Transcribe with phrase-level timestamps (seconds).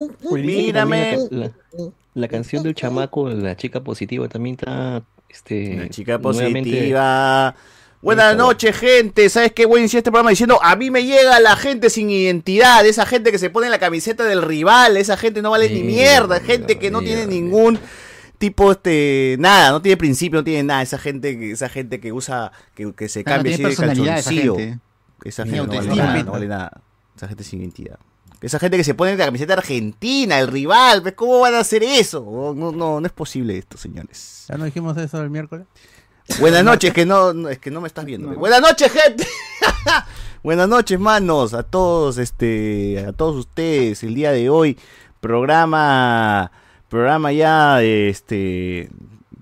[0.00, 1.52] Que también
[2.14, 5.02] La, canción del chamaco, la chica positiva, también está.
[5.28, 7.56] Este, La chica positiva.
[8.00, 9.28] Buenas noches, gente.
[9.28, 10.60] ¿Sabes qué iniciar este programa diciendo?
[10.62, 14.22] A mí me llega la gente sin identidad, esa gente que se pone la camiseta
[14.22, 17.76] del rival, esa gente no vale ni mierda, gente que no tiene ningún
[18.38, 22.12] tipo este nada, no tiene principio, no tiene nada, esa gente que esa gente que
[22.12, 24.78] usa que, que se Claro, cambia así de esa gente.
[25.24, 26.80] Esa gente no vale nada, no vale nada.
[27.16, 27.98] Esa gente sin identidad.
[28.40, 31.82] Esa gente que se pone la camiseta argentina, el rival, ¿ves ¿cómo van a hacer
[31.82, 32.24] eso?
[32.24, 34.44] No, no, no, no es posible esto, señores.
[34.48, 35.66] ¿Ya no dijimos eso el miércoles?
[36.38, 38.28] Buenas noches, que no, no, es que no me estás viendo.
[38.34, 39.26] Buenas noches, gente.
[40.44, 44.04] Buenas noches, manos, a todos, este, a todos ustedes.
[44.04, 44.78] El día de hoy,
[45.20, 46.52] programa,
[46.88, 48.88] programa ya, este,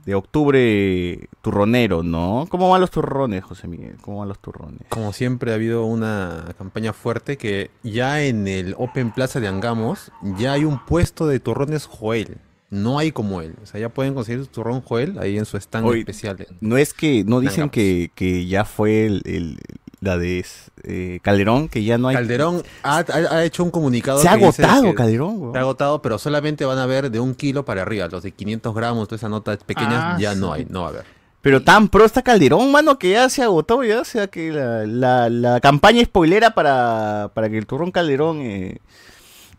[0.06, 2.46] de octubre turronero, ¿no?
[2.48, 3.96] ¿Cómo van los turrones, José Miguel?
[4.01, 4.82] ¿Cómo van los turrones?
[4.88, 10.12] Como siempre ha habido una campaña fuerte que ya en el Open Plaza de Angamos
[10.38, 12.38] ya hay un puesto de turrones Joel.
[12.70, 13.55] No hay como él.
[13.62, 16.37] O sea, ya pueden conseguir su turrón Joel ahí en su stand Hoy, especial.
[16.40, 19.59] en- No es que, no dicen que, que ya fue el, el-
[20.01, 20.45] la de
[20.85, 22.16] eh, Calderón, que ya no hay.
[22.16, 24.21] Calderón ha, ha- ha hecho un comunicado.
[24.21, 25.52] Se ha agotado, que Calderón.
[25.52, 28.07] Se ha agotado, pero solamente van a ver de un kilo para arriba.
[28.09, 30.90] Los de 500 gramos, toda esa nota pequeña, Ah, ya no hay, no va a
[30.90, 31.05] haber.
[31.40, 34.01] Pero tan pro está Calderón, mano, que ya se agotó, ya.
[34.01, 38.79] O sea, que la, la, la campaña spoilera para, para que el turrón Calderón eh,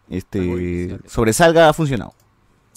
[0.10, 2.14] este, sobresalga ha funcionado.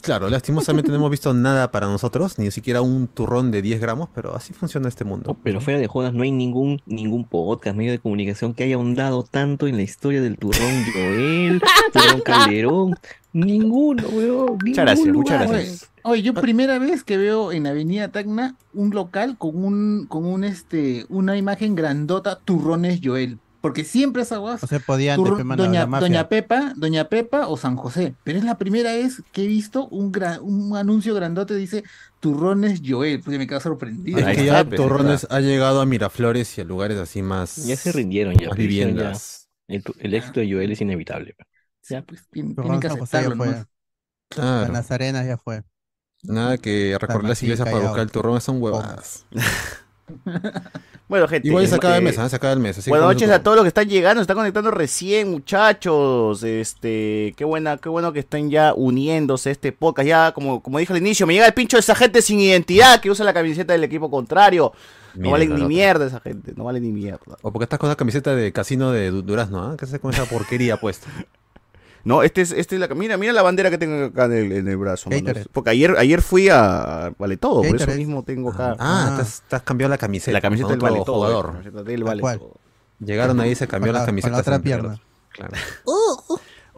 [0.02, 4.08] Claro, lastimosamente no hemos visto nada para nosotros, ni siquiera un turrón de 10 gramos,
[4.14, 5.36] pero así funciona este mundo.
[5.42, 9.22] Pero fuera de jodas, no hay ningún, ningún podcast, medio de comunicación que haya ahondado
[9.22, 12.94] tanto en la historia del turrón Joel, turrón Calderón.
[13.32, 14.58] Ninguno, weón.
[14.64, 15.56] Muchas gracias, ningún muchas lugar.
[15.56, 15.90] gracias.
[16.02, 20.44] Oye, yo primera vez que veo en Avenida Tacna un local con un, con un
[20.44, 23.38] este, una imagen grandota, turrones Joel.
[23.61, 24.62] Porque siempre esa guas.
[24.62, 26.08] No se podía antes, turro- pe, mano, Doña, la mafia.
[26.08, 28.14] Doña Pepa, Doña Pepa o San José.
[28.25, 31.84] Pero es la primera vez que he visto un, gra- un anuncio grandote dice
[32.20, 34.19] turrones Joel, porque me quedo sorprendido.
[34.19, 37.56] Es que ya Turrones ha llegado a Miraflores y a lugares así más.
[37.66, 38.49] Ya se rindieron, ya.
[38.49, 39.49] pues, ya, viviendas.
[39.69, 41.37] El, éxito de Joel es inevitable.
[41.88, 43.37] Ya, pues tienen, que aceptarlo.
[44.28, 44.60] Claro.
[44.62, 45.65] Las Nazarenas ya fue.
[46.22, 49.26] Nada que recorrer las iglesias para buscar el turrón son huevadas.
[51.09, 51.48] Bueno, gente.
[51.48, 52.28] Igual se acaba el mes, ¿ah?
[52.28, 52.78] se acaba el mes.
[52.78, 56.43] así Buenas noches a todos los que están llegando, se están conectando recién, muchachos.
[56.44, 60.06] Este, qué buena, qué bueno que estén ya uniéndose a este podcast.
[60.09, 63.00] Ya, como, como dije al inicio, me llega el pincho de esa gente sin identidad
[63.00, 64.72] que usa la camiseta del equipo contrario.
[65.16, 67.37] No la ni mierda esa gente, no valen ni mierda.
[67.43, 69.75] O porque estás con una camiseta de casino de Du- Durazno, ¿ah?
[69.76, 71.09] ¿Qué haces con esa porquería puesta?
[72.05, 74.53] No, este es, este es la mira, mira la bandera que tengo acá en el,
[74.53, 75.11] en el brazo.
[75.53, 78.77] Porque ayer, ayer fui a Vale Todo, por eso mismo tengo acá.
[78.78, 80.33] Ah, te has cambiado la camiseta.
[80.33, 81.47] La camiseta del Vale Todo, jugador.
[81.47, 82.22] la camiseta del Vale.
[82.22, 82.55] Todo.
[83.00, 84.41] Llegaron ahí y se cambió Con las la- con la camisetas.
[84.41, 85.00] otra pierna.
[85.33, 85.53] Claro.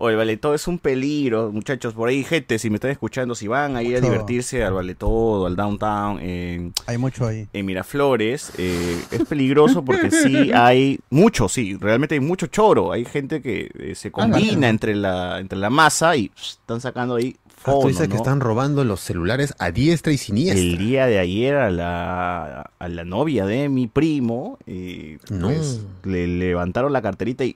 [0.04, 1.94] Oye, el Vale Todo es un peligro, muchachos.
[1.94, 4.10] Por ahí, gente, si me están escuchando, si van ahí a Mucho.
[4.10, 7.46] divertirse al Vale Todo, al Downtown, en, Hay mucho ahí.
[7.52, 12.90] en Miraflores, eh, es peligroso porque sí hay mucho, sí, realmente hay mucho choro.
[12.90, 14.66] Hay gente que eh, se combina claro.
[14.66, 18.82] entre la entre la masa y están sacando ahí Ah, tú dices que están robando
[18.84, 20.60] los celulares a diestra y siniestra.
[20.60, 25.48] El día de ayer a la, a la novia de mi primo eh, No.
[25.48, 27.54] pues, le levantaron la carterita y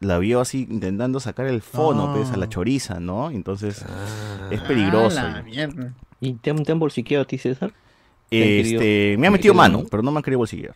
[0.00, 3.30] la vio así intentando sacar el fono, pues, a la choriza, ¿no?
[3.30, 3.84] Entonces
[4.50, 5.20] es peligroso.
[5.20, 5.42] Ah.
[6.20, 7.72] ¿Y te han, te han bolsiqueado a ti, César?
[8.30, 10.74] ¿Te han Este, querido- me ha metido querido mano, pero no me han querido bolsillar.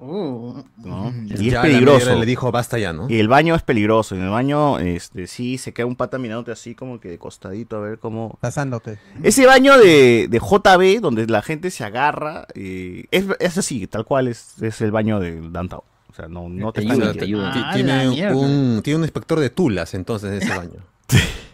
[0.00, 0.64] ¿No?
[1.10, 1.26] Mm.
[1.38, 2.18] Y es peligroso.
[2.18, 3.06] le dijo, "Basta ya", ¿no?
[3.08, 4.14] Y el baño es peligroso.
[4.14, 7.76] En el baño, este, sí, se queda un pata mirándote así como que de costadito
[7.76, 8.38] a ver cómo.
[8.40, 8.98] Pasándote.
[9.22, 14.04] Ese baño de, de JB, donde la gente se agarra, eh, es, es así, tal
[14.04, 15.82] cual es, es el baño del downtown.
[16.08, 17.52] O sea, no, no te están ti- mintiendo.
[17.52, 20.80] ti- tiene, un, tiene un inspector de tulas entonces en ese baño.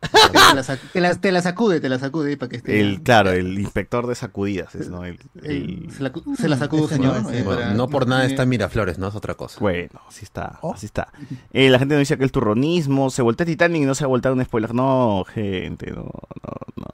[0.00, 0.08] Te
[0.54, 2.80] la, te la- te la sacude, te la sacude para que esté.
[2.80, 5.04] El, claro, el inspector de sacudidas, es, ¿no?
[5.04, 7.22] El, el- se, la, se la señor.
[7.22, 9.08] no, eh, Bueno, para- no por nada está Miraflores, ¿no?
[9.08, 9.58] Es otra cosa.
[9.60, 11.08] Bueno, así está, así está.
[11.52, 14.06] Eh, la gente nos dice que el turronismo, se voltea Titanic y no se ha
[14.06, 14.72] volteado un spoiler.
[14.74, 16.86] No, gente, no, no, no.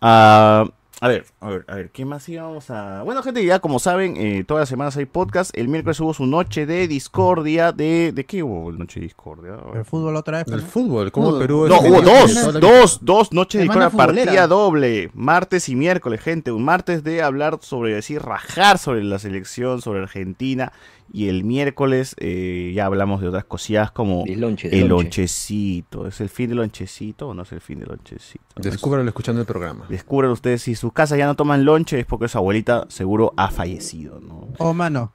[0.00, 0.64] Ah,
[1.00, 3.02] a ver, a ver, a ver, ¿qué más íbamos a...?
[3.02, 5.50] Bueno, gente, ya como saben, eh, todas las semanas hay podcast.
[5.56, 8.12] El miércoles hubo su noche de discordia de...
[8.12, 9.56] ¿De qué hubo noche de discordia?
[9.74, 10.52] El fútbol otra vez.
[10.52, 11.40] El fútbol, como Fútbol.
[11.40, 11.68] Perú...
[11.68, 16.52] No, hubo dos, dos, dos noches de discordia, partida doble, martes y miércoles, gente.
[16.52, 20.72] Un martes de hablar sobre, decir, rajar sobre la selección, sobre Argentina.
[21.12, 25.04] Y el miércoles eh, ya hablamos de otras cosillas como lonche, el lonche.
[25.04, 26.06] lonchecito.
[26.06, 28.44] ¿Es el fin del lonchecito o no es el fin del lonchecito?
[28.56, 29.86] Descúbralo escuchando el programa.
[29.88, 33.50] Descubran ustedes si sus casas ya no toman lonche es porque su abuelita seguro ha
[33.50, 34.48] fallecido, ¿no?
[34.58, 35.12] Oh, mano.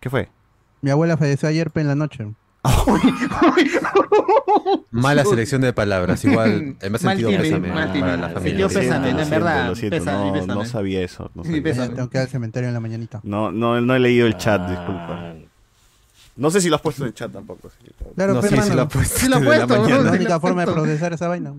[0.00, 0.28] ¿Qué fue?
[0.82, 2.34] Mi abuela falleció ayer pe, en la noche.
[4.90, 6.76] Mala selección de palabras, igual.
[6.80, 8.68] Me ha Mal sentido pésame mal para la Sí, familia.
[8.68, 10.54] siento, pésame, en verdad, lo siento, pésame, no, pésame.
[10.54, 11.30] no sabía eso.
[11.34, 11.62] No, Sí, sabía.
[11.62, 11.94] pésame.
[11.94, 13.20] Tengo que ir al cementerio en la mañanita.
[13.22, 15.34] no, no, no he leído el chat, Ah, disculpa.
[16.36, 17.70] No sé si lo has puesto en el chat tampoco.
[18.16, 19.18] Claro, No, pero sí, sí hermano, lo ha puesto.
[19.20, 21.54] Sí lo la puesto, la Sí, única forma de procesar esa vaina.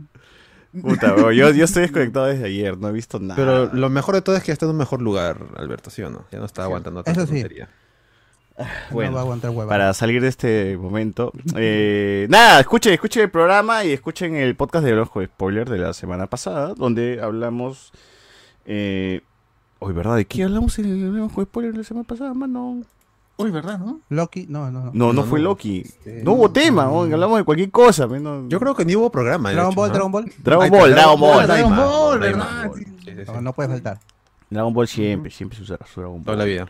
[0.82, 3.36] Puta, bro, yo, yo estoy desconectado desde ayer, no he visto nada.
[3.36, 6.02] Pero lo mejor de todo es que ya está en un mejor lugar, Alberto, ¿sí
[6.02, 6.26] o no?
[6.32, 7.40] Ya no está aguantando tanta Eso sí.
[7.42, 7.70] tontería.
[8.92, 9.68] Bueno, no va a aguantar hueva.
[9.70, 11.34] para salir de este momento.
[11.58, 15.78] eh, nada, escuchen, escuchen el programa y escuchen el podcast de Ojo de Spoiler de
[15.78, 17.92] la semana pasada, donde hablamos.
[18.66, 19.22] Eh,
[19.80, 20.16] Hoy, ¿verdad?
[20.16, 22.82] ¿De qué hablamos en el Ojo de Spoiler de la semana pasada, mano?
[23.38, 24.00] Uy, ¿verdad, no?
[24.08, 24.92] Loki, no, no, no.
[24.94, 25.42] No, no, No, fue.
[25.42, 25.84] Loki.
[25.84, 26.12] Sí.
[26.24, 28.08] No hubo tema, hablamos de cualquier cosa.
[28.08, 29.52] no- Yo creo que ni hubo programa.
[29.52, 29.94] Dragon hecho, Ball, ¿no?
[29.94, 30.26] Dragon Ball.
[30.42, 31.48] Dragon Ball, Dragon Ball.
[31.48, 32.68] Dragon Ball, ¿verdad?
[32.70, 32.80] Ball.
[32.80, 33.32] Sí, sí, sí.
[33.34, 34.00] No, no puede faltar.
[34.50, 36.24] Dragon Ball siempre, siempre se usa su Dragon Ball.
[36.24, 36.68] Toda la vida.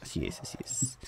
[0.00, 0.98] Así es, así es.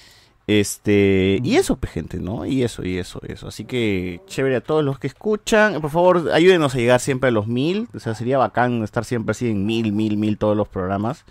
[0.46, 2.44] Este, y eso, pues, gente, ¿no?
[2.44, 3.48] Y eso, y eso, y eso.
[3.48, 5.80] Así que, chévere a todos los que escuchan.
[5.80, 7.88] Por favor, ayúdenos a llegar siempre a los mil.
[7.94, 11.24] O sea, sería bacán estar siempre así en mil, mil, mil todos los programas.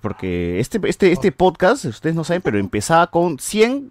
[0.00, 3.90] Porque este, este, este podcast, ustedes no saben, pero empezaba con 100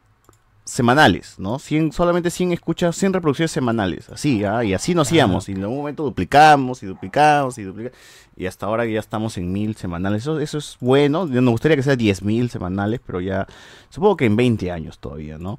[0.68, 1.60] semanales, ¿no?
[1.60, 4.64] 100, solamente 100 escuchas, 100 reproducciones semanales, así, ¿ah?
[4.64, 7.98] y así nos íbamos, y en algún momento duplicamos, y duplicamos, y duplicamos,
[8.36, 11.84] y hasta ahora ya estamos en 1000 semanales, eso, eso es bueno, nos gustaría que
[11.84, 13.48] sea 10.000 semanales, pero ya,
[13.90, 15.58] supongo que en 20 años todavía, ¿no?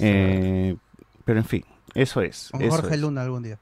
[0.00, 0.76] Eh,
[1.24, 1.64] pero en fin,
[1.94, 2.48] eso es.
[2.50, 3.00] Con eso Jorge es.
[3.00, 3.58] Luna algún día.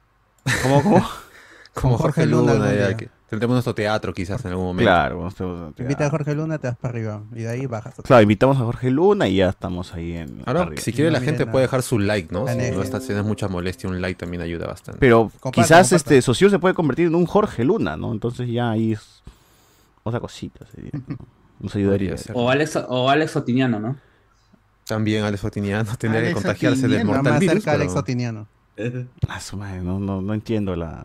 [0.62, 1.06] ¿Cómo, cómo?
[1.74, 2.96] Como Jorge Jorge Luna Luna, algún ya día.
[2.96, 4.90] que tendremos nuestro teatro quizás en algún momento.
[4.90, 7.22] Claro, cuando estemos- Invita a Jorge Luna, te vas para arriba.
[7.32, 7.94] Y de ahí bajas.
[8.02, 10.42] Claro, invitamos a Jorge Luna y ya estamos ahí en...
[10.46, 10.80] Ahora, arriba.
[10.82, 11.52] si quiere No la gente nada.
[11.52, 12.40] puede dejar su like, ¿no?
[12.46, 12.70] Si Gané.
[12.72, 14.98] no está haciendo mucha molestia, un like también ayuda bastante.
[14.98, 18.12] Pero quizás este Socio se puede convertir en un Jorge Luna, ¿no?
[18.12, 19.22] Entonces ya ahí es
[20.04, 21.16] otra cosita, sería, ¿no?
[21.60, 22.14] Nos ayudaría.
[22.34, 23.96] O Alex, o Alex Otiniano, ¿no?
[24.86, 27.54] También Alex Otiniano tendría que contagiarse del Otiniano, Está mortal más virus.
[27.56, 28.46] cerca Alex Otiniano.
[29.28, 31.04] Ah, su madre, no, no, no entiendo la,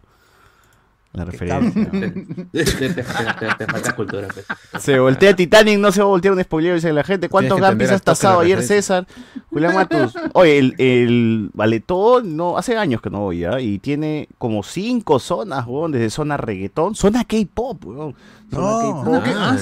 [1.14, 1.92] la referencia.
[2.52, 4.28] Te, falta cultura.
[4.34, 4.46] pues.
[4.84, 7.30] Se voltea Titanic, no se va a voltear un spoiler, dice la gente.
[7.30, 8.64] ¿Cuántos entender has tasado ayer.
[8.64, 9.06] César?
[9.52, 10.16] Julián Matus.
[10.34, 13.60] Oye, el, el Valetón, no, hace años que no voy, ¿ya?
[13.62, 18.16] Y tiene como cinco zonas, weón, desde zona reggaetón, zona K-pop, weón.
[18.52, 18.80] Zona No.
[18.80, 19.04] K-pop.
[19.06, 19.30] ¿Cómo que?
[19.32, 19.58] Ah,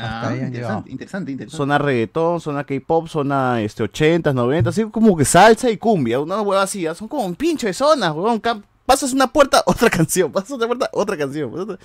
[0.00, 1.56] Ah, Ah, interesante, interesante, interesante.
[1.56, 6.40] Zona reggaetón, zona K-pop, zona este, 80s, 90s, así como que salsa y cumbia, una
[6.40, 6.94] hueá así, ¿ya?
[6.94, 8.40] son como un pincho de zonas, weón.
[8.92, 11.78] Pasas una puerta, otra canción, pasas otra puerta, otra canción, otra,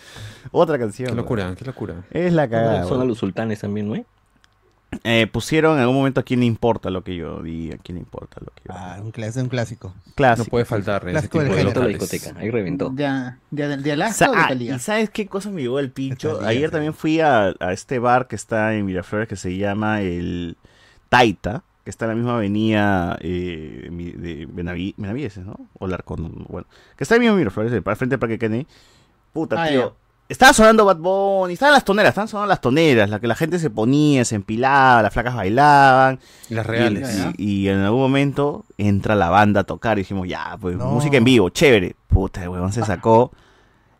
[0.52, 1.10] otra canción.
[1.10, 2.06] Qué locura, qué locura.
[2.12, 2.86] Es la cagada.
[2.86, 4.04] Son a los sultanes también, ¿no?
[5.04, 7.96] Eh, pusieron en algún momento a quién le importa lo que yo diga, a quién
[7.96, 9.92] le importa lo que yo Ah, un, clas- un clásico.
[10.14, 10.46] Clásico.
[10.46, 12.90] No puede faltar en ese Clásico tipo del de la discoteca, ahí reventó.
[12.92, 14.76] ¿De, de, de Alaska o de Talía?
[14.76, 16.36] ¿Y sabes qué cosa me llegó el pincho?
[16.36, 16.72] Talía, Ayer sí.
[16.74, 20.58] también fui a, a este bar que está en Miraflores que se llama el
[21.10, 25.56] Taita, que está en la misma avenida eh, de Benaví- Benavides, ¿no?
[25.80, 26.68] O Larcón, bueno.
[26.98, 28.66] Que está en el mismo Miraflores, al frente del Parque Kennedy.
[29.34, 29.96] Puta, Ah, tío.
[30.30, 33.60] Estaba sonando Bad Bunny, estaban las toneras, estaban sonando las toneras, la que la gente
[33.60, 36.20] se ponía, se empilaba, las flacas bailaban.
[36.50, 37.28] Las Y, reales.
[37.38, 40.86] Y- y en algún momento entra la banda a tocar y dijimos, ya, pues No.
[40.88, 41.96] música en vivo, chévere.
[42.08, 43.32] Puta, el huevón se sacó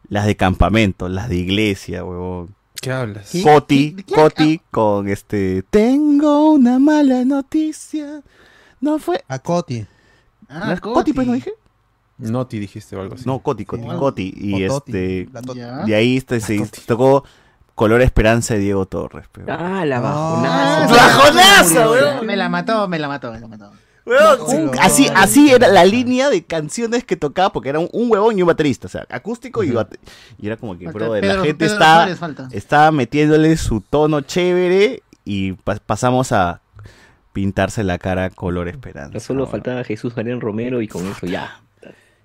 [0.08, 2.56] las de campamento, las de iglesia, huevón.
[2.84, 3.30] ¿Qué hablas?
[3.32, 3.42] ¿Qué?
[3.42, 3.96] Coti.
[4.14, 8.22] Coti con este, tengo una mala noticia.
[8.82, 9.24] No fue...
[9.30, 9.86] A Coti.
[10.50, 11.54] Ah, ¿no es Coti, pues no dije?
[12.18, 13.24] Noti dijiste o algo así.
[13.26, 13.90] No, Coti, Coti, Sí.
[13.98, 14.34] Coti.
[14.36, 15.30] Y este,
[15.86, 17.24] de ahí este, se tocó
[17.74, 19.28] Color Esperanza de Diego Torres.
[19.32, 20.84] pero- Ah, la bajonaza.
[20.84, 22.26] Ah, ¡Bajonaza, weón!
[22.28, 23.72] Me la mató, me la mató, me la mató.
[24.06, 28.12] Weón, un- así, así era la línea de canciones que tocaba, porque era un, un
[28.12, 29.78] huevón y un baterista, o sea, acústico y Ujú.
[29.78, 30.00] bate-
[30.38, 31.76] Y era como que, Falta la gente Pedro
[32.52, 36.60] está, metiéndole su tono chévere y pa- pasamos a
[37.32, 39.20] pintarse la cara color esperanza.
[39.20, 41.60] Solo faltaba Jesús Mariano Romero y con eso ya.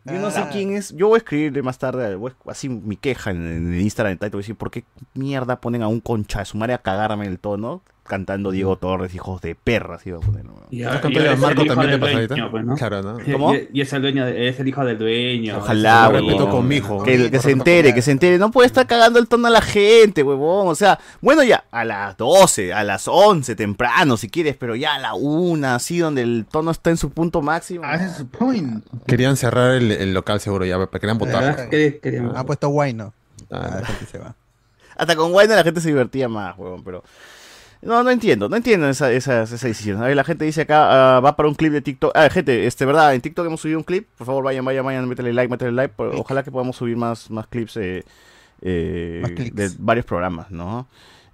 [0.05, 0.49] Yo no sé Ah.
[0.51, 3.75] quién es, yo voy a escribirle más tarde, voy a- así mi queja en, en
[3.75, 6.57] el Instagram Taito, voy a decir, ¿por qué mierda ponen a un concha de su
[6.57, 7.83] madre a cagarme el tono?
[8.09, 10.45] Cantando Diego Torres, hijos de perras, iba a poner.
[10.45, 10.55] ¿no?
[10.71, 12.35] Y ¿No es Marco hijo también de del pasadita?
[12.35, 12.75] dueño, pues, ¿no?
[12.75, 13.21] Claro, ¿no?
[13.25, 13.55] Y- ¿Cómo?
[13.55, 15.59] Y, y es el dueño, de- es el hijo del dueño.
[15.59, 16.29] Ojalá, huevón.
[16.31, 17.03] Respeto con mi hijo.
[17.03, 18.39] Que, que se entere, que se entere.
[18.39, 20.69] No puede estar cagando el tono a la gente, huevón.
[20.69, 24.95] O sea, bueno, ya a las 12, a las 11, temprano, si quieres, pero ya
[24.95, 27.83] a la 1, así donde el tono está en su punto máximo.
[27.85, 28.85] Ah, ese es su point.
[29.07, 31.43] Querían cerrar el, el local seguro ya, para querían votar.
[31.45, 31.69] ¿Verdad?
[31.69, 33.13] ¿Qué- qué- Han puesto Guayno.
[33.51, 34.35] Ah, Ah, la gente se va.
[34.97, 37.05] Hasta con Wayne la gente se divertía más, huevón, pero.
[37.81, 40.03] No, no entiendo, no entiendo esa, esa, esa decisión.
[40.03, 42.13] A ver, la gente dice acá, ah, va para un clip de TikTok.
[42.15, 44.09] Ah, gente, este, verdad, en TikTok hemos subido un clip.
[44.17, 45.95] Por favor, vayan, vayan, vayan, métele like, métele like.
[45.95, 48.05] por- ojalá que podamos subir más, más clips eh,
[48.63, 50.89] eh, Más de varios programas, ¿no?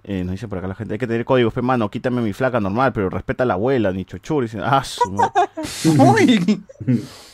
[0.06, 2.34] Eh, nos dice por acá la gente, hay que tener códigos, pe mano, quítame mi
[2.34, 4.42] flaca normal, pero respeta a la abuela, ni chochur.
[4.42, 5.00] Dice, ah, su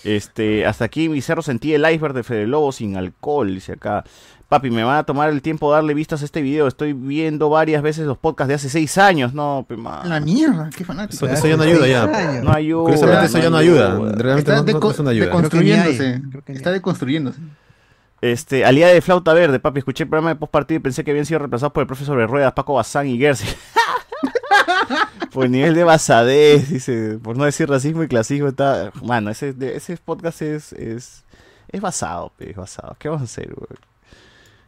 [0.04, 4.04] Este, hasta aquí mi cerro sentí el iceberg de Fede Lobo sin alcohol, dice acá.
[4.50, 6.66] Papi, me van a tomar el tiempo de darle vistas a este video.
[6.66, 9.33] Estoy viendo varias veces los podcasts de hace seis años.
[9.33, 10.09] No, pe mano.
[10.09, 11.25] la mierda, qué fanático.
[11.25, 12.40] Eso, eso ya no ayuda ya.
[12.42, 12.83] No ayuda.
[12.83, 13.90] Curiosamente eso ya no ayuda.
[13.95, 15.26] Realmente Está no, no- no es una ayuda.
[15.26, 16.23] deconstruyéndose.
[16.49, 17.38] Está deconstruyéndose.
[18.21, 21.12] Este, aliada de flauta verde, papi, escuché el programa de post partido y pensé que
[21.12, 23.47] habían sido reemplazados por el profesor de ruedas, Paco Bazán y Gersi.
[25.33, 28.90] por el nivel de basadez, dice, por no decir racismo y clasismo, está.
[29.04, 31.25] Mano, ese, de- ese podcast es, es,
[31.69, 32.97] es basado, pe, es basado.
[32.99, 33.69] ¿Qué vamos a hacer, güey?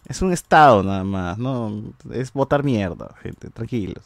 [0.06, 1.82] Es un estado nada más, no,
[2.12, 4.04] es votar mierda, gente, tranquilos.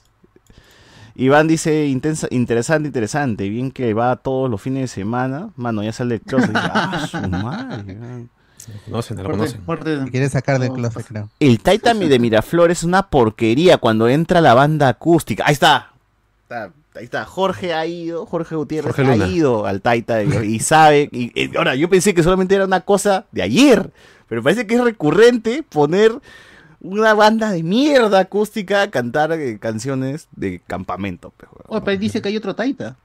[1.15, 5.49] Iván dice, intensa, interesante, interesante, bien que va todos los fines de semana.
[5.57, 6.49] Mano, ya sale el closet.
[6.51, 8.29] Dice, ah, su madre, man".
[8.69, 10.09] Lo conocen, lo conocen.
[10.11, 11.31] quiere sacar del closet, creo.
[11.41, 15.45] El Titan de Miraflores es una porquería cuando entra la banda acústica.
[15.47, 15.93] Ahí está.
[16.43, 17.27] Está- Ahí está.
[17.27, 21.11] Jorge ha ido, Jorge Gutiérrez Jorge ha ido al Titan y, y sabe.
[21.13, 23.91] Y, y ahora, yo pensé que solamente era una cosa de ayer,
[24.29, 26.13] pero parece que es recurrente poner
[26.81, 31.31] una banda de mierda acústica a cantar eh, canciones de campamento.
[31.31, 31.65] pe, huevón.
[31.69, 32.97] Oh, pero dice que hay otro Taita.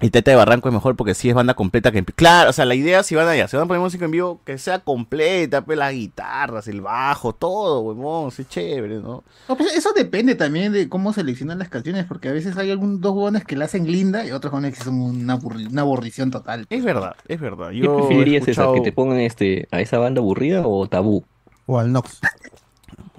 [0.00, 2.64] El Teta de Barranco es mejor porque sí es banda completa que Claro, o sea,
[2.64, 5.64] la idea si van allá, si van a poner música en vivo, que sea completa,
[5.64, 9.22] pues las guitarras, el bajo, todo, huevón, es chévere, ¿no?
[9.48, 13.00] No, pues eso depende también de cómo seleccionan las canciones, porque a veces hay algunos
[13.00, 16.66] dos hueones que la hacen linda y otros hueones que son una, una aburrición total.
[16.70, 17.70] Es verdad, es verdad.
[17.70, 18.64] ¿Qué Yo he preferirías, César?
[18.64, 21.24] escuchado- ¿Que te pongan este, a esa banda aburrida o tabú?
[21.66, 22.20] O al Nox.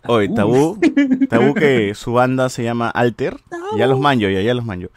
[0.07, 0.77] Oye, Tabú,
[1.29, 3.37] Tabú que su banda se llama Alter,
[3.77, 4.89] ya los manjo, ya, ya los manjo.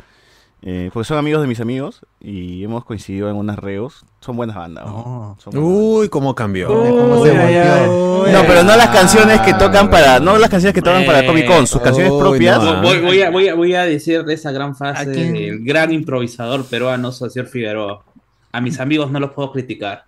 [0.62, 4.04] Eh, porque son amigos de mis amigos y hemos coincidido en unas reos.
[4.20, 4.84] Son buenas bandas.
[4.86, 4.92] ¿no?
[4.92, 5.36] No.
[5.38, 6.66] Son buenas Uy, cómo cambió.
[6.68, 7.32] cómo se.
[7.32, 11.46] No, pero no las canciones que tocan para, no las canciones que tocan para Comic
[11.46, 12.62] Con, sus canciones Uy, propias.
[12.62, 12.82] no.
[12.82, 17.12] Voy, voy a, voy, a, voy a decir esa gran frase del gran improvisador peruano,
[17.12, 18.02] Social Figueroa.
[18.50, 20.04] A mis amigos no los puedo criticar.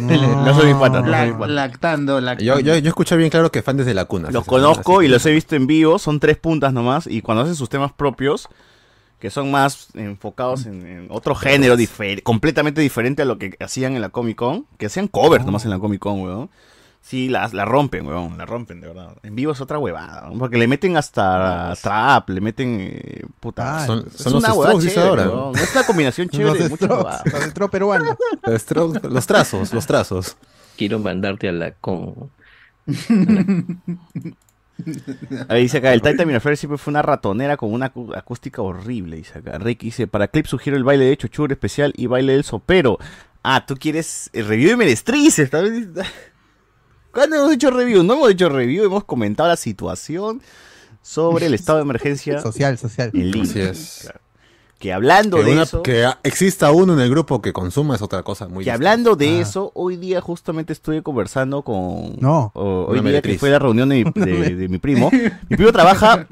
[0.00, 1.46] No soy mi pata, no soy La- mi pata.
[1.48, 2.44] lactando, lactando.
[2.44, 4.30] Yo, yo, yo escuché bien claro que fan desde la cuna.
[4.30, 7.54] Los conozco y los he visto en vivo, son tres puntas nomás, y cuando hacen
[7.56, 8.48] sus temas propios,
[9.24, 13.94] que son más enfocados en, en otro género difer- completamente diferente a lo que hacían
[13.96, 16.50] en la Comic Con, que hacían covers nomás en la Comic Con, weón.
[17.00, 19.16] Sí, la, la rompen, weón, la rompen, de verdad.
[19.22, 20.38] En vivo es otra huevada, ¿no?
[20.38, 24.52] porque le meten hasta trap, le meten, eh, puta, Ah, Son, es son los una
[24.52, 25.28] huevada Strokes, chévere, ahora.
[25.30, 25.56] weón.
[25.56, 27.22] Es una combinación chévere Los de muchas Strokes, huevadas.
[28.46, 30.36] los Strokes, los trazos, los trazos.
[30.76, 32.30] Quiero mandarte a la con.
[35.48, 39.38] Ahí dice acá, el Titan Miraflores siempre fue una ratonera con una acústica horrible, dice
[39.38, 39.58] acá.
[39.58, 42.98] Rick dice, para clip sugiero el baile de Chochur especial y baile del sopero.
[43.42, 45.50] Ah, tú quieres el review de Merestrices.
[47.12, 48.02] ¿Cuándo hemos hecho review?
[48.02, 50.42] No hemos hecho review, hemos comentado la situación
[51.02, 53.10] sobre el estado de emergencia Social, social.
[53.12, 53.40] en.
[53.42, 53.98] Así es.
[54.02, 54.23] Claro.
[54.84, 55.82] Que hablando Que, de una- eso...
[55.82, 58.74] que exista uno en el grupo que consuma es otra cosa muy Que distinta.
[58.74, 59.40] hablando de Ah.
[59.40, 62.16] eso, hoy día justamente estuve conversando con...
[62.20, 62.52] No.
[62.54, 65.10] o- hoy día que fue la reunión de mi, de- de mi primo.
[65.48, 66.26] Mi primo trabaja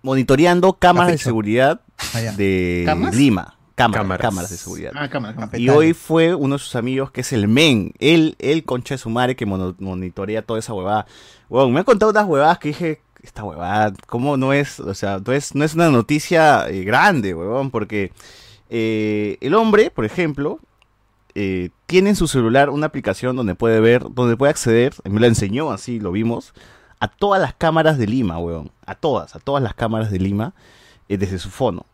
[0.00, 1.82] monitoreando cámaras de seguridad
[2.14, 2.32] Allá.
[2.32, 3.14] de ¿Camas?
[3.14, 3.58] Lima.
[3.74, 4.22] Cámaras, Cámaras.
[4.22, 4.92] cámaras de seguridad.
[4.94, 5.50] Ah.
[5.58, 8.98] Y hoy fue uno de sus amigos que es el men, él, el concha de
[8.98, 11.04] su madre que monitorea toda esa huevada.
[11.50, 14.80] Huevón, me ha contado unas huevadas que dije, esta huevada, ¿cómo no es?
[14.80, 18.12] O sea, no es, una noticia eh, grande, huevón, porque
[18.68, 20.58] eh, el hombre, por ejemplo,
[21.34, 25.26] eh, tiene en su celular una aplicación donde puede ver, donde puede acceder, me lo
[25.26, 26.52] enseñó así, lo vimos,
[26.98, 30.54] a todas las cámaras de Lima, huevón, a todas, a todas las cámaras de Lima,
[31.08, 31.86] desde su fono.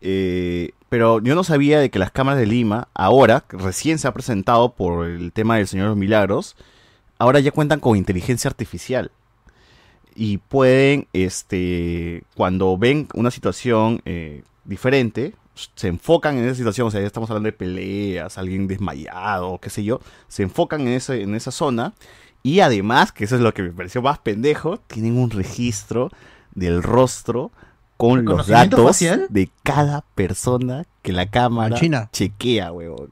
[0.00, 4.74] Pero yo no sabía de que las cámaras de Lima, ahora, recién se ha presentado
[4.74, 6.56] por el tema del Señor los Milagros,
[7.18, 9.10] ahora ya cuentan con inteligencia artificial.
[10.14, 15.34] Y pueden, este, cuando ven una situación eh, diferente,
[15.74, 19.70] se enfocan en esa situación, o sea, ya estamos hablando de peleas, alguien desmayado, qué
[19.70, 21.94] sé yo, se enfocan en, ese, en esa zona.
[22.42, 26.10] Y además, que eso es lo que me pareció más pendejo, tienen un registro
[26.54, 27.50] del rostro
[27.96, 29.26] con los ¿Reconocimiento datos facial?
[29.28, 32.08] de cada persona que la cámara China.
[32.12, 33.10] chequea, huevón.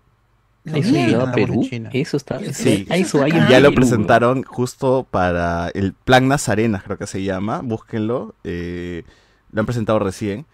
[0.74, 1.66] Eso Mierda, llegó a Perú.
[1.68, 1.90] China.
[1.92, 2.38] Eso está.
[2.52, 2.86] Sí.
[2.90, 7.22] Eso hay en Ya lo Perú, presentaron justo para el Plan Nazarenas, creo que se
[7.22, 7.60] llama.
[7.62, 8.34] Búsquenlo.
[8.44, 9.04] eh,
[9.52, 10.44] lo han presentado recién.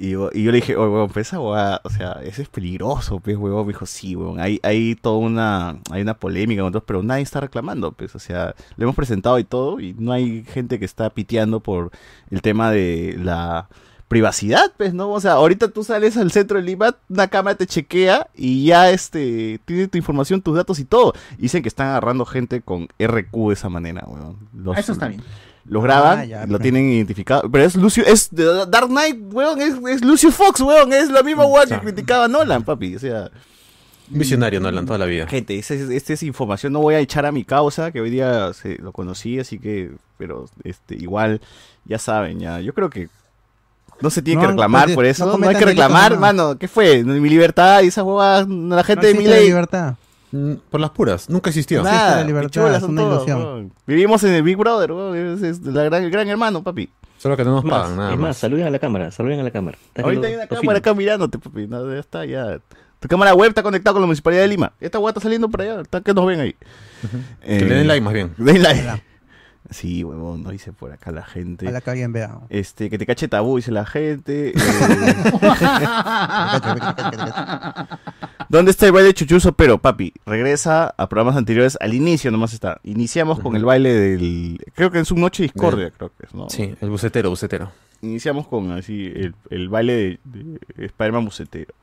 [0.00, 3.18] Y, yo- y yo le dije, oye, pues esa huevada, o sea, ese es peligroso,
[3.18, 3.66] pues, huevón.
[3.66, 4.38] Me dijo, sí, huevón.
[4.40, 8.54] Hay, hay toda una, hay una polémica con pero nadie está reclamando, pues, o sea,
[8.76, 11.90] lo hemos presentado y todo, y no hay gente que está piteando por
[12.30, 13.68] el tema de la
[14.08, 15.10] privacidad, pues, ¿no?
[15.10, 18.90] O sea, ahorita tú sales al centro de Lima, una cámara te chequea y ya,
[18.90, 21.12] este, tiene tu información, tus datos y todo.
[21.36, 24.36] Dicen que están agarrando gente con RQ de esa manera, weón.
[24.54, 25.22] Los- Eso está bien.
[25.66, 27.42] Los graban, Ah, ya, lo pero- tienen identificado.
[27.50, 31.22] Pero es Lucio, es de Dark Knight, weón, es, es Lucio Fox, weón, es la
[31.22, 32.96] misma weón que criticaba a Nolan, papi.
[32.96, 33.30] O sea,
[34.10, 35.26] Visionario, Nolan, toda la vida.
[35.26, 35.74] gente, esta
[36.14, 39.38] es, información, no voy a echar a mi causa, que hoy día se, lo conocí,
[39.38, 41.42] así que, pero este, igual,
[41.84, 43.10] ya saben, ya, yo creo que
[44.00, 46.02] no se tiene No, que reclamar pues, por no eso, no, hay cometan que reclamar,
[46.12, 46.20] delitos, no.
[46.20, 47.02] mano, ¿qué fue?
[47.04, 49.46] Mi libertad y esa huevada, la gente de mi ley.
[49.48, 49.94] libertad.
[50.30, 51.82] Mm, Por las puras, nunca existió.
[51.82, 52.16] Nada.
[52.16, 53.72] la libertad, es una ilusión.
[53.86, 56.90] Vivimos en el Big Brother, es, es la gran, el gran hermano, papi.
[57.16, 58.36] Solo que no nos pagan nada es más, más.
[58.36, 59.76] saluden a la cámara, saluden a la cámara.
[59.96, 61.66] Ahorita viendo hay una cámara acá mirándote, papi.
[61.66, 62.60] No, ya está, ya.
[63.00, 64.72] Tu cámara web está conectada con la Municipalidad de Lima.
[64.80, 65.80] Esta hueá está saliendo por allá.
[65.80, 66.54] Está que nos ven ahí.
[67.44, 68.34] Que le den like más bien.
[68.38, 69.02] Den like.
[69.70, 71.66] Sí, huevón, no dice por acá la gente.
[71.66, 72.40] Ojalá que alguien vea.
[72.48, 74.50] Este, que te cache tabú, dice la gente.
[74.50, 74.54] Eh,
[78.48, 79.52] ¿Dónde está el baile chuchuzo?
[79.52, 81.76] Pero, papi, regresa a programas anteriores.
[81.80, 82.80] Al inicio nomás está.
[82.82, 84.58] Iniciamos con el baile del.
[84.74, 86.48] Creo que es un Noche Discordia, creo que es, ¿no?
[86.48, 87.70] Sí, el bucetero, bucetero.
[88.00, 91.74] Iniciamos con así el, el baile de, de Spider-Man Bucetero.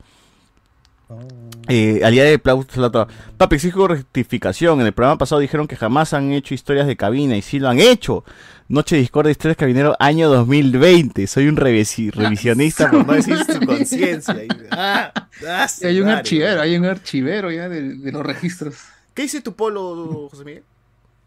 [1.68, 3.06] Eh, al día de aplausos la otra.
[3.36, 4.80] Papi, exijo rectificación.
[4.80, 7.68] En el programa pasado dijeron que jamás han hecho historias de cabina y sí lo
[7.68, 8.24] han hecho.
[8.68, 11.26] Noche de Discord de Historias Cabinero, año 2020.
[11.28, 14.34] Soy un revisi- revisionista por no decir su conciencia.
[14.44, 15.12] Y- ah,
[15.46, 18.74] ah, hay un archivero, hay un archivero ya de, de los registros.
[19.14, 20.64] ¿Qué dice tu polo, José Miguel?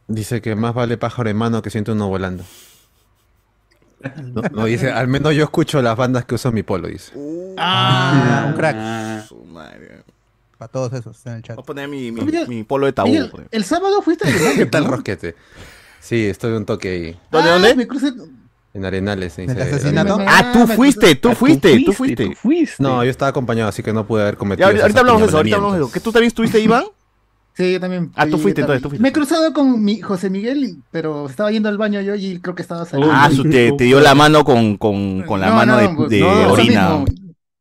[0.08, 2.44] Dice que más vale pájaro en mano que siente uno volando.
[4.34, 7.12] No, no, dice, al menos yo escucho las bandas que usan mi polo, dice.
[7.58, 8.78] Ah, un crack.
[9.30, 10.04] Ah, Su madre.
[10.58, 11.56] Para todos esos en el chat.
[11.56, 13.14] Voy a poner mi, mi, Miguel, mi polo de tabú.
[13.14, 13.44] Ejemplo.
[13.50, 14.86] el sábado fuiste a ¿Qué tal.
[14.86, 15.36] Rosquete?
[16.02, 17.20] Sí, estoy un toque ahí.
[17.32, 17.76] ¿Dónde, Ah, dónde?
[17.76, 18.12] Me crucé...
[18.74, 19.36] En Arenales.
[19.38, 20.16] ¿Del dice, asesinato?
[20.16, 20.44] Arenales.
[20.46, 22.26] Ah, tú me fuiste, tú Ah, fuiste, tú fuiste.
[22.28, 22.84] tú fuiste.
[22.84, 24.68] No, yo estaba acompañado, así que no pude haber Ya, cometido.
[24.68, 25.92] ahorita, esos ahorita hablamos de eso, ahorita hablamos de eso.
[25.94, 26.84] ¿Que tú también estuviste, Iván?
[27.56, 28.12] Sí, yo también.
[28.16, 29.02] Ah, tú fui, fuiste, entonces, tú fuiste.
[29.02, 32.54] Me he cruzado con mi José Miguel, pero estaba yendo al baño yo y creo
[32.56, 33.14] que estaba saliendo.
[33.16, 35.90] Ah, su, te, te dio la mano con, con, con la No, mano no, de,
[35.96, 36.90] pues, de no, eso orina.
[37.00, 37.06] mismo.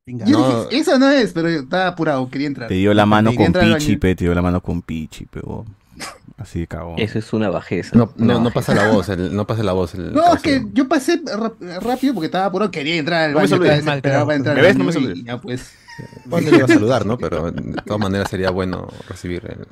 [0.09, 0.25] Venga.
[0.25, 0.65] Yo No.
[0.65, 2.69] dije, eso no es, pero yo estaba apurado, quería entrar.
[2.69, 5.67] Te dio la mano Quería con Pichi, pe, te dio la mano con Pichi, pero
[6.39, 6.95] Así de cagón.
[6.99, 7.91] Eso es una bajeza.
[7.99, 9.95] No, una no, no pasa la voz, el- no pasa la voz.
[9.97, 11.21] el No, es que yo pasé
[11.83, 13.73] rápido porque estaba apurado, quería entrar al No me baño, saludes.
[13.79, 14.77] estaba desesperado para entrar ¿Me al ves?
[14.77, 15.25] No baño me y saludes.
[15.25, 15.73] ya pues.
[16.27, 17.19] Bueno, le iba a saludar, ¿no?
[17.19, 19.67] Pero de todas maneras sería bueno recibir el...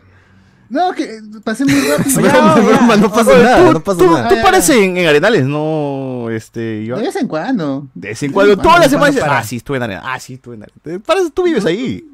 [0.68, 2.20] No, que pasé muy rápido.
[2.22, 4.28] Broma, broma, no pasa Oye, nada, tú, no pasa tú- nada.
[4.28, 7.00] tú pares en, en Arenales, no, este, Iván?
[7.00, 7.86] De vez en cuando.
[7.94, 10.34] De vez en cuando, todas las semanas dices, ah, sí, estuve en Arenales, ah, sí,
[10.34, 11.02] estuve en Arenales.
[11.06, 12.04] Paras, tú vives ahí.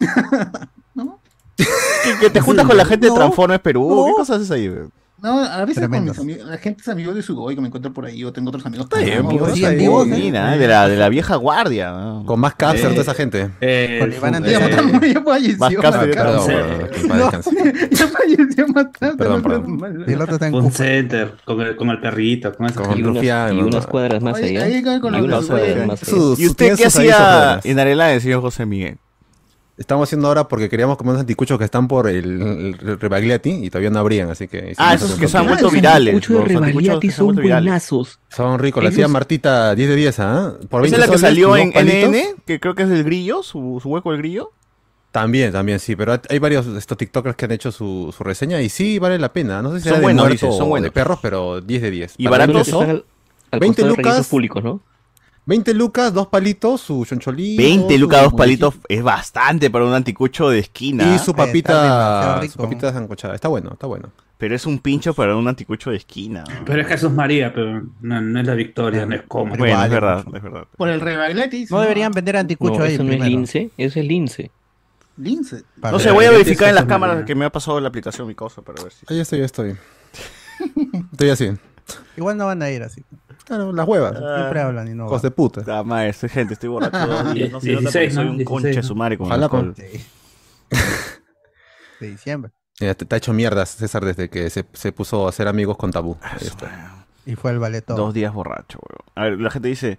[0.94, 1.18] ¿No?
[2.04, 3.16] Que, que te juntas con la gente de No.
[3.16, 4.04] Transformers Perú, No.
[4.06, 4.68] ¿qué cosas haces ahí?
[4.68, 4.82] güey?
[5.24, 7.92] No, a veces con mis amigos, la gente es amigo de Sugoi que me encuentro
[7.94, 8.86] por ahí, o tengo otros amigos.
[8.92, 11.92] Está amigos, sí, en bien, vivo, mira, de la, de la vieja guardia.
[11.92, 12.24] ¿no?
[12.26, 13.50] Con más capser, Eh, toda esa gente.
[13.62, 15.82] Eh, Con Iván eh, matamos, ya falleció.
[15.82, 15.96] Más.
[15.96, 17.08] Perdón, sí.
[17.08, 17.88] paz descanse.
[17.90, 19.16] Ya falleció matando.
[19.16, 20.04] Perdón, perdón.
[20.06, 22.98] Y el otro está en un center con el, con el perrito, con esa Con
[22.98, 24.64] Y unas, y unas cuadras más allá.
[24.64, 26.34] ahí con- con y unas cuadras más allá.
[26.36, 28.98] ¿Y usted qué hacía en Arenales, señor José Miguel?
[29.76, 33.70] Estamos haciendo ahora porque queríamos comer unos anticuchos que están por el, el Rebagliati y
[33.70, 34.72] todavía no abrían, así que...
[34.76, 36.14] Ah, esos que se han vuelto Los virales.
[36.14, 38.20] anticuchos de los anticuchos se han son buenazos.
[38.28, 40.54] Son ricos, la tía Martita 10 de 10, ¿ah?
[40.70, 41.70] Por ¿Esa 20 es la que salió en.
[41.70, 42.16] NN?
[42.46, 44.52] Que creo que es el grillo, su, su hueco del grillo.
[45.10, 48.68] También, también, sí, pero hay varios estos TikTokers que han hecho su, su reseña y
[48.68, 49.60] sí vale la pena.
[49.62, 50.84] No sé si Son de buenos, son buenos.
[50.84, 52.14] de perros, pero 10 de 10.
[52.18, 52.54] ¿Y baratos?
[52.54, 53.04] los Los que son están al,
[53.52, 54.28] al 20 costado de registros lucas.
[54.28, 54.80] públicos, ¿no?
[55.46, 57.62] 20 lucas, dos palitos, su choncholito.
[57.62, 58.74] 20 su lucas, dos palitos.
[58.88, 61.14] Es bastante para un anticucho de esquina.
[61.14, 63.34] Y su papita, demasiado su papita sancochada.
[63.34, 64.10] Está bueno, está bueno.
[64.38, 66.44] Pero es un pincho para un anticucho de esquina.
[66.64, 69.58] Pero es Jesús María, pero no, no es la victoria, no es cómodo.
[69.58, 70.64] Bueno, vale es verdad, es verdad.
[70.76, 71.66] Por el Rebagleti.
[71.70, 74.50] No deberían vender anticucho No, ahí eso no es lince, eso es lince.
[75.16, 75.62] Lince.
[75.80, 77.26] Para No sé, voy a verificar en las cámaras María.
[77.26, 79.06] que me ha pasado la aplicación mi cosa para ver si.
[79.08, 79.76] Ahí estoy, ya estoy.
[81.12, 81.52] estoy así.
[82.16, 83.04] Igual no van a ir así.
[83.44, 84.12] Claro, las huevas.
[84.16, 85.62] Siempre hablan y no Cos de puta.
[85.68, 87.50] Ah, madre, estoy- gente, estoy borracho dos días.
[87.52, 88.30] No se nota 16, porque soy ¿no?
[88.30, 88.82] un 16, conche ¿no?
[88.82, 89.74] su madre con Ojalá, alcohol.
[89.76, 90.04] Sí.
[92.00, 92.52] De diciembre.
[92.78, 95.90] Te, te ha hecho mierda, César, desde que se, se puso a ser amigos con
[95.92, 96.16] Tabú.
[96.22, 97.06] Ah, Ahí está.
[97.26, 97.96] Y fue el ballet todo.
[97.96, 99.02] Dos días borracho, weón.
[99.14, 99.98] A ver, la gente dice.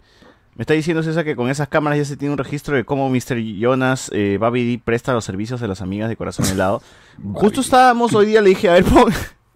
[0.55, 3.10] Me está diciendo César que con esas cámaras ya se tiene un registro de cómo
[3.10, 3.38] Mr.
[3.60, 6.81] Jonas eh, Babidi presta los servicios de las amigas de corazón helado.
[7.34, 9.12] Justo estábamos hoy día, le dije, a ver, pon,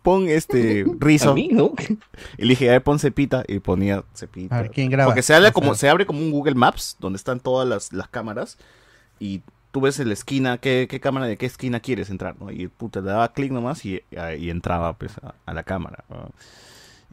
[0.09, 1.35] pon este A rizo.
[1.35, 1.73] mí, ¿no?
[2.37, 3.43] Y le dije, a ver, pon cepita.
[3.47, 4.57] Y ponía cepita.
[4.57, 5.09] A ver, ¿quién graba?
[5.09, 8.07] Porque se, habla como, se abre como un Google Maps, donde están todas las, las
[8.07, 8.57] cámaras.
[9.19, 9.41] Y
[9.71, 12.49] tú ves en la esquina, qué, qué cámara de qué esquina quieres entrar, ¿no?
[12.51, 14.01] Y puta, le daba clic nomás y,
[14.39, 16.03] y entraba pues, a, a la cámara.
[16.09, 16.31] ¿no?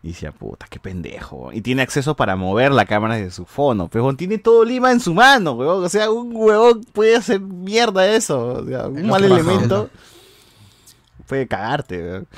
[0.02, 1.52] Y decía, puta, qué pendejo.
[1.52, 3.88] Y tiene acceso para mover la cámara desde su fono.
[3.88, 5.84] Pero tiene todo Lima en su mano, weón.
[5.84, 8.60] O sea, un huevón puede hacer mierda eso.
[8.60, 9.90] O sea, un mal elemento
[11.26, 12.28] puede cagarte, weón.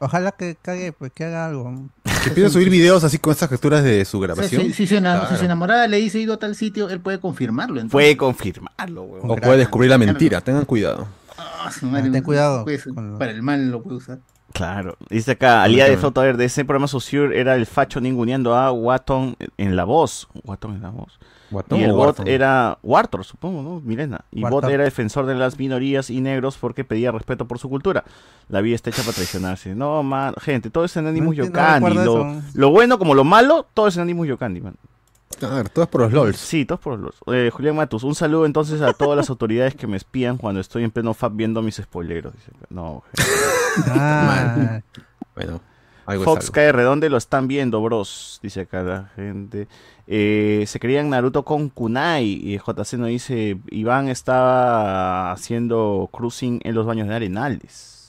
[0.00, 1.88] Ojalá que cague, pues que haga algo.
[2.24, 4.62] Que pide subir videos así con estas capturas de su grabación.
[4.62, 7.76] si, si si su enamorada le dice ido a tal sitio, él puede confirmarlo.
[7.76, 7.92] entonces.
[7.92, 9.30] Puede confirmarlo, weón.
[9.30, 11.06] O puede descubrir la mentira, tengan cuidado.
[11.78, 14.18] Su madre, ten cuidado pues, con para el mal lo puede usar.
[14.52, 14.96] Claro.
[15.08, 18.00] Dice acá, al día de foto, a ver, de ese programa Saussure era el facho
[18.00, 20.28] ninguneando a Watton en la voz.
[20.44, 21.18] Watton en la voz.
[21.50, 23.80] Guatón y el bot era Wartor, supongo, ¿no?
[23.80, 24.24] Milena.
[24.30, 28.04] Y bot era defensor de las minorías y negros porque pedía respeto por su cultura.
[28.48, 29.74] La vida está hecha para traicionarse.
[29.74, 32.42] No, man, gente, todo es Anonymous No entiendo, Yokandi.
[32.54, 34.76] Lo, bueno como lo malo, todo es Anonymous Yokandi, man.
[35.42, 36.36] A ver, todo es por los LOLs.
[36.36, 37.14] Sí, todos por los.
[37.28, 40.84] Eh, Julián Matus, un saludo entonces a todas las autoridades que me espían cuando estoy
[40.84, 42.34] en pleno fab viendo mis spoileros.
[42.34, 42.52] Dice.
[42.68, 43.30] No, gente.
[43.88, 44.80] Ah,
[45.34, 45.60] Bueno,
[46.06, 48.40] algo Fox cae redonde, lo están viendo, bros.
[48.42, 49.68] Dice acá la gente.
[50.06, 52.26] Eh, se creían Naruto con Kunai.
[52.26, 57.99] Y JC nos dice: Iván estaba haciendo cruising en los baños de Arenales.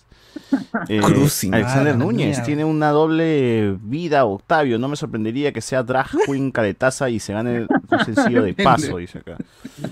[0.89, 1.53] Eh, Cruising.
[1.53, 4.77] Alexander Ah, Núñez tiene una doble vida, Octavio.
[4.79, 8.97] No me sorprendería que sea drag queen caretaza y se gane un sencillo de paso,
[8.97, 9.37] dice acá.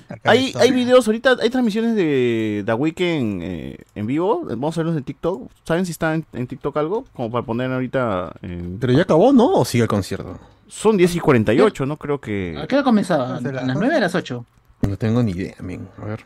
[0.10, 4.44] acá Hay, videos ahorita, hay transmisiones de The Weeknd eh, en vivo.
[4.46, 5.50] Vamos a verlos en TikTok.
[5.64, 7.06] ¿Saben si está en, en TikTok algo?
[7.14, 8.34] Como para poner ahorita.
[8.42, 9.52] en- Pero ya acabó, ¿no?
[9.54, 10.40] ¿O sigue el concierto?
[10.68, 11.98] Son 10 y 48, ¿no?
[11.98, 12.66] Creo ¿A que.
[12.68, 13.38] qué hora comenzaba?
[13.38, 14.46] ¿A las 9 a las 8?
[14.88, 15.88] No tengo ni idea, men.
[16.02, 16.24] A ver.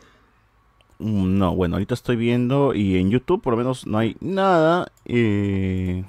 [1.04, 4.86] Mm, No, bueno, ahorita estoy viendo y en YouTube por lo menos no hay nada.
[5.04, 6.04] eh,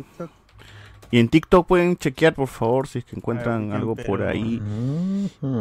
[1.11, 4.61] y en TikTok pueden chequear, por favor, si es que encuentran Ah, algo por ahí.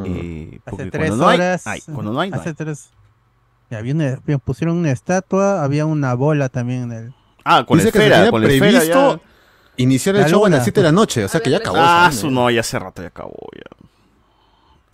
[0.07, 1.67] Eh, porque Hace tres cuando no hay, horas.
[1.67, 2.55] hay, cuando no hay, no hace hay.
[2.55, 2.91] tres.
[3.71, 7.15] y había una- pusieron una estatua, había una bola también en el.
[7.45, 9.23] Ah, con la Dice que se esfera, tenía con la esfera previsto ya.
[9.77, 10.57] Iniciar el La show a luna.
[10.59, 11.77] las 7 de la noche, o sea que ya acabó.
[11.81, 13.87] Ah, su no, ya hace rato ya acabó ya.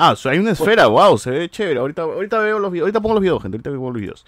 [0.00, 1.78] Ah, o sea, hay una esfera, wow, se ve chévere.
[1.80, 4.24] Ahorita, ahorita veo los videos, ahorita pongo los videos, gente, ahorita pongo los videos.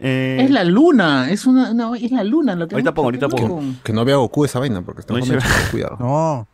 [0.00, 3.28] Eh, Es la luna, es una, una- es la luna lo que Ahorita pongo, ahorita
[3.28, 3.60] pongo.
[3.84, 5.20] Que no vea Goku esa vaina, porque está No
[5.70, 5.96] cuidado.
[6.00, 6.48] No,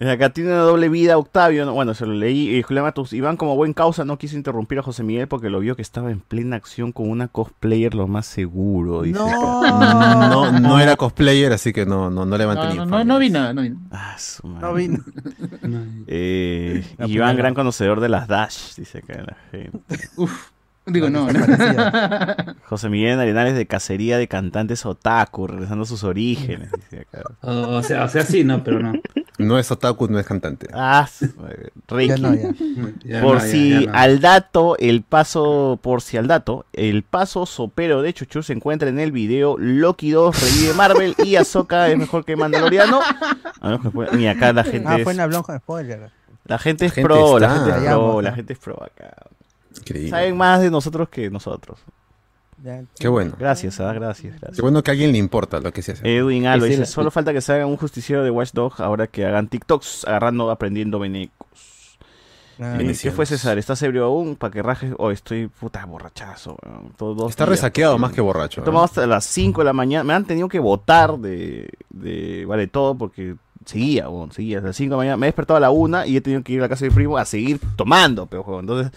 [0.00, 1.64] Acá tiene una doble vida, Octavio.
[1.64, 1.72] ¿no?
[1.72, 2.56] Bueno, se lo leí.
[2.56, 5.60] Eh, Julián Matus, Iván, como buen causa, no quiso interrumpir a José Miguel porque lo
[5.60, 9.02] vio que estaba en plena acción con una cosplayer, lo más seguro.
[9.02, 9.18] Dice.
[9.18, 13.06] No, no era cosplayer, así que no, no, no levante No, ni no, no, infamias.
[13.06, 13.80] no vi nada, no vi nada.
[13.92, 14.66] Ah, su madre.
[14.66, 14.98] no vino.
[16.06, 17.32] Eh, La Iván, primera.
[17.34, 20.08] gran conocedor de las Dash, dice acá la gente.
[20.16, 20.50] Uf,
[20.86, 21.26] digo no.
[21.32, 21.40] no.
[22.64, 26.70] José Miguel Arenales de cacería de cantantes otaku, regresando a sus orígenes.
[26.72, 27.22] Dice acá.
[27.42, 28.92] O, o sea, o sea, sí, no, pero no.
[29.46, 30.68] No es otaku, no es cantante.
[30.72, 31.08] Ah.
[31.88, 32.08] Ricky.
[32.08, 32.50] Ya no, ya.
[33.04, 33.92] Ya por no, si ya no.
[33.98, 38.88] al dato, el paso, por si al dato, el paso sopero de Chuchu se encuentra
[38.88, 43.00] en el video Loki 2 revive Marvel y Ahsoka es mejor que Mandaloriano.
[44.12, 46.10] Ni acá la gente Ah, es, fue Hablón con spoiler.
[46.44, 49.14] la gente es pro, la gente es pro, la gente es pro acá.
[49.78, 50.10] Increíble.
[50.10, 51.78] Saben más de nosotros que nosotros.
[52.98, 53.34] Qué bueno.
[53.38, 54.60] Gracias, ah, gracias, Qué gracias.
[54.60, 56.16] bueno que a alguien le importa lo que se hace.
[56.16, 59.48] Edwin Alba dice, solo falta que se hagan un justiciero de Watchdog ahora que hagan
[59.48, 61.98] TikToks agarrando, aprendiendo venecos.
[62.60, 63.58] Ah, Eh, ¿Qué fue César?
[63.58, 64.36] ¿Estás ebrio aún?
[64.36, 64.94] Para que rajes.
[64.98, 66.56] Oh, estoy puta borrachazo.
[66.98, 67.48] dos Está días.
[67.50, 68.60] resaqueado más que borracho.
[68.60, 68.64] He ¿eh?
[68.64, 70.04] tomado hasta las 5 de la mañana.
[70.04, 73.34] Me han tenido que votar de, de Vale Todo porque
[73.66, 74.58] seguía, seguía.
[74.58, 75.16] Hasta las 5 de la mañana.
[75.16, 76.90] Me he despertado a la 1 y he tenido que ir a la casa de
[76.90, 78.60] mi primo a seguir tomando, pero.
[78.60, 78.92] Entonces,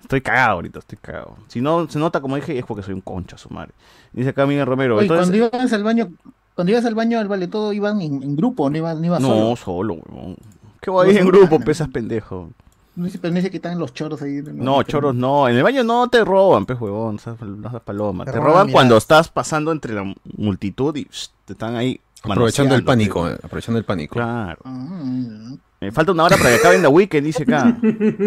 [0.00, 1.36] estoy cagado ahorita, estoy cagado.
[1.48, 3.72] Si no se nota, como dije, es porque soy un concha, su madre.
[4.12, 4.96] Dice acá Miguel Romero.
[4.96, 6.08] Oye, entonces, cuando ibas al baño,
[6.54, 9.20] cuando ibas al baño al vale todo iban en, en grupo, no ibas, no ibas
[9.20, 9.56] no, solo.
[9.56, 10.36] solo, weón.
[10.80, 12.50] ¿Qué voy a ir No en grupo, pesas pendejo?
[12.96, 14.42] No dice, pero no dice que están los choros ahí.
[14.42, 15.48] No, choros no.
[15.48, 17.14] En el baño no te roban, pez huevón.
[17.16, 18.24] No seas, no paloma.
[18.24, 22.00] Te, Te roban, roban cuando estás pasando entre la multitud y psh, te están ahí.
[22.22, 24.14] Aprovechando el pánico, eh, aprovechando el pánico.
[24.14, 24.58] Claro.
[24.64, 27.78] Ah, Me falta una hora para que acaben The Weekend, dice acá.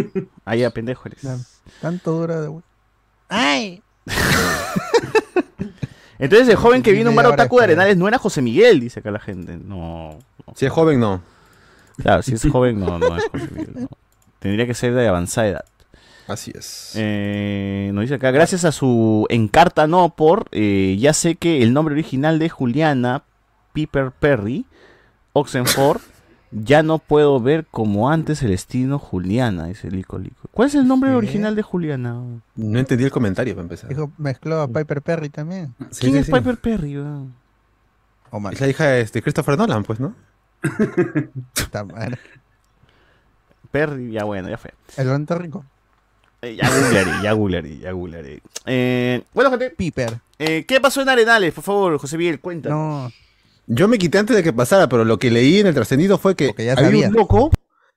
[0.45, 1.52] Ahí ya, pendejo eres.
[1.82, 2.52] Tanto dura de
[3.30, 3.82] ¡Ay!
[6.19, 7.63] Entonces el joven que vino a un bar otaku de.
[7.65, 9.58] Arenales no era José Miguel, dice acá la gente.
[9.58, 10.19] No.
[10.45, 10.54] no.
[10.56, 11.21] Si es joven, no.
[11.97, 13.73] Claro, si es joven, no, no es José Miguel.
[13.73, 13.89] no.
[14.39, 15.65] Tendría que ser de avanzada edad.
[16.28, 16.93] Así es.
[16.95, 21.73] Eh, nos dice acá, gracias a su encarta no por, eh, ya sé que el
[21.73, 23.23] nombre original de Juliana
[23.73, 24.65] Piper Perry,
[25.34, 26.02] Oxenford,
[26.53, 30.47] ya no puedo ver como antes el estilo Juliana, dice Lico Lico.
[30.51, 32.21] ¿Cuál es el nombre original de Juliana?
[32.55, 33.89] No entendí el comentario para empezar.
[33.89, 35.73] Dijo, mezcló a Piper Perry también.
[35.91, 36.31] Sí, ¿Quién sí, es sí.
[36.31, 36.97] Piper Perry?
[38.51, 40.15] Es la hija de este Christopher Nolan, pues, ¿no?
[41.53, 42.17] Puta madre.
[43.71, 44.71] Perry, ya bueno, ya fue.
[44.97, 45.65] El ornitorrinco.
[46.41, 48.41] Eh, ya googlearé, ya googlearé, ya googlearé.
[48.65, 50.19] Eh, bueno, gente, Piper.
[50.39, 51.53] eh, ¿qué pasó en Arenales?
[51.53, 52.69] Por favor, José Miguel, cuenta.
[52.69, 53.11] No.
[53.67, 56.36] Yo me quité antes de que pasara, pero lo que leí en el trascendido fue
[56.36, 57.08] que Porque ya había sabía.
[57.10, 57.49] un loco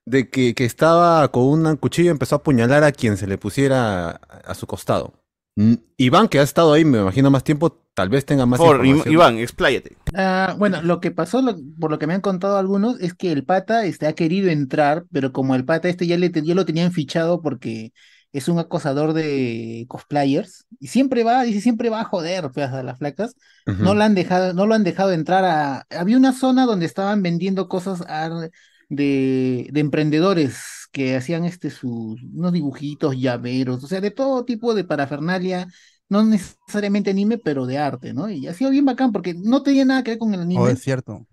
[0.04, 3.38] de que, que estaba con un cuchillo y empezó a apuñalar a quien se le
[3.38, 4.12] pusiera a,
[4.46, 5.14] a su costado.
[5.56, 8.76] Mm, Iván, que ha estado ahí, me imagino, más tiempo, tal vez tenga más Por
[8.76, 9.12] información.
[9.14, 9.96] Iván, expláyate.
[10.14, 13.32] Ah, bueno, lo que pasó, lo- por lo que me han contado algunos, es que
[13.32, 16.64] el pata este, ha querido entrar, pero como el pata este ya, le, ya lo
[16.64, 17.92] tenían fichado porque
[18.38, 22.82] es un acosador de cosplayers, y siempre va, dice, siempre va a joder pues, a
[22.82, 23.36] las flacas,
[23.78, 25.86] no lo han dejado, no lo han dejado entrar a.
[25.90, 28.02] Había una zona donde estaban vendiendo cosas
[28.88, 34.74] de, de emprendedores que hacían este sus unos dibujitos, llaveros, o sea, de todo tipo
[34.74, 35.66] de parafernalia,
[36.08, 38.30] no necesariamente anime, pero de arte, ¿no?
[38.30, 40.68] Y ha sido bien bacán porque no tenía nada que ver con el Oh, anime.
[40.68, 41.26] es cierto.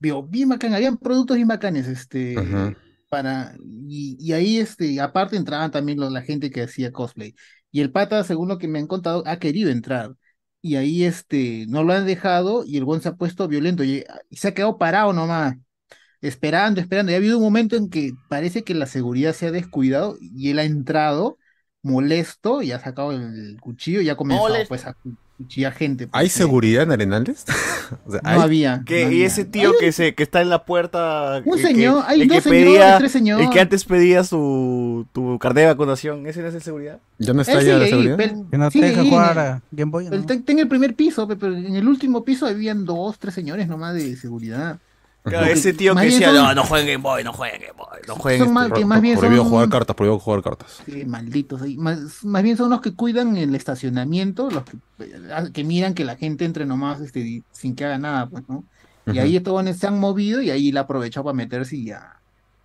[0.00, 2.76] Vio, bien bacán, habían productos bien bacanes, este.
[3.08, 3.54] Para,
[3.88, 7.34] y, y ahí, este, aparte entraban también lo- la gente que hacía cosplay.
[7.70, 10.14] Y el pata, según lo que me han contado, ha querido entrar.
[10.62, 14.04] Y ahí, este, no lo han dejado y el buen se ha puesto violento y,
[14.30, 15.54] y se ha quedado parado nomás,
[16.20, 17.12] esperando, esperando.
[17.12, 20.50] Y ha habido un momento en que parece que la seguridad se ha descuidado y
[20.50, 21.38] él ha entrado
[21.82, 24.68] molesto y ha sacado el cuchillo y ha comenzado, Molesto.
[24.68, 24.96] pues, a
[25.38, 26.04] cuchillar gente.
[26.12, 27.44] ¿Hay porque seguridad en Arenales?
[28.06, 28.40] O sea, No ¿hay?
[28.40, 28.76] había.
[28.78, 29.26] No y había.
[29.26, 31.40] ese tío que se que está en la puerta.
[31.44, 33.46] Un que- señor, que- hay el que dos señores, pedía- tres señores.
[33.46, 36.98] El que antes pedía su tu carnet de vacunación, ¿ese no es el seguridad?
[37.18, 38.18] ¿Ya no está Él ya sigue la ahí, seguridad?
[38.18, 40.06] pel- Que no te sigue deja ahí en jugar el- a Game Boy.
[40.06, 40.12] el-
[40.68, 44.78] primer piso, pe- pero en el último piso habían dos, tres señores nomás de seguridad.
[45.24, 47.98] Claro, ese tío que decía, son- no, no jueguen Game Boy, no jueguen Game Boy,
[48.06, 48.84] no jueguen Son este".
[48.86, 50.78] más- bien prohibido son- jugar cartas, prohibido jugar cartas.
[50.86, 51.60] Sí, malditos.
[51.76, 56.04] Más, más bien son los que cuidan el estacionamiento, los que, eh, que miran que
[56.04, 58.64] la gente entre nomás este, sin que haga nada, pues, ¿no?
[59.06, 59.20] Y Ujú.
[59.20, 62.14] ahí todos se han movido y ahí la aprovechó para meterse y a,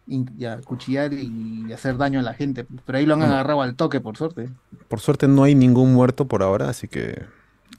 [0.08, 2.63] y a cuchillar y hacer daño a la gente.
[2.63, 2.82] pues.
[2.86, 3.34] Pero ahí lo han Bueno.
[3.34, 4.50] agarrado al toque, por suerte.
[4.88, 7.24] Por suerte no hay ningún muerto por ahora, así que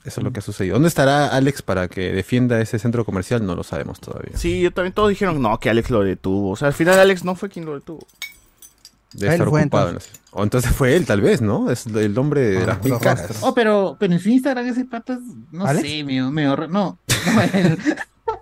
[0.03, 0.73] eso es lo que ha sucedido.
[0.75, 3.45] ¿Dónde estará Alex para que defienda ese centro comercial?
[3.45, 4.37] No lo sabemos todavía.
[4.37, 6.51] Sí, yo también todos dijeron, no, que Alex lo detuvo.
[6.51, 8.05] O sea, al final Alex no fue quien lo detuvo.
[9.13, 9.89] Debe Él estar fue, ocupado.
[9.89, 11.71] en la- O entonces fue él, tal vez, ¿no?
[11.71, 13.37] Es el hombre de Ah, las mil caras.
[13.41, 15.19] Oh, pero, pero en su Instagram ese patas,
[15.51, 15.87] no ¿Alex?
[15.87, 16.99] sé, medio, medio ra- no,
[17.53, 17.77] el,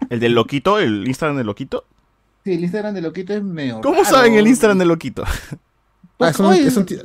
[0.09, 1.85] El del loquito, el Instagram del loquito.
[2.43, 4.09] sí, el Instagram de Loquito es medio ¿Cómo raro.
[4.15, 5.23] saben el Instagram del loquito?
[6.19, 6.97] Ah, es un- Oye, es un ti-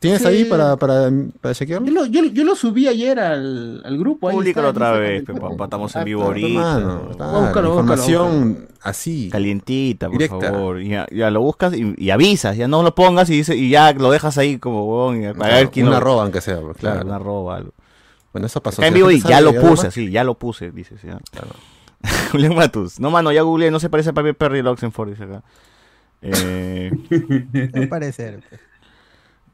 [0.00, 0.28] ¿Tienes sí.
[0.28, 1.86] ahí para, para, para chequearlo?
[1.86, 4.28] Yo lo, yo, yo lo subí ayer al, al grupo.
[4.30, 6.46] Públicalo otra vez, papá, estamos en vivo ahorita.
[6.48, 7.16] Hermano, ¿no?
[7.16, 9.30] claro, Búscalo, búscalo, información así.
[9.30, 10.50] Calientita, por Directa.
[10.52, 10.82] favor.
[10.82, 13.92] Ya, ya lo buscas y, y avisas, ya no lo pongas y, dice, y ya
[13.94, 16.60] lo dejas ahí como huevón, y a Claro, ver quién una lo arroba, aunque sea,
[16.60, 17.06] pues, Claro, claro.
[17.06, 17.72] una arroba, algo.
[18.32, 18.82] Bueno, eso pasó.
[18.82, 21.18] Acá en vivo y ya lo puse, sí, ya lo puse, dices, ya.
[21.30, 21.50] claro.
[22.32, 23.00] Julián Matus.
[23.00, 25.42] No, mano, ya googleé, no se parece a Papi Perry el Oxenford, dice acá.
[26.20, 26.90] Eh,
[27.74, 28.40] No ser.
[28.48, 28.60] pues.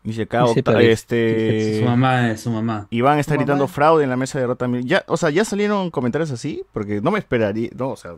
[0.03, 1.79] Dice acá, Sí, este...
[1.81, 2.87] Su mamá es su mamá.
[2.91, 3.73] Iván está gritando mamá.
[3.73, 4.85] fraude en la mesa de Rota Mil.
[4.85, 8.17] Ya, o sea, ya salieron comentarios así, porque no me esperaría, no, o sea,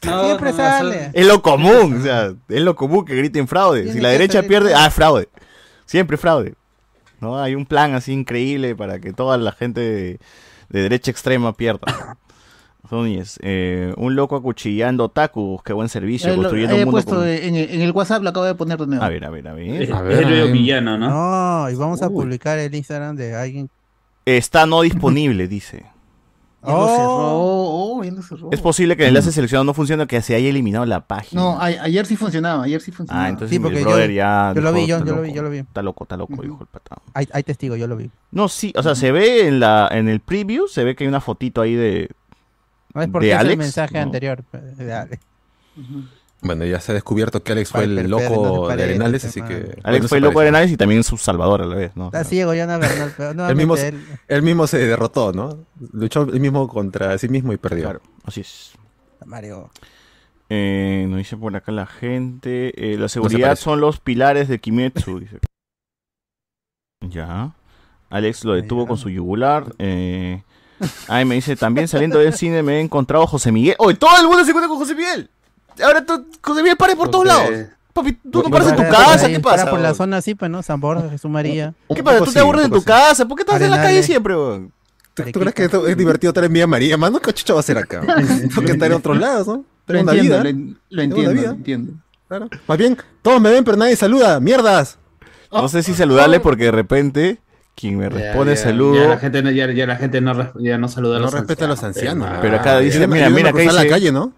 [0.00, 1.10] Siempre sale.
[1.12, 3.92] es lo común, o sea, es lo común que griten fraude.
[3.92, 5.28] Si la derecha pierde, ah, fraude.
[5.84, 6.54] Siempre fraude.
[7.20, 7.40] ¿No?
[7.40, 10.20] Hay un plan así increíble para que toda la gente de,
[10.68, 12.16] de derecha extrema pierda.
[12.90, 17.24] Núñez, eh, un loco acuchillando otakus, qué buen servicio, lo- construyendo un he mundo puesto
[17.26, 19.02] en, el- en el WhatsApp, lo acabo de poner de nuevo.
[19.04, 19.82] A ver, a ver, a ver.
[19.82, 21.08] Es A ver, villano, ¿no?
[21.64, 23.70] No, y vamos a publicar el Instagram de alguien.
[24.26, 25.86] Está no disponible, dice.
[26.66, 26.86] Oh.
[26.88, 28.48] cerró, oh, lo cerró.
[28.50, 31.42] Es posible que el enlace seleccionado no funcione, que se haya eliminado la página.
[31.42, 33.26] No, a- ayer sí funcionaba, ayer sí funcionaba.
[33.26, 34.52] Ah, entonces Sí, mi brother yo- ya.
[34.54, 35.58] yo lo vi, yo- "Está yo lo vi, yo lo vi".
[35.58, 36.42] Está loco, está loco, Ujú.
[36.42, 36.98] dijo el patán.
[37.12, 38.10] Hay, hay testigos, yo lo vi.
[38.30, 41.08] No, sí, o sea, se ve en la en el preview, se ve que hay
[41.08, 42.08] una fotito ahí de.
[42.94, 43.58] No es porque ¿De es el Alex?
[43.58, 44.02] mensaje No.
[44.02, 44.44] anterior.
[44.52, 45.22] de Alex.
[45.76, 46.04] Ujú.
[46.42, 49.54] Bueno, ya se ha descubierto que Alex fue el loco de Arenales, así que...
[49.82, 50.46] Alex bueno, fue el loco de.
[50.48, 52.06] Arenales y también su salvador a la vez, ¿no?
[52.06, 54.04] Está ciego, Jonah Bernal, pero Él mismo, él.
[54.28, 55.64] él mismo se derrotó, ¿no?
[55.92, 57.84] Luchó él mismo contra sí mismo y perdió.
[57.84, 58.72] Claro, así es.
[59.24, 59.70] Mario.
[60.50, 62.92] Eh, nos dice por acá la gente.
[62.92, 65.38] eh, la seguridad son los pilares de Kimetsu, dice.
[67.00, 67.54] Ya.
[68.10, 69.74] Alex lo detuvo con su yugular.
[69.78, 70.42] Eh,
[71.08, 73.76] ay, me dice, también saliendo del cine me he encontrado a José Miguel.
[73.78, 75.30] ¡Oye, todo el mundo se encuentra con José Miguel!
[75.84, 76.04] Ahora
[76.42, 77.66] José Miguel pare por todos Porque- lados.
[77.92, 79.70] Papi, tú no Porque paras en tu Para- casa, para- ¿qué para pasa?
[79.70, 80.62] por la zona así, pues, ¿no?
[80.64, 81.74] San Borja, Jesús María.
[81.94, 82.24] ¿Qué pasa?
[82.24, 83.24] ¿Tú te aburres en tu casa?
[83.26, 84.72] ¿Por qué estás en la calle siempre, weón?
[85.14, 86.96] ¿Tú, tú crees que esto es divertido estar en Vía María?
[86.96, 88.00] Mano, ¿qué chucha va a hacer acá?
[88.00, 89.52] Tengo que estar en otros lados, ¿no?
[89.58, 90.42] Lo Tengo una entiendo, vida.
[90.90, 91.42] lo, entiendo, vida.
[91.42, 91.92] lo entiendo.
[92.26, 92.48] Claro.
[92.66, 94.40] Más bien, todos me ven, pero nadie saluda.
[94.40, 94.98] ¡Mierdas!
[95.52, 97.40] No sé si saludarle porque de repente
[97.74, 98.94] quien me Ya, responde ya, saludo.
[99.02, 101.34] Ya la gente, no- ya, ya la gente no, ya no saluda a No los
[101.34, 102.24] respeta a los ancianos, ancianos.
[102.26, 102.42] hermano.
[102.42, 104.32] Pero acá dice, mira, mira, acá cruzar la dice- calle, ¿no?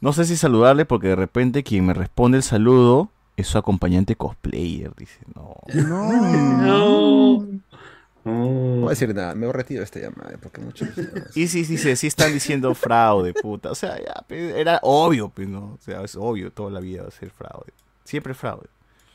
[0.00, 4.16] No sé si saludarle porque de repente quien me responde el saludo es su acompañante
[4.16, 4.92] cosplayer.
[4.96, 5.56] Dice, no.
[5.72, 6.12] No.
[6.12, 7.46] No.
[7.46, 8.80] No No.
[8.80, 10.88] voy a decir nada, me retiro esta llamada porque muchos.
[11.34, 13.70] Y sí, sí, sí, sí están diciendo fraude, puta.
[13.70, 15.74] O sea, ya, era obvio, pues, ¿no?
[15.74, 17.72] O sea, es obvio, toda la vida va a ser fraude.
[18.04, 18.66] Siempre fraude.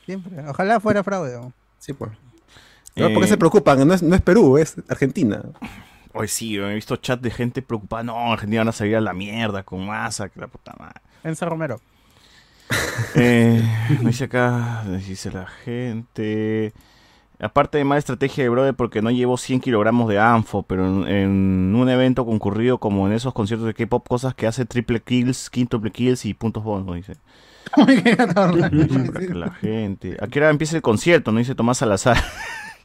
[0.06, 0.40] Siempre.
[0.48, 1.32] Ojalá fuera fraude.
[1.36, 1.52] ¿no?
[1.78, 2.10] Sí, pues.
[2.12, 2.29] ¿No?
[2.94, 3.86] ¿Por qué Eh, se preocupan?
[3.86, 5.42] No es, no es Perú, es Argentina.
[6.12, 8.02] Hoy sí, he visto chat de gente preocupada.
[8.02, 11.00] No, Argentina van a salir a la mierda con masa, que la puta madre.
[11.22, 11.80] Enzo Romero.
[13.14, 13.62] Eh,
[14.02, 16.72] dice acá, dice la gente.
[17.40, 21.08] Aparte de mala estrategia de brother porque no llevo 100 kilogramos de anfo, pero en,
[21.08, 25.48] en un evento concurrido como en esos conciertos de K-pop, cosas que hace triple kills,
[25.48, 27.14] quintuple kills y puntos bonus, dice.
[28.70, 30.16] Dice por acá la gente.
[30.20, 31.32] ¿A qué hora empieza el concierto?
[31.32, 32.18] No dice Tomás Salazar.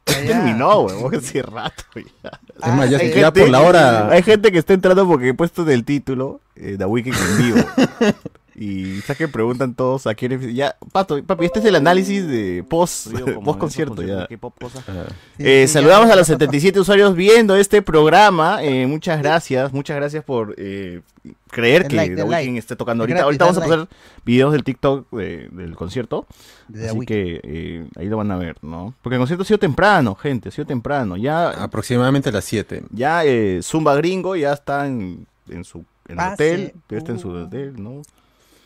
[0.08, 2.39] Ya terminó, huevón, hace rato ya.
[2.68, 4.10] Es más, ya, Hay ya gente- por la hora.
[4.12, 7.38] Hay gente que está entrando porque he puesto en el título eh, The Weeknd en
[7.38, 7.68] vivo.
[8.56, 12.26] y sabes que preguntan todos a quién es- Ya, Pato, papi, este es el análisis
[12.28, 13.08] de post,
[13.44, 14.28] post concierto ya.
[14.30, 15.06] Ah,
[15.38, 18.63] Eh, saludamos a los 77 usuarios viendo este programa.
[18.63, 21.02] Eh, muchas gracias, muchas gracias por eh,
[21.50, 22.60] creer que like, The el Weeknd like.
[22.60, 23.15] esté tocando ahorita.
[23.20, 23.88] gratis, ahorita vamos a pasar
[24.26, 26.26] videos del TikTok de- del concierto.
[26.68, 28.94] De Así que eh, ahí lo van a ver, ¿no?
[29.02, 31.18] Porque el concierto ha sido temprano, gente, ha sido temprano.
[31.18, 32.84] Ya aproximadamente a las 7.
[32.91, 36.34] ya eh, Zumba Gringo ya está en, en su en Pase.
[36.34, 37.44] hotel, ya está en su Uh.
[37.46, 38.02] hotel, ¿no?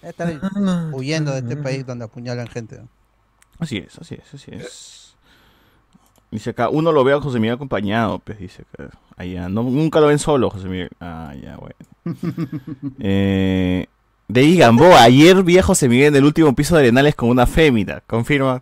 [0.01, 2.79] Están huyendo de este país donde apuñalan gente.
[3.59, 5.15] Así es, así es, así es.
[6.31, 8.89] Dice acá, uno lo ve a José Miguel acompañado, pues dice acá.
[9.17, 10.89] Allá, no, nunca lo ven solo, José Miguel.
[11.01, 11.75] Ah, ya, bueno.
[12.99, 13.87] eh,
[14.27, 17.47] de Gamboa, ayer vi a José Miguel en el último piso de Arenales con una
[17.47, 18.61] fémina, confirma.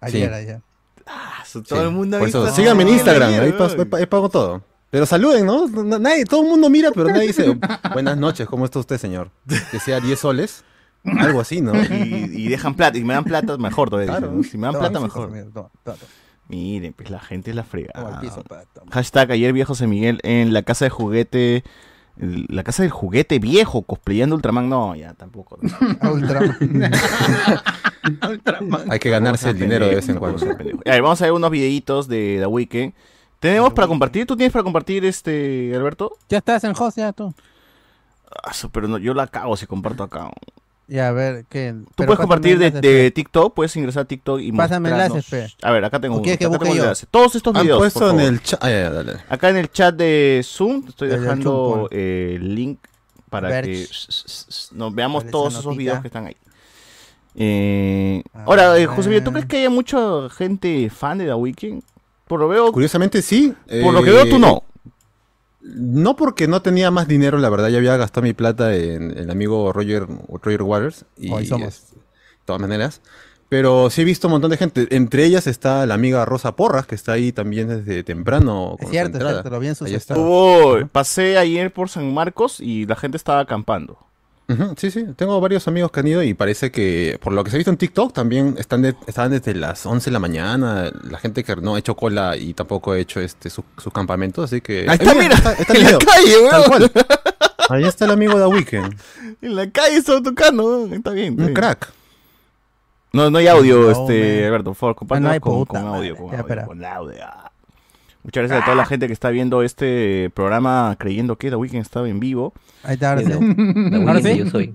[0.00, 0.34] Ayer, Sí.
[0.34, 0.60] ayer.
[1.06, 4.28] Ah, su- todo el mundo ha Por visto eso, a síganme en Instagram, ahí pago
[4.28, 4.62] todo.
[4.90, 5.68] Pero saluden, ¿no?
[5.68, 7.56] Nadie, todo el mundo mira, pero nadie dice,
[7.92, 9.30] buenas noches, ¿cómo está usted, señor?
[9.70, 10.64] Que sea 10 soles,
[11.04, 11.72] algo así, ¿no?
[11.80, 14.16] Y, y dejan plata, y me dan plata, mejor todavía.
[14.16, 14.28] Claro.
[14.28, 14.50] dicen, ¿no?
[14.50, 15.28] Si me dan plata, mejor.
[15.52, 15.98] Toma, toma.
[16.50, 18.20] Miren, pues la gente es la fregada.
[18.90, 21.62] Hashtag ayer vi a José Miguel en la casa de juguete.
[22.16, 24.68] La casa del juguete viejo, cosplayando Ultraman.
[24.68, 25.58] No, ya tampoco.
[25.62, 25.70] no.
[26.00, 26.56] Ah, Ultraman.
[28.90, 30.44] Hay que ganarse el dinero de vez en cuando.
[30.44, 30.54] A
[30.90, 32.94] ver, vamos a ver unos videitos de The Weeknd.
[33.40, 34.26] ¿Tenemos para compartir?
[34.26, 36.16] ¿Tú tienes para compartir, este, Alberto?
[36.28, 37.32] Ya estás en host, ya tú.
[38.44, 40.30] Ah, pero no, yo la cago si comparto acá.
[40.86, 41.74] Ya, a ver, ¿qué?
[41.94, 45.46] Tú puedes compartir de, de TikTok, puedes ingresar a TikTok y Pásame enlaces, pe.
[45.62, 46.22] A ver, acá tengo ¿O uno.
[46.24, 46.84] quieres que acá busque tengo el yo?
[46.84, 47.06] enlace.
[47.10, 48.32] Todos estos Han videos, por puesto en favor.
[48.32, 48.64] el chat.
[49.28, 52.78] Acá en el chat de Zoom te estoy dejando eh, el link
[53.30, 53.86] para que
[54.72, 56.36] nos veamos Por esa todos esos videos que están ahí.
[57.36, 61.82] Eh, ahora, eh, José Miguel, ¿tú crees que haya mucha gente fan de The Weeknd?
[62.30, 63.52] Por lo veo, Curiosamente sí.
[63.82, 64.62] por lo que eh, veo tú no.
[65.62, 69.28] No porque no tenía más dinero, la verdad, ya había gastado mi plata en el
[69.32, 71.04] amigo Roger, Roger Waters.
[71.18, 71.66] Y Hoy somos.
[71.68, 71.98] es- de
[72.44, 73.00] todas maneras.
[73.48, 74.86] Pero sí he visto un montón de gente.
[74.94, 78.76] Entre ellas está la amiga Rosa Porras, que está ahí también desde temprano.
[78.78, 79.74] Es cierto, es cierto, lo vi en
[80.86, 83.98] pasé ayer por San Marcos y la gente estaba acampando.
[84.76, 85.04] Sí, sí.
[85.16, 87.70] Tengo varios amigos que han ido y parece que, por lo que se ha visto
[87.70, 90.90] en TikTok, también están de- estaban desde las 11 de la mañana.
[91.08, 94.44] La gente que no ha hecho cola y tampoco ha hecho este su- sus campamentos,
[94.46, 94.86] así que...
[94.88, 96.92] Ahí está, mira, está, está el en la video, calle, tal cual.
[97.70, 98.96] Ahí está el amigo de Weekend.
[99.42, 101.32] En la calle estaba tocando, está bien.
[101.34, 101.54] está Un bien.
[101.54, 101.92] crack.
[103.12, 104.44] No, no hay audio, No, este, man.
[104.46, 106.64] Alberto, por favor, compártelo no con, audio, con Ya, audio, espera.
[106.66, 107.18] con audio.
[108.20, 108.24] Ah.
[108.24, 111.80] Muchas gracias a toda la gente que está viendo este programa creyendo que The Weeknd
[111.80, 112.52] estaba en vivo.
[112.82, 113.38] Ahí está, ahora The sí.
[114.06, 114.20] Ahora.
[114.34, 114.74] Yo Soy.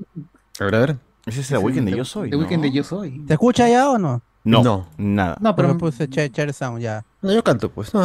[0.60, 0.96] A ver, a ver.
[1.26, 2.44] Ese es The Weeknd de Yo Soy, The ¿no?
[2.44, 3.20] Weeknd de Yo Soy.
[3.26, 4.22] ¿Te escucha ya o no?
[4.44, 4.88] No, No.
[4.98, 5.38] nada.
[5.42, 7.04] No, Pero pero me puse Cher Cher Sound ya.
[7.24, 7.90] No, yo canto, pues.
[7.96, 8.04] Oye,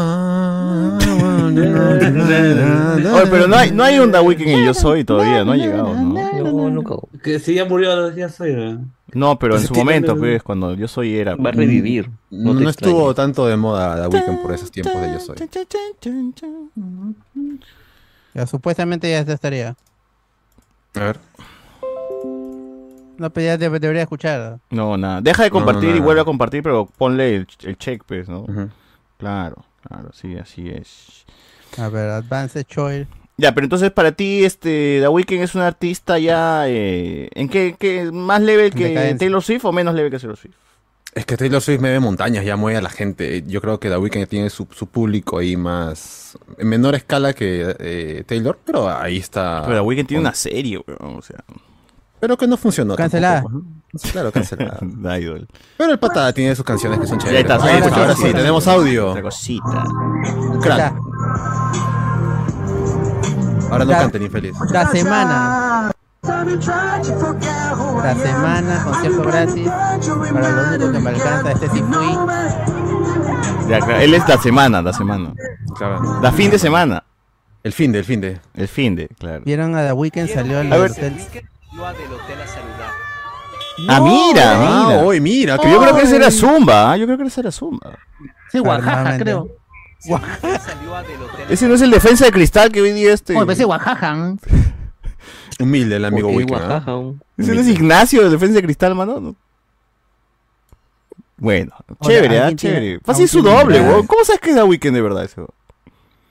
[3.30, 5.92] pero no hay, no hay un The Weeknd en Yo Soy todavía, no ha llegado,
[5.94, 6.14] ¿no?
[6.42, 6.94] No, nunca.
[7.22, 8.54] Que si ya murió, ya soy.
[8.54, 8.80] No,
[9.38, 11.34] pero en su momento, pues, cuando Yo Soy era...
[11.36, 12.10] Va a revivir.
[12.30, 15.36] No, te estuvo tanto de moda The Weeknd por esos tiempos de Yo Soy.
[18.34, 19.76] Ya supuestamente ya estaría.
[20.94, 21.18] A ver.
[23.18, 24.60] No, pero ya debe- debería escuchar.
[24.70, 25.20] No, nada.
[25.20, 26.04] Deja de compartir no, y no.
[26.04, 28.46] vuelve a compartir, pero ponle el, el check, pues, ¿no?
[29.18, 31.26] Claro, claro, sí, así es.
[31.76, 33.06] A ver, Advanced Choice.
[33.40, 37.74] Ya, pero entonces para ti, este, The Weeknd es un artista ya, eh, ¿en qué,
[37.78, 39.18] qué más level que Decadencia.
[39.18, 40.54] Taylor Swift o menos level que Taylor Swift?
[41.14, 43.42] Es que Taylor Swift me ve montañas, ya mueve a la gente.
[43.46, 46.38] Yo creo que The Weeknd tiene su, su público ahí más.
[46.58, 49.62] en menor escala que eh, Taylor, pero ahí está.
[49.64, 51.42] Pero The Weeknd tiene una serie, weón, o sea,
[52.20, 52.94] Pero que no funcionó.
[52.94, 53.42] Cancelada.
[53.42, 53.64] tampoco.
[54.12, 54.78] Claro, cancelada.
[55.78, 57.40] Pero el pata tiene sus canciones que son Ya chéveres.
[57.42, 58.34] está, Ahí ahora está, sí, ahora sí, sí, sí.
[58.34, 59.10] tenemos audio.
[59.10, 59.84] Otra cosita.
[60.60, 60.94] Crack.
[63.70, 64.54] Ahora no canten, infeliz.
[64.70, 65.90] La semana.
[66.22, 69.68] La semana, concierto gratis.
[70.32, 72.18] Para lo único que me alcanza, este sí fui.
[73.68, 75.32] Ya, claro, él es la semana, la semana.
[75.76, 76.20] Claro.
[76.20, 77.04] La fin de semana.
[77.62, 78.40] El fin de, el fin de.
[78.54, 79.42] El fin de, claro.
[79.44, 81.16] Vieron a The Weeknd, salió al A hotel.
[83.88, 84.98] Ah, mira, Ah, mira.
[85.02, 85.56] hoy mira.
[85.58, 86.96] Que yo creo que ese era Zumba, ¿ah?
[86.96, 87.98] yo creo que ese era Zumba.
[88.50, 89.48] Sí, Oaxaca, creo.
[91.48, 93.36] Ese no es el defensa de cristal que hoy día este.
[93.36, 94.14] Oh, parece Oaxaca.
[94.14, 94.38] ¿no?
[95.58, 96.88] Humilde el amigo Weekend.
[96.88, 99.20] un- Ese no es Ignacio, el defensa de cristal, mano.
[99.20, 99.36] No.
[101.36, 102.46] Bueno, Hola, chévere, ¿ah?
[102.46, 103.00] ¿alguien tiene- Chévere.
[103.04, 104.06] Fácil su doble, weón.
[104.06, 105.46] ¿Cómo sabes que es The Weeknd de verdad eso?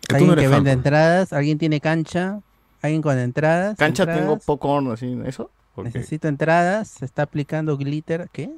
[0.02, 0.78] Que tú Alguien no que vende fan.
[0.80, 2.40] entradas, alguien tiene cancha,
[2.82, 3.76] alguien con entradas.
[3.78, 5.50] Cancha entradas, tengo popcorn, así, ¿eso?
[5.76, 5.86] Ok.
[5.86, 8.50] Necesito entradas, se está aplicando glitter, ¿qué?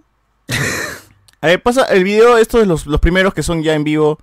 [1.42, 4.20] A ver, pasa el video, estos de los, los primeros que son ya en vivo,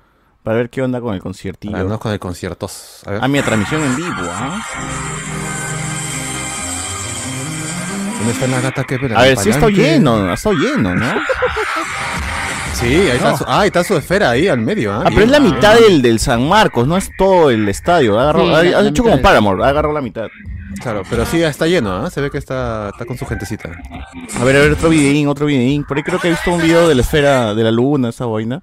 [0.49, 1.77] para ver qué onda con el conciertillo.
[1.77, 2.71] Ah, no con el concierto.
[3.05, 4.65] A ver, A mi transmisión en vivo, ¿ah?
[8.17, 11.05] ¿dónde está la gata que A ver, sí está lleno, ha estado lleno, ¿no?
[12.73, 14.91] Sí, ahí está, su, ah, ahí está su esfera ahí al medio.
[14.95, 15.03] ¿ah?
[15.05, 18.19] Ah, pero es la mitad del, del San Marcos, no es todo el estadio.
[18.19, 20.29] Ha agarrado- Sí, ha- la- has la hecho como Paramore, ha agarrado la mitad.
[20.81, 22.09] Claro, pero sí está lleno, ¿ah?
[22.09, 23.69] Se ve que está, está con su gentecita.
[24.41, 25.85] A ver, a ver, otro videín, otro videín.
[25.85, 28.25] Por ahí creo que he visto un video de la esfera de la luna, esa
[28.25, 28.63] vaina.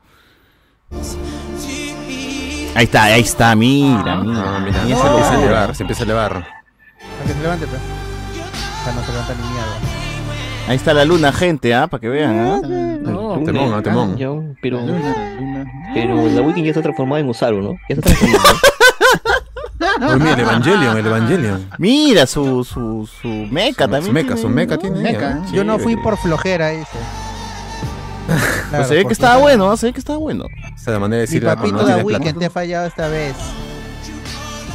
[2.75, 4.43] Ahí está, ahí está, mira, mira.
[4.45, 6.31] Ah, mira, mira se empieza a elevar, se empieza a elevar.
[6.33, 7.81] Para que se levante, pues.
[7.81, 9.75] O sea, no se levanta ni mierda.
[10.67, 11.87] Ahí está la luna, gente, ¿ah?
[11.87, 12.59] Para que vean, ¿ah?
[13.01, 14.15] No, Temón, ah, temón.
[14.61, 15.65] Pero, la luna, la luna.
[15.93, 17.71] pero la Weekend ya está transformada en Usaru, ¿no?
[17.87, 18.43] Ya está transformada.
[20.13, 21.69] Uy, mira, el Evangelion, el Evangelion.
[21.77, 24.05] Mira su, su, su meca Su- también.
[24.05, 24.81] su meca, su meca ¿no?
[24.81, 25.17] tiene Meca.
[25.31, 25.49] ella, ¿eh?
[25.53, 26.97] Yo no fui por flojera, ese.
[28.71, 29.77] Pues se ve que estaba bueno, ¿ah?
[29.77, 30.45] se ve que estaba bueno.
[30.45, 32.03] O sea, de manera de Mi decirle, papito no de.
[32.03, 33.35] Weekend te ha fallado esta vez.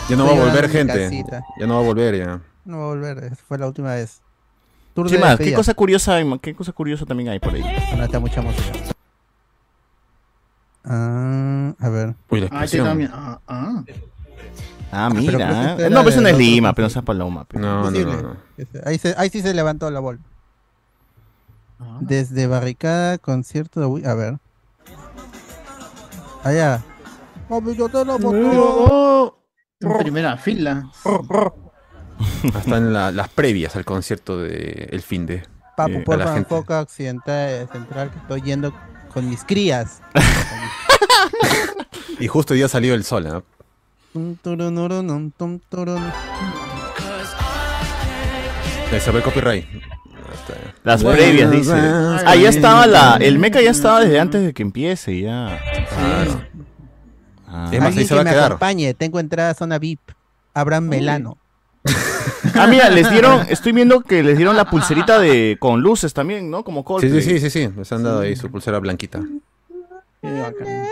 [0.09, 0.93] Ya no va a volver, mi gente.
[1.05, 1.43] casita.
[1.59, 2.41] Ya no va a volver, ya.
[2.65, 4.21] No va a volver, esa fue la última vez.
[4.95, 5.37] Tour ¿Qué de más?
[5.39, 6.39] ¿Qué cosa curiosa hay?
[6.41, 7.63] ¿Qué cosa curiosa también hay por ahí?
[7.97, 8.73] No, está mucha música.
[10.85, 12.15] Ah, a ver.
[12.31, 13.11] Uy, la Ah, también.
[13.13, 13.85] Ah, ah.
[14.93, 15.73] Ah, pero que mira.
[15.73, 15.77] ¿eh?
[15.79, 17.45] era No, pero eso no es Lima, pero no sea paloma.
[17.45, 17.59] pe.
[17.59, 18.37] No, no, no, no.
[18.85, 20.19] Ahí, se- ahí sí se levantó la bola.
[21.81, 21.99] Ah.
[22.01, 24.05] Desde barricada, concierto de Wii.
[24.07, 24.39] A ver.
[26.45, 26.83] Allá.
[27.49, 29.43] Papi, yo te lo pongo.
[29.81, 30.91] En primera fila.
[32.55, 35.43] Hasta en la- las previas al concierto de El Fin de.
[35.77, 36.37] Papu, Eh, gente.
[36.39, 38.73] enfoca occidental, central, que estoy yendo
[39.13, 40.01] con mis crías.
[42.19, 43.43] Y justo hoy día salió el sol, ¿ah?
[44.13, 46.03] Tum, turunurunum, tum, turun.
[48.93, 49.65] Eh, Se ve el copyright.
[50.85, 51.73] Las previas, dice.
[51.75, 53.17] Ah, ya estaba la.
[53.21, 55.59] El meca ya estaba desde antes de que empiece, ya.
[55.89, 56.43] Claro.
[57.49, 57.69] Ah.
[57.73, 58.47] Es más, ahí se va a me quedar.
[58.53, 58.95] acompañe.
[58.95, 60.01] Tengo entrada a zona VIP.
[60.55, 61.37] Abraham Melano.
[62.55, 63.47] Ah, mira, les dieron.
[63.49, 66.65] Estoy viendo que les dieron la pulserita de con luces también, ¿no?
[66.65, 67.23] Como Sí, Coldplay.
[67.23, 67.73] sí, sí, sí, sí.
[67.77, 69.21] Les han dado ahí su pulsera blanquita.
[70.23, 70.85] Qué bacán.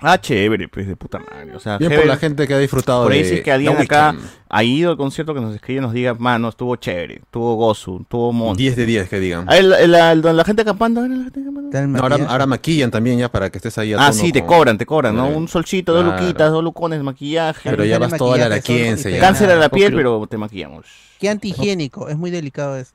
[0.00, 1.54] Ah, chévere, pues de puta madre.
[1.54, 3.76] O sea, Bien por la gente que ha disfrutado Por ahí de sí que alguien
[3.76, 4.26] The acá Weeknd.
[4.48, 7.98] ha ido al concierto que nos escribe y nos diga, mano, estuvo chévere, estuvo gozo,
[8.02, 8.56] estuvo mon.
[8.56, 9.46] 10 de 10 que digan.
[9.48, 11.54] Ah, el- el- la, la gente acampando, ¿era la gente acampando?
[11.86, 14.48] No, ahora, maquillan también ya para que estés ahí a Ah, tono sí, te con-
[14.48, 15.24] cobran, te cobran, ¿no?
[15.26, 15.38] Claro.
[15.38, 16.20] Un solcito, dos Claro.
[16.20, 17.68] luquitas, dos lucones, maquillaje.
[17.70, 19.20] Pero ya vas toda la araquiense ya.
[19.20, 20.86] Cáncer a la piel, Pero- te maquillamos.
[21.18, 22.08] Qué antihigiénico.
[22.08, 22.92] Es muy delicado eso.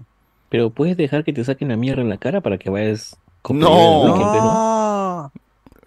[0.49, 3.59] Pero puedes dejar que te saquen la mierda en la cara para que vayas con
[3.59, 4.07] No.
[4.07, 5.31] ¿no?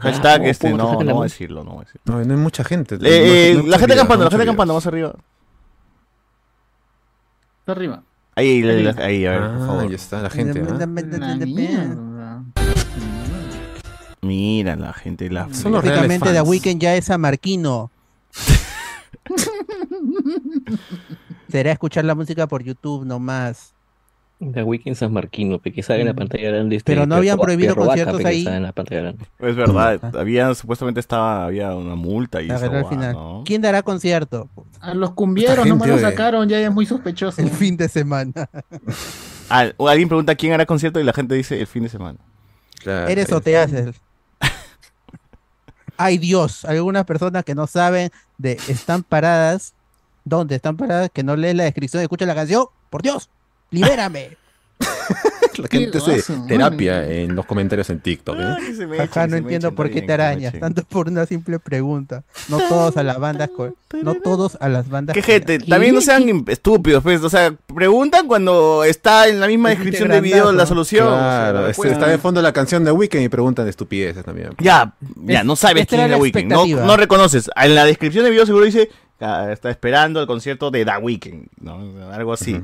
[0.02, 2.02] Hashtag este, ¿cómo te no, no voy a decirlo, no voy a decirlo.
[2.06, 2.96] No, no hay mucha gente.
[2.96, 5.14] Eh, No- eh, no la gente acampando, la gente acampando, más arriba.
[7.60, 8.02] Está arriba.
[8.34, 9.82] Ahí, ahí, ahí, a ver, por Ah, favor.
[9.88, 10.62] ahí está la gente.
[14.22, 15.52] Mira la gente, la...
[15.52, 16.42] Son los Prácticamente The.
[16.42, 17.90] Weeknd ya es samarquino.
[21.50, 23.74] Será escuchar la música por YouTube nomás.
[24.50, 26.76] The Weekend San Marquino, que sale en la pantalla grande.
[26.76, 28.46] Este, Pero no habían prohibido conciertos ahí.
[28.46, 29.24] en la pantalla grande.
[29.38, 33.12] Es verdad, había, supuestamente estaba, había una multa y A eso, ver, al guau, final.
[33.12, 33.42] ¿no?
[33.44, 34.48] ¿Quién dará concierto?
[34.80, 37.40] A los cumbieros nomás lo sacaron, ya es muy sospechoso.
[37.40, 38.32] El fin de semana.
[39.48, 42.18] Ah, o alguien pregunta quién hará concierto y la gente dice el fin de semana.
[42.82, 43.94] Claro, ¿Eres o te haces?
[45.96, 49.74] Ay Dios, algunas personas que no saben de están paradas,
[50.24, 51.10] ¿dónde están paradas?
[51.12, 53.28] Que no leen la descripción, escuchan la canción, por Dios,
[53.72, 54.36] libérame.
[55.58, 58.36] La gente hace terapia en los comentarios en TikTok.
[58.38, 58.98] ¿eh?
[59.00, 62.24] Ajá, no entiendo por qué te arañas, tanto por una simple pregunta.
[62.48, 63.50] No todos a las bandas,
[64.02, 65.12] no todos a las bandas.
[65.14, 65.58] ¿Qué co- gente?
[65.58, 67.22] También no sean estúpidos, pues.
[67.22, 71.06] O sea, preguntan cuando está en la misma Es descripción del video la solución.
[71.06, 73.70] o sea, Claro, no este, está de fondo la canción de Weekend y preguntan de
[73.70, 74.50] estupideces también.
[74.58, 76.50] Ya, ya, no sabes quién es la The Weeknd.
[76.50, 77.50] No, reconoces.
[77.56, 78.88] En la descripción del video seguro dice,
[79.20, 82.10] "Ah, está esperando el concierto de The Weeknd, ¿no?
[82.10, 82.58] Algo así.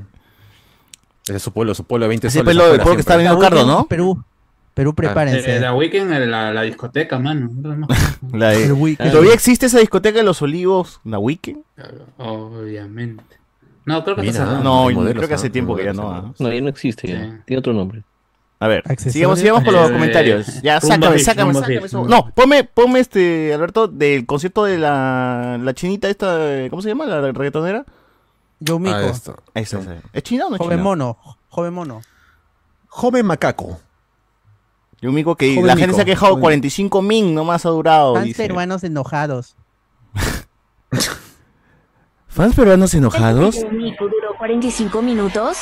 [1.30, 2.56] Ese es su pueblo, su pueblo de 20 Ese soles.
[2.56, 3.86] pueblo- el pueblo que está viendo Cardo, ¿no?
[3.86, 4.22] Perú,
[4.74, 5.56] Perú, prepárense.
[5.56, 7.50] Eh, la Weekend en la, la discoteca, mano.
[8.32, 9.10] La de- Weeknd.
[9.10, 11.58] ¿Todavía existe esa discoteca de los olivos, Weeknd?
[11.74, 13.24] Claro, Obviamente.
[13.84, 14.62] No, creo que Mira, está cerrado.
[14.64, 16.10] No, modelos, creo que hace tiempo que ya no.
[16.10, 16.32] ¿ah?
[16.38, 17.24] No, ya no existe, ya.
[17.24, 17.32] Sí.
[17.46, 18.02] tiene otro nombre.
[18.60, 20.62] A ver, sigamos, sigamos con los Eh, comentarios.
[20.62, 22.04] Ya, sácame, beach, sácame, sácame beach, eso.
[22.04, 27.06] No, ponme, ponme este, Alberto, del concierto de la, la chinita esta, ¿cómo se llama?
[27.06, 27.84] La reggaetonera.
[28.60, 28.96] Yo Mico.
[28.96, 29.36] Ah, esto.
[29.54, 29.96] Esa, esa.
[30.12, 31.18] ¿Es china o no es joven mono.
[31.48, 32.00] Joven mono.
[32.88, 33.80] Joven macaco.
[35.00, 36.42] Yumico que Joven la gente Mico, se ha quejado, joven.
[36.42, 38.20] 45 min nomás ha durado.
[38.20, 38.42] Dice.
[38.42, 39.56] peruanos enojados.
[42.38, 43.56] ¿Fans peruanos enojados?
[43.56, 45.58] Yumiko duró 45 minutos.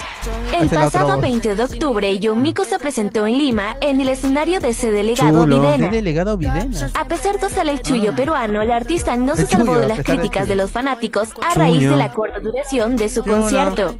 [0.55, 1.23] El pasado otro.
[1.23, 5.63] 20 de octubre, Yumiko se presentó en Lima en el escenario de ese delegado Chulo.
[5.63, 5.89] ¿Qué Videna.
[5.89, 6.91] delegado Videna?
[6.93, 10.49] A pesar de usar el chullo peruano, la artista no se salvó de las críticas
[10.49, 13.97] de los fanáticos a raíz de la corta duración de su concierto.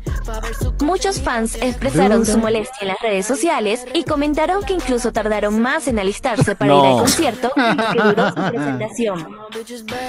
[0.83, 5.89] Muchos fans expresaron su molestia en las redes sociales y comentaron que incluso tardaron más
[5.89, 9.29] en alistarse para ir al concierto que duró su presentación.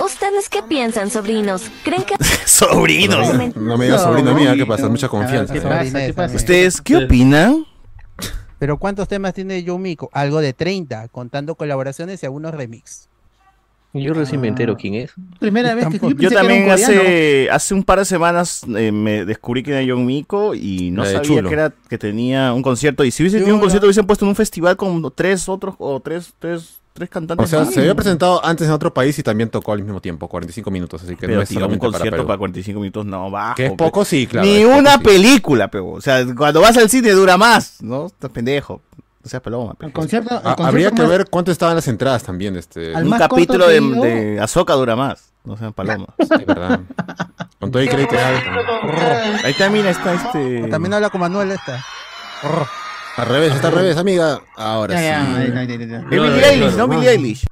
[0.03, 1.63] ¿Ustedes qué piensan, sobrinos?
[1.86, 2.15] ¿Creen que
[2.58, 3.55] Sobrinos.
[3.55, 5.53] No me digas No, sobrino mía, que pasa mucha confianza.
[5.53, 6.36] ¿Qué ¿Qué pasa?
[6.36, 7.66] ¿Ustedes qué opinan?
[8.60, 10.10] Pero ¿cuántos temas tiene Yo Mico?
[10.14, 13.08] Algo de 30, contando colaboraciones y algunos remix.
[13.93, 14.49] Yo recién me Ah.
[14.49, 15.12] entero quién es.
[15.39, 19.26] Primera vez que yo, Yo que también hace, hace un par de semanas eh, me
[19.26, 21.47] descubrí que era John Mico y no sabía Chulo.
[21.49, 23.03] que era que tenía un concierto.
[23.05, 25.99] Y si hubiese tenido un concierto, hubiesen puesto en un festival con tres otros o
[25.99, 27.50] tres, tres, tres O cantantes.
[27.50, 27.74] sea, más.
[27.74, 31.04] se había presentado antes en otro país y también tocó al mismo tiempo, 45 minutos,
[31.04, 32.39] así que Pero no es tío, un solamente para concierto para, Perú.
[32.39, 33.56] 45 minutos no bajo.
[33.56, 34.48] Que es poco, sí, claro.
[34.48, 35.00] Ni una sí.
[35.04, 38.08] película, pero O sea, cuando vas al cine dura más, ¿no?
[38.08, 38.82] Estás pendejo.
[39.24, 39.74] O sea, peloma.
[39.74, 39.86] pe.
[39.88, 42.95] El concierto, el Ah, concierto Habría que ver cuánto estaban las entradas también, este.
[42.95, 45.32] Al Un capítulo de, Azoka dura más.
[45.43, 46.10] No sean palomas.
[46.18, 46.80] Es verdad.
[47.60, 48.16] Con todo el crédito.
[49.43, 50.68] Ahí también está este.
[50.70, 51.84] También habla con Manuel esta.
[53.18, 54.41] Al revés, está al revés, amiga.
[54.55, 55.36] Ahora Ya, ya, sí.
[55.36, 55.45] ahí.
[55.74, 56.78] Es Claro, Billie Eilish, claro.
[56.78, 56.88] ¿no?
[56.88, 57.45] Billie Eilish.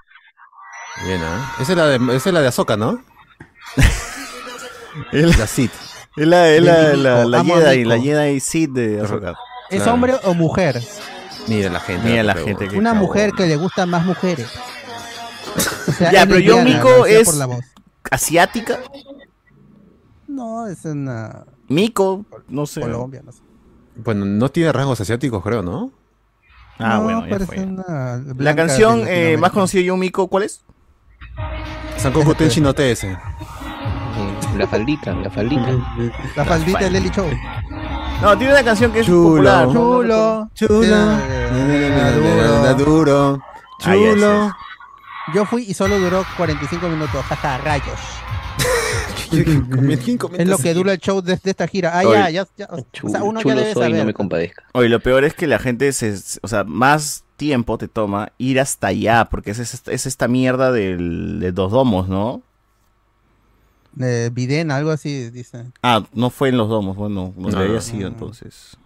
[1.06, 1.22] Bien.
[1.60, 3.02] Esa es la de, esa es la de Azoka, ¿no?
[5.12, 5.70] Es La Sid.
[6.16, 9.36] Es la, es la, la, la Jedi, la Jedi Sid de Azoka.
[9.70, 9.94] ¿Es Claro.
[9.94, 10.82] hombre o mujer?
[11.48, 12.08] Mira la gente.
[12.08, 14.48] Mira la gente que Una mujer que le gustan más mujeres.
[15.88, 17.66] O sea, Ya, pero Yo lesbiana, Mico lo decía es- por la voz.
[18.12, 18.80] Asiática,
[20.28, 22.82] No, es una Mico, no sé.
[22.82, 23.40] Colombia, no sé.
[23.96, 25.92] Bueno, no tiene rasgos asiáticos, creo, ¿no?
[26.80, 27.60] Ah, No, bueno, ya fue.
[27.60, 30.64] una La canción eh, más conocida de Yo Mico, ¿cuál es?
[31.98, 33.06] Sankoku Tenshi no TS.
[34.58, 35.70] La faldita, la faldita.
[36.36, 37.28] La faldita de Lely Show.
[38.22, 39.30] No, tiene una canción que es Chulo.
[39.30, 39.68] popular.
[39.68, 40.50] Chulo.
[40.54, 40.96] Chulo.
[42.78, 43.40] Duro.
[43.80, 44.56] Chulo.
[45.34, 47.26] Yo fui y solo duró 45 minutos.
[47.26, 48.00] Jaja, rayos.
[50.38, 51.98] Es lo que dura el show de, de esta gira.
[51.98, 52.68] Ah, ya, ya, ya.
[52.72, 54.06] O Chulo, sea, uno ya debe soy, no saber.
[54.06, 54.64] me compadezca.
[54.74, 58.60] Oye, lo peor es que la gente se, o sea, más tiempo te toma ir
[58.60, 62.42] hasta allá, porque es, es, es esta mierda del, de dos domos, ¿no?
[64.00, 65.66] Eh, Videna, algo así, dice.
[65.82, 67.82] Ah, no fue en los domos, bueno, donde No, había no.
[67.82, 68.78] sido entonces.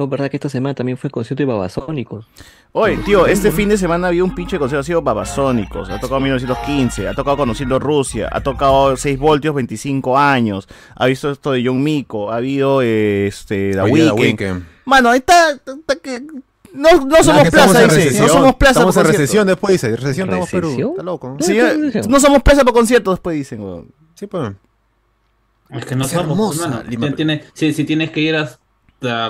[0.00, 2.26] No, verdad que esta semana también fue concierto de Babasónicos.
[2.72, 6.20] Oye, tío, este fin de semana había un pinche concierto, ha sido Babasónicos, ha tocado
[6.20, 11.62] 1915, ha tocado Conociendo Rusia, ha tocado 6 voltios, 25 años, ha visto esto de
[11.66, 14.64] John Mico, ha habido eh, este, The Weeknd.
[14.86, 16.22] Mano, ahí está, está que...
[16.72, 19.96] No, no somos plaza, dice, no somos plaza Estamos por en recesión después, dice.
[19.96, 20.92] Recesión estamos Perú.
[20.92, 21.36] Está loco.
[21.38, 22.08] No, no, no.
[22.08, 23.88] no somos plaza para conciertos, después dicen, weón.
[24.14, 24.52] Sí, pues.
[25.68, 26.84] Es que no Es somos, hermosa.
[26.88, 27.08] Lima.
[27.08, 28.36] Tien- tiene- si, si tienes que ir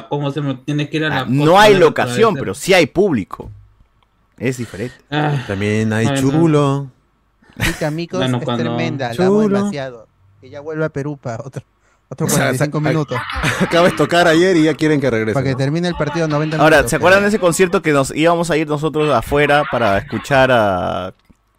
[0.09, 0.41] ¿Cómo se?
[0.65, 1.21] Tienes que ir a la.
[1.21, 3.51] Ah, no hay locación, pero sí hay público.
[4.39, 4.95] Es diferente.
[5.11, 6.21] Ah, También hay Bueno.
[6.21, 6.87] chulo.
[7.63, 9.59] Chica Amigos Bueno, es cuando- tremenda, la amo Chulo.
[9.59, 10.09] demasiado.
[10.41, 11.63] Que ya vuelva a Perú para otro,
[12.09, 13.19] otro O sea, 45 sa- minutos.
[13.61, 15.35] Acabas de tocar ayer y ya quieren que regrese.
[15.35, 15.59] Para que ¿no?
[15.59, 16.91] termine el partido 90 Ahora, minutos.
[16.91, 21.13] ¿se acuerdan de ese concierto que nos íbamos a ir nosotros afuera para escuchar a...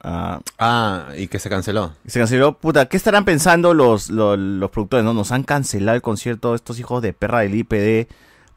[0.03, 1.93] a- Ah, y que se canceló.
[2.05, 5.03] se canceló, puta, ¿qué estarán pensando los, los, los productores?
[5.05, 8.07] No, nos han cancelado el concierto estos hijos de perra del IPD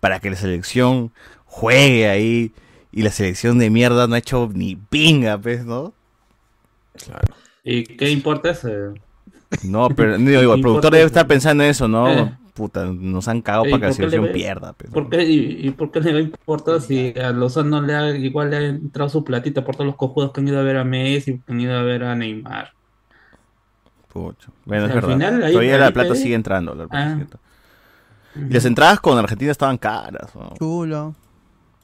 [0.00, 1.12] para que la selección
[1.46, 2.52] juegue ahí
[2.92, 5.92] y la selección de mierda no ha hecho ni pinga, pues, ¿no?
[7.04, 7.34] Claro.
[7.64, 8.68] ¿Y qué importa eso?
[9.62, 12.08] No, pero digo, el ¿Qué productor debe estar pensando en eso, ¿no?
[12.10, 12.34] Eh.
[12.54, 14.72] Puta, nos han cagado para que la ¿por qué le selección ve- pierda.
[14.74, 14.90] pues.
[14.92, 18.10] ¿Por qué, y, y por qué le va a importar si a Lozano le ha,
[18.16, 20.76] igual le ha entrado su platita por todos los cojudos que han ido a ver
[20.76, 22.72] a Messi, que han ido a ver a Neymar?
[24.12, 24.48] Pucha.
[24.64, 25.12] Bueno, es Al verdad.
[25.14, 26.74] final, ahí- Todavía la plata sigue entrando.
[26.76, 27.10] la plata Ah.
[27.10, 27.40] sigue entrando.
[28.50, 30.34] Y las entradas con Argentina estaban caras.
[30.36, 30.54] ¿no?
[30.58, 31.14] Chulo.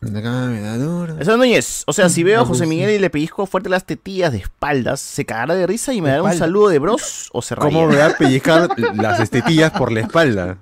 [0.03, 2.66] Eso Núñez, o sea, si veo a José Ah.
[2.66, 6.09] Miguel y le pellizco fuerte las tetillas de espaldas, ¿se cagará de risa y me
[6.09, 8.09] dará un saludo de bros o se ¿Cómo me raya?
[8.09, 10.57] va a pellizcar las estetillas por la espalda?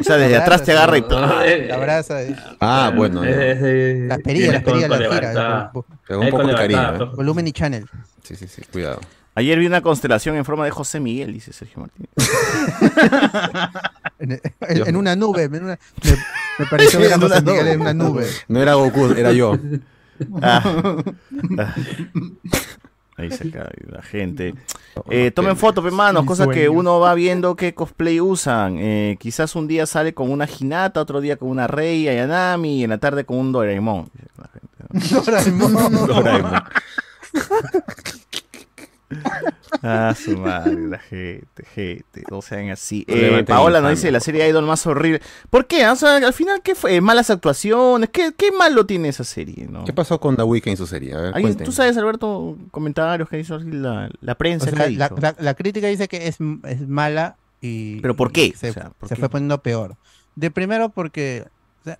[0.00, 1.04] O sea, desde atrás te agarra y...
[1.10, 2.22] Ah, La abraza.
[2.22, 2.36] eh.
[2.60, 3.22] Ah, bueno.
[3.24, 5.70] Las perillas, las perillas, las giras.
[5.72, 6.94] un poco de cariño.
[7.04, 7.10] ¿eh?
[7.16, 7.86] Volumen y channel.
[8.22, 9.00] Sí, sí, sí, cuidado.
[9.38, 12.10] Ayer vi una constelación en forma de José Miguel, dice Sergio Martínez.
[14.20, 14.40] En, en-
[14.88, 15.44] en una nube.
[15.44, 16.16] En una, me-
[16.58, 17.72] Me pareció ver a En una José Miguel nube.
[17.72, 18.26] en una nube.
[18.48, 19.56] No era Goku, era yo.
[20.42, 20.60] Ah.
[21.58, 21.74] Ah.
[23.16, 24.54] Ahí se cae la gente.
[25.08, 28.78] Eh, tomen fotos, hermanos, Mi cosas que uno va viendo qué cosplay usan.
[28.80, 32.84] Eh, quizás un día sale con una Hinata, otro día con una Rei Ayanami y
[32.84, 34.10] en la tarde con un Doraemon.
[34.90, 35.78] dice la gente, ¿no?
[35.80, 36.06] Doraemon.
[36.08, 36.62] Doraemon.
[39.82, 43.04] Ah, su madre, la gente, gente, no sean así.
[43.08, 45.20] Eh, Paola nos dice la serie Idol más horrible.
[45.50, 45.86] ¿Por qué?
[45.88, 47.00] O sea, al final, ¿qué fue?
[47.00, 48.10] ¿Malas actuaciones?
[48.10, 49.66] ¿Qué, qué malo tiene esa serie?
[49.70, 49.84] ¿no?
[49.84, 51.14] ¿Qué pasó con The Weeknd en su serie?
[51.14, 51.64] A ver, ¿Alguien- cuenten.
[51.64, 54.66] ¿Tú sabes, Alberto, comentarios que hizo la, la O prensa?
[54.66, 58.00] sea, ¿qué ha la, la- la crítica dice que es, es mala y.
[58.00, 58.52] ¿Pero por qué?
[58.56, 59.20] Se, O sea, ¿por se qué?
[59.20, 59.96] fue poniendo peor.
[60.36, 61.44] De primero porque.
[61.80, 61.98] o sea,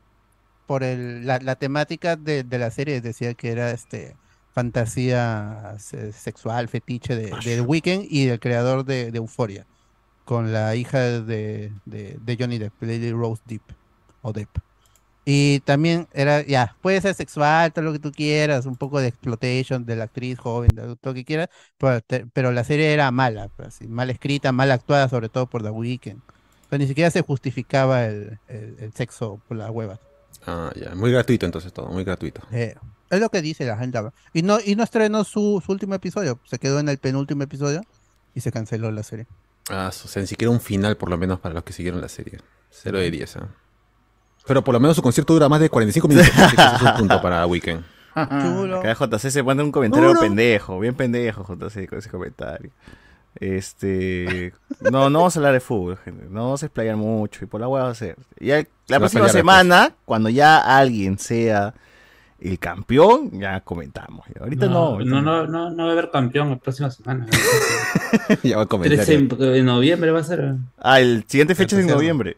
[0.67, 4.17] por el, la, la temática de, de la serie decía que era este
[4.59, 9.65] fantasía se- sexual, fetiche de, de The Weeknd y del creador de, de Euphoria.
[10.25, 13.63] Con la hija de, de, de Johnny Depp, Lily Rose Depp.
[14.23, 14.49] O Depp.
[15.25, 19.09] Y también era, ya, puede ser sexual, todo lo que tú quieras, un poco de
[19.09, 21.49] exploitation de la actriz joven, de todo lo que quieras,
[21.79, 25.47] pero, te- pero la serie era mala, pues, así, mal escrita, mal actuada, sobre todo
[25.47, 26.19] por The Weeknd.
[26.19, 30.01] O sea, ni siquiera se justificaba el, el- el sexo por las huevas.
[30.47, 30.95] Ah, ya.
[30.95, 32.41] Muy gratuito entonces todo, muy gratuito.
[32.51, 32.75] Eh,
[33.11, 33.99] es lo que dice la gente.
[34.33, 37.83] Y no, y no estrenó su, su último episodio, se quedó en el penúltimo episodio
[38.35, 39.27] y se canceló la serie.
[39.71, 42.09] Ah, o sea, ni siquiera un final por lo menos para los que siguieron la
[42.09, 42.39] serie.
[42.71, 43.49] Cero de 10, ¿ah?
[44.47, 46.31] Pero por lo menos su concierto dura más de 45 minutos.
[46.35, 47.85] así que es un punto para Weekend.
[48.15, 48.81] Chulo.
[48.81, 52.71] Acá JC se manda un comentario pendejo, bien pendejo JC con ese comentario.
[53.37, 56.25] Este, no, no vamos a hablar de fútbol, gente.
[56.29, 58.17] No vamos a explayar mucho y por la hueá va a ser.
[58.41, 61.75] Ya, la próxima semana, cuando ya alguien sea
[62.41, 64.27] el campeón, ya comentamos.
[64.35, 65.01] Y ahorita no.
[65.01, 67.27] no, no, no, no va a haber campeón la próxima semana.
[68.43, 69.05] ya va a comentar.
[69.05, 70.55] 13 de noviembre va a ser.
[70.79, 72.37] Ah, el siguiente fecha es en noviembre.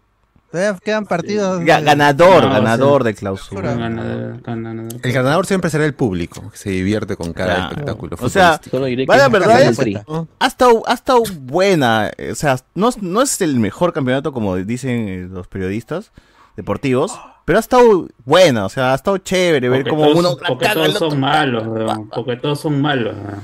[0.51, 1.61] Todavía quedan partidos.
[1.65, 3.07] Ganador, No, ganador sí.
[3.09, 3.75] de clausura.
[3.75, 4.89] Ganador, ganador.
[5.01, 7.71] El ganador siempre será el público, que se divierte con cada Claro.
[7.71, 8.17] espectáculo.
[8.21, 8.77] O sea, futbolístico.
[8.77, 9.63] Solo diré que Vaya, ¿verdad?
[9.63, 9.79] Es-
[10.41, 12.11] ha estado, ha estado buena.
[12.33, 16.11] O sea, no, es- no es el mejor campeonato como dicen los periodistas
[16.57, 17.17] deportivos,
[17.51, 18.65] pero ha estado buena.
[18.65, 20.37] O sea, ha estado chévere ver como uno.
[20.47, 23.17] porque todos son malos, weón, porque todos son malos.
[23.17, 23.41] weón.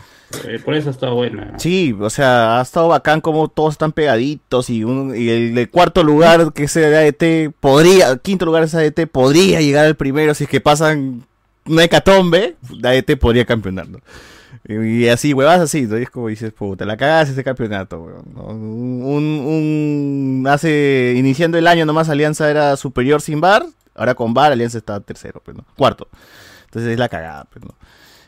[0.46, 1.58] Eh, Por eso está buena.
[1.58, 5.68] Sí, o sea, ha estado bacán como todos están pegaditos y, un, y el de
[5.68, 10.32] cuarto lugar, que es el ADT, podría, quinto lugar es ADT, podría llegar al primero
[10.34, 11.24] si es que pasan
[11.66, 13.98] una hecatombe, ADT podría campeonar, ¿no?
[14.68, 15.98] Y, así, huevas así, ¿no?
[15.98, 18.24] Y es como dices, puta, la cagaste ese campeonato, weón,
[19.02, 19.46] un,
[20.42, 23.66] un- hace, iniciando el año nomás Alianza era superior sin bar,
[23.96, 25.64] ahora con bar Alianza está tercero, pues, ¿no?
[25.76, 26.08] Cuarto.
[26.66, 27.72] Entonces es la cagada, pues, ¿no?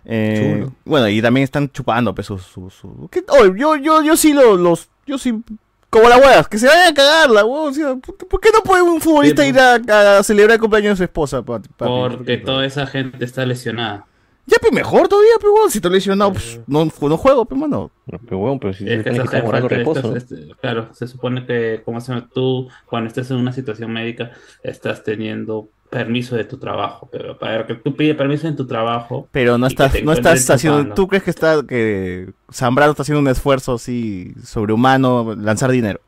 [0.05, 0.73] Eh, Chulo.
[0.85, 3.25] bueno, y también están chupando pues, su, su, su- ¿qué?
[3.29, 5.43] Oh, yo, yo, yo sí lo- los, yo sí,
[5.91, 8.83] como las huevas, que se vayan a cagarla, huevón, o sea, ¿por, qué- no puede
[8.83, 11.43] un futbolista ir a, a celebrar el cumpleaños de su esposa?
[11.43, 11.69] papi?
[11.77, 14.07] Porque toda esa gente está lesionada.
[14.49, 17.91] Ya, pues mejor todavía, pues, huevón, si te lesionado, pues, no, no juego, pues, mano.
[18.07, 22.13] No, Pero bueno, pero si Es que que este, claro, se supone que como se
[22.13, 24.31] llama, tú cuando estés en una situación médica
[24.63, 29.29] estás teniendo permiso de tu trabajo, pero para que tú pides permiso en tu trabajo,
[29.33, 30.95] Pero no estás, no estás haciendo.
[30.95, 36.01] ¿tú crees que está, que Zambrano está haciendo un esfuerzo así sobrehumano, lanzar dinero?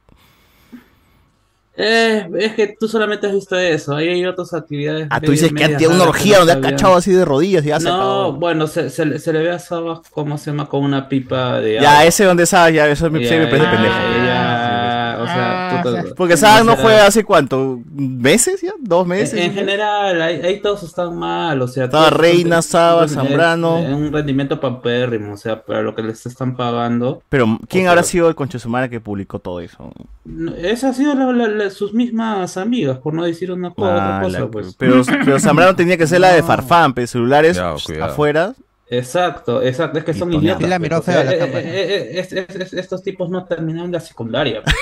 [1.77, 5.07] Eh, es que tú solamente has visto eso, ahí hay otras actividades.
[5.11, 7.69] Ah, tú dices que medias tiene una orgía donde ha cachado así de rodillas y
[7.69, 10.69] ya se No, bueno, se, se, le- se le ve a Saba, ¿cómo se llama?
[10.69, 12.05] Con una pipa de Ya, agua.
[12.05, 13.95] ese donde sabe, ya, eso me, parece pendejo.
[14.27, 14.80] ya,
[15.23, 18.73] o sea, tú te- Porque Sagan no juega hace cuánto, ¿meses ya?
[18.81, 19.35] ¿Dos meses?
[19.35, 21.85] En, en general, ahí, ahí todos están mal, o sea...
[21.85, 23.77] Estaba Reina, Saba, Zambrano.
[23.81, 27.23] Un rendimiento paupérrimo, o sea, para lo que les están pagando.
[27.29, 29.93] Pero, ¿quién O sea- habrá sido el concha de su madre que publicó todo eso?
[30.25, 34.19] No, Esa ha sido la- la- la- sus mismas amigas, por no decir una otra
[34.19, 34.75] Ah, cosa, la- pues.
[34.79, 38.13] pero, pero Zambrano tenía que ser la de Farfán, pero celulares Cuidado, pss, cuidado.
[38.13, 38.55] afuera.
[38.93, 40.59] Exacto, exacto, es que son idiotas.
[40.65, 41.61] Sí la pues, miró o sea, feo a la eh, cámara.
[41.61, 44.63] eh, eh, es- es- es- estos tipos no terminaron la secundaria.
[44.65, 44.75] pues.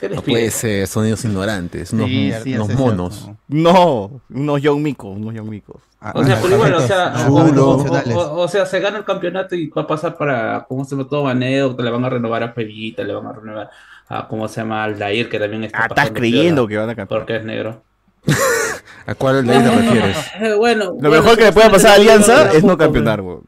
[0.00, 3.14] ¿Qué les No puede ser, son ellos ignorantes, unos, Sí, sí, unos es monos.
[3.16, 3.36] cierto.
[3.48, 5.82] No, unos young micos, unos young micos.
[6.00, 8.34] Ah, O sea, ah, pero igual, o sea, o, chulo.
[8.34, 11.08] o- sea, se gana el campeonato y va a pasar para, ¿cómo se llama?
[11.08, 13.70] Todo Baneo, le van a renovar a Pevita, le van a renovar
[14.08, 14.84] a, ¿cómo se llama?
[14.84, 17.20] Aldair, que también está Ah, estás creyendo que van a campear.
[17.20, 17.82] Porque es negro.
[19.06, 20.16] ¿A cuál de ahí te refieres?
[20.58, 23.42] Bueno, Lo mejor que le puede pasar a Alianza es no campeonar, weón.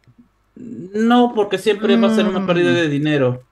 [0.54, 3.42] No, porque siempre va a ser una pérdida de dinero.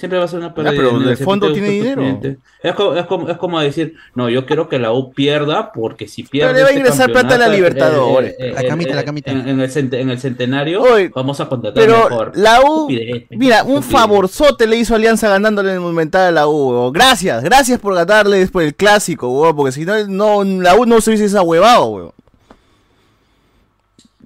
[0.00, 1.10] Siempre va a ser una pérdida pero de dinero.
[1.10, 2.20] el ti fondo tiene dinero.
[2.62, 6.08] Es como, es, como, es como decir, no, yo quiero que la U pierda porque
[6.08, 6.54] si pierde.
[6.54, 8.34] le va a este ingresar plata a la campeonato, Libertadores.
[8.54, 9.30] La camita, la camita.
[9.30, 12.32] En, en el, en el centenario, Oye, vamos a contratar Pero mejor.
[12.34, 12.88] la U,
[13.30, 16.90] mira, un favorzote le hizo Alianza ganándole en el Monumental a la U.
[16.92, 21.02] Gracias, gracias por ganarle después el clásico, weón, porque si no, no, la U no
[21.02, 22.12] se hubiese ahuevado, weón.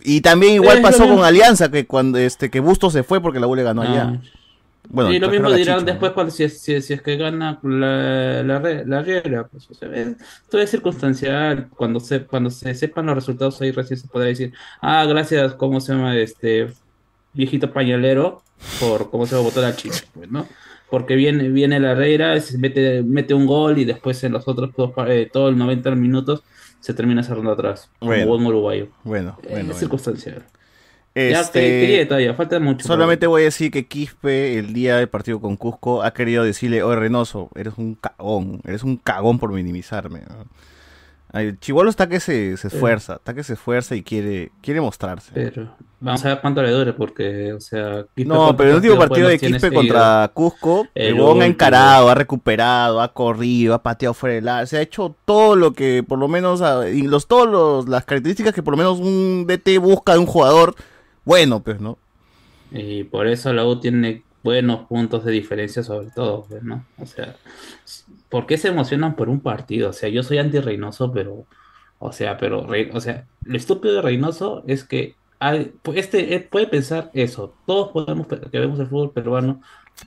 [0.03, 1.25] Y también igual pasó con.
[1.25, 3.91] Alianza, que cuando este que Busto se fue porque la U le ganó No.
[3.91, 4.21] allá.
[4.89, 7.59] Bueno, y lo mismo dirán después cuando si es, si, es- si es que gana
[7.63, 10.17] la, la, la Riera, pues, o sea, es-
[10.51, 11.69] todo es circunstancial.
[11.77, 15.81] Cuando se, cuando se sepan los resultados ahí recién se podrá decir, ah, gracias, ¿cómo
[15.81, 16.69] se llama este
[17.33, 18.43] viejito pañalero?
[18.81, 20.47] Por cómo se va a votar a Chicho, pues, ¿no?
[20.91, 24.93] Porque viene, viene la se mete, mete un gol y después en los otros dos,
[24.93, 26.43] pa- eh, todo el 90 minutos
[26.81, 28.27] se termina cerrando atrás, como Bueno.
[28.27, 28.89] buen uruguayo.
[29.03, 29.75] Bueno, es bueno, bueno.
[29.75, 30.45] circunstancial.
[31.15, 32.87] Ya Este, que, quería todavía, falta mucho.
[32.87, 36.83] Solamente voy a decir que Quispe, el día del partido con Cusco, ha querido decirle,
[36.83, 40.23] oye Reynoso, eres un cagón, eres un cagón por minimizarme.
[41.61, 45.33] Chibolo está que se, se esfuerza, está que se esfuerza y quiere, quiere mostrarse.
[45.35, 48.77] Pero vamos a ver cuánto le dure, porque, o sea, Quispe, No, ¿cuántos pero el
[48.77, 53.83] último partido de Quispe contra Cusco, el, huevón ha encarado, ha recuperado, ha corrido, ha
[53.83, 56.63] pateado fuera del área, se ha hecho todo lo que por lo menos,
[56.93, 60.27] y los todos los- las características que por lo menos un DT busca de un
[60.27, 60.77] jugador
[61.25, 61.99] bueno, pues, ¿no?
[62.71, 66.85] Y por eso la U tiene buenos puntos de diferencia sobre todo, pues, ¿no?
[66.99, 67.37] O sea,
[68.29, 69.91] ¿por qué se emocionan por un partido?
[69.91, 71.47] O sea, yo soy anti-Reynoso, pero,
[71.99, 76.67] o sea, pero, o sea, lo estúpido de Reynoso es que hay- este eh, puede
[76.67, 77.55] pensar eso.
[77.67, 79.63] Todos podemos, que vemos el fútbol peruano,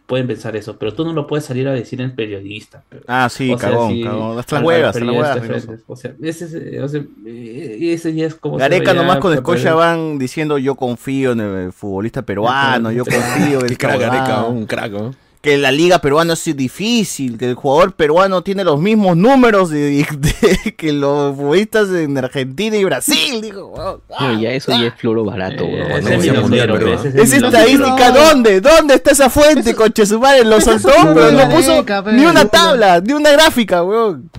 [0.05, 2.83] pueden pensar eso, pero tú no lo puedes salir a decir en periodista.
[2.89, 4.39] pero- Ah, sí, sea, cagón, sí, cagón.
[4.39, 5.81] Hasta las huevas, hasta las huevas.
[5.87, 8.57] O sea, ese, es- o sea, eh, ese ya es como...
[8.57, 13.65] Gareca nomás con Escocia van diciendo yo confío en el futbolista peruano, yo confío en
[13.65, 15.15] el crack, Gareca, un crack, ¿no?
[15.47, 20.05] Que la liga peruana es difícil, que el jugador peruano tiene los mismos números de,
[20.17, 23.67] de- que los futbolistas en Argentina y Brasil, dijo.
[23.67, 24.01] weón.
[24.19, 25.91] No, ya eso ya es floro barato, Eh, weón.
[25.91, 27.47] ese No, es ya mi mundial, locero, pero- ese ¿Es mi locero.
[27.47, 28.59] estadística dónde?
[28.59, 30.43] ¿Dónde está esa fuente, conche su madre?
[30.43, 34.29] Lo soltó, pero no puso ni una tabla, ni una gráfica, weón.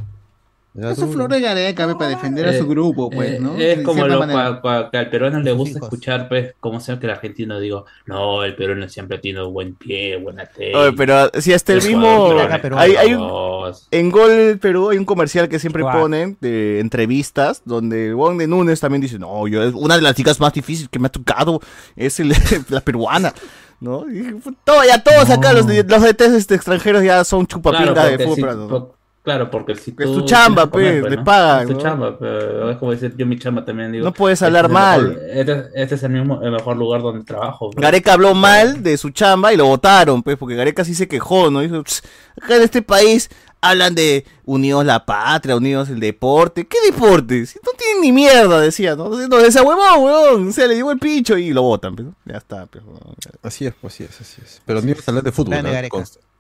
[0.81, 3.39] Ya Eso tú- flor de Gareca, pe, para defender a Eh, su grupo, pues, eh,
[3.41, 3.57] ¿no?
[3.57, 5.89] Es como lo, cua- cua- que al peruano le gusta hijos.
[5.89, 9.74] escuchar, pues, como sea que el argentino diga, no, el peruano siempre ha tenido buen
[9.74, 10.93] pie, buena Oye, técnica.
[10.97, 12.29] pero si hasta el el mismo...
[12.62, 13.49] peruano Hay, es hay un.
[13.91, 18.79] En Gol Perú hay un comercial que siempre ponen de entrevistas donde Juan de Núñez
[18.81, 21.61] también dice, no, yo una de las chicas más difíciles que me ha tocado
[21.97, 22.29] es el-
[22.70, 23.35] la peruana.
[23.81, 24.05] ¿No?
[24.11, 28.16] Y, todo, ya todos acá, los, de- los DTs este, extranjeros ya son chupapingas Claro,
[28.16, 28.91] de fútbol.
[28.91, 28.97] si-
[29.29, 31.24] claro, porque si Es tú tu chamba, pe, pues, le ¿no?
[31.24, 31.81] pagan, Es tu ¿no?
[31.81, 34.05] chamba, pero es como decir, yo mi chamba también digo.
[34.05, 35.09] No puedes este hablar es el mal.
[35.09, 37.70] mejor- este, este es el mismo, el mejor lugar donde trabajo.
[37.70, 37.83] pues.
[37.83, 41.51] Gareca habló mal de su chamba y lo votaron, pues, porque Gareca sí se quejó,
[41.51, 41.61] ¿no?
[41.61, 42.03] Dijo, "Ps,
[42.43, 43.29] acá en este país
[43.61, 46.66] hablan de unidos la patria, unidos el deporte.
[46.66, 47.45] ¿Qué deporte?
[47.45, 49.09] Si no tienen ni mierda, decía, ¿no?
[49.11, 50.53] No, esa huevón, huevón.
[50.53, 52.14] Se le llevó el pincho y lo votan, pues, ¿no?
[52.24, 53.14] Ya está, pues, huevón.
[53.43, 54.62] Así es, pues, así es, así es.
[54.64, 55.68] Pero no ibas a hablar de fútbol, ¿no?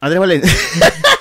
[0.00, 0.52] Andrés Valencia.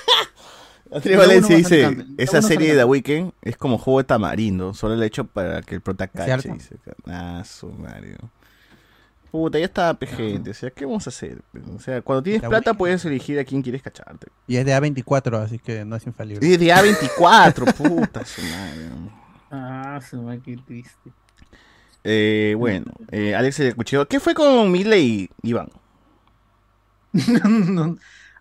[0.91, 4.93] Andrés Uno Valencia dice, esa serie de The Weeknd es como juego de tamarindo, solo
[4.93, 6.49] el hecho para que el prota cache.
[6.51, 6.75] Dice,
[7.07, 8.17] ah, su Mario.
[9.31, 11.41] Puta, ya está, gente, o sea, ¿qué vamos a hacer?
[11.75, 14.27] O sea, cuando tienes plata puedes elegir a quién quieres cacharte.
[14.47, 16.47] Y es de A24, así que no es infalible.
[16.47, 18.89] Y de A24, puta su madre.
[19.51, 21.11] Ah, se me qué triste.
[22.03, 24.07] Eh, bueno, eh, Alex el cuchillo.
[24.07, 25.69] ¿Qué fue con Miley, Iván?
[27.49, 27.97] No,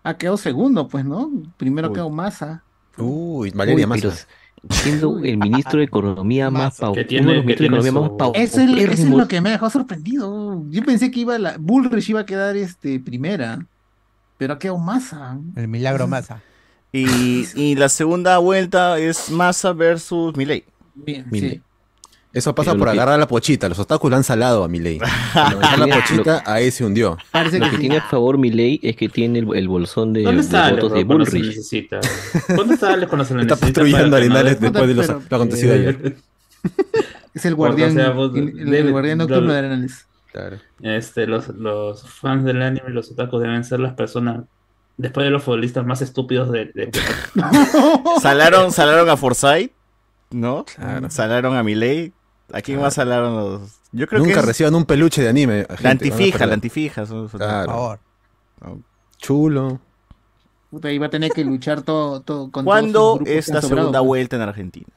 [0.09, 1.31] ha quedado segundo, pues, ¿no?
[1.57, 1.93] Primero Uy.
[1.95, 2.63] quedó Massa.
[2.97, 4.27] Uy, Uy, Valeria pero Massa.
[4.69, 6.87] siendo el ministro de Economía más Massa.
[6.87, 8.43] pau- Que uno tiene- de los que ministros de tiene Economía más su- pau- Eso
[8.43, 9.19] es, eso es paupérrimos.
[9.19, 10.63] lo que me ha dejado sorprendido.
[10.69, 13.65] Yo pensé que iba a la Bullrich iba a quedar este primera,
[14.37, 15.37] pero ha quedado Massa.
[15.55, 16.41] El milagro masa.
[16.91, 20.63] Y, y la segunda vuelta es Massa versus Milei.
[20.95, 21.49] Bien, Milei.
[21.51, 21.61] sí.
[22.37, 23.67] Eso pasa por lo que- agarrar la pochita.
[23.67, 24.99] Los obstáculos han salado a Milei.
[25.33, 27.17] Cuando agarra la Lo- pochita, ahí se hundió.
[27.31, 27.81] Parece Lo que que sí.
[27.81, 30.81] tiene a favor Milei es que tiene el, el bolsón de, ¿Dónde de está Ale,
[30.81, 31.45] votos de Bullrich.
[31.47, 31.99] necesita?
[32.55, 35.73] ¿Dónde está Ale cuando se le Está patrullando Arenales no- después de los- lo acontecido
[35.73, 36.17] ayer.
[37.33, 40.05] Es el guardián, o sea, vos- el, guardián lo- nocturno de Arenales.
[40.31, 40.57] Claro.
[40.81, 44.41] Este, los, los fans del anime y los otakus deben ser las personas,
[44.97, 46.91] después de los futbolistas más estúpidos de, de-
[48.21, 49.71] Salaron, salaron a Forsyth,
[50.31, 50.65] ¿no?
[50.65, 51.09] Claro.
[51.09, 52.11] Salaron a Milei.
[52.53, 53.79] ¿A quién más salaron los...?
[53.91, 55.65] Yo creo Nunca que es reciban un peluche de anime.
[55.69, 57.05] gente, la antifija, la antifija.
[57.05, 57.99] son- son- Por favor.
[59.17, 59.79] Chulo.
[60.69, 63.99] Puta, iba a tener que luchar todo, todo con ¿Cuándo todos es la sobrado, segunda
[63.99, 64.07] pues.
[64.07, 64.87] vuelta en Argentina?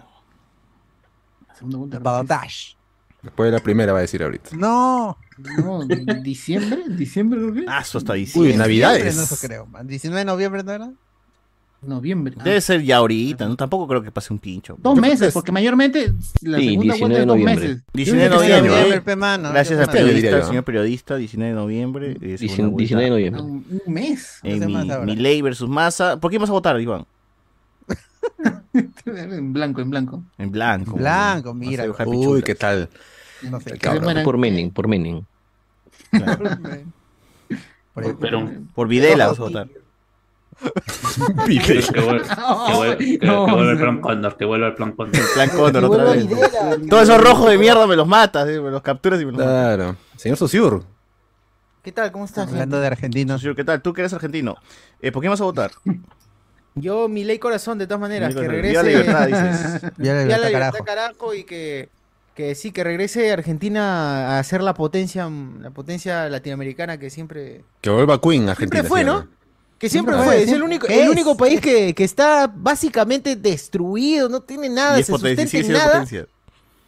[1.48, 1.98] La segunda vuelta.
[2.00, 2.74] Badash.
[3.22, 4.50] Después de la primera va a decir ahorita.
[4.56, 5.16] No.
[5.38, 5.84] No,
[6.22, 7.64] diciembre, diciembre creo que.
[7.68, 8.56] Ah, eso hasta Uy, diciembre.
[8.56, 9.16] Navidades.
[9.16, 9.86] No, eso creo, man.
[9.86, 10.90] 19 de noviembre, ¿no era?
[11.82, 12.34] Noviembre.
[12.38, 13.56] Ah, Debe ser ya ahorita, ¿no?
[13.56, 14.76] Tampoco creo que pase un pincho.
[14.82, 16.12] Dos Yo meses, es porque mayormente
[16.42, 17.68] la Sí, segunda 19 vuelta de es dos noviembre.
[17.68, 17.82] meses.
[17.94, 18.30] 19 de
[18.62, 19.50] noviembre.
[19.52, 22.10] Gracias al periodista, señor periodista, 19 de noviembre.
[22.20, 22.78] eh, segunda Dicien- vuelta.
[22.78, 23.42] 19 de noviembre.
[23.42, 24.40] Un, un mes.
[24.42, 24.76] Eh, mi.
[25.06, 26.18] Milei versus Massa.
[26.20, 27.06] ¿Por quién vas a votar, Iván?
[28.72, 30.22] En blanco, en blanco.
[30.38, 30.92] En blanco.
[30.92, 31.84] Blanco, Vas a mira.
[32.06, 32.42] Uy.
[32.42, 32.88] ¿qué tal?
[33.42, 33.76] No sé.
[34.22, 35.22] Por Menem, por Menem.
[37.94, 38.12] Por ahí.
[38.20, 39.68] Pero Por Videla vas a votar.
[41.46, 45.22] que vuelva, que vuelva el plan Cóndor, que vuelva el plan Cóndor.
[45.34, 46.28] Plan Cóndor Que otra vuelva vez.
[46.28, 46.76] Videla.
[46.88, 49.40] Todos esos rojos de mierda me los matas, eh, me los capturas y me los
[49.40, 49.76] matas.
[49.76, 49.96] Claro.
[50.16, 50.84] Señor Sosur.
[51.82, 52.12] ¿Qué tal?
[52.12, 52.48] ¿Cómo estás?
[52.48, 53.42] Hablando de argentinos.
[53.56, 53.80] ¿Qué tal?
[53.80, 54.56] Tú que eres argentino.
[55.00, 55.70] Eh, ¿Por quién vas a votar?
[56.74, 58.74] Yo, mi ley corazón, de todas maneras, que regrese.
[58.74, 59.82] la libertad, dices.
[59.98, 60.84] Ya la libertad, carajo.
[60.84, 61.88] carajo, y que,
[62.34, 65.28] que sí, que regrese Argentina a ser la potencia,
[65.60, 68.82] la potencia latinoamericana que siempre, Que vuelva Queen, Argentina.
[68.82, 69.26] siempre fue, ¿no?
[69.80, 70.98] Que siempre, Siempre fue, fue, es el único, es.
[70.98, 75.44] el único país que, que está básicamente destruido, no tiene nada, Y es se potencia,
[75.46, 76.26] sustenta sigue en siendo nada, potencia.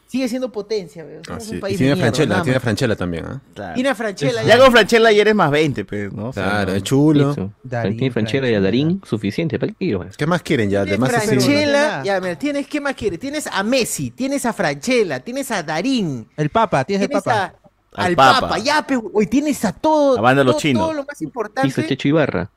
[0.09, 1.22] sigue siendo potencia, weón.
[1.30, 1.55] Ah, sí.
[1.55, 2.61] un país Y tiene Franchella, tiene.
[2.61, 3.40] Franchella también, ¿ah?
[3.55, 3.74] Claro.
[3.74, 4.59] Tiene a Franchella Ya ya.
[4.59, 6.28] con Franchella ya eres más 20, pues, ¿no?
[6.28, 7.53] O sea, Claro, es chulo.
[7.62, 9.59] Darín, Tiene Franchella y a Darín, suficiente.
[9.59, 9.99] ¿Para qué?
[10.18, 10.84] ¿Qué más quieren ya?
[10.84, 13.18] Tienes Además, el- Franchella, ya, mira, tienes, ¿qué más quieres?
[13.18, 17.55] Tienes a Messi, tienes a Franchella, tienes a Darín, El Papa, tienes el tienes Papa.
[17.95, 18.40] a, Al al Papa.
[18.40, 20.82] Papa, ya, pe, hoy tienes a todo, La banda de los todo, chinos.
[20.82, 21.86] todo lo más Hizo importante.
[21.88, 22.51] Checho Ibarra.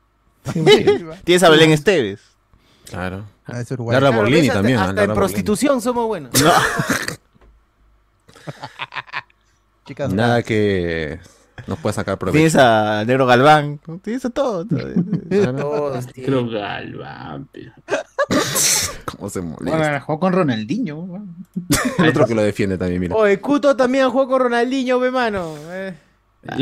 [1.24, 2.20] Tienes a Belén Esteves.
[2.88, 3.24] Claro.
[3.46, 3.94] Ah, es Uruguay.
[3.94, 4.78] Lara Claro, Borlini ves, hasta, también.
[4.78, 5.14] hasta en Borlini.
[5.14, 6.32] prostitución somos buenos.
[6.40, 6.50] No.
[9.86, 11.20] Chicas, Nada que
[11.66, 12.34] nos pueda sacar provecho.
[12.36, 13.80] Tienes a Negro Galván.
[14.02, 14.64] Tienes a todo.
[14.66, 14.78] todo.
[15.56, 16.24] Todos, tío.
[16.26, 17.48] Creo Galván.
[19.04, 19.76] ¿Cómo se molesta?
[19.76, 20.96] Ahora jugó con Ronaldinho.
[20.96, 21.36] weón.
[22.08, 23.14] Otro que lo defiende también, mira.
[23.14, 25.54] Oye, Cuto también jugó con Ronaldinho, ve mano.
[25.70, 25.94] Eh,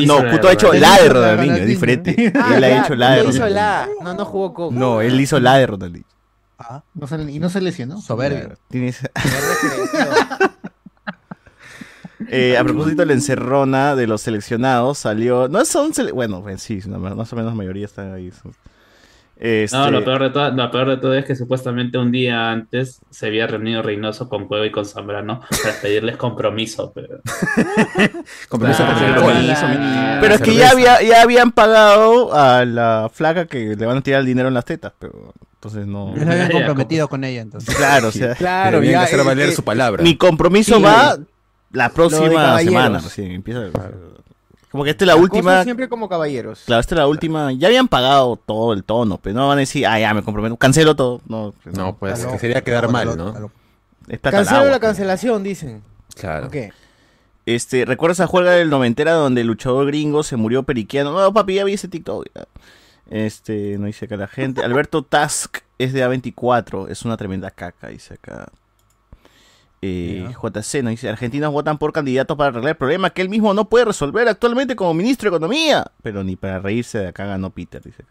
[0.06, 0.90] No, la Puto ha hecho Ronaldinho.
[0.96, 1.66] la de Ronaldinho, es Ronaldinho.
[1.66, 2.32] diferente.
[2.36, 3.54] ah, Él ha ya, hecho la de no hizo Ronaldinho.
[3.60, 3.88] la.
[4.02, 4.74] No, no jugó con.
[4.78, 6.06] No, él hizo la de Ronaldinho.
[6.58, 8.00] Ah, No se- y no se lesionó.
[8.00, 8.56] soberbio.
[8.70, 9.00] Tienes-.
[12.28, 15.48] Eh, a propósito de la encerrona de los seleccionados, salió.
[15.48, 15.92] No son.
[15.92, 18.32] sele- Bueno, pues sí, no, más o menos la mayoría están ahí.
[19.46, 22.50] Este, No, lo peor, de todo, lo peor de todo es que supuestamente un día
[22.50, 26.92] antes se había reunido Reynoso con Cueva y con Zambrano para pedirles compromiso.
[26.94, 27.20] Pero...
[28.48, 30.18] Compromiso claro.
[30.22, 34.00] Pero es que ya, había, ya habían pagado a la flaca que le van a
[34.00, 36.14] tirar el dinero en las tetas, pero entonces no.
[36.16, 37.74] Se habían comprometido con ella, entonces.
[37.74, 40.02] Claro, o sea, Claro, que hacer eh, valer eh, su palabra.
[40.02, 41.18] mi compromiso Sí, va
[41.70, 43.32] la próxima semana recién.
[43.32, 43.68] Empieza.
[44.74, 45.62] Como que esta es la las última.
[45.62, 46.64] siempre como caballeros.
[46.66, 47.52] Claro, esta es la última.
[47.52, 50.56] Ya habían pagado todo el tono, pero no van a decir, ah, ya me comprometo,
[50.56, 51.20] cancelo todo.
[51.28, 53.52] No, No, pues que sería quedar mal, ¿no?
[54.20, 54.80] Cancelo agua, la pues.
[54.80, 55.84] cancelación, dicen.
[56.16, 56.46] Claro.
[56.46, 56.72] ¿Por qué?
[57.46, 61.12] Este, ¿recuerdas esa juega del noventera donde el luchador gringo se murió periqueando?
[61.12, 62.26] No, papi, ya vi ese TikTok.
[62.34, 62.44] ya.
[63.10, 64.64] Este, no dice acá la gente.
[64.64, 68.48] Alberto Task es de A24, es una tremenda caca, dice acá.
[69.86, 73.52] Eh, JC nos dice, argentinos votan por candidatos para arreglar el problema que él mismo
[73.52, 75.84] no puede resolver actualmente como ministro de Economía.
[76.02, 78.02] Pero ni para reírse de acá ganó Peter, dice.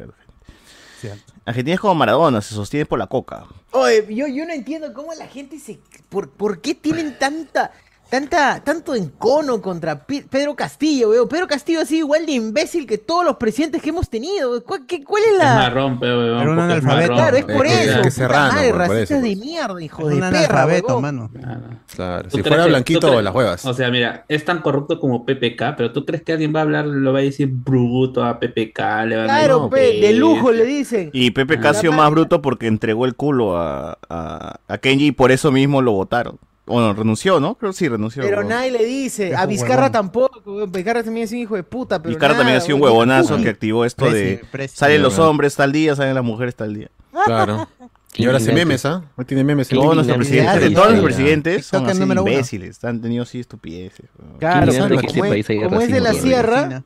[1.01, 1.33] Cierto.
[1.45, 3.45] Argentina es como Maradona, se sostiene por la coca.
[3.71, 5.79] Oye, yo, yo no entiendo cómo la gente se.
[6.09, 7.71] ¿Por, por qué tienen tanta.
[8.13, 11.27] Tanta, tanto encono contra Pe- Pedro Castillo, veo.
[11.27, 14.51] Pedro Castillo ha sido igual de imbécil que todos los presidentes que hemos tenido.
[14.51, 14.61] weón.
[14.67, 15.55] ¿Cuál, qué- cuál es Es la.?
[15.55, 17.11] marrón, pe, weón, Era un es analfabeto.
[17.13, 17.17] marrón.
[17.17, 17.95] Claro, es por Es eso.
[17.97, 19.21] es que serrano, madre, racistas pues.
[19.23, 21.01] de mierda, hijo Es de un perra, analfabeto, huevón.
[21.01, 21.31] mano.
[21.33, 21.61] Claro.
[21.95, 22.29] Claro.
[22.29, 23.65] ¿Tú Si fuera blanquito, las huevas.
[23.65, 26.63] O sea, mira, es tan corrupto como PPK, pero ¿tú crees que alguien va a
[26.63, 29.05] hablar, lo va a decir bruto a PPK?
[29.07, 31.09] Le van a Claro, decir, pe, de lujo le dicen.
[31.13, 31.61] Y Pepe Ah.
[31.61, 35.51] Casio La más bruto porque entregó el culo a, a, a Kenji y por eso
[35.51, 36.37] mismo lo votaron.
[36.65, 37.55] Bueno, renunció, ¿no?
[37.55, 38.23] Creo que sí, renunció.
[38.23, 39.35] Pero nadie le dice.
[39.35, 39.91] A Vizcarra huevón.
[39.91, 40.67] tampoco.
[40.67, 42.01] Vizcarra también es un hijo de puta.
[42.01, 44.41] Pero Vizcarra también ha nada, sido un huevonazo que activó esto de...
[44.71, 46.89] Salen los hombres tal día, salen las mujeres tal día.
[47.25, 47.67] Claro.
[48.15, 49.03] Y ahora se memes, ¿ah?
[49.15, 49.67] Hoy tiene memes.
[49.69, 49.95] Todos último.
[49.95, 52.83] nuestros presidentes, todos los presidentes son así imbéciles.
[52.83, 54.07] Han tenido así estupideces.
[54.39, 56.83] Claro, como, este es, como es de la sierra.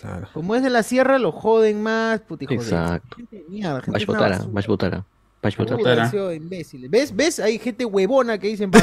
[0.00, 0.28] Claro.
[0.34, 3.16] como es de la sierra, lo joden más, de- Exacto.
[3.16, 4.04] Gente de mierda, gente
[4.50, 4.66] Vas
[6.32, 6.90] imbéciles.
[6.90, 7.14] ¿Ves?
[7.14, 7.40] ¿Ves?
[7.40, 8.82] Hay gente huevona que dicen ahí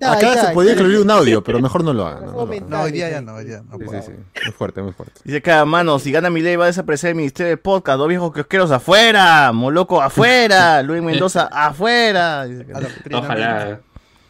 [0.00, 0.82] Acá se podía está.
[0.82, 2.26] escribir un audio, pero mejor no lo hagan.
[2.26, 2.46] ¿no?
[2.68, 4.12] No hoy día ya no, no Sí, sí, sí.
[4.44, 5.20] Muy fuerte, muy fuerte.
[5.24, 7.98] Dice acá, mano, si gana mi ley va a desaparecer el ministerio del podcast.
[7.98, 9.52] Dos viejos kiosqueros afuera.
[9.52, 10.82] Moloco afuera.
[10.84, 12.44] Luis Mendoza afuera.
[12.44, 12.78] Dice acá.
[12.78, 13.18] Adoctrinamiento.
[13.34, 13.80] Ojalá.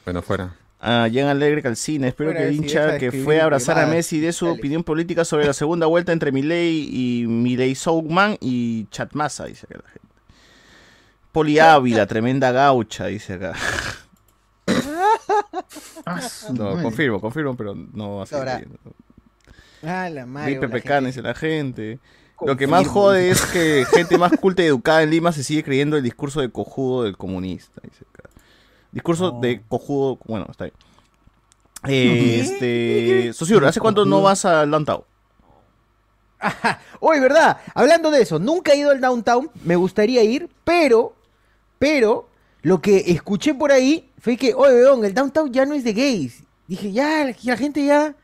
[0.04, 0.54] Bueno, fuera.
[0.80, 3.78] Ah, Jean Alegre Calcina, espero Fuera, que el si hincha de que fue a abrazar
[3.80, 3.86] a.
[3.86, 4.58] Messi dé su Dale.
[4.58, 9.80] opinión política sobre la segunda vuelta entre Milei y Milei Sougman y Chatmasa, dice acá
[9.84, 10.07] la gente.
[11.38, 13.52] Poli Ávila, tremenda gaucha, dice acá.
[16.04, 18.38] Ah, su No, confirmo, confirmo, pero no va a ser.
[18.38, 18.64] Ahora, ahí.
[19.84, 20.58] Ah, la madre.
[21.02, 22.00] Dice la gente.
[22.44, 25.62] Lo que más jode es que gente más culta y educada en Lima se sigue
[25.62, 27.80] creyendo el discurso de cojudo del comunista.
[27.84, 28.30] Dice acá.
[28.90, 30.74] Discurso de cojudo, bueno, está bien.
[31.86, 35.04] Eh, este, Sosur, ¿hace cuánto no vas al downtown?
[36.98, 37.58] Oye, ¿verdad?
[37.74, 41.14] Hablando de eso, nunca he ido al downtown, me gustaría ir, pero,
[41.78, 42.28] pero,
[42.62, 45.92] lo que escuché por ahí fue que, oye, weón, el downtown ya no es de
[45.92, 46.42] gays.
[46.66, 48.14] Dije, ya, la, gente ya,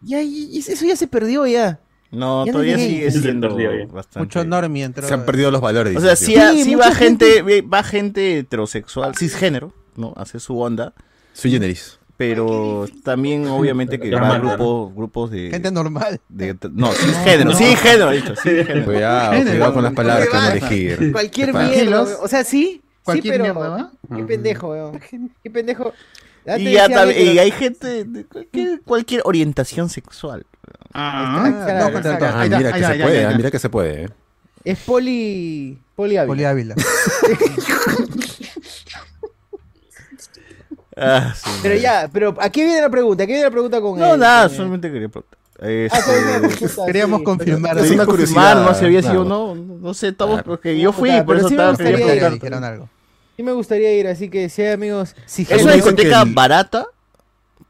[0.00, 1.80] ya, y- eso ya se perdió ya.
[2.12, 3.68] No, Ya no todavía es de sigue siendo ya.
[3.92, 4.18] bastante.
[4.20, 5.06] Mucho normie entró.
[5.06, 5.96] Se han perdido los valores.
[5.96, 6.34] O sea, sí,
[6.64, 6.74] sí.
[6.74, 10.12] va gente, ve- va gente heterosexual, cisgénero, ¿no?
[10.16, 10.92] Hace su onda,
[11.34, 11.98] Sui generis.
[12.16, 16.20] pero también obviamente que va grupos, grupos de, Gente normal.
[16.28, 18.84] de- no, cisgénero, cisgénero, he dicho, cisgénero.
[18.86, 19.50] Cuidado, Género.
[19.52, 21.12] cuidado con las palabras que van a ¿Qué elegir.
[21.12, 22.08] Cualquier weón.
[22.22, 23.90] o sea, sí, sí, Cualquier pero, mierda, ¿va?
[24.16, 25.00] qué pendejo, weón.
[25.42, 25.92] Qué pendejo.
[26.46, 30.46] Y, ya decía tam- que- y hay gente de cualquier, cualquier orientación sexual.
[30.94, 31.90] Ah, no,
[32.58, 34.04] mira que se puede, mira que se puede.
[34.04, 34.08] eh.
[34.64, 36.28] Es poli, poli hábil.
[36.28, 36.74] Poli Ávila.
[40.96, 44.14] Ah, sí, Pero ya, pero aquí viene la pregunta, aquí viene la pregunta con No,
[44.14, 44.56] él, nada, con él.
[44.56, 45.38] solamente quería preguntar.
[45.62, 47.78] Ah, Este, consulta, Queríamos confirmar.
[47.78, 49.54] es una curiosidad, no sé había sido claro.
[49.54, 50.46] no, no sé, estamos Claro.
[50.50, 52.88] porque yo fui, por eso estaba dijeron algo.
[53.36, 56.86] Sí me gustaría ir, así que si hay amigos, si Es una discoteca barata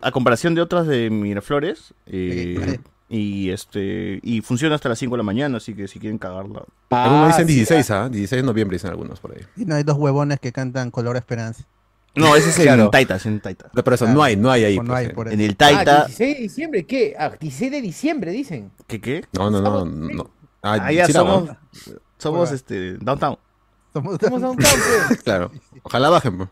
[0.00, 2.78] a comparación de otras de Miraflores eh,
[3.08, 6.62] y este y funciona hasta las 5 de la mañana, así que si quieren cagarla.
[6.90, 8.08] Algunos dicen sí, 16, ¿ah?
[8.08, 9.42] 16 de noviembre dicen algunos por ahí.
[9.56, 11.64] Y no hay dos huevones que cantan Color Esperanza.
[12.14, 12.84] No, ese es Claro.
[12.86, 13.70] en Taita, es en Taita.
[13.72, 14.16] No, Pero eso, Claro.
[14.18, 14.76] no hay, no hay ahí.
[14.78, 17.14] No pues, hay por En el Ah, Taita, 16 de diciembre, ¿qué?
[17.18, 18.72] Ah, 16 de diciembre, dicen.
[18.86, 19.24] ¿qué qué?
[19.32, 20.30] No, no, no, no.
[20.62, 21.50] Ah, Ah, ya sí la somos
[22.18, 23.38] somos este downtown.
[23.94, 24.58] Somos- un campo.
[25.24, 25.50] Claro.
[25.82, 26.36] Ojalá bajen.
[26.36, 26.48] pues.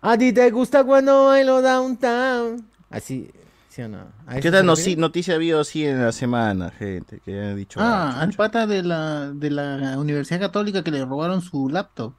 [0.00, 2.66] A ti te gusta cuando bailo downtown.
[2.90, 3.30] Así,
[3.68, 3.98] ¿sí o no?
[4.26, 4.96] ¿A eso ¿Qué tal refiere?
[4.96, 7.20] noci- noticia ha habido así en la semana, gente?
[7.24, 7.78] Que ha dicho.
[7.80, 12.14] Ah, al pata de la, de la Universidad Católica que le robaron su laptop.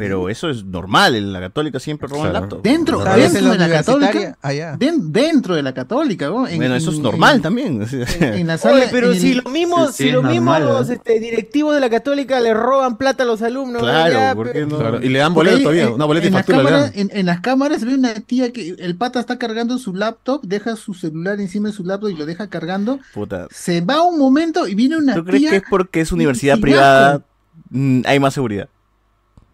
[0.00, 2.40] Pero eso es normal, en la católica siempre roban Claro.
[2.40, 2.62] laptop.
[2.62, 3.12] Dentro, Normal.
[3.14, 3.74] ¿Sabes dentro en de la?
[3.74, 4.38] Católica.
[4.42, 4.76] Allá.
[4.78, 6.46] Den- dentro de la Católica, ¿no?
[6.48, 7.82] En- Bueno, eso es normal en- también.
[8.20, 8.76] En, en la sala.
[8.76, 10.92] Oye, pero en si los Sí, sí, si los es mismos normal, ¿no?
[10.92, 13.82] este, directivos de la católica le roban plata a los alumnos.
[13.82, 14.78] Claro, ya, ¿por pero- qué no?
[14.78, 15.84] Claro, Y le dan boleto ahí, todavía.
[15.84, 17.00] eh, Una boleta y en las factura le cámaras- dan.
[17.10, 20.76] en, en las cámaras ve una tía que el pata está cargando su laptop, deja
[20.76, 22.98] su celular encima de su laptop y lo deja cargando.
[23.14, 23.46] Puta.
[23.50, 25.50] Se va un momento y viene una ¿Tú crees tía.
[25.50, 27.22] que es porque es universidad privada?
[27.70, 28.68] mm, hay más seguridad.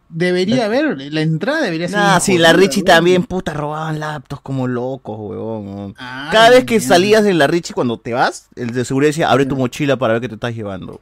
[0.09, 1.99] Debería haber, la entrada debería ser.
[1.99, 5.67] Una sí, la Richie también, puta, robaban laptops como locos, huevón.
[5.69, 5.95] weón.
[5.99, 6.89] Ay, Cada vez que mierda.
[6.89, 10.15] salías en la Richie, cuando te vas, el de seguridad decía, abre tu mochila para
[10.15, 11.01] ver qué te estás llevando.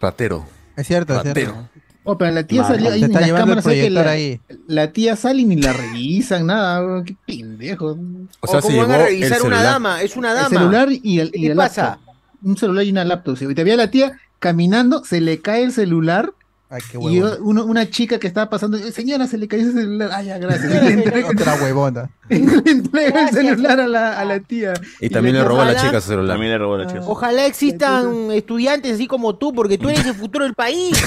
[0.00, 0.46] Ratero.
[0.76, 1.52] Es cierto, es Ratero.
[1.52, 1.68] cierto.
[2.04, 3.64] Oh, pero la tía salió ahí las el cámaras.
[3.64, 4.40] ¿sabes que proyector la, ahí.
[4.66, 7.04] la tía sale y ni la revisan, nada.
[7.04, 7.98] Qué pendejo.
[8.40, 10.46] O sea, o se como van a revisar una dama, es una dama.
[10.48, 11.82] El celular y el, ¿Qué y te el pasa?
[11.82, 12.14] laptop.
[12.44, 13.36] Un celular y una laptop.
[13.42, 16.32] Y te veía la tía caminando, se le cae el celular
[16.70, 20.10] Ay, qué y uno- una chica que estaba pasando, señora, se le cayó ese celular.
[20.12, 20.70] Ah, ya, gracias.
[20.70, 22.10] Y le entrega, Otra huevona.
[22.28, 22.36] le
[22.70, 24.74] entrega el celular a la, a la tía.
[25.00, 26.34] Y también le le robó a la chica su celular.
[26.34, 27.00] También le robó la chica.
[27.06, 30.94] Ojalá existan estudiantes así como tú, porque tú eres el futuro del país.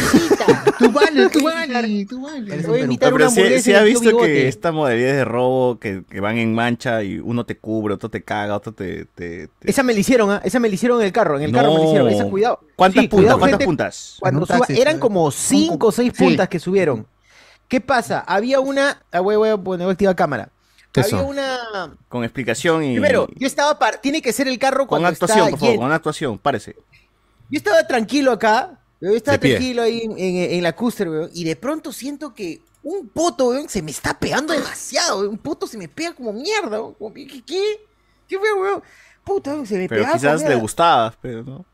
[0.79, 3.73] Tú vale, tú vale, tú Voy a invitar No, una pero si, hamburguesa si y
[3.73, 7.45] has el visto que esta modalidad de robo que, que van en mancha y uno
[7.45, 9.05] te cubre, otro te caga, otro te...
[9.13, 10.41] te- te- Esa me la hicieron, ¿ah?
[10.43, 12.09] Esa me la hicieron en el carro, en el carro me la hicieron.
[12.09, 12.59] Esa, cuidado.
[12.81, 13.33] ¿Cuántas Sí, puntas?
[13.37, 14.17] ¿Cuántas gente, puntas?
[14.19, 16.23] Cuando suba- taxi, eran como cinco o seis Sí.
[16.23, 17.05] puntas que subieron.
[17.67, 18.19] ¿Qué pasa?
[18.27, 19.01] Había una.
[19.11, 20.49] Ah, voy, voy a poner voy a activar cámara.
[20.93, 21.17] Eso.
[21.19, 21.95] Había una.
[22.09, 22.91] Con explicación y...
[22.93, 23.79] Primero, yo estaba.
[23.79, 25.81] par- Tiene que ser el carro con cuando actuación, está por favor, lleno.
[25.83, 26.75] con actuación, párese.
[27.49, 28.77] Yo estaba tranquilo acá.
[28.99, 31.29] Yo estaba tranquilo ahí en, en- en la cúster, weón.
[31.33, 35.19] Y de pronto siento que un poto, weón, se me está pegando demasiado.
[35.19, 35.29] weón.
[35.31, 37.13] Un poto se me pega como mierda, weón.
[37.13, 37.41] ¿Qué?
[37.45, 37.63] ¿Qué?
[38.27, 38.83] ¿Qué fue, weón?
[39.23, 41.65] Puta, weón, se me Pero pegaba quizás le gustaba, pero no.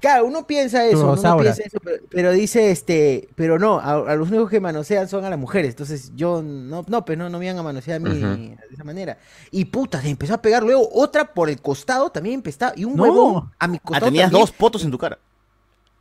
[0.00, 4.14] Claro, uno piensa eso, uno piensa eso, pero, pero dice este, pero no, a, a
[4.14, 7.38] los únicos que manosean son a las mujeres, entonces yo no, no, pues no, no
[7.38, 9.18] me iban a manosear a mí de esa manera.
[9.50, 12.94] Y puta, se empezó a pegar luego otra por el costado, también empezó, y un
[12.94, 13.04] No.
[13.04, 14.06] huevón a mi Ah, costado.
[14.06, 14.40] tenías también.
[14.42, 15.18] dos potos en tu cara.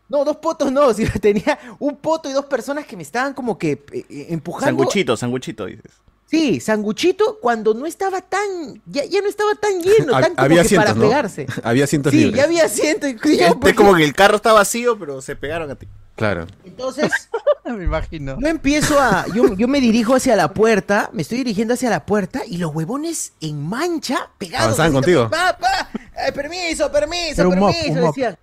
[0.10, 3.58] No, dos potos no, sino tenía un poto y dos personas que me estaban como
[3.58, 4.66] que eh, eh, empujando.
[4.84, 5.93] Sanguchito, sanguchito, dices.
[6.28, 10.63] Sí, sanguchito cuando no estaba tan, ya, ya no estaba tan lleno, tan como había
[10.63, 11.45] que para pegarse.
[11.63, 12.36] Había asientos Sí, libres.
[12.38, 13.07] ya había asiento.
[13.07, 15.88] y- yo, Es pues, como que el carro está vacío, pero se pegaron a ti.
[16.15, 16.47] Claro.
[16.63, 17.11] Entonces,
[17.65, 18.38] Me imagino.
[18.39, 19.26] Yo empiezo a.
[19.34, 22.73] Yo, yo me dirijo hacia la puerta, me estoy dirigiendo hacia la puerta y los
[22.73, 24.65] huevones en mancha pegados.
[24.80, 25.30] Avanzaban contigo.
[25.30, 25.89] también, Pa, pa,
[26.28, 27.93] eh, permiso, permiso, Era un mop, permiso.
[27.99, 28.15] un mop.
[28.15, 28.38] decían.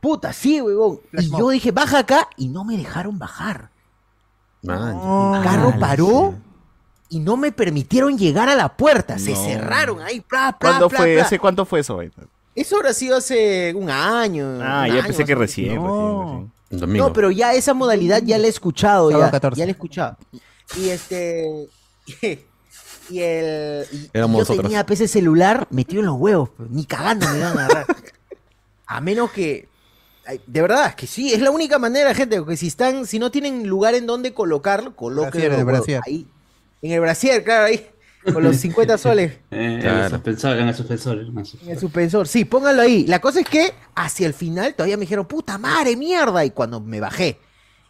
[0.00, 1.00] Puta, sí, huevón.
[1.10, 3.70] Flash y yo dije, baja acá y no me dejaron bajar.
[4.62, 4.96] Man.
[5.36, 6.34] El carro paró
[7.08, 9.18] y no me permitieron llegar a la puerta.
[9.18, 9.44] Se No.
[9.44, 10.20] cerraron ahí.
[10.20, 11.14] Pla, pla, ¿Cuándo pla, fue?
[11.14, 11.22] pla.
[11.24, 12.00] ¿Hace cuánto fue eso?
[12.54, 14.46] Eso habrá sido hace un año.
[14.62, 15.68] Ah, un ya año pensé que recién.
[15.82, 16.46] menos.
[16.70, 16.92] recién.
[16.96, 19.10] No, pero ya esa modalidad ya la he escuchado.
[19.10, 19.58] Ya, 14.
[19.58, 20.16] ya la he escuchado.
[20.76, 21.68] Y este.
[23.08, 23.86] Y el.
[23.92, 24.62] y- yo nosotros.
[24.62, 26.48] tenía ese celular metido en los huevos.
[26.56, 27.86] pues, ni cagando me iban a agarrar.
[28.88, 29.68] A menos que.
[30.48, 33.68] De verdad, que sí, es la única manera, gente, que si están, si no tienen
[33.68, 34.96] lugar en donde colocarlo,
[35.64, 36.00] brasier.
[36.04, 36.26] ahí.
[36.82, 37.86] En el brasier, claro, ahí.
[38.32, 39.32] Con los 50 soles.
[39.50, 40.04] Eh, en Claro.
[40.06, 41.12] el suspensor, en el suspensor.
[41.18, 41.28] en el
[41.62, 42.26] En el suspensor.
[42.28, 43.06] sí, póngalo ahí.
[43.06, 46.44] La cosa es que hacia el final todavía me dijeron, puta madre, mierda.
[46.44, 47.38] Y cuando me bajé,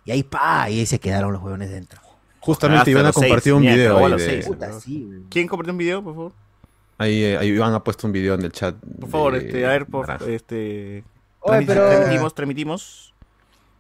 [0.05, 2.01] y ahí pa, y ahí se quedaron los huevones dentro.
[2.41, 4.47] Justamente Hasta iban a los seis, compartir un video ahí los de- seis.
[4.47, 5.20] Puta, sí, güey.
[5.30, 6.32] ¿Quién compartió un video, por favor?
[6.99, 8.74] Ahí, eh, ahí Iván ha puesto un video en el chat.
[9.01, 11.03] Por favor, de- este, a ver, por este.
[11.41, 13.05] Oye, pero- Transmitimos, transmitimos.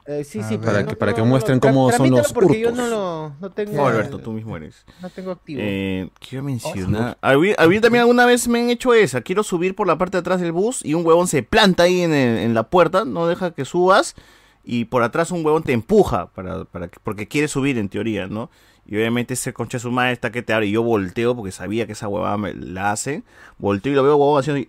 [0.08, 0.60] Eh, sí, A sí, ver.
[0.60, 3.72] pero Para que- para que muestren cómo son los porque yo no lo no tengo,
[3.72, 4.84] No, Alberto, tú mismo eres.
[5.02, 5.60] no tengo activo.
[5.62, 7.18] Eh, quiero mencionar.
[7.20, 9.20] A mí, a mí también alguna vez me han hecho esa.
[9.22, 12.02] Quiero subir por la parte de atrás del bus y un huevón se planta ahí
[12.02, 14.14] en, el- en la puerta, no deja que subas.
[14.62, 18.26] Y por atrás un huevón te empuja para, para que- porque quiere subir en teoría,
[18.28, 18.50] ¿no?
[18.86, 20.66] Y obviamente ese concha de su madre está que te abre.
[20.68, 23.24] Y yo volteo porque sabía que esa huevada me la hace.
[23.58, 24.68] Volteo y lo veo huevón haciendo y,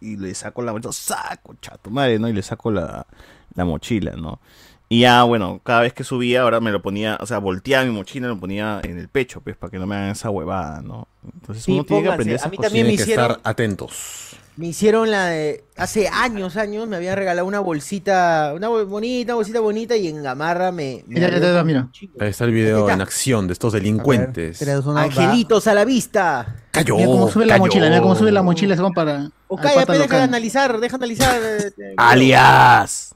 [0.00, 0.74] y le saco la.
[0.92, 2.28] Saco, chato madre, ¿no?
[2.28, 3.06] Y le saco la,
[3.54, 4.40] la mochila, ¿no?
[4.88, 7.90] Y ya, bueno, cada vez que subía, ahora me lo ponía, o sea, volteaba mi
[7.90, 10.82] mochila y lo ponía en el pecho, pues, para que no me hagan esa huevada,
[10.82, 11.08] ¿no?
[11.34, 12.70] Entonces Sí, uno tiene que aprender A esas mí cosas.
[12.70, 14.36] también me hicieron- estar atentos.
[14.56, 19.34] Me hicieron la de hace años, años me habían regalado una bolsita, una bol- bonita,
[19.34, 21.88] bolsita bonita y en Gamarra me, me Mira, ya abrió da, mira.
[22.20, 22.92] Ahí está el video está.
[22.92, 24.62] en acción de estos delincuentes.
[24.62, 25.02] A ver, va.
[25.02, 26.54] Angelitos a la vista.
[26.70, 26.94] Cayó.
[26.94, 29.28] Mira cómo sube la mochila, mira cómo sube la mochila, según para.
[29.48, 31.42] O al calla, pata pe, deja de analizar, deja de analizar.
[31.42, 33.12] eh, eh, ¡Alias!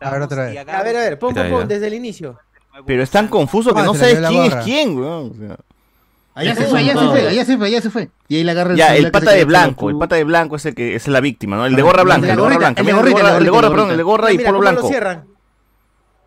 [0.00, 0.58] A ver otra vez.
[0.58, 2.38] A ver, a ver, pon, pon, pon, desde el inicio.
[2.86, 5.32] Pero es tan confuso que Ah, no sabes la quién es quién, weón.
[5.32, 5.56] o sea.
[6.34, 8.10] Allá se fue, allá se fue, allá se fue, allá se fue.
[8.28, 10.66] Y ahí le agarra el Ya, el pata de blanco, el pata de blanco es
[10.66, 11.64] el que es la víctima, ¿no?
[11.64, 13.96] El de gorra blanca, el de gorra blanca, el de gorra, el de perdón, el
[13.96, 14.86] de gorra y polo blanco.
[14.88, 15.24] cierran.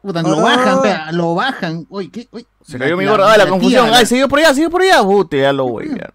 [0.02, 0.42] Puta, lo Oh.
[0.42, 1.86] bajan, pea, lo bajan.
[1.90, 2.28] Uy, ¿qué?
[2.32, 2.48] Uy.
[2.64, 5.38] Se cayó mi gorra, ah, la confusión, ay, siguió por allá, siguió por allá, puta,
[5.38, 6.10] ya lo güey, ya.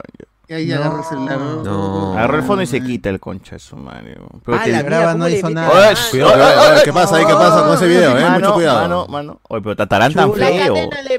[0.47, 1.39] Y ahí agarra el celular.
[1.39, 2.13] No.
[2.13, 4.17] Agarró el fondo y se quita el concha de su madre.
[4.19, 4.43] weón.
[4.45, 5.71] Pero Ah, la graba, mía, no ¿cómo le hizo nada.
[5.71, 7.25] Oye, cuidado, ¿qué pasa ahí?
[7.25, 8.23] ¿Qué pasa con ese video, eh?
[8.23, 8.81] Mano, Mucho cuidado.
[8.83, 9.41] Mano, mano.
[9.49, 10.75] Oye, pero Tatarán tan feo.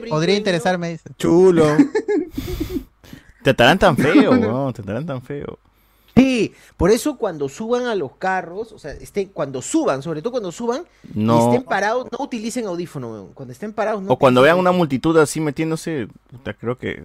[0.10, 0.38] Podría ¿no?
[0.38, 1.10] interesarme, dice.
[1.18, 1.66] Chulo.
[3.44, 4.74] Tatarán tan feo, weón.
[4.74, 5.60] Tatarán tan feo.
[6.16, 10.32] Sí, por eso cuando suban a los carros, o sea, estén, cuando suban, sobre todo
[10.32, 11.52] cuando suban, y No.
[11.52, 13.34] estén parados, no utilicen audífono, weón.
[13.34, 17.04] Cuando estén parados, no O cuando vean una multitud así metiéndose, puta, creo que.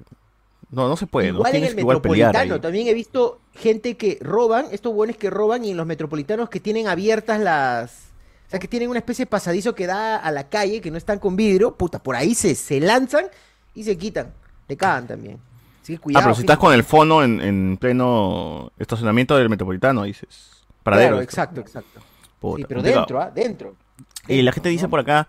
[0.71, 1.39] No, no se puede, ¿no?
[1.39, 5.65] Igual en Tienes el metropolitano también he visto gente que roban, estos buenos que roban
[5.65, 7.93] y en los metropolitanos que tienen abiertas las...
[8.47, 10.97] O sea, que tienen una especie de pasadizo que da a la calle, que no
[10.97, 13.27] están con vidrio, puta, por ahí se, se lanzan
[13.75, 14.33] y se quitan.
[14.67, 15.39] Te cagan también.
[15.83, 16.25] Así que Ah, cuidado.
[16.27, 20.63] pero si estás con el fono en, en pleno estacionamiento del metropolitano, dices.
[20.83, 21.11] Paradero.
[21.11, 22.01] Claro, exacto, exacto.
[22.41, 23.01] Puta, Sí, pero complicado.
[23.07, 23.31] dentro, ¿ah?
[23.33, 23.75] Dentro.
[24.29, 25.27] Y la gente dice por acá,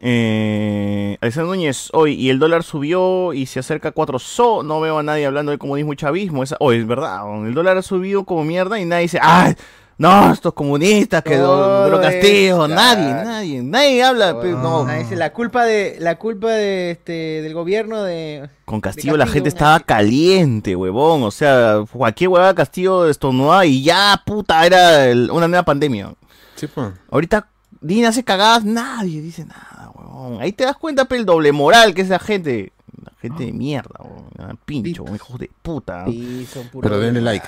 [0.00, 4.80] eh, Alexander Núñez, hoy, y el dólar subió y se acerca a 4 so, no
[4.80, 7.82] veo a nadie hablando de comunismo y chavismo, esa, oh, es verdad, el dólar ha
[7.82, 9.54] subido como mierda y nadie dice, ¡ay!
[9.98, 14.86] No, estos comunistas, que Todo Pedro Castillo, es- nadie, nadie, nadie habla, pe- no.
[14.88, 19.18] Ah, esa es la culpa de la culpa de este del gobierno de Con Castillo
[19.18, 24.22] la Castillo, gente una estaba caliente, huevón, o sea, cualquier huevada Castillo estornudaba y ya,
[24.24, 26.14] puta, era el- una nueva pandemia.
[26.56, 26.88] Sí, pues.
[27.10, 27.49] Ahorita
[27.80, 30.40] Dina hace cagadas, nadie dice nada, huevón.
[30.42, 32.72] Ahí te das cuenta, pe, el doble moral que es la gente.
[33.02, 33.98] La gente de mierda.
[34.38, 36.04] Ah, Pincho, hijos de puta.
[36.06, 37.46] Sí, son puros- Pero denle like.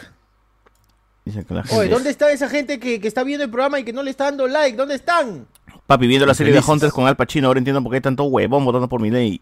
[1.24, 1.78] Dicen que la gente.
[1.78, 4.10] Oye, ¿dónde está esa gente que, que está viendo el programa y que no le
[4.10, 4.76] está dando like?
[4.76, 5.46] ¿Dónde están?
[5.86, 6.60] Papi, viendo la serie de.
[6.66, 9.40] Hunters con Al Pacino, ahora entiendo por qué hay tanto huevón votando por mi ley.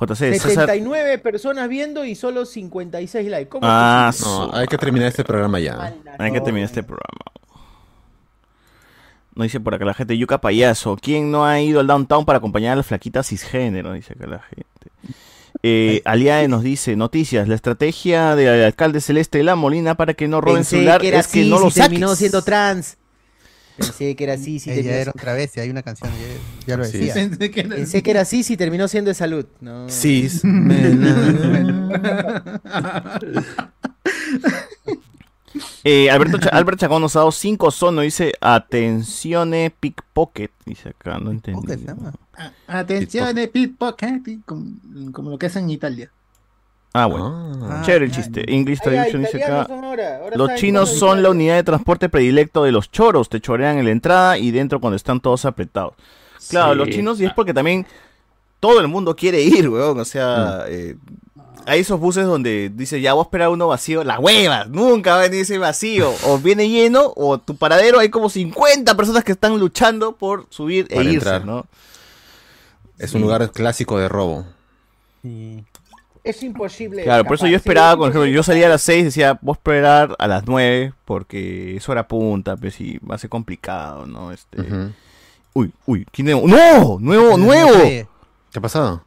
[0.00, 0.50] JC, César.
[0.50, 3.48] 79 personas viendo y solo 56 likes.
[3.48, 5.92] ¿Cómo Ah, No, hay que terminar este programa ya.
[6.18, 7.18] Hay que terminar este programa.
[9.38, 10.96] No dice por acá la gente, Yuca Payaso.
[11.00, 13.92] ¿Quién no ha ido al downtown para acompañar a la flaquita cisgénero?
[13.92, 14.64] Dice acá la gente.
[15.62, 20.26] Eh, Aliae nos dice, noticias, la estrategia del alcalde Celeste de la Molina para que
[20.26, 22.18] no roben Pensé celular que era es que no lo si terminó saques.
[22.18, 22.96] siendo trans.
[23.76, 26.76] Pensé que era así si terminó- era otra vez, y hay una canción, ya, ya
[26.76, 27.14] lo Sí, decía.
[27.14, 29.46] Pensé que era- Pensé que era así si terminó siendo de salud.
[29.60, 29.88] No.
[29.88, 30.42] Cis.
[35.84, 40.50] Eh, Alberto Cha- Albert Chacón nos ha dado 5 sonos, dice, atenzione pickpocket.
[40.64, 41.66] Dice acá, no entendí.
[42.66, 44.66] Atención, de pickpocket, como,
[45.12, 46.10] como lo que hacen en Italia.
[46.92, 47.52] Ah, bueno.
[47.64, 47.82] Ah.
[47.84, 48.44] Chévere el chiste.
[48.52, 49.66] English Ay, ay, Traduction dice acá.
[49.66, 50.18] son ahora.
[50.22, 53.28] Ahora Los chinos son la unidad de transporte predilecto de los choros.
[53.28, 55.94] Te chorean en la entrada y dentro cuando están todos apretados.
[56.48, 56.78] Claro, Sí.
[56.78, 57.86] los chinos y es porque también
[58.60, 60.00] todo el mundo quiere ir, weón.
[60.00, 60.96] O sea, eh,
[61.66, 64.04] hay esos buses donde dice, ya voy a esperar uno vacío.
[64.04, 66.12] La hueva, nunca va a venir ese vacío.
[66.26, 70.86] O viene lleno, o tu paradero hay como 50 personas que están luchando por subir
[70.90, 71.44] e irse, entrar.
[71.44, 71.66] ¿no?
[72.98, 74.44] Es un lugar clásico de robo.
[76.24, 77.04] Es imposible.
[77.04, 79.52] Claro, por eso yo esperaba, sí, por ejemplo, yo salía a las 6, decía, voy
[79.52, 84.06] a esperar a las 9, porque es hora punta, pues sí, va a ser complicado,
[84.06, 84.32] ¿no?
[84.32, 84.58] Este...
[85.54, 86.42] Uy, uy, ¿quién es?
[86.42, 86.98] ¡No!
[87.00, 87.82] ¡Nuevo, nuevo!
[87.82, 88.06] ¿Qué
[88.54, 89.02] ha pasado?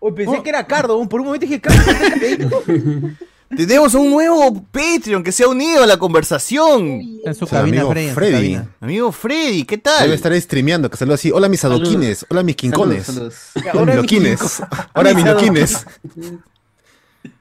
[0.00, 2.62] Uy, pensé que era Cardo, por un momento dije Cardo.
[3.56, 7.00] Tenemos un nuevo Patreon que se ha unido a la conversación.
[7.24, 8.32] En su cabina, amigo Freddy.
[8.32, 8.68] cabina.
[8.80, 10.02] Amigo Freddy, ¿qué tal?
[10.04, 11.32] Debe estar streameando, que salió así.
[11.32, 13.06] Hola mis adoquines, hola mis quincones.
[13.06, 14.62] Saludos, Hola mis.
[14.94, 15.86] Hola mis loquines.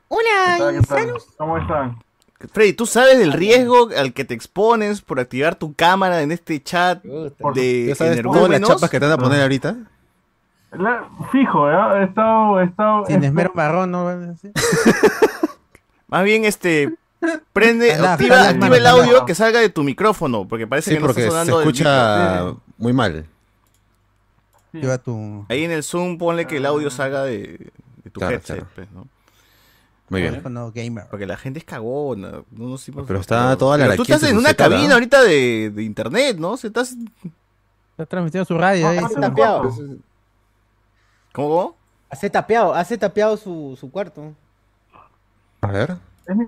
[0.07, 0.81] Hola.
[1.37, 1.99] ¿Cómo están?
[2.53, 6.63] Freddy, ¿tú sabes del riesgo al que te expones por activar tu cámara en este
[6.63, 9.77] chat de ¿Ya sabes todas las chapas que te van a poner ahorita?
[10.71, 12.01] La- fijo, ¿eh?
[12.01, 13.05] He estado, he estado...
[13.05, 14.35] Sin he esmero marrón, ¿no?
[14.35, 14.51] Sí.
[16.07, 16.95] Más bien, este,
[17.53, 21.25] prende, activa, el audio que salga de tu micrófono, porque parece Sí, que no porque
[21.25, 23.25] está se sonando del escucha muy mal.
[24.71, 27.71] Lleva tu Ahí en el Zoom ponle que el audio salga de,
[28.03, 28.69] de tu Claro, headset, claro.
[28.75, 29.07] pues, ¿no?
[30.09, 30.41] Muy bien.
[30.73, 31.05] gamer.
[31.09, 32.41] Porque la gente es cagona.
[32.51, 35.83] No, sé Pero está toda la Pero Tú estás en una cabina ahorita de, de
[35.83, 36.51] internet, ¿no?
[36.51, 36.95] O sea, estás...
[37.91, 38.99] Está transmitiendo su radio ahí.
[41.33, 41.47] ¿Cómo?
[41.49, 41.75] cómo?
[42.09, 44.33] Hace tapeado, hace tapeado su, su cuarto.
[45.61, 45.95] A ver.
[46.25, 46.45] Es mi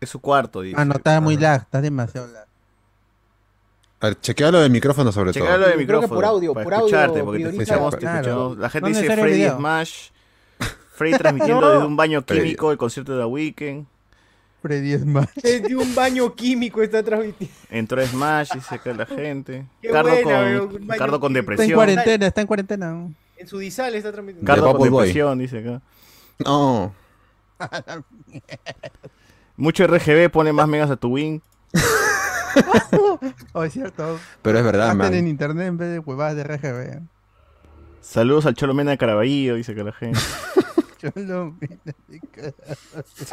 [0.00, 0.76] Es su cuarto, dice.
[0.78, 2.46] Ah, no, está muy lag, está demasiado lag.
[4.02, 5.44] A ver, chequea lo del micrófono sobre lo todo.
[5.44, 6.14] de Yo creo que micrófono.
[6.14, 8.18] por audio, para por audio escucharte, porque te escuchamos, te Claro.
[8.20, 8.58] escuchamos.
[8.58, 9.48] La gente No dice Freddy.
[9.50, 10.08] Smash.
[10.94, 13.86] Freddy transmitiendo desde un baño químico el concierto de The Weeknd.
[14.60, 15.28] Freddy es más.
[15.42, 17.54] Desde un baño químico está transmitiendo.
[17.70, 19.66] Entró Smash, dice acá la gente.
[19.80, 21.52] Qué Cardo, buena, con, Cardo con químico.
[21.52, 21.76] Está en depresión.
[21.76, 23.08] cuarentena, está en cuarentena.
[23.36, 24.46] En su disal está transmitiendo.
[24.46, 25.06] Cardo De con Boy.
[25.08, 25.82] depresión, dice acá.
[26.44, 26.94] No.
[29.56, 31.40] Mucho RGB pone más megas a tu wing.
[33.52, 34.18] Oh, es cierto.
[34.42, 35.28] Pero es verdad, Gasten en man.
[35.28, 37.00] internet en vez de huevadas de RGB.
[38.00, 40.18] Saludos al Cholo Mena de Caraballo, dice acá la gente.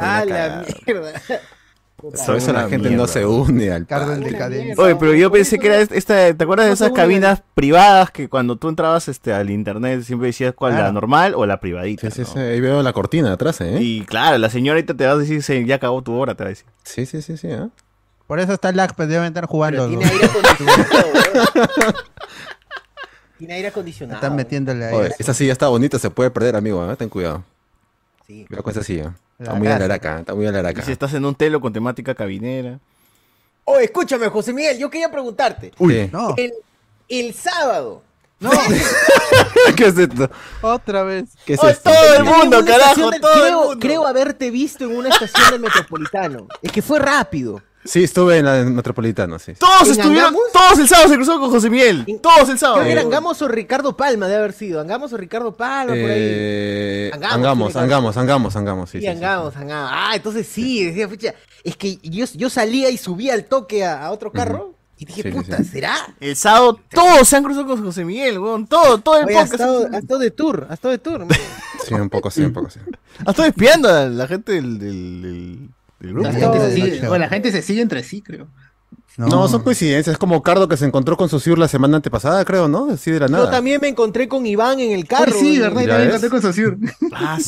[0.00, 1.12] Ah, una la mierda.
[2.00, 4.74] Por eso la gente no se une al decadencia.
[4.78, 8.54] Oye, pero yo pensé que era esta, ¿te acuerdas de esas cabinas privadas que cuando
[8.54, 10.92] tú entrabas este al internet siempre decías cuál, la Claro.
[10.92, 12.08] normal o la privadita?
[12.10, 12.34] Sí, sí, ¿no?
[12.34, 12.38] sí.
[12.38, 13.78] Ahí veo la cortina atrás, ¿eh?
[13.80, 16.48] Y claro, la señorita te va a decir, "Se- ya acabó tu hora, te va
[16.48, 16.66] a decir.
[16.84, 17.48] Sí, sí, sí, sí.
[17.50, 17.68] ¿eh?
[18.28, 19.88] Por eso está lag, pues deben estar jugando.
[19.88, 20.08] Pero ¿no?
[20.08, 21.94] tiene aire acondicionado.
[23.38, 24.16] Tiene aire acondicionado.
[24.16, 24.94] Están metiéndole ahí.
[24.94, 26.88] Oye, esa silla está bonita, se puede perder, amigo.
[26.90, 26.96] ¿eh?
[26.96, 27.44] Ten cuidado.
[28.28, 28.44] Sí.
[28.46, 29.14] Cuidado con esa silla.
[29.38, 29.76] Está La muy casa.
[29.76, 30.80] alaraca, está muy alaraca.
[30.82, 32.78] Y si estás en un telo con temática cabinera.
[33.64, 35.72] Oh, escúchame, José Miguel, yo quería preguntarte.
[35.78, 36.52] Uy, No, El,
[37.08, 38.02] el sábado.
[38.40, 38.50] no,
[39.76, 40.30] ¿qué es esto?
[40.60, 41.30] otra vez.
[41.46, 41.90] ¿Qué es Oh, esto?
[41.90, 43.78] todo el mundo, una carajo, de- todo el creo, mundo.
[43.80, 46.46] creo haberte visto en una estación del Metropolitano.
[46.62, 47.62] Es que fue rápido.
[47.84, 49.52] Sí, estuve en la Metropolitana, sí.
[49.54, 50.42] Todos ¿En estuvieron, Angamos?
[50.52, 52.04] todos el sábado se cruzaron con José Miguel.
[52.20, 52.80] Todos el sábado.
[52.80, 54.80] Creo que era Angamos o Ricardo Palma de haber sido.
[54.80, 56.18] Angamos o Ricardo Palma por ahí.
[56.20, 59.90] Eh, Angamos, angamos, angamos, angamos, angamos, sí, Sí, sí, sí, Angamos, Angamos.
[59.94, 61.34] Ah, entonces sí, decía, pucha,
[61.64, 65.22] es que yo, yo salía y subía al toque a, a otro carro y dije,
[65.22, 65.64] Sí, puta, sí.
[65.64, 65.94] ¿será?
[66.20, 68.66] El sábado todos se han cruzado con José Miguel, weón.
[68.66, 69.60] Todo, todo el Oye, has podcast.
[69.62, 71.18] estado, has estado de tour, has estado de tour.
[71.26, 71.38] man.
[71.86, 72.80] Sí, un poco sí, un poco sí.
[73.24, 76.28] Ah, estoy espiando a la gente del, del, del- del grupo.
[76.28, 77.10] La No, gente, se no, sigue, no.
[77.10, 78.48] o la gente se sigue entre sí, creo.
[79.16, 80.12] No, son coincidencias.
[80.14, 82.88] Es como Cardo que se encontró con su la semana antepasada, creo, ¿no?
[82.92, 83.46] Así de la nada.
[83.46, 85.32] Yo también me encontré con Iván en el carro.
[85.32, 85.82] Sí, ¿verdad?
[85.82, 86.22] Y ¿Ya también ves?
[86.22, 86.76] encontré con Saussure.
[87.12, 87.38] Ah,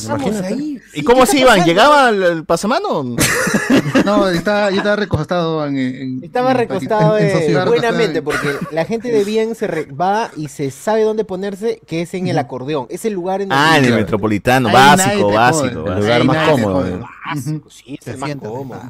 [0.49, 0.81] ahí.
[0.95, 1.65] ¿Y cómo ¿qué se iban?
[1.65, 3.05] ¿Llegaba al, pasamano?
[4.05, 8.49] No, estaba, yo estaba recostado en, en- Estaba en- recostado en- en eh, buenamente porque
[8.73, 12.27] la gente de bien se re- va y se sabe dónde ponerse, que es en
[12.28, 12.87] el acordeón.
[12.89, 14.73] Es el lugar en Ah, en el metropolitano.
[14.73, 15.87] Básico, básico.
[15.93, 17.07] El lugar más cómodo.
[17.69, 18.81] sí, es el más cómodo.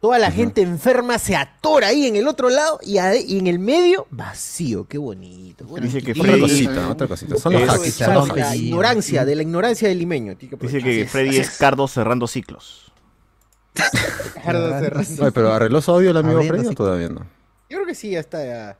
[0.00, 4.06] Toda la gente enferma se atora ahí en el otro lado y, en el medio,
[4.10, 4.86] vacío.
[4.86, 5.64] Qué bonito.
[5.80, 7.36] Dice que Sí, Otra Freddy, cosita, otra cosita.
[7.36, 7.94] Son los hacks.
[7.94, 10.36] son los la ignorancia, de la ignorancia del limeño.
[10.36, 12.92] Que dice que Freddy es Cardo cerrando ciclos.
[14.34, 15.08] Ricardo Serrano.
[15.20, 17.20] Oye, pero arregló su audio el amigo Freddy o todavía no.
[17.68, 18.78] Yo creo que sí, ya está ya.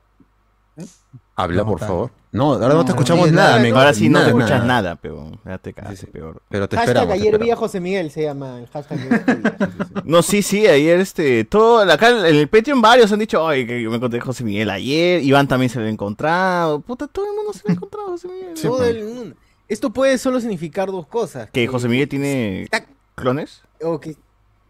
[1.37, 2.11] Habla, No, por favor.
[2.33, 3.79] No, ahora no, No, te escuchamos nada, nada, amigo.
[3.79, 4.65] Ahora sí no te escuchas nada.
[4.65, 6.07] nada, pero ya te cagas, Sí, sí.
[6.07, 6.43] peor.
[6.49, 7.15] Pero te Hashtag esperamos.
[7.15, 7.57] ayer vi a.
[7.57, 10.03] José Miguel, se llama el hashtag.
[10.05, 13.81] No, sí, sí, ayer este, todo, acá en el Patreon varios han dicho, ay, que
[13.83, 17.25] yo me encontré a José Miguel ayer, Iván también se lo ha encontrado, puta, todo
[17.27, 18.57] el mundo se lo ha encontrado a José Miguel.
[18.57, 19.37] Sí, Todo el mundo.
[19.69, 21.51] Esto puede solo significar dos cosas.
[21.51, 24.17] Que José Miguel tiene Está- clones, O que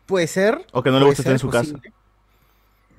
[0.07, 0.65] puede ser.
[0.73, 1.75] o que no le gusta estar en su casa.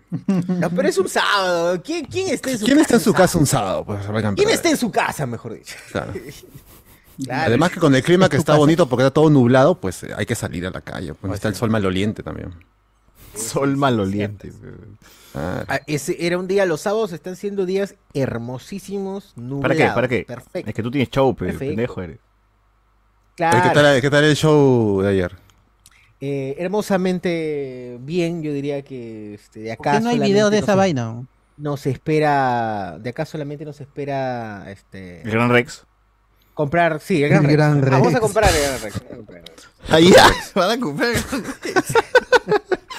[0.47, 1.81] No, pero es un sábado.
[1.83, 2.83] ¿Quién, quién está en su ¿Quién casa?
[2.85, 3.85] está en su casa un sábado?
[3.85, 3.99] Pues,
[4.35, 5.75] ¿Quién está en su casa, mejor dicho?
[5.91, 6.13] Claro.
[7.23, 7.47] Claro.
[7.47, 10.27] Además que con el clima que está bonito porque está todo nublado, pues eh, hay
[10.27, 11.15] que salir a la calle.
[11.15, 12.53] Pues está el sol maloliente también.
[13.35, 14.53] Sol maloliente.
[15.33, 19.61] Ah, Ah, ese era un día, los sábados están siendo días hermosísimos, nublados.
[19.63, 19.95] ¿Para qué?
[19.95, 20.25] ¿Para qué?
[20.27, 20.69] Perfecto.
[20.69, 21.65] Es que tú tienes show, pe, Perfecto.
[21.71, 22.19] pendejo eres.
[23.35, 23.63] Claro.
[23.63, 25.35] ¿Qué, tal, ¿Qué tal el show de ayer?
[26.19, 30.49] Eh, hermosamente bien, yo diría que este, de ¿Por qué acá no hay solamente video
[30.49, 31.23] de nos esa es- vaina?
[31.57, 35.85] Nos espera, de acá solamente nos espera este El Gran Rex.
[36.53, 37.53] comprar, sí, el El Gran Rex.
[37.81, 39.01] Gran Ah, vamos a comprar el Gran Rex.
[40.55, 41.93] vamos a comprar el Gran Rex.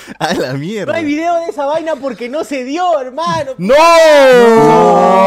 [0.18, 0.92] A la mierda.
[0.92, 3.52] No hay video de esa vaina porque no se dio, hermano.
[3.58, 3.74] ¡No!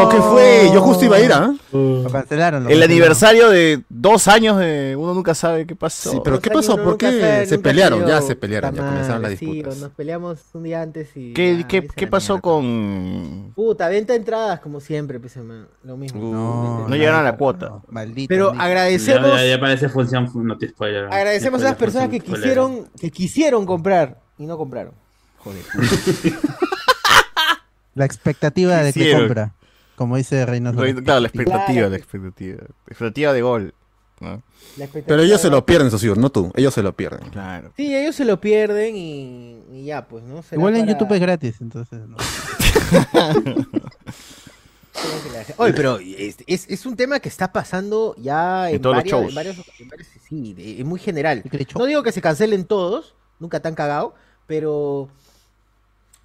[0.03, 0.69] No, ¿qué fue?
[0.73, 1.53] Yo justo iba a ir, ¿ah?
[1.71, 2.63] Lo cancelaron.
[2.63, 2.83] lo El cancelaron.
[2.83, 6.11] aniversario de dos años de uno nunca sabe qué pasó.
[6.11, 6.77] Sí, pero Dos ¿qué pasó?
[6.83, 7.19] ¿Por qué?
[7.19, 9.77] sabe, Se pelearon, ya se pelearon, ya comenzaron las madre, sí, disputas.
[9.79, 11.33] nos peleamos un día antes y.
[11.33, 12.41] ¿Qué, ya, pasó mierda.
[12.41, 13.53] con...?
[13.55, 15.35] Puta, venta de entradas como siempre, pues,
[15.83, 16.21] lo mismo.
[16.21, 17.81] No, No llegaron a la cuota.
[17.89, 18.29] Maldito.
[18.29, 21.05] Pero agradecemos, Ya, ya, ya parece función no te spoiler.
[21.05, 24.93] agradecemos a las personas que quisieron, que quisieron comprar y no compraron.
[25.39, 25.63] Joder.
[27.95, 29.21] La expectativa de que Hicieron.
[29.23, 29.53] compra.
[29.95, 30.77] Como dice Reynoso.
[31.03, 31.89] Claro, la expectativa, Claro.
[31.89, 32.57] la expectativa.
[32.57, 33.73] La expectativa de gol.
[34.21, 34.41] ¿no?
[34.77, 36.51] La expectativa Pero ellos se lo pierden, socio, no tú.
[36.55, 37.29] Ellos se lo pierden.
[37.29, 37.73] Claro.
[37.75, 40.41] Sí, ellos se lo pierden y, y ya, pues, ¿no?
[40.41, 41.99] Será Igual en para- YouTube es gratis, entonces.
[42.07, 42.17] no.
[45.57, 49.03] Oye, pero es, es, es un tema que está pasando ya en, En todos los
[49.03, 49.29] varias- shows.
[49.29, 51.43] en varios, en varios- sí, de- es muy general.
[51.43, 54.15] ¿Qué crees, No digo que se cancelen todos, nunca tan cagado,
[54.51, 55.07] pero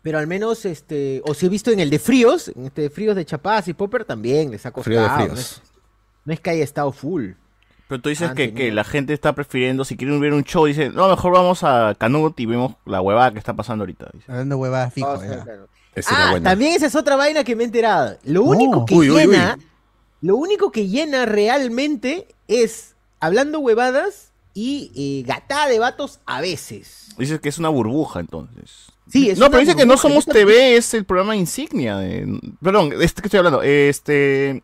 [0.02, 2.90] pero al menos este o si he visto en el de fríos, en este de
[2.90, 4.84] fríos de Chapaz y Popper también les ha costado.
[4.84, 5.38] Frío de No fríos.
[5.38, 5.62] es,
[6.24, 7.32] no es que haya estado full.
[7.88, 10.90] Pero tú dices que, que la gente está prefiriendo, si quieren ver un show, dice,
[10.90, 14.08] no, mejor vamos a Canut y vemos la huevada que está pasando ahorita.
[14.12, 14.24] dice.
[14.32, 15.44] Hablando huevadas fijo, O sea, ya.
[15.44, 15.68] claro.
[15.94, 16.50] Esa Ah, buena.
[16.50, 18.18] también esa es otra vaina que me he enterado.
[18.24, 18.50] Lo No.
[18.50, 19.20] único que Uy, uy, uy.
[19.32, 19.56] llena,
[20.20, 24.25] lo único que llena realmente es hablando huevadas
[24.56, 27.10] y eh, gatada de vatos a veces.
[27.18, 28.86] Dices que es una burbuja, entonces.
[29.06, 32.40] Sí, es no, pero dice que no somos TV, es el programa insignia de...
[32.62, 34.62] Perdón, este que estoy hablando, este...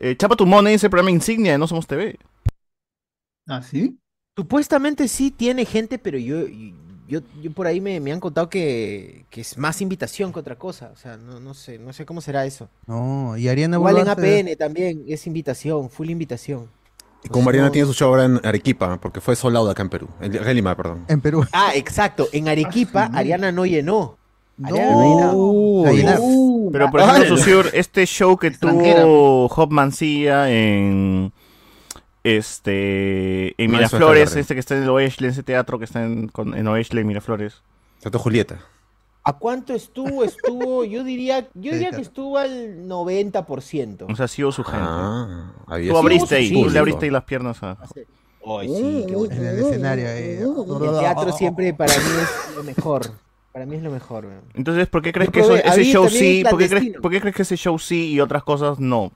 [0.00, 2.18] eh, Chapa tu Money es el programa insignia de No Somos TV.
[3.46, 3.98] ¿Ah, sí?
[4.34, 6.46] Supuestamente sí tiene gente, pero yo,
[7.06, 10.56] yo, yo por ahí me, me han contado que, que es más invitación que otra
[10.56, 10.90] cosa.
[10.94, 12.70] O sea, no, no sé, no sé cómo será eso.
[12.86, 16.70] No, y Ariana Igual en APN también es invitación, full invitación.
[17.24, 20.08] Y como Mariana tiene su show ahora en Arequipa, porque fue sold acá en Perú.
[20.20, 21.04] En en Lima, perdón.
[21.08, 21.44] En Perú.
[21.52, 22.28] Ah, exacto.
[22.32, 23.18] En Arequipa, Ah, sí.
[23.18, 24.16] Ariana no llenó.
[24.56, 25.84] No.
[25.86, 31.32] Ariana no Pero por ah, ejemplo, Susur, este show que tuvo Hop Mancilla en
[32.24, 35.84] este en No, eso es Miraflores, este que está en el Oesle, ese teatro que
[35.84, 37.62] está en, con- en Oesle, en Miraflores.
[38.02, 38.58] Tato Julieta.
[39.28, 40.24] ¿A cuánto estuvo?
[40.24, 44.06] Estuvo, yo diría, yo diría que estuvo al 90%.
[44.10, 44.80] O sea, ha sido su gente.
[44.82, 46.72] Ah, había Tú abriste ahí, sí, tú sí.
[46.72, 47.76] le abriste ahí las piernas a...
[48.46, 49.34] Ay, sí, qué bonito.
[49.34, 50.38] En el escenario ahí.
[50.40, 53.02] El teatro siempre para mí es lo mejor.
[53.52, 54.28] Para mí es lo mejor.
[54.54, 56.42] Entonces, ¿por qué crees que eso- ese show sí?
[56.48, 57.02] ¿Por qué, crees, clandestino.
[57.02, 59.12] por qué crees que ese show sí y otras cosas no?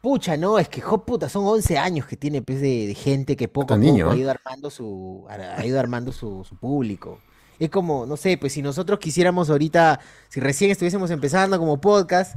[0.00, 3.36] Pucha, no, es que jo, puta, son 11 años que tiene pues, de, de gente
[3.36, 4.18] que poco a poco niño, ha ¿eh?
[4.18, 7.18] ido armando su ha, ha ido armando su, su público.
[7.58, 12.34] Es como, no sé, pues si nosotros quisiéramos ahorita, si recién estuviésemos empezando como podcast,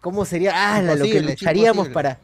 [0.00, 0.52] ¿cómo sería?
[0.54, 2.18] Ah, la- lo que lucharíamos para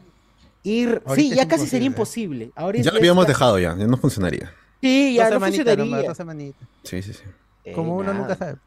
[0.63, 1.01] ir.
[1.05, 2.51] Ahorita sí, ya casi sería imposible.
[2.55, 4.53] Ahora Ya lo habíamos está- dejado ya, ya no funcionaría.
[4.81, 6.07] Sí, ya Dos no nomás, funcionaría.
[6.07, 6.67] dos semanitas.
[6.83, 7.23] Sí, sí, sí.
[7.63, 8.57] Eh, Como uno nada, nunca sabe.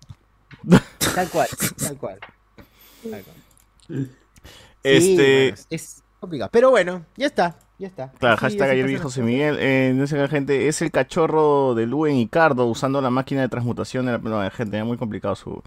[1.15, 1.49] Tal cual,
[1.79, 2.19] tal cual.
[3.11, 4.11] Tal cual.
[4.83, 6.51] Este, Sí, bueno, es complicado.
[6.53, 8.11] Pero bueno, ya está, ya está.
[8.13, 9.23] Claro, Así- hashtag ayer vi José.
[9.23, 9.57] Miguel.
[9.61, 13.49] Eh, no sé gente, es el cachorro de Luen y Cardo usando la máquina de
[13.49, 15.63] transmutación de la no, gente, es muy complicado su.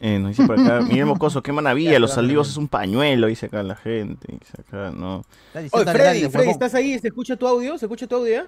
[0.00, 2.40] Eh, nos dice por acá, Miguel Mocoso, qué maravilla, Ya, los perdón.
[2.50, 4.26] es un pañuelo, dice acá la gente.
[4.38, 5.22] Dice acá, no.
[5.54, 6.50] Oye, Freddy, Freddy.
[6.50, 6.98] ¿estás ahí?
[6.98, 7.78] ¿Se escucha tu audio?
[7.78, 8.46] ¿Se escucha tu audio ya?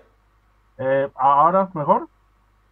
[0.78, 2.08] Eh, ¿Ahora mejor?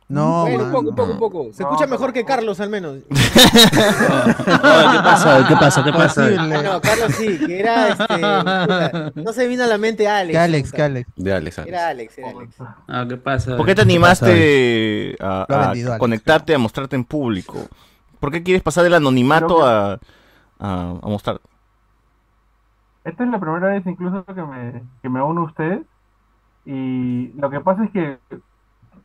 [0.07, 1.53] No, bueno, un poco, un poco, un poco.
[1.53, 2.99] Se No, escucha mejor que Carlos, al menos.
[3.09, 5.47] ¿Qué pasa?
[5.49, 5.85] ¿Qué pasa?
[5.85, 6.27] ¿Qué pasa?
[6.39, 9.23] Ah, no, Carlos sí, que era este.
[9.23, 10.33] no se vino a la mente Alex.
[10.33, 11.11] Que Alex, que Alex.
[11.17, 11.59] De Alex.
[11.59, 11.69] Alex.
[11.69, 12.57] Era Alex, era Alex.
[12.87, 13.57] Ah, ¿qué pasa?
[13.57, 14.27] ¿Por qué te ¿Qué pasa?
[14.27, 15.99] animaste a, a Alex.
[15.99, 17.57] conectarte, a mostrarte en público?
[18.21, 19.99] ¿Por qué quieres pasar del anonimato a, a,
[20.59, 21.41] a mostrar?
[23.05, 25.81] Esta es la primera vez incluso que me, que me uno a ustedes.
[26.65, 28.19] Y lo que pasa es que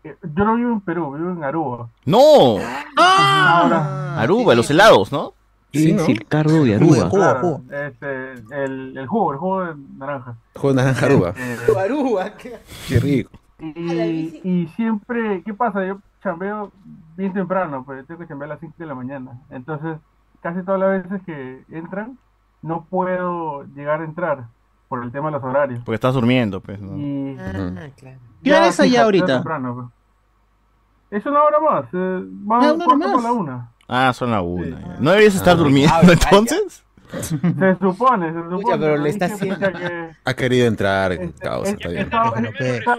[0.04, 1.90] yo no vivo en Perú, vivo en Aruba.
[2.06, 2.58] ¡No!
[2.98, 5.34] Ahora, Aruba, los helados, ¿no?
[5.72, 7.10] ¿Quién es el cardo de Jugo, Aruba?
[7.10, 7.62] jugo, claro, jugo.
[7.72, 10.36] este, el, el jugo, el jugo de naranja.
[10.56, 11.34] Juego de naranja Aruba.
[11.38, 12.58] Eh, Aruba, ¿qué?
[12.88, 13.32] Qué rico.
[13.60, 15.86] y, y siempre, ¿qué pasa?
[15.86, 16.72] Yo chambeo
[17.16, 19.32] bien temprano, pues tengo que chambear a las 5 de la mañana.
[19.52, 19.98] Entonces,
[20.42, 22.18] casi todas las veces que entran,
[22.62, 24.46] no puedo llegar a entrar.
[24.88, 25.82] por el tema de los horarios.
[25.86, 26.98] Porque estás durmiendo, pues, ¿no?
[26.98, 28.18] Y Ah, claro.
[28.44, 29.26] ¿Qué hora es allá ya ahorita?
[29.28, 31.22] temprano, pues.
[31.22, 31.86] Es una hora más.
[31.94, 33.12] Eh, vamos Ah, una hora más.
[33.14, 33.70] por la una.
[33.88, 34.98] Ah, son las una.
[35.00, 36.84] ¿No deberías estar durmiendo Ah, entonces?
[37.10, 38.78] Se supone, se supone.
[38.78, 42.02] pero le está haciendo- que- Ha querido entrar, Este, causa, es- está bien.
[42.04, 42.34] estaba-.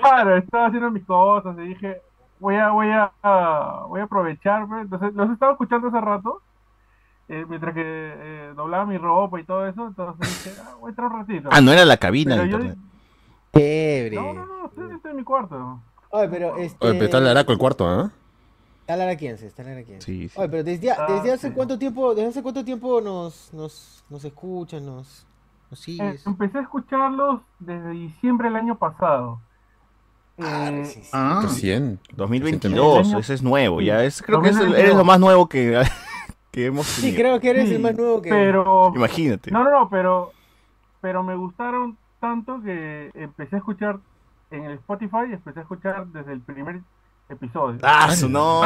[0.00, 2.02] Claro, estaba haciendo mis cosas y dije,
[2.40, 3.12] voy a, voy a,
[3.86, 4.80] voy a aprovecharme.
[4.80, 6.42] Entonces, los estaba escuchando hace rato,
[7.28, 9.86] eh, mientras que eh, doblaba mi ropa y todo eso.
[9.86, 11.48] Entonces dije, ah, voy a entrar un ratito.
[11.52, 12.78] Ah, no era la cabina Pero de yo- internet.
[13.54, 14.16] Chévere.
[14.16, 15.80] no, no, no, estoy, estoy en mi cuarto.
[16.10, 16.86] Oye, pero este.
[16.86, 18.10] Oye, pero está el araco el cuarto, ¿ah?
[18.80, 20.04] Está Laraquiense, está Laraquiense.
[20.04, 20.34] Sí, sí.
[20.38, 21.54] Oye, pero desde, Ah, desde hace sí.
[21.54, 25.26] cuánto tiempo, desde hace cuánto tiempo nos, nos, nos escuchan, nos,
[25.70, 26.26] nos Eh, sigues.
[26.26, 29.40] empecé a escucharlos desde diciembre del año pasado.
[30.42, 31.10] Ah, Eh, sí, sí.
[31.12, 32.00] Ah, Recién.
[32.16, 33.80] 2022, El año- ese es nuevo.
[33.80, 34.84] Ya es, creo Sí, que es el- 2022.
[34.88, 35.80] eres lo más nuevo que,
[36.50, 37.16] que hemos Sí, tenido.
[37.18, 38.30] creo que eres sí, el más nuevo que.
[38.30, 39.50] Pero, Imagínate.
[39.52, 40.32] no, no, no, pero,
[41.00, 43.98] pero me gustaron tanto que empecé a escuchar
[44.50, 46.80] en el Spotify, empecé a escuchar desde el primer
[47.28, 47.78] episodio.
[47.82, 48.62] Ah, su no.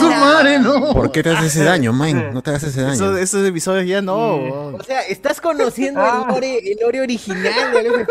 [0.00, 0.92] su madre, no.
[0.94, 2.32] ¿Por qué te haces ese daño, man?
[2.32, 2.94] No te hagas ese daño.
[2.94, 4.36] Esos, esos episodios ya no.
[4.36, 4.50] Sí.
[4.80, 6.22] O sea, estás conociendo Ah.
[6.26, 8.06] el lore, el lore original de Freire?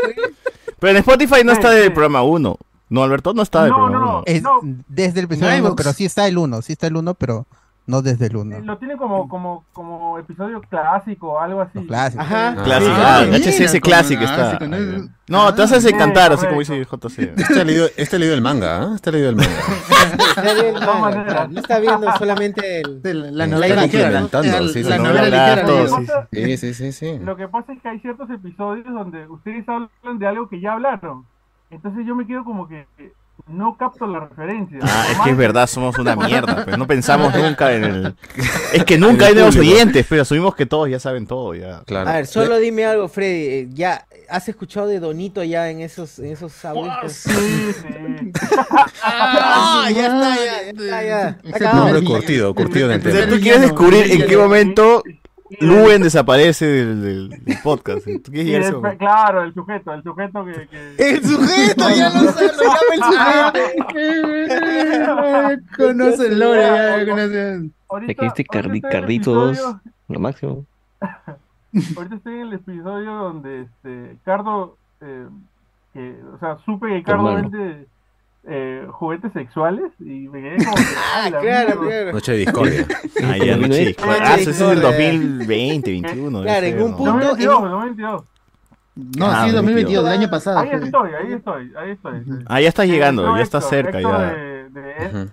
[0.79, 1.89] Pero en Spotify no Sí, está del sí.
[1.89, 2.57] programa 1.
[2.87, 4.17] No, Alberto, no está del No, programa no, 1.
[4.19, 4.23] no.
[4.27, 4.59] Es No.
[4.87, 5.75] desde el episodio En 1, iVoox.
[5.77, 7.47] pero sí está el 1, sí está el 1, pero
[7.87, 8.59] no desde el Eh, 1.
[8.61, 11.77] Lo tiene como, como, como episodio clásico, algo así.
[11.79, 12.25] Los clásicos.
[12.25, 12.55] Ajá.
[12.63, 14.59] Clásico, Sí, ah, mira, HCS Classic ah, está.
[14.59, 15.09] con el-.
[15.27, 17.33] No, te vas a Ah, encantar, así como dice JC.
[17.37, 18.91] Este ha leído, este ha leído el manga, ¿ah?
[18.95, 19.49] Este ha leído el manga.
[21.49, 23.37] No está viendo solamente el.
[23.37, 24.27] la, novela ligera.
[26.31, 27.19] Sí, sí, sí, sí.
[27.19, 30.73] Lo que pasa es que hay ciertos episodios donde ustedes hablan de algo que ya
[30.73, 31.25] hablaron.
[31.69, 32.85] Entonces yo me quedo como que
[33.47, 34.79] no capto la referencia.
[34.81, 36.65] Ah, es que es verdad, somos una mierda.
[36.65, 38.15] Pues no pensamos nunca en el.
[38.73, 41.53] Es que nunca hay nuevos oyentes, pero asumimos que todos ya saben todo.
[41.53, 41.81] ya.
[41.85, 42.09] Claro.
[42.09, 43.45] A ver, solo dime algo, Freddy.
[43.47, 47.13] eh, ¿Ya has escuchado de Donito ya en esos, en esos audios?
[47.13, 48.31] Sí, sí.
[49.03, 51.37] Ah, ya está, ya, ya está, ya.
[51.43, 53.35] Está primer- curtido, curtido en el O sea, tema.
[53.35, 55.03] tú quieres descubrir en qué momento
[55.61, 58.05] Luen desaparece del, del- del podcast.
[58.23, 58.97] ¿Tú quieres y llegar a el- ese momento?
[58.97, 60.67] claro, el sujeto, el sujeto que...
[60.67, 65.61] que- El sujeto, ya lo sabe, lo llama el sujeto.
[65.77, 68.15] Conoce el lore, ya, ya conoce.
[68.15, 68.47] que este el
[68.81, 70.65] Carrito 2, episodio- lo máximo.
[71.97, 75.27] Ahorita estoy en el episodio donde este Cardo, eh,
[75.93, 77.85] que, o sea, supe que Cardo vende
[78.47, 80.81] eh, juguetes sexuales y me quedé como que,
[81.13, 81.87] Ah, "Ay, la claro, mierda".
[81.87, 82.11] claro.
[82.13, 82.87] Noche de discordia.
[83.23, 84.81] Ah, ya, no, Noche de Ah, eso es el discordia.
[85.11, 86.41] 2020, 21.
[86.43, 88.23] Claro, en un punto- 2022, 2022.
[89.17, 90.59] No, Ah, sí, 2022, del año pasado.
[90.59, 90.85] Ahí fue.
[90.85, 92.23] estoy, ahí estoy, ahí estoy.
[92.23, 92.31] sí.
[92.45, 93.99] Ah, ya estás llegando, ya estás cerca.
[93.99, 94.19] Ya.
[94.19, 95.29] De, de, Ujú.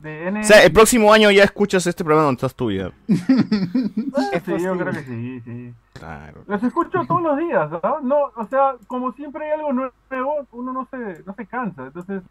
[0.00, 2.86] de N- O sea, el próximo año ya escuchas este programa donde estás tú ya.
[2.88, 5.72] Ah, sí, yo creo que sí, sí.
[6.00, 6.42] Claro.
[6.46, 8.00] Los escucho todos los días, ¿verdad?
[8.02, 11.82] No, o sea, como siempre hay algo nuevo, uno no se, no se cansa.
[11.86, 12.22] Entonces,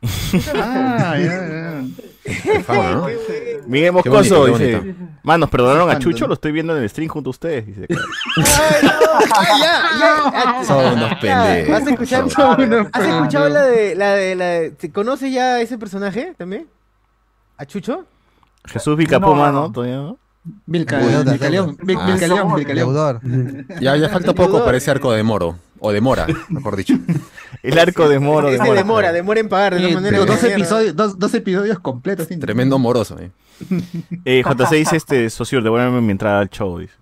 [0.56, 1.82] Ah, ya, ya.
[3.68, 4.96] Miguel Qué Moscoso bonito, qué dice.
[5.24, 6.00] Manos, perdonaron a.
[6.00, 7.66] Chucho, lo estoy viendo en el stream junto a ustedes.
[7.68, 8.04] Dice, claro.
[8.36, 8.92] Ay, no,
[9.36, 10.64] ay, ya, ya.
[10.64, 11.76] Son unos pendejos.
[11.76, 13.54] ¿Has escuchado, Son unos ¿has escuchado pendejos.
[13.54, 16.68] la de, la de, la de, ¿te ¿conoces ya a ese personaje también?
[17.58, 18.06] ¿A Chucho?
[18.66, 19.62] Jesús Vilcapoma, No, no, ¿no?
[19.68, 19.72] no.
[19.72, 20.18] ¿Todavía no?
[20.66, 21.78] Vilca, Vilcaleón,
[22.56, 23.68] Vilcaleón.
[23.82, 25.58] Ya, ya falta poco para ese arco de Moro.
[25.82, 26.96] O de Mora, mejor dicho.
[27.64, 28.52] El arco de Moro.
[28.52, 28.74] de Moro.
[28.74, 30.26] demora, demora en pagar, de todas maneras.
[30.26, 32.28] dos, episodios, dos, dos episodios completos.
[32.40, 33.32] Tremendo moroso, eh.
[34.26, 36.80] Eh, JC dice: este, Socio, devuélveme mi entrada al show.
[36.80, 36.94] Dice.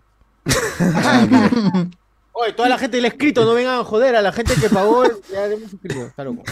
[2.34, 4.70] Oye, toda la gente le ha escrito, no vengan a joder, a la gente que
[4.70, 6.44] pagó, ya hemos escrito, está loco.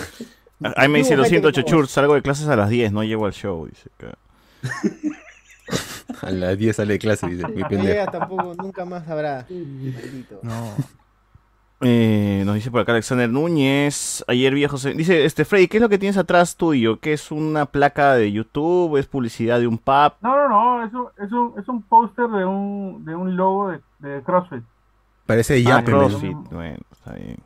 [0.76, 1.52] Ahí me dice: Lo siento.
[1.52, 3.68] Chochur, salgo de clases a las 10, no llego al show.
[3.68, 3.90] Dice.
[6.22, 7.44] A las 10 sale de clase, dice.
[7.48, 8.12] No pendejo.
[8.12, 9.46] tampoco, nunca más habrá.
[9.50, 10.40] Maldito.
[10.44, 10.74] No.
[11.82, 14.24] Eh, nos dice por acá Alexander Núñez.
[14.28, 14.94] Ayer viejo se...
[14.94, 17.00] Dice, este Freddy, ¿qué es lo que tienes atrás tuyo?
[17.00, 18.98] ¿Qué es una placa de YouTube?
[18.98, 20.14] ¿Es publicidad de un pub?
[20.22, 23.70] No, no, no, es un, es un, es un póster de un, de un logo
[23.70, 24.64] de, de CrossFit.
[25.26, 26.38] Parece Ah, Yape, CrossFit.
[26.52, 27.38] Bueno, está bien.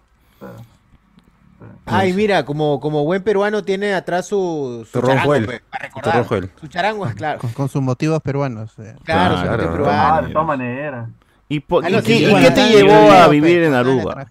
[1.86, 6.50] Ay, mira, como, como buen peruano tiene atrás su, su charango, pues, para recordar.
[6.60, 7.40] Su charango, claro.
[7.40, 8.78] Con, con sus motivos peruanos.
[8.80, 8.96] eh.
[9.04, 9.78] Claro, su Claro, motivo ¿no?
[9.78, 10.14] peruano.
[10.16, 11.10] Ah, de todas maneras.
[11.50, 13.74] ¿Y, po- Ah, y no, qué, sí, y igual, qué te llevó a vivir en
[13.74, 14.26] Aruba?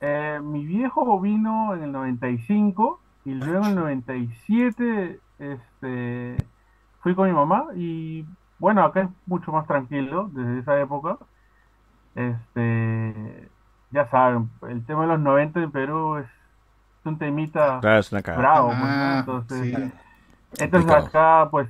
[0.00, 6.36] Eh, mi viejo vino en el 95 y luego en el 97 este,
[7.00, 8.24] fui con mi mamá y
[8.58, 11.16] bueno, acá es mucho más tranquilo desde esa época.
[12.14, 13.48] Este,
[13.90, 16.26] ya saben, el tema de los 90 en Perú es
[17.04, 18.68] un temita Claro, es una bravo.
[18.68, 18.84] pues, ¿no?
[18.86, 19.92] Ah, Entonces, sí.
[20.64, 21.68] entonces acá pues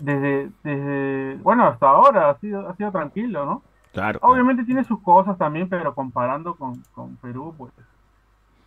[0.00, 3.62] desde, desde, bueno, hasta ahora ha sido, ha sido tranquilo, ¿no?
[3.92, 4.18] Claro.
[4.22, 7.72] Obviamente tiene sus cosas también, pero comparando con, con Perú, pues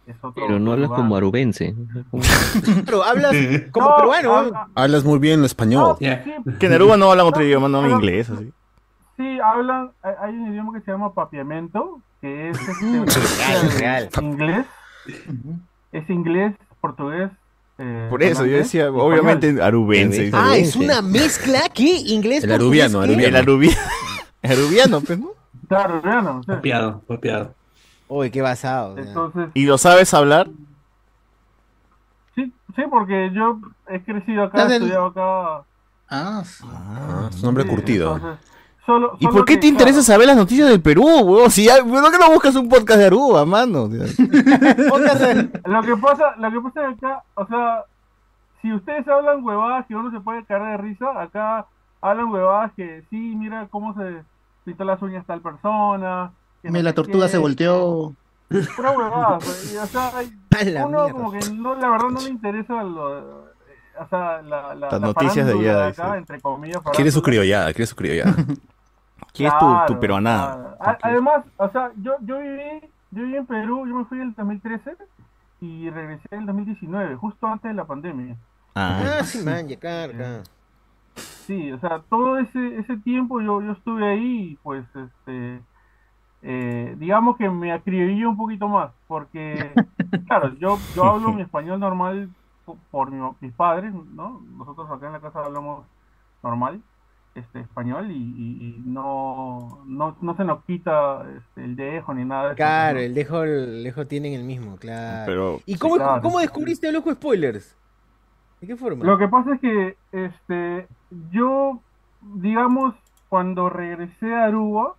[0.07, 0.43] es otro.
[0.47, 1.01] Pero no hablas lugar.
[1.01, 1.75] como arubense.
[2.85, 3.35] Pero hablas
[3.71, 4.51] como No, peruano.
[4.55, 5.95] ah, Hablas muy bien el español.
[5.99, 8.51] sí, sí, Que en Aruba no hablan otro idioma, no inglés, así.
[9.17, 9.91] sí, hablan.
[10.01, 13.05] Hay, hay un idioma que se llama papiamento, que es este,
[13.37, 14.09] Real, real.
[14.21, 14.65] inglés.
[15.91, 17.31] Es inglés, portugués.
[17.77, 19.11] eh, Por eso, yo decía, español.
[19.11, 20.29] obviamente, arubense.
[20.33, 21.61] Ah, es una mezcla.
[21.73, 21.97] ¿Qué?
[22.05, 22.43] ¿Inglés?
[22.43, 23.27] El arubiano, arubiano.
[23.27, 23.77] El arubiano.
[24.41, 25.31] Arubiano, pues, ¿no?
[25.67, 26.51] Claro, arubiano, sí.
[26.51, 27.53] Copiado, copiado.
[28.07, 28.97] Uy, qué basado.
[28.97, 30.47] Entonces, ¿Y lo sabes hablar?
[32.35, 33.59] sí, sí, porque yo
[33.89, 35.65] he crecido acá, he estudiado acá.
[36.09, 36.63] Ah, sí.
[36.67, 38.15] Ah, es un hombre sí, curtido.
[38.15, 38.45] entonces,
[38.93, 41.49] solo- ¿Y solo por qué que, te interesa saber las noticias del Perú, weón?
[41.51, 43.87] Si ya, ¿por qué no buscas un podcast de Aruba, mano?
[43.89, 47.83] Lo que pasa, lo que pasa es que acá, o sea,
[48.61, 51.65] si ustedes hablan huevadas que uno se puede caer de risa, acá
[52.01, 54.23] hablan huevadas que sí, mira cómo se
[54.65, 56.31] pintó las uñas tal persona.
[56.61, 58.13] que Me no la tortuga qué, se volteó.
[58.75, 60.33] Pura huevada, pues, y, o sea, hay-
[60.85, 61.11] uno mierda.
[61.11, 63.43] como que no, la verdad no le interesa lo,
[63.99, 66.17] o sea, la, la, Las la noticias de allá, acá, dice.
[66.17, 66.81] entre comillas.
[66.93, 68.33] Quiere su criollada, quiere su criollada.
[69.33, 70.77] ¿Quién es tu, tu peruanada?
[70.79, 70.99] claro.
[71.03, 72.81] Además, o sea, yo, yo viví,
[73.11, 74.97] yo viví en Perú, yo me fui en el 2013
[75.59, 78.37] y regresé en el 2019, justo antes de la pandemia.
[78.75, 80.43] Ah, Ah, sí, man, ya carga.
[81.45, 85.63] Sí, o sea, todo ese, ese tiempo yo, yo estuve ahí y pues, este,
[86.41, 89.75] eh, digamos que me acribillé un poquito más, porque,
[90.27, 92.31] claro, yo, yo hablo mi español normal
[92.65, 94.41] po- por mi- mis padres, ¿no?
[94.41, 95.87] Nosotros acá en la casa hablamos
[96.43, 96.83] normal,
[97.35, 102.25] este, español y, y- y no, no, no se nos quita este, el dejo ni
[102.25, 102.55] nada de eso.
[102.57, 103.03] Claro, ¿no?
[103.05, 105.23] el dejo, el dejo tienen el mismo, claro.
[105.25, 106.21] pero ¿Y cómo, claro.
[106.21, 107.77] cómo descubriste el ojo spoilers?
[108.61, 109.05] ¿De qué forma?
[109.05, 110.87] Lo que pasa es que este,
[111.31, 111.79] yo,
[112.21, 112.93] digamos,
[113.29, 114.95] cuando regresé a Aruba,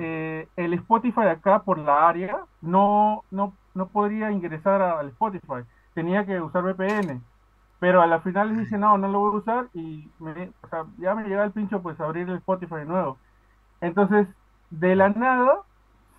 [0.00, 5.62] eh, el Spotify acá por la área no, no, no podría ingresar al Spotify.
[5.94, 7.20] Tenía que usar VPN.
[7.78, 10.68] Pero a la final les dije, no, no lo voy a usar y me- o
[10.68, 13.22] sea, ya me llegaba el pincho pues abrir el Spotify nuevo.
[13.80, 14.28] Entonces,
[14.70, 15.62] de la nada,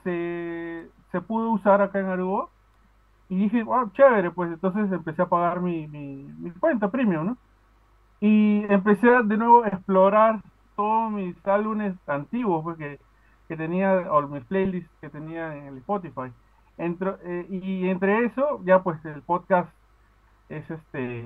[0.03, 2.49] se, se pudo usar acá en Aruba
[3.29, 7.37] y dije, wow, chévere, pues entonces empecé a pagar mi, mi, mi cuenta premium, ¿no?
[8.21, 10.41] Y empecé de nuevo a explorar
[10.75, 12.99] todos mis álbumes antiguos pues, que,
[13.47, 16.33] que tenía, o mis playlists que tenía en el Spotify.
[16.77, 19.73] Entro- eh, y entre eso, ya pues el podcast
[20.49, 21.19] es este,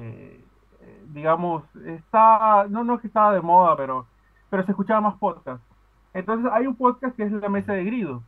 [0.81, 4.05] eh, digamos, está, no, no es que estaba de moda, pero,
[4.49, 5.61] pero se escuchaba más podcast.
[6.13, 8.21] Entonces hay un podcast que es La Mesa de Grido,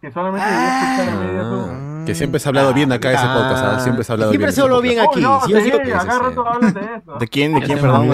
[0.00, 3.26] que solamente debía escuchar en media Ah, que siempre se ha hablado bien acá ese
[3.26, 3.80] podcast, ¿ah?
[3.80, 4.54] siempre se ha hablado Siempre bien.
[4.54, 5.16] se habló bien aquí.
[5.18, 6.18] Uy, no, sí, yo sí, sí lo- sí, acá sí.
[6.22, 7.14] rato hablan de eso.
[7.18, 7.54] ¿de quién?
[7.54, 8.08] ¿De quién, perdón?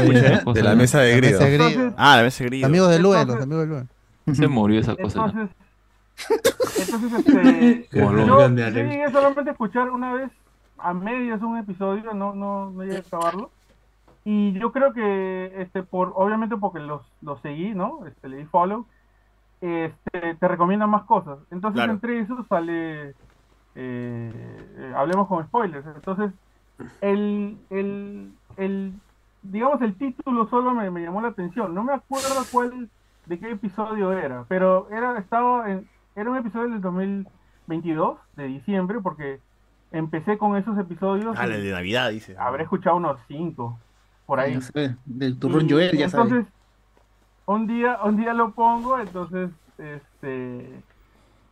[0.54, 1.32] De la mesa de La grido.
[1.38, 1.68] mesa de grido.
[1.68, 2.66] Entonces, Ah, la mesa de grido.
[2.66, 3.86] Amigos de Lue, Entonces- los amigos de
[4.26, 4.34] Lue.
[4.34, 5.26] Se murió esa cosa.
[5.26, 5.56] Entonces,
[6.80, 10.30] entonces este, yo, llegué solamente a escuchar una vez
[10.78, 13.50] a medias un episodio, no, no, no llegué a acabarlo.
[14.24, 18.06] Y yo creo que, este, por, obviamente porque los, los seguí, ¿no?
[18.06, 18.86] Este, le di follow,
[19.60, 21.38] este, te recomiendan más cosas.
[21.50, 21.92] Entonces, Claro.
[21.92, 23.14] entre eso sale, eh,
[23.74, 25.86] eh, hablemos con spoilers.
[25.94, 26.32] Entonces,
[27.02, 28.92] el, el, el,
[29.42, 31.74] digamos, el título solo me, me llamó la atención.
[31.74, 32.88] No me acuerdo cuál,
[33.26, 35.86] de qué episodio era, pero era, estaba en,
[36.16, 39.40] era un episodio del 2022, de diciembre, porque
[39.94, 41.36] empecé con esos episodios.
[41.38, 42.36] Ah, de Navidad, dice.
[42.38, 43.78] habré escuchado unos cinco,
[44.26, 44.60] por ahí.
[44.60, 46.32] Sé, del turrón Y Joel, ya sabes.
[46.32, 46.52] entonces,
[47.46, 50.80] un día, un día lo pongo, entonces, este,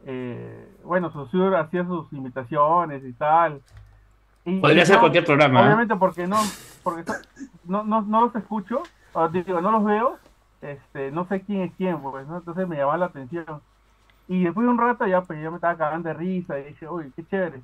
[0.06, 3.60] eh, bueno, Susur hacía sus imitaciones y tal.
[4.44, 5.60] Y- Podría y ser yo, cualquier programa.
[5.60, 5.64] ¿eh?
[5.66, 6.38] Obviamente porque no,
[6.82, 7.04] porque
[7.64, 8.82] no, no, no los escucho,
[9.12, 10.18] o digo, no los veo,
[10.62, 12.38] este, no sé quién es quién, pues, ¿no?
[12.38, 13.44] Entonces me llamaba la atención.
[14.28, 16.88] Y después de un rato ya, pues yo me estaba cagando de risa y dije,
[16.88, 17.60] uy, qué chévere.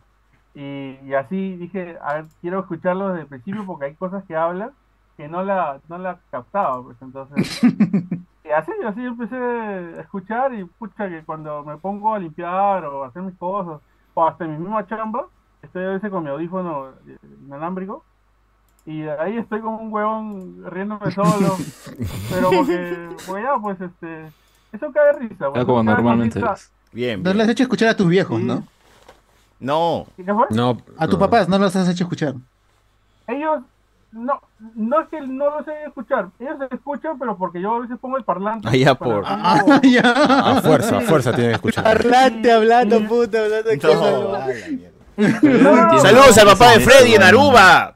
[0.60, 4.34] Y, y así dije, a ver, quiero escucharlo desde el principio porque hay cosas que
[4.34, 4.70] hablan
[5.16, 7.62] que no la, no la captaba, pues entonces.
[8.44, 13.04] y así, así empecé a escuchar y pucha que cuando me pongo a limpiar o
[13.04, 13.80] a hacer mis cosas,
[14.14, 15.26] o hasta en mi misma chamba,
[15.62, 17.16] estoy a veces con mi audífono eh,
[17.46, 18.04] inalámbrico,
[18.86, 21.56] y ahí estoy como un huevón riéndome solo,
[22.30, 24.26] pero porque, porque ya, pues este,
[24.72, 25.50] eso cae risa.
[25.50, 26.72] pues, Ah, como cada normalmente cosita- es.
[26.92, 27.36] Bien, No bien.
[27.36, 28.44] le has hecho escuchar a tus viejos, Sí.
[28.46, 28.62] ¿no?
[29.60, 30.06] No.
[30.50, 31.18] No, A tus no.
[31.18, 32.34] papás no los has hecho escuchar.
[33.26, 33.60] Ellos,
[34.12, 34.40] no,
[34.74, 37.98] no es que no lo sé escuchar, ellos se escuchan, pero porque yo a veces
[38.00, 38.68] pongo el parlante.
[38.70, 40.00] Ah, ya, para- por- Ah, pongo- ya.
[40.00, 41.84] A fuerza, a fuerza tienen que escuchar.
[41.84, 43.86] Parlante hablando, puta, hablando aquí.
[45.42, 45.74] No.
[45.74, 47.92] Ah, Saludos al papá de Freddy en Aruba.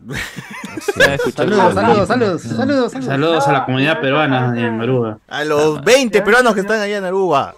[0.80, 2.92] Saludos, saludos, saludos, saludos, saludos.
[3.04, 5.18] Saludos a la comunidad peruana en Aruba.
[5.28, 7.54] A los 20 peruanos que están allá en Aruba.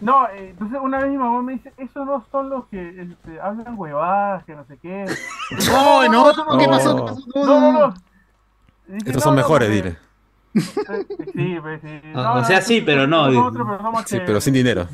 [0.00, 3.40] No, eh, entonces una vez mi mamá me dice, esos no son los que este,
[3.40, 5.04] hablan huevadas, que no sé qué.
[5.70, 6.70] No, no, no, ¿qué No.
[6.70, 6.96] pasó?
[6.96, 7.24] ¿Qué pasó?
[7.46, 7.94] No, no, no.
[8.86, 9.96] Dije, Estos no, son no, mejores, porque- dile.
[10.52, 12.00] Eh, Sí, pues sí.
[12.14, 13.30] O- o sea, sí, pero no.
[13.30, 14.88] Nosotros, pero somos Sí, que- pero sin dinero.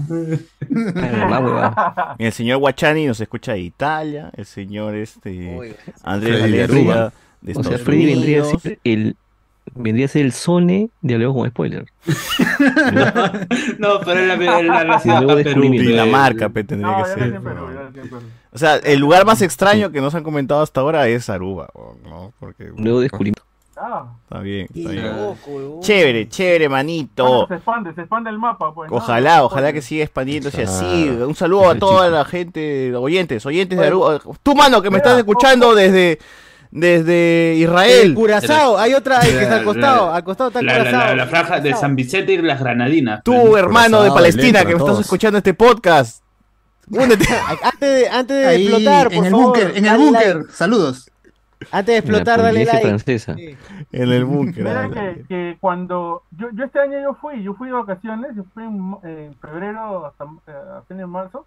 [0.69, 2.17] La huevada.
[2.19, 7.13] El señor Guachani nos escucha de Italia, el señor este Andrés Freddy de Aruba.
[7.41, 8.63] de O sea, Estados Freddy vendría a Unidos.
[8.63, 9.17] ser el
[9.77, 11.87] vendría a ser el Sone de Hablemos con Spoiler.
[13.79, 15.61] No, pero él, él ha nacido Nuevo acá en Perú.
[15.61, 15.91] descubrimiento.
[15.91, 17.23] Dinamarca, pe, tendría No, que ser.
[17.35, 18.23] en Perú, en Perú.
[18.53, 21.69] O sea, el lugar más extraño que nos han comentado hasta ahora es Aruba,
[22.05, 22.33] ¿no?
[22.39, 23.43] Porque Nuevo descubrimiento.
[23.79, 25.17] Ah, está bien, está Qué bien.
[25.17, 25.81] loco, huevón.
[25.83, 27.25] Chévere, chévere, manito.
[27.25, 28.91] bueno, se expande, se expande el mapa, pues.
[28.91, 28.97] ¿no?
[28.97, 31.11] Ojalá, ojalá que siga expandiéndose así.
[31.11, 34.19] Un saludo a toda la gente, oyentes, oyentes de Aruba.
[34.43, 36.19] Tú, mano, que me estás escuchando desde,
[36.71, 38.15] desde El Israel.
[38.15, 40.73] Curazao, hay otra ahí que está al La- costado, la- al costado está el La,
[40.73, 41.07] la, Curazao.
[41.09, 43.23] la, la franja de San Vicente y las Granadinas.
[43.25, 46.23] Tú, hermano de Palestina, que me estás escuchando este podcast.
[46.89, 47.27] Únete.
[47.65, 50.37] Antes de, antes de Ahí, explotar, por en el favor, búnker, en el búnker.
[50.37, 50.53] like.
[50.53, 51.11] Saludos.
[51.73, 52.81] Antes de explotar, dale like.
[52.87, 53.35] francesa.
[53.35, 53.57] Sí.
[53.91, 54.63] En el búnker.
[54.63, 58.45] Mira que, que cuando yo, yo este año yo fui, yo fui de vacaciones, yo
[58.55, 61.45] fui en febrero hasta eh, a fines de marzo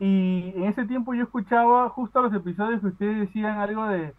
[0.00, 4.12] y en ese tiempo yo escuchaba justo los episodios que ustedes decían algo de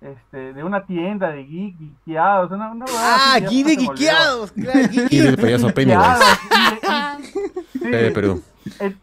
[0.00, 4.52] este de una tienda de geek, geekeados, una, una Ah, aquí de guiqueados.
[4.52, 5.22] Claro, Y guique.
[5.22, 6.08] del payaso Pennywise.
[6.50, 8.42] Geekeados, y- y- sí, de Perú.
[8.80, 8.98] en-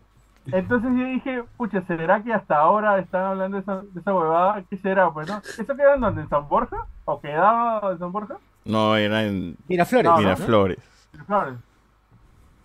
[0.52, 4.64] Entonces yo dije, pucha, ¿será que hasta ahora están hablando de esa, de esa huevada?
[4.70, 5.10] ¿Qué será?
[5.12, 5.40] Pues, ¿no?
[5.40, 6.22] ¿Eso queda en donde?
[6.22, 6.78] ¿En San Borja?
[7.06, 8.36] ¿O quedaba en San Borja?
[8.64, 10.12] No, era en Miraflores.
[10.12, 10.78] No, Miraflores.
[11.14, 11.56] En Flores.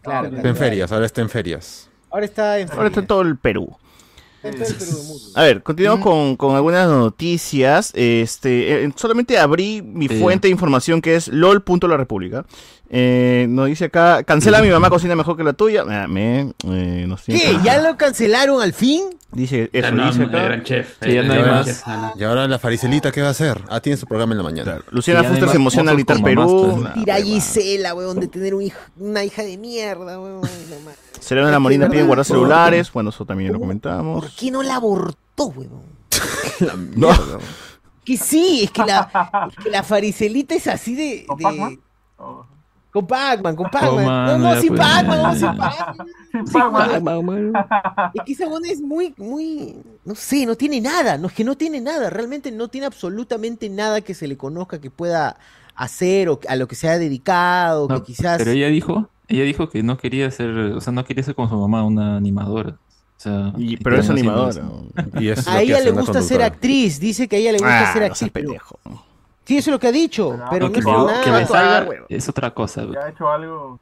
[0.02, 0.48] Claro, Está claro.
[0.48, 1.90] en ferias, ahora está en ferias.
[2.11, 3.77] Ahora está en Ahora está en todo el Perú.
[5.35, 7.93] A ver, continuamos con, con algunas noticias.
[7.95, 10.19] Este, eh, solamente abrí mi Sí.
[10.19, 12.45] fuente de información que es lol.la república.
[12.93, 15.85] Eh, nos dice acá, cancela mi mamá cocina mejor que la tuya.
[15.89, 17.57] Ah, me, eh, ¿Qué?
[17.62, 19.05] ¿Ya lo cancelaron al fin?
[19.31, 20.43] Dice eso, no, dice acá.
[20.43, 20.95] gran chef.
[21.01, 21.67] Sí, ya el no hay gran más.
[21.67, 22.12] chef, no, no.
[22.17, 23.61] Y ahora la faricelita, ¿qué va a hacer?
[23.69, 24.65] Ah, tiene su programa en la mañana.
[24.73, 26.81] Claro, Luciana Fuster se emociona al gritar Perú.
[26.83, 27.23] pues, Tira huevada.
[27.25, 30.41] Gisela, weón, de tener un hijo- una hija de mierda, weón.
[31.21, 32.93] Serena de la Es que Molina verdad, piden guardar celulares.
[32.93, 34.25] Bueno, eso también lo comentamos.
[34.25, 35.83] ¿Por qué no la abortó, weón?
[36.97, 37.09] No.
[38.05, 41.25] Que sí, es que la, es que la faricelita es así de.
[41.27, 41.81] ¿Con de- Pac-Man?
[42.93, 44.05] Con Pac-Man, con Oh, Pac-Man.
[44.05, 44.81] no, no, sin pues.
[44.81, 45.57] Pac-Man, no, sin
[47.05, 47.53] Pac-Man.
[48.15, 51.45] Es que esa buena es muy, muy, no sé, no tiene nada, no es que
[51.45, 55.37] no tiene nada, realmente no tiene absolutamente nada que se le conozca que pueda
[55.77, 58.39] hacer o a lo que se ha dedicado, No, que quizás...
[58.39, 61.48] Pero ella dijo, ella dijo que no quería ser, o sea, no quería ser como
[61.48, 62.70] su mamá, una animadora.
[62.70, 64.62] O sea, Y- y pero es animadora.
[65.19, 67.93] Y es A ella le gusta ser actriz, dice que a ella le gusta Ah,
[67.93, 68.31] ser no actriz.
[68.31, 68.78] pendejo.
[69.44, 71.20] Sí, eso es lo que ha dicho, pero No, no, que, nada.
[71.24, 72.85] que me salga es otra cosa.
[72.93, 73.78] Ya ha hecho algo.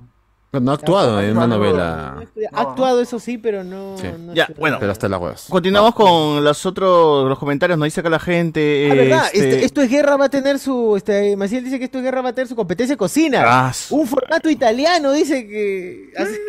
[0.51, 2.23] No ha actuado en una No, no, novela,
[2.53, 3.97] Ha actuado, eso sí, pero no...
[3.99, 4.07] Sí.
[4.19, 4.79] no Ya, bueno.
[4.81, 5.47] pero hasta las huevas.
[5.51, 7.79] Continuamos con los otros los comentarios.
[7.79, 8.89] Nos dice acá la gente.
[8.91, 9.25] Ah, ¿verdad?
[9.33, 10.97] este- Este- esto es guerra va a tener su...
[10.97, 13.43] Este, Maciel dice que esto es guerra va a tener su competencia de cocina.
[13.47, 16.13] Ah, su- Un formato italiano, dice que...
[16.17, 16.41] hace-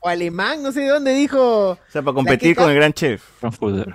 [0.00, 1.70] o alemán, no sé de dónde dijo...
[1.70, 3.22] o sea, para competir con el gran chef.
[3.38, 3.94] Frankfurter.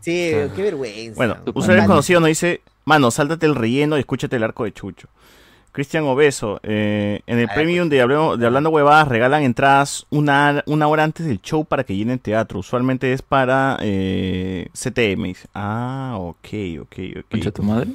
[0.00, 1.16] Sí, qué vergüenza.
[1.16, 1.88] Bueno, Su usuario pan.
[1.88, 5.08] conocido nos dice, mano, sáltate el relleno y escúchate el arco de Chucho.
[5.76, 10.62] Cristian Obeso, eh, en el Ah, premium de, Hablemos- de Hablando Huevadas regalan entradas una,
[10.66, 12.60] una hora antes del show para que llenen teatro.
[12.60, 15.34] Usualmente es para eh, CTM.
[15.54, 16.48] Ah, ok,
[16.80, 16.96] ok,
[17.30, 17.54] Concha ok.
[17.56, 17.90] tu madre.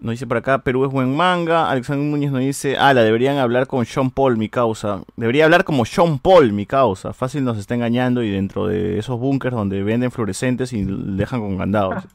[0.00, 1.68] Nos dice por acá, Perú es buen manga.
[1.68, 5.02] Alexander Núñez nos dice, ah, la deberían hablar con Sean Paul, mi causa.
[5.16, 7.12] Debería hablar como Sean Paul, mi causa.
[7.12, 11.58] Fácil nos está engañando y dentro de esos búnkers donde venden fluorescentes y dejan con
[11.58, 12.04] candados.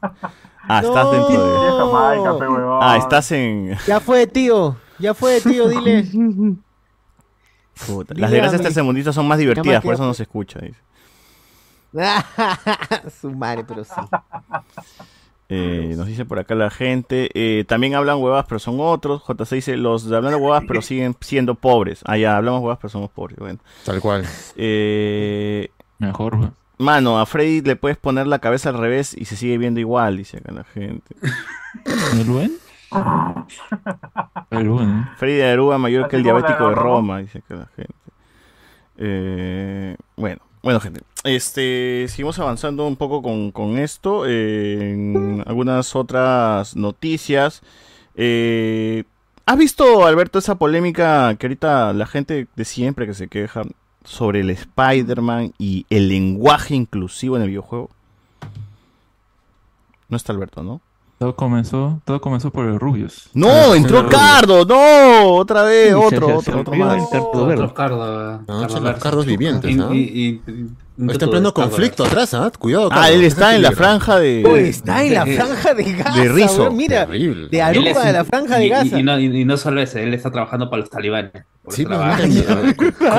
[0.66, 2.78] Ah, estás dentro de...
[2.80, 3.76] Ah, estás en...
[3.86, 4.74] Ya fue, tío.
[4.98, 6.02] Ya fue, tío, dile.
[7.86, 8.14] Puta.
[8.16, 10.60] Las desgracias tercermundistas son más divertidas, por eso no se escucha.
[10.60, 10.80] dice.
[13.20, 13.92] Su madre, pero sí.
[15.48, 17.30] Eh, nos dice por acá la gente.
[17.34, 19.22] eh, también hablan huevas, pero son otros.
[19.28, 22.00] JC dice, los de hablando huevas, pero siguen siendo pobres.
[22.06, 23.38] Ah, ya, hablamos huevas, pero somos pobres.
[23.38, 23.58] Bueno.
[23.84, 24.24] Tal cual.
[24.56, 26.50] Eh, Mejor, güey.
[26.78, 30.16] mano, a Freddy le puedes poner la cabeza al revés y se sigue viendo igual,
[30.16, 31.14] dice acá la gente.
[32.18, 32.52] ¿El buen?
[34.50, 35.08] El buen.
[35.16, 36.84] Freddy de Aruba mayor que el diabético de de Roma.
[36.84, 37.94] Roma, dice acá la gente.
[38.96, 41.02] Eh, bueno, bueno, gente.
[41.24, 44.24] Este, seguimos avanzando un poco con, con esto.
[44.26, 47.62] eh, en algunas otras noticias.
[48.16, 49.04] Eh,
[49.44, 53.62] ¿Has visto, Alberto, esa polémica que ahorita la gente de siempre que se queja
[54.04, 57.90] sobre el Spider-Man y el lenguaje inclusivo en el videojuego?
[60.08, 60.80] No está Alberto, ¿no?
[61.24, 63.30] Todo comenzó, todo comenzó por el Rubius.
[63.32, 67.02] No, entró Cardo, no, otra vez, otro, se- otro, se otro más.
[67.14, 68.40] Otro cardo.
[68.40, 69.00] No, cardo son los verde.
[69.00, 69.88] cardos vivientes, ¿no?
[71.10, 72.52] Está en pleno conflicto atrás, ¿ah?
[72.56, 72.88] Cuidado.
[72.92, 74.44] Ah, él ese está en la franja de.
[74.46, 76.20] Uy, está en la franja de Gaza.
[76.20, 76.70] de Rizo.
[76.70, 77.48] Mira, Terrible.
[77.48, 78.98] de Aruba es- de la franja de Gaza.
[79.00, 81.32] Y, no, y- y no solo eso, él está trabajando para los talibanes.
[81.64, 82.00] Por Sí, con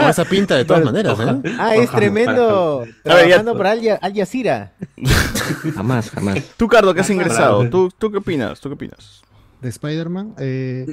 [0.09, 1.41] esa pinta de todas maneras, ¿eh?
[1.59, 2.85] Ah, es tremendo.
[3.03, 4.71] Trabajando para Al, Jazeera.
[5.75, 6.39] Jamás, jamás.
[6.55, 7.67] Tú, Cardo, que has ingresado.
[7.69, 8.59] ¿Tú, ¿Tú qué opinas?
[8.61, 9.21] ¿Tú qué opinas?
[9.61, 10.35] de Spider-Man.
[10.37, 10.85] Eh,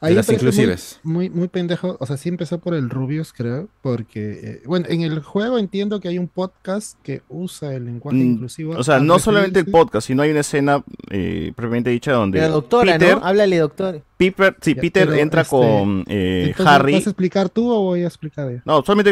[0.00, 1.00] ahí las parece muy- inclusives.
[1.02, 1.96] Muy, muy, pendejo.
[2.00, 3.68] O sea, sí empezó por el Rubius, creo.
[3.82, 8.18] Porque, eh, bueno, en el juego entiendo que hay un podcast que usa el lenguaje
[8.18, 8.74] Mm, inclusivo.
[8.76, 12.40] O sea, no solamente el referirse- podcast, sino hay una escena eh, propiamente dicha donde
[12.40, 13.24] De la doctora, Peter, ¿no?
[13.26, 14.02] Háblale, doctor.
[14.16, 16.92] Piper, sí, Ya, Peter pero, entra este, con eh, Entonces, Harry.
[16.94, 18.58] ¿Vas a explicar tú o voy a explicar yo?
[18.64, 19.10] No, solamente.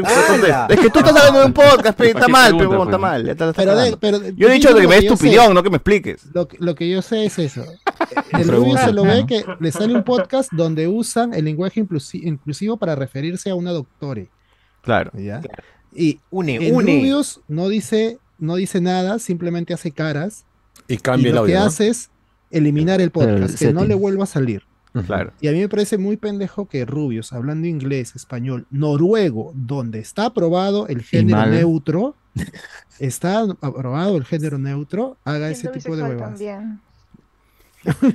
[0.68, 2.84] Es que tú estás hablando de un podcast, pe, está ¿Para qué mal, pregunta, pero
[2.84, 3.36] está mal.
[3.54, 5.26] Pero, de- pero Yo he dicho que me des tu sé.
[5.26, 6.26] opinión, no que me expliques.
[6.32, 7.64] Lo, que- lo que yo sé es eso.
[8.32, 8.48] El.
[8.48, 12.76] Rubius se lo ve que le sale un podcast donde usan el lenguaje inclusi- inclusivo
[12.76, 14.28] para referirse a una doctore.
[14.82, 15.10] Claro.
[15.18, 15.40] ¿ya?
[15.94, 16.96] Y Une, el une.
[16.96, 20.44] Rubius no dice, no dice nada, simplemente hace caras.
[20.88, 22.10] Y Y cambia el lo que hace es
[22.50, 24.62] eliminar el podcast, que no le vuelva a salir.
[25.06, 25.32] Claro.
[25.40, 30.26] Y a mí me parece muy pendejo que Rubius, hablando inglés, español, noruego, donde está
[30.26, 32.14] aprobado el género neutro,
[33.00, 36.30] está aprobado el género neutro, haga ese tipo de huevas.
[36.30, 36.80] también.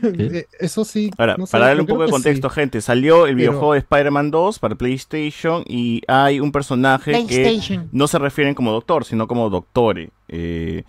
[0.04, 1.12] Eh, Eso sí.
[1.18, 2.56] Ahora, no sé, para darle un poco de contexto, sí.
[2.56, 7.41] gente, salió el Pero- videojuego de Spider-Man 2 para PlayStation y hay un personaje que
[7.41, 7.90] PlayStation.
[7.91, 10.10] no se refieren como doctor, sino como doctore.
[10.28, 10.84] Eh,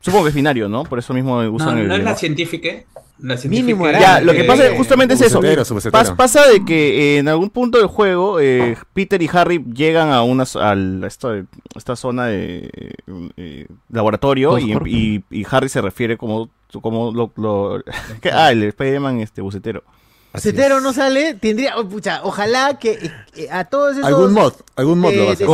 [0.00, 0.84] supongo que es binario, ¿no?
[0.84, 2.68] Por eso mismo No, usan el no es la científica.
[3.18, 3.98] La científica Mínimo era.
[3.98, 5.40] Ya, lo que que- pasa es justamente es eso.
[5.40, 10.10] Pas- pasa de que eh, en algún punto del juego eh, Peter y Harry llegan
[10.12, 10.76] a una a
[11.06, 11.42] esta,
[11.74, 12.70] esta zona de
[13.38, 14.86] eh, laboratorio y, Oscorp.
[14.86, 16.50] y- y Harry se refiere como
[16.80, 17.82] como lo, lo-
[18.20, 19.82] que- ah el Spider-Man este bucetero.
[20.32, 20.82] Así Cetero es.
[20.82, 25.14] no sale, tendría, oh, pucha, ojalá que eh, a todos esos Algún mod, algún mod
[25.14, 25.46] lo eh, va a hacer.
[25.46, 25.52] Que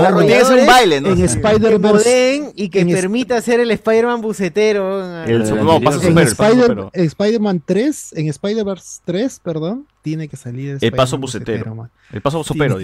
[0.60, 1.08] un baile, ¿no?
[1.10, 2.52] En Spider-Verse.
[2.56, 5.24] y que en permita hacer el Spider-Man bucetero.
[5.24, 5.84] El su- el no, anterior.
[5.84, 10.92] pasa En super, Spider- Spider-Man 3, en Spider-Verse 3, perdón, tiene que salir el, El
[10.92, 11.88] paso bucetero.
[12.12, 12.80] El paso supero.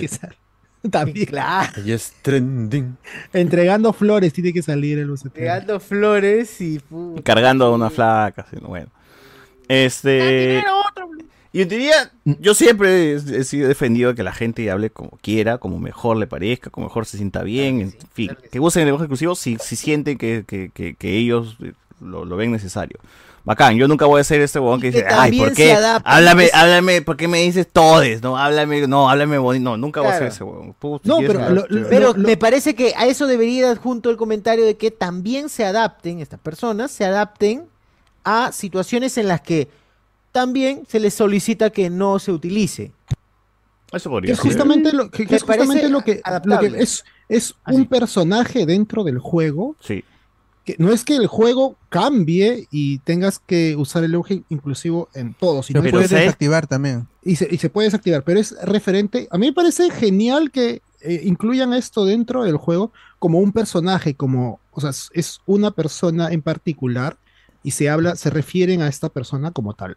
[0.90, 1.26] También.
[1.26, 2.96] Claro, Ahí es trending.
[3.32, 5.34] Entregando flores tiene que salir el bucetero.
[5.34, 8.88] pegando flores y pu- cargando a una flaca, bueno.
[9.68, 10.62] Este
[11.52, 15.58] yo diría, yo siempre he, he sido defendido de que la gente hable como quiera,
[15.58, 19.04] como mejor le parezca, como mejor se sienta bien, en fin, que usen el lenguaje
[19.06, 21.56] exclusivo si, si sienten que, que- que- que ellos
[22.00, 22.98] lo, lo ven necesario.
[23.48, 25.72] Bacán, yo nunca voy a ser este huevón que que dice, ay, ¿por qué?
[26.04, 28.22] Háblame, es- háblame, ¿por qué me dices todes?
[28.22, 30.76] No, háblame, no, háblame bonito, no, nunca voy a ser ese huevón.
[31.04, 31.86] No, pero hablar, lo- lo- chévere.
[31.88, 35.48] Pero lo- me parece que a eso debería ir adjunto el comentario de que también
[35.48, 37.64] se adapten, estas personas se adapten
[38.24, 39.68] a situaciones en las que
[40.30, 42.92] también se les solicita que no se utilice.
[43.90, 44.46] Eso Que podría es ser.
[44.50, 49.02] justamente lo que, que es justamente lo que, lo que es, es un personaje dentro
[49.04, 49.74] del juego.
[49.80, 50.04] Sí.
[50.68, 55.32] Que no es que el juego cambie y tengas que usar el lenguaje inclusivo en
[55.32, 57.06] todo, sino que puedes desactivar también.
[57.22, 59.28] y se, y se puede desactivar, pero es referente.
[59.30, 64.12] A mí me parece genial que eh, incluyan esto dentro del juego como un personaje,
[64.14, 67.16] como, o sea, es- una persona en particular
[67.62, 69.96] y se habla, se refieren a esta persona como tal.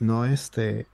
[0.00, 0.86] No este,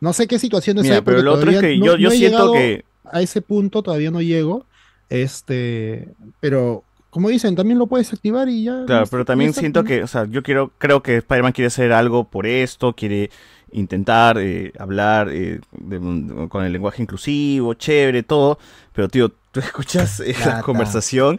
[0.00, 2.14] no sé qué situaciones Mira, hay, pero lo otro es que no- yo, yo no
[2.14, 4.66] he siento que a ese punto todavía no llego.
[5.08, 6.08] Este,
[6.40, 6.82] pero
[7.12, 8.86] como dicen, también lo puedes activar y ya.
[8.86, 12.24] Claro, pero también siento que, o sea, yo quiero, creo que Spider-Man quiere hacer algo
[12.24, 13.28] por esto, quiere
[13.70, 18.58] intentar eh, hablar eh, de con el lenguaje inclusivo, chévere, todo,
[18.94, 21.38] pero tío, tú escuchas eh, la conversación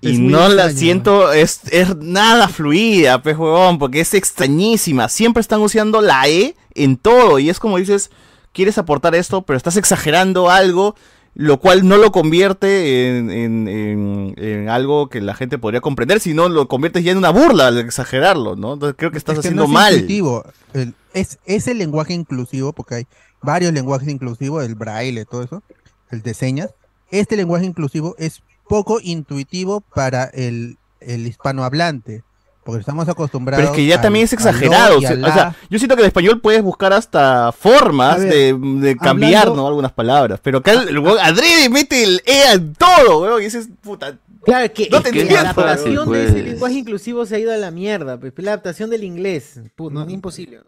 [0.00, 5.42] y Es no la siento, es, es nada fluida, pues huevón, porque es extrañísima, siempre
[5.42, 8.10] están usando la E en todo y es como dices,
[8.52, 10.96] quieres aportar esto, pero estás exagerando algo
[11.38, 16.18] lo cual no lo convierte en, en- en- en algo que la gente podría comprender,
[16.18, 18.72] sino lo conviertes ya en una burla al exagerarlo, ¿no?
[18.72, 19.92] Entonces creo que estás Es que haciendo no es mal.
[19.94, 20.44] intuitivo.
[20.72, 23.06] El- es, es el lenguaje inclusivo, porque hay
[23.42, 25.62] varios lenguajes inclusivos, el braille, todo eso,
[26.10, 26.70] el de señas.
[27.10, 32.22] Este lenguaje inclusivo es poco intuitivo para el, el hispanohablante,
[32.66, 33.62] porque estamos acostumbrados.
[33.64, 34.98] Pero es que ya al- también es exagerado.
[34.98, 38.58] O sea, o yo siento que en español puedes buscar hasta formas A ver, de,
[38.80, 39.68] de cambiar, hablando- ¿no?
[39.68, 40.40] Algunas palabras.
[40.42, 43.40] Pero acá el, el huevón adrede mete el E en todo, weón.
[43.40, 44.18] Y dices, puta.
[44.44, 46.32] Claro, que, No es que la adaptación pues.
[46.34, 49.60] de ese lenguaje inclusivo se ha ido a la mierda, pues, la adaptación del inglés,
[49.74, 50.10] puta, No.
[50.10, 50.60] imposible.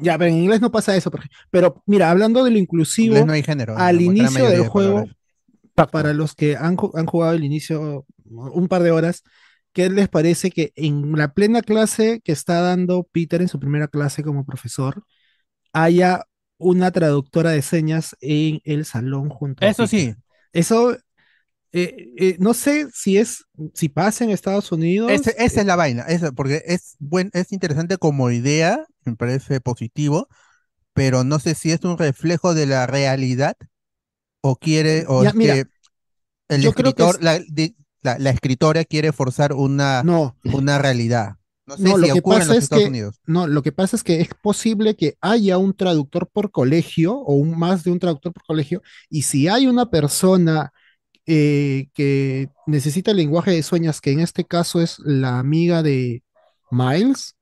[0.00, 1.10] Ya, pero en inglés no pasa eso.
[1.50, 3.76] Pero mira, hablando de lo inclusivo, no hay género.
[3.76, 5.06] al inicio del de juego,
[5.90, 9.22] para los que han, han jugado el inicio un par de horas,
[9.78, 13.88] ¿qué les parece que en la plena clase que está dando Peter en su primera
[13.88, 15.04] clase como profesor,
[15.72, 16.24] haya
[16.58, 19.86] una traductora de señas en el salón junto a Eso Peter?
[19.86, 20.14] sí.
[20.52, 20.92] Eso,
[21.72, 23.44] eh, eh, no sé si es,
[23.74, 25.22] si pasa en Estados Unidos.
[25.26, 30.28] Esa es la vaina, esa, porque es, buen, es interesante como idea, me parece positivo,
[30.94, 33.56] pero no sé si es un reflejo de la realidad
[34.42, 35.66] o quiere, o Ya, es mira, que
[36.48, 40.02] el yo creo que escritor, es- la, di- la- la escritora quiere forzar una,
[40.44, 41.34] una realidad.
[41.66, 43.16] No sé No, si lo que en pasa los es Estados que Unidos.
[43.26, 47.34] no, lo que pasa es que es posible que haya un traductor por colegio o
[47.34, 50.72] un, más de un traductor por colegio, y si hay una persona
[51.26, 56.22] eh, que necesita el lenguaje de señas, que en este caso es la amiga de
[56.70, 57.34] Miles,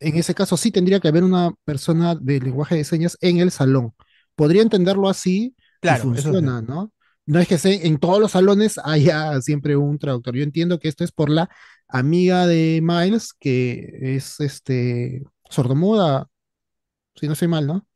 [0.00, 3.50] en ese caso sí tendría que haber una persona de lenguaje de señas en el
[3.50, 3.92] salón.
[4.36, 6.40] Podría entenderlo así Claro, y eso sí.
[6.40, 6.92] funciona, ¿no?
[7.28, 10.34] No es que se- en todos los salones haya siempre un traductor.
[10.36, 11.50] Yo entiendo que esto es por la
[11.88, 16.28] amiga de Miles, que es este sordomuda,
[17.16, 17.86] si no soy mal, ¿no?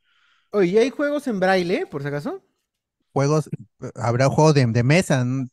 [0.51, 2.43] Oye, ¿y hay juegos en braille, por si acaso?
[3.13, 3.51] Juegos,
[3.95, 5.47] habrá juegos de, de mesa, ¿no?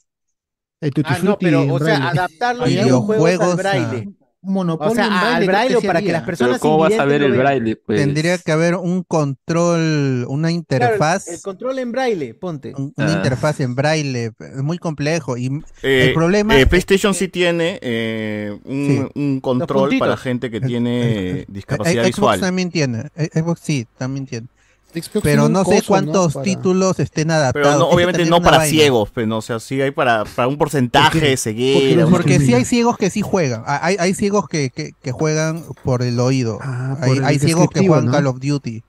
[0.82, 2.10] El Ah, no, pero, en o sea, braille.
[2.10, 4.10] adaptarlo Hay a juegos al braille.
[4.42, 6.94] Monopolio O sea, en al braille, braille que para que las personas Pero ¿cómo vas
[6.98, 7.76] a ver el braille?
[7.76, 12.74] Pues Tendría que haber un control, una Claro, interfaz, el control en braille, ponte.
[12.76, 13.16] un- una Ah.
[13.18, 15.36] interfaz en braille, es muy complejo.
[15.36, 15.48] Y
[15.84, 19.20] Eh, el problema eh, es- PlayStation sí tiene eh, un, Sí.
[19.20, 22.40] un control para gente que tiene discapacidad Eh, Xbox visual.
[22.40, 24.48] también tiene, eh, Xbox sí, también tiene.
[24.94, 25.88] Xbox Pero no sé coso, ¿no?
[25.88, 27.68] cuántos Para- títulos estén adaptados.
[27.68, 28.72] Pero no, obviamente no para vaina.
[28.72, 32.06] ciegos, pero no, o sea, sí hay para, para un porcentaje de ceguera.
[32.06, 33.64] un- Porque sí hay ciegos que sí juegan.
[33.68, 36.58] Hay, hay ciegos que, que, que juegan por el oído.
[36.62, 38.12] Ah, por hay el hay ciegos que juegan ¿no?
[38.12, 38.84] Call of Duty.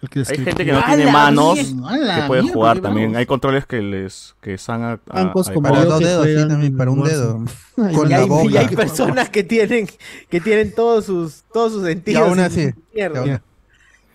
[0.00, 3.16] Hay gente que no ¡A tiene manos que puede jugar también.
[3.16, 6.76] Hay controles que les que están a, a- a- como Para dos dedos, sí, también,
[6.76, 7.44] para un dedo.
[7.76, 8.44] Ay, Con Y la hay, boca.
[8.50, 9.88] y hay personas que tienen,
[10.30, 12.22] que tienen todos sus, todos sus sentidos.
[12.28, 13.40] aún en así, y aún-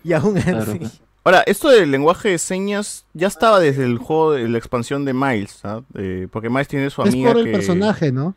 [0.05, 0.79] Y aún así.
[1.25, 5.13] Ahora, esto del lenguaje de señas ya estaba desde el juego de la expansión de
[5.13, 5.81] Miles, ¿ah?
[5.95, 8.35] Eh, porque Miles tiene su Es amiga por el que personaje, ¿no?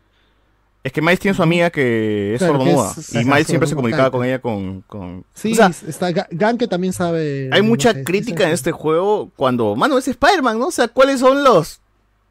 [0.83, 3.67] es que Miles tiene su amiga que es Claro, que sordomuda es- y Miles siempre
[3.67, 5.25] se comunicaba con ella con, con...
[5.33, 7.49] Sí, o sea, está Ga- Gan que también sabe.
[7.51, 10.67] hay mucha crítica en este juego cuando, mano, es Spider-Man, ¿no?
[10.67, 11.81] O sea, ¿cuáles son los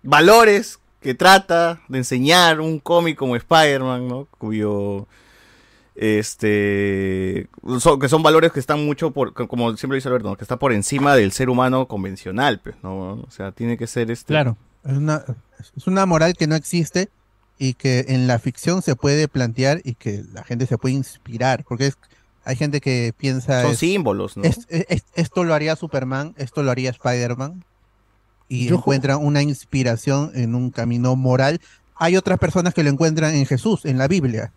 [0.03, 4.27] valores que trata de enseñar un cómic como Spider-Man, ¿no?
[4.39, 5.07] Cuyo
[5.97, 7.48] este
[7.81, 10.36] son, que son valores que están mucho por co- como siempre dice Alberto, ¿no?
[10.36, 13.12] que está por encima del ser humano convencional, pues, ¿no?
[13.14, 15.24] O sea, tiene que ser este Claro, es una,
[15.77, 17.09] es una moral que no existe
[17.59, 21.64] y que en la ficción se puede plantear y que la gente se puede inspirar,
[21.66, 21.98] porque es,
[22.44, 24.43] hay gente que piensa son es- símbolos, ¿no?
[24.44, 27.64] es- es- esto lo haría Superman, esto lo haría Spider-Man
[28.48, 31.60] y Yo encuentran una inspiración en un camino moral.
[31.97, 34.52] Hay otras personas que lo encuentran en Jesús, en la Biblia.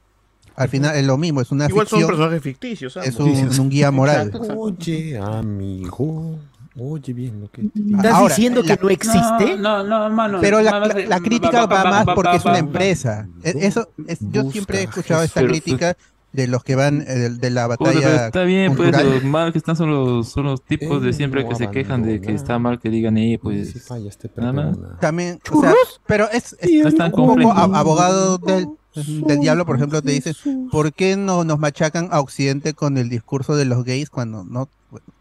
[0.59, 3.37] Al final es lo mismo, es una Igual son ficción, personajes ficticios, es ambos.
[3.39, 4.27] un, un guía moral.
[4.27, 4.61] Exacto, exacto.
[4.61, 6.35] Oye, amigo.
[6.81, 9.57] Oye bien lo que ¿Estás Ahora, diciendo la- que no existe?
[9.57, 10.37] No, no, no, mano.
[10.39, 12.59] Pero la, la- la crítica va- va va- más va- porque va- es una va-
[12.59, 13.27] empresa.
[13.43, 15.97] E- Eso es, yo siempre he escuchado esta crítica
[16.31, 19.13] de los que van eh, de, de la Puta, pero batalla está bien, pues cultural.
[19.15, 21.69] los mal que están son los, son los tipos de Él siempre no que se
[21.71, 23.83] quejan de que está mal que digan, eh, Si pues.
[23.87, 24.77] falla, este nada más.
[25.01, 25.73] También, o sea,
[26.05, 30.11] pero es, es No es tan un poco abogado del, del diablo, por ejemplo, te
[30.11, 30.33] dicen,
[30.71, 34.67] ¿por qué no nos machacan a Occidente con el discurso de los gays cuando no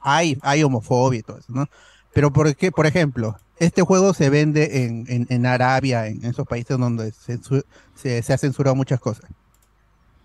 [0.01, 1.67] hay, hay homofobia y todo eso, ¿no?
[2.15, 6.47] Pero por qué, por ejemplo, este juego se vende en, en, en Arabia, en, esos
[6.47, 7.65] países donde censu-
[7.95, 9.31] se, se ha censurado muchas cosas.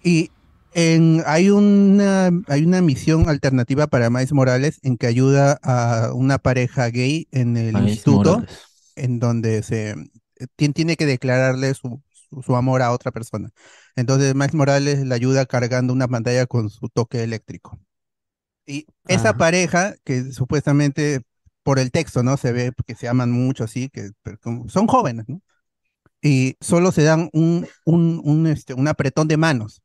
[0.04, 0.32] Y
[0.74, 6.38] en, hay, una, hay una misión alternativa para Miles Morales en que ayuda a una
[6.40, 8.60] pareja gay en el Miles instituto Morales.
[8.96, 9.96] en donde se
[10.58, 12.02] tien- tiene que declararle su,
[12.42, 13.52] su, amor a otra persona.
[13.96, 17.80] Entonces Miles Morales le ayuda cargando una pantalla con su toque eléctrico.
[18.66, 19.38] Y esa Ajá.
[19.38, 21.22] pareja, que supuestamente
[21.64, 22.38] por el texto, ¿no?
[22.38, 24.12] Se ve que se aman mucho, así, que
[24.68, 25.42] son jóvenes, ¿no?
[26.22, 29.83] Y solo se dan un, un, un, este, un apretón de manos.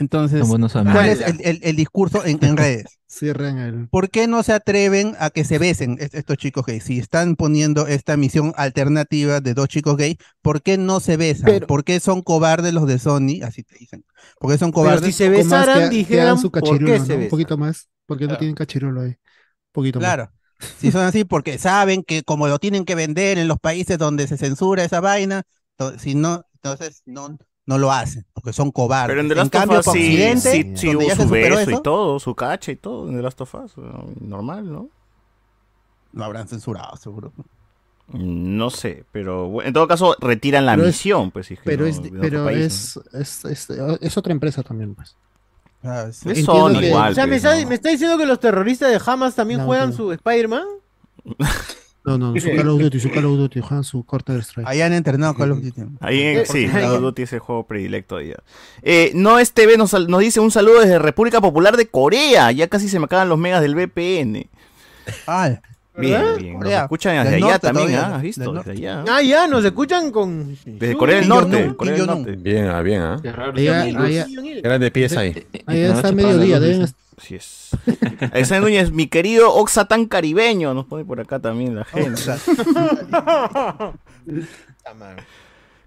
[0.00, 2.84] Entonces, Son buenos ¿cuál es el, el- el discurso en, en redes?
[3.08, 3.88] Cierran el.
[3.88, 6.84] ¿Por qué no se atreven a que se besen est- estos chicos gays?
[6.84, 11.46] Si están poniendo esta misión alternativa de dos chicos gays, ¿por qué no se besan?
[11.46, 13.42] Pero- ¿Por qué son cobardes los de Sony?
[13.42, 14.04] Así te dicen.
[14.38, 15.06] ¿Por qué son Pero cobardes?
[15.06, 17.14] si se besaran, dijeran su por qué ¿no?
[17.16, 18.38] Un poquito más, porque no Claro.
[18.38, 19.08] tienen cachirulo ahí.
[19.10, 19.16] Un
[19.72, 20.06] poquito más.
[20.06, 20.30] Claro.
[20.78, 24.26] Si son así, porque saben que como lo tienen que vender en los países donde
[24.28, 25.42] se censura esa vaina,
[25.98, 27.36] si no, entonces no,
[27.68, 29.08] no lo hacen, porque son cobardes.
[29.12, 31.72] Pero en The Last cambio, of Us sí, Occidente, sí, sí hubo su beso y
[31.74, 34.06] eso, todo, su cacha y todo en The Last of Us, ¿no?
[34.20, 34.88] normal, ¿no?
[36.14, 37.32] lo habrán censurado, seguro.
[38.10, 41.46] No sé, pero en todo caso retiran la Pero es- misión, pues.
[41.48, 43.20] si es que Pero, no- es, pero país, ¿no?
[43.20, 45.14] es, es, es, es otra empresa también, pues.
[45.82, 47.68] Es Entiendo Sony que- igual, O sea, ¿me pues, está, ¿no?
[47.68, 49.96] me está diciendo que los terroristas de Hamas también No, juegan no.
[49.96, 50.64] su Spider-Man?
[52.08, 54.68] No, no, su Call of Duty, su Call of Duty, juegan su Counter Strike.
[54.68, 55.82] Ahí han entrenado Call of Duty.
[56.00, 58.36] Ahí en, sí, Call of Duty es el juego predilecto de ella.
[58.82, 62.50] Eh, no es TV nos, nos dice un saludo desde República Popular de Corea.
[62.52, 64.46] Ya casi se me acaban los megas del VPN.
[65.26, 65.60] Ah,
[66.00, 66.60] Bien, bien.
[66.60, 68.16] Nos escuchan desde allá norte también, todavía, ¿ah?
[68.16, 68.52] ¿Has visto?
[68.52, 69.04] Desde allá.
[69.08, 70.56] Ah, ya, nos escuchan con...
[70.64, 71.56] Desde Corea del Norte.
[71.56, 72.06] Jong-un, Corea del.
[72.06, 72.36] Norte.
[72.36, 73.18] Bien, ah, bien, ¿ah?
[73.20, 73.52] Qué raro.
[73.56, 74.04] Allá- sí, amigos.
[74.04, 74.26] allá-
[74.62, 75.46] Grandes pies ahí.
[75.66, 77.70] Ahí está mediodía, deben luz, Así es.
[78.32, 82.22] Alexander Núñez, mi querido Oxa tan caribeño, nos pone por acá también la gente.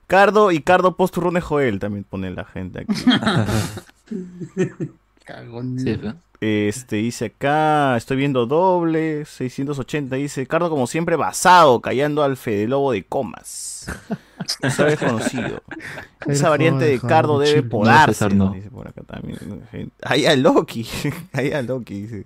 [0.07, 2.93] Cardo y Cardo Posturrones Joel también pone la gente aquí.
[5.23, 5.79] Cagón.
[5.79, 6.15] Sí, ¿verdad?
[6.41, 12.67] Este dice acá, estoy viendo doble, 680, dice Cardo como siempre basado, callando al Fede
[12.67, 13.70] Lobo de comas.
[14.61, 15.61] Eso es conocido.
[16.27, 18.13] Esa variante de Cardo debe podarse.
[18.13, 18.51] César, no.
[18.53, 19.37] Dice por acá también.
[19.71, 19.93] gente.
[20.03, 20.87] Ahí a Loki.
[21.33, 22.01] Ahí a Loki.
[22.01, 22.25] Dice.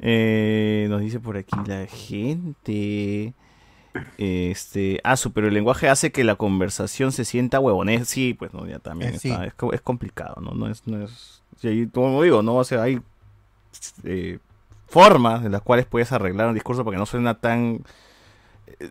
[0.00, 3.34] Eh, nos dice por aquí la gente.
[4.16, 8.08] Este, ah, su, pero el lenguaje hace que la conversación se sienta huevonés.
[8.08, 9.30] Sí, pues no, ya también Eh, sí.
[9.30, 10.52] está, es, co- es complicado, ¿no?
[10.52, 13.00] No es, no es, ahí, como digo, no, o sea, hay
[14.04, 14.38] eh,
[14.86, 17.80] formas en las cuales puedes arreglar un discurso para que no suena tan eh,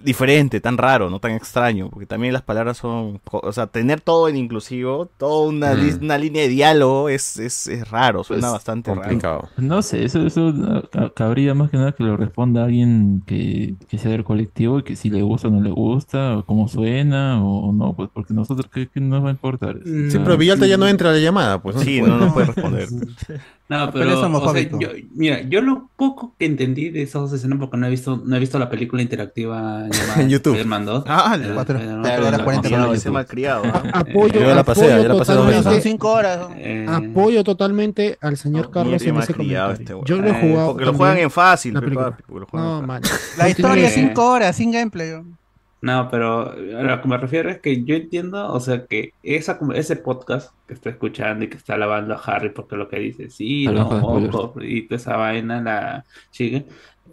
[0.04, 4.28] diferente, tan raro, no tan extraño, porque también las palabras son, o sea, tener todo
[4.30, 5.80] en inclusivo, toda una, Mm.
[5.80, 9.02] li- una línea de diálogo es, es, es raro, suena Pues, bastante raro.
[9.02, 9.50] Complicado.
[9.58, 13.76] No sé, eso, eso ah, ca- cabría más que nada que lo responda alguien que,
[13.90, 16.68] que sea del colectivo y que si le gusta o no le gusta, o cómo
[16.68, 19.76] suena o, no, pues porque nosotros, ¿qué, qué nos va a importar?
[19.78, 19.80] Mm.
[19.80, 21.78] O Sí, sea, pero Villalta ya no entra a la llamada, pues.
[21.82, 22.20] Sí, no, puede.
[22.26, 22.88] no puede responder.
[23.70, 27.34] No, Pero pero, o sea, yo, mira, yo lo poco que entendí de esas dos
[27.34, 29.86] escenas, porque no he visto, no he visto la película interactiva
[30.18, 30.54] En YouTube.
[30.54, 31.04] Spider-Man 2.
[31.06, 33.14] Ah, la cuarenta consola de ese YouTube.
[33.14, 33.64] malcriado.
[33.66, 33.84] ¿ah?
[33.94, 35.64] Apoyo, Yo la pasé, yo la pasé dos veces.
[35.64, 36.40] Son totalmente, cinco horas.
[36.56, 39.72] Eh, apoyo totalmente al señor No, Carlos en ese comentario.
[39.74, 39.94] este.
[40.06, 40.68] Yo lo he Eh, jugado.
[40.70, 42.12] Porque lo juegan en fácil, la pe, película.
[42.12, 43.02] papi, porque lo juegan No, man.
[43.38, 45.12] La historia Eh, cinco horas, sin gameplay.
[45.80, 49.60] No, pero a lo que me refiero es que yo entiendo, o sea, que esa,
[49.60, 52.98] como- ese podcast que está escuchando y que está alabando a Harry porque lo que
[53.00, 53.88] dice, sí, no,
[54.32, 56.64] ojo, y toda esa vaina, la chica.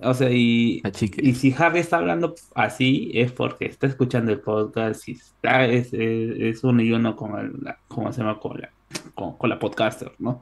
[0.02, 0.82] O sea, y,
[1.18, 5.92] y si Harry está hablando así, es porque está escuchando el podcast y está, es,
[5.92, 8.40] es, es uno y uno con el, la- ¿cómo se llama?
[8.40, 8.70] Con la,
[9.14, 10.40] con, con la podcaster, ¿no?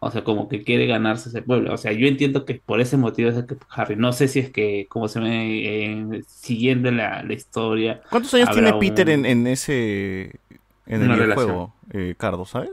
[0.00, 1.74] O sea, como que quiere ganarse ese pueblo.
[1.74, 4.38] O sea, yo entiendo que por ese motivo es el que Harry, no sé si
[4.38, 9.12] es que, como se ve, eh, siguiendo la, la historia, ¿Cuántos años tiene Peter un-
[9.12, 10.40] en, en ese
[10.86, 12.70] en el videojuego, eh, Cardo, ¿sabes?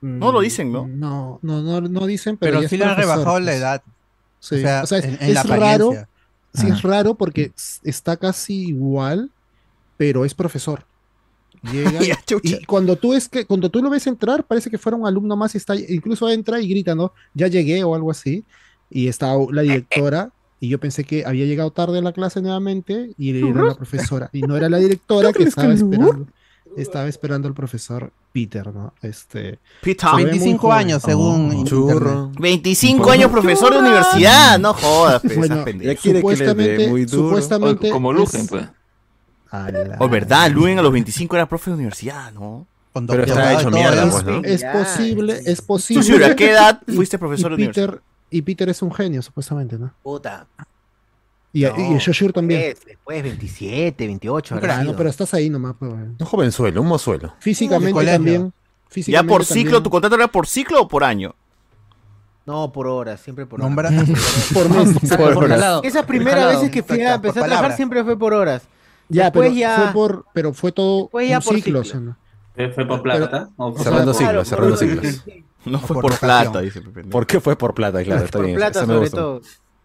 [0.00, 0.86] Mm, No lo dicen, ¿no?
[0.86, 3.56] No, no, no, no dicen, pero, Pero sí le han rebajado la pues.
[3.56, 3.82] edad.
[4.40, 5.92] Sí, O sea, o sea, es, en- la raro,
[6.54, 7.50] sí es raro porque
[7.82, 9.30] está casi igual,
[9.96, 10.84] pero es profesor.
[11.72, 12.00] Llega
[12.42, 15.06] y, y cuando tú es que cuando tú lo ves entrar, parece que fuera un
[15.06, 17.12] alumno más y está, incluso entra y grita, ¿no?
[17.34, 18.44] Ya llegué o algo así.
[18.90, 20.30] Y está la directora,
[20.60, 24.30] y yo pensé que había llegado tarde a la clase nuevamente, y era la profesora.
[24.32, 26.26] Y no era la directora que estaba esperando.
[26.76, 28.92] Estaba esperando al profesor Peter, ¿no?
[29.00, 29.58] Este.
[29.82, 30.10] Peter.
[30.10, 30.76] se ve muy 25 joven.
[30.78, 32.30] años, según Oh, churro.
[32.38, 36.88] 25 años profesor de universidad, no jodas, pe, Bueno, esas quiere que le dé Supuestamente,
[36.88, 37.28] muy duro.
[37.28, 38.66] supuestamente como es- Lugen, pues.
[39.70, 42.66] La- Oh, verdad, Luen a los 25 era profe de universidad, ¿no?
[42.92, 44.10] Con Pero está hecho mierda, ¿no?
[44.10, 44.40] pues, ¿no?
[44.42, 46.02] Es posible, es Tú, posible.
[46.02, 47.86] Suri, ¿a qué edad fuiste y profesor de universidad?
[47.88, 49.92] Peter, y Peter es un genio, supuestamente, ¿no?
[50.02, 50.46] Puta.
[51.52, 52.60] Y, No, y Joshua también.
[52.60, 54.54] Después, después 27, 28.
[54.56, 55.74] habrá Ah, no, pero estás ahí nomás.
[55.78, 55.92] pues.
[55.92, 57.34] Un jovenzuelo, un mozuelo.
[57.38, 58.52] Físicamente también.
[59.06, 59.82] ¿Ya por ciclo?
[59.82, 61.34] ¿Tu contrato era por ciclo o por año?
[62.46, 64.04] No, por horas, siempre por Nombra- horas.
[64.54, 65.10] Por mes.
[65.16, 65.50] Por horas.
[65.58, 65.82] Jalado.
[65.82, 68.62] Esas primeras veces que fui a Por empezar a trabajar siempre fue por horas.
[69.08, 71.80] Ya, pero ya- fue por, pero fue todo ya un por ciclo, ciclo.
[71.80, 72.16] o sea, ¿no?
[72.74, 73.50] ¿Fue por plata?
[73.56, 75.24] ¿O fue- Cerrando por- siglos, Claro, cerrando siglos.
[75.66, 77.02] No fue por plata, dice Pepe.
[77.04, 78.02] ¿Por qué fue por plata?
[78.04, 78.56] Claro, está Por bien.
[78.56, 79.16] plata eso me sobre gustó.
[79.16, 79.40] todo.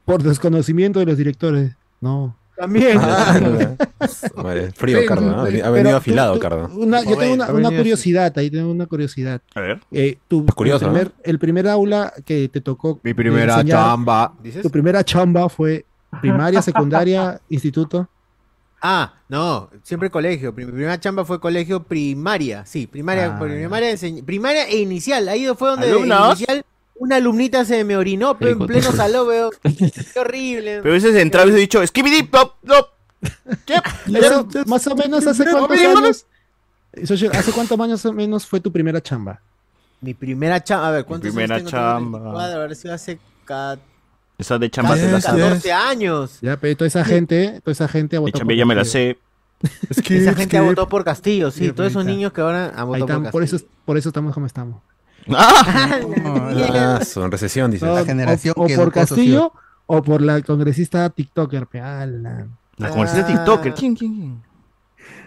[0.05, 1.75] Por desconocimiento de los directores.
[1.99, 2.35] No.
[2.55, 2.99] También.
[3.01, 3.39] Ah,
[4.35, 5.41] Madre, frío, Cardo, ¿no?
[5.41, 6.69] Ha Pero venido afilado, tú- Cardo.
[6.75, 9.41] una- yo tengo una, curiosidad, ahí tengo una curiosidad.
[9.55, 9.79] A ver.
[9.91, 13.77] Eh, tu, Es curioso, el, primer, el primer aula que te tocó Mi primera enseñar,
[13.79, 14.33] chamba.
[14.43, 14.61] ¿Dices?
[14.61, 15.83] tu primera chamba fue
[16.21, 18.07] primaria, secundaria, instituto.
[18.81, 20.51] Ah, no, siempre colegio.
[20.53, 22.65] Mi primera chamba fue colegio primaria.
[22.65, 23.95] Sí, primaria, Ah, primaria,
[24.25, 25.29] primaria e inicial.
[25.29, 29.49] Ahí fue donde inicial una alumnita se me orinó pero en pleno salón, veo.
[30.13, 30.81] Qué horrible.
[30.81, 32.89] Pero hubieses entrado y hubiese dicho, skibidi plop, plop.
[34.07, 34.65] Eso, yep.
[34.67, 36.25] más o menos hace cuántos años.
[37.33, 39.41] ¿Hace cuántos años o menos fue tu primera chamba?
[39.99, 41.81] Mi primera chamba, a ver, ¿cuántos primera años tengo?
[41.81, 42.19] Tengo chamba.
[42.19, 43.79] 24, habrá sido hace ca-
[44.41, 45.27] Esa de chamba Hace te la sé.
[45.27, 46.39] 14 años.
[46.41, 48.81] Ya, pero toda esa gente, toda esa gente ha De votado chamba ya me la
[48.81, 49.13] Castillo.
[49.13, 49.19] sé.
[50.15, 51.71] Esa gente ha votado por Castillo, sí.
[51.71, 53.57] Todos esos niños que ahora han votado por están, por Castillo.
[53.57, 54.81] eso, por eso estamos como estamos.
[55.33, 57.85] Ah, son recesión, dice.
[57.85, 59.53] No, La generación o, o que por Castillo
[59.85, 61.67] o por la congresista TikToker.
[61.71, 63.35] La comerciante Ah.
[63.37, 63.73] TikToker.
[63.75, 64.41] ¿Quién, quién, quién?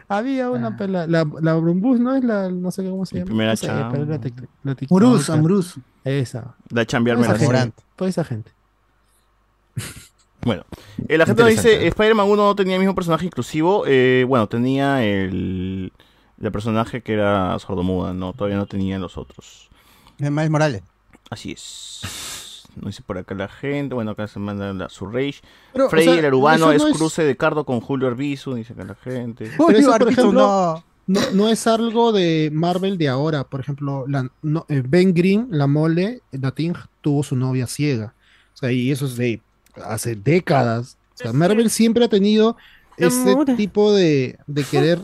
[0.09, 2.15] Había una, pe, la, la, la Brumbus, ¿no?
[2.17, 3.27] Es la, no sé cómo se llama.
[3.27, 3.97] primera no sé, chamba.
[3.99, 4.19] es la,
[4.65, 4.77] la.
[6.05, 6.55] Esa.
[6.71, 7.83] La chambear Toda me esa la gente.
[7.97, 8.51] Toda esa gente.
[10.43, 10.65] Bueno,
[11.09, 11.87] eh, la gente nos dice.
[11.87, 13.85] Spider-Man 1 no tenía el mismo personaje inclusivo.
[13.87, 15.91] eh, bueno, tenía el,
[16.39, 19.71] el personaje que era sordomuda, no, todavía no tenía los otros.
[20.19, 20.83] Es Miles Morales.
[21.31, 22.67] Así es.
[22.77, 25.41] No dice por acá la gente, bueno, acá se manda la, su rage.
[25.73, 28.53] Pero, o Frey sea, el Arubano es no es- cruce de Cardo con Julio Arbizu,
[28.55, 29.51] dice acá la gente.
[29.57, 30.85] Pero eso, por Arbizu, ejemplo, no.
[31.07, 33.45] no, no es algo de Marvel de ahora.
[33.45, 38.13] Por ejemplo, la, no, eh, Ben Green, la mole, la Ting, tuvo su novia ciega.
[38.53, 39.41] O sea, y eso es de
[39.83, 40.97] hace décadas.
[41.15, 42.57] O sea, Marvel siempre ha tenido
[42.97, 45.01] ese tipo de, de querer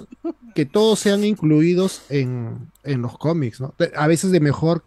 [0.55, 3.75] que todos sean incluidos en, en los cómics, ¿no?
[3.79, 4.83] De- A veces de mejor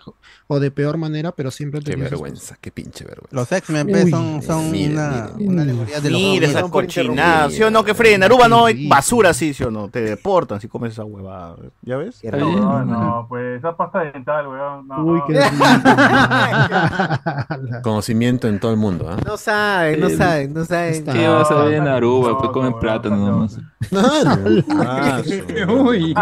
[0.48, 3.36] o de peor manera, pero siempre Qué vergüenza, qué pinche vergüenza.
[3.36, 7.50] Los X-Men pues, son, son mire, una, mire, una alegoría de los Mira esa cochinada.
[7.50, 7.84] ¿sí o no?
[7.84, 9.90] Que Frey en Aruba no hay basura, sí, ¿sí o no?
[9.90, 12.22] Te deportan si comes esa huevada, ¿ya ves?
[12.24, 14.88] No, no, pues esa pasta dental, weón.
[14.88, 15.26] No, Uy, no.
[15.28, 15.40] qué.
[17.84, 19.18] Conocimiento en todo el mundo, ¿ah?
[19.26, 20.94] No saben, no Eh, saben, no saben.
[20.94, 22.30] está- ¿Qué vas a ver en no, Aruba?
[22.32, 23.48] no, Pues comen no, plátano
[23.92, 24.64] no, nomás.
[24.70, 25.22] Ah,
[25.70, 26.14] Uy.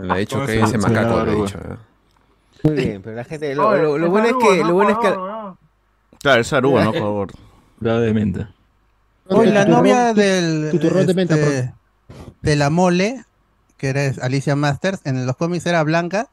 [0.00, 1.42] Le ha dicho que se- ese se macaco, ha güey.
[1.42, 1.58] dicho.
[1.58, 1.76] ¿eh?
[2.64, 3.54] Muy bien, pero la gente.
[3.54, 4.60] Lo, Oye, lo- lo bueno es que.
[4.62, 6.18] no Lo bueno es que.
[6.20, 6.92] Claro, es Aruba, ¿no?
[6.92, 7.28] Por favor.
[7.80, 8.50] Grado de menta.
[9.28, 10.68] Oye, la novia del.
[10.72, 11.72] tu turrón de menta, este,
[12.42, 13.24] de la mole,
[13.76, 16.28] que era Alicia Masters, en los cómics era blanca.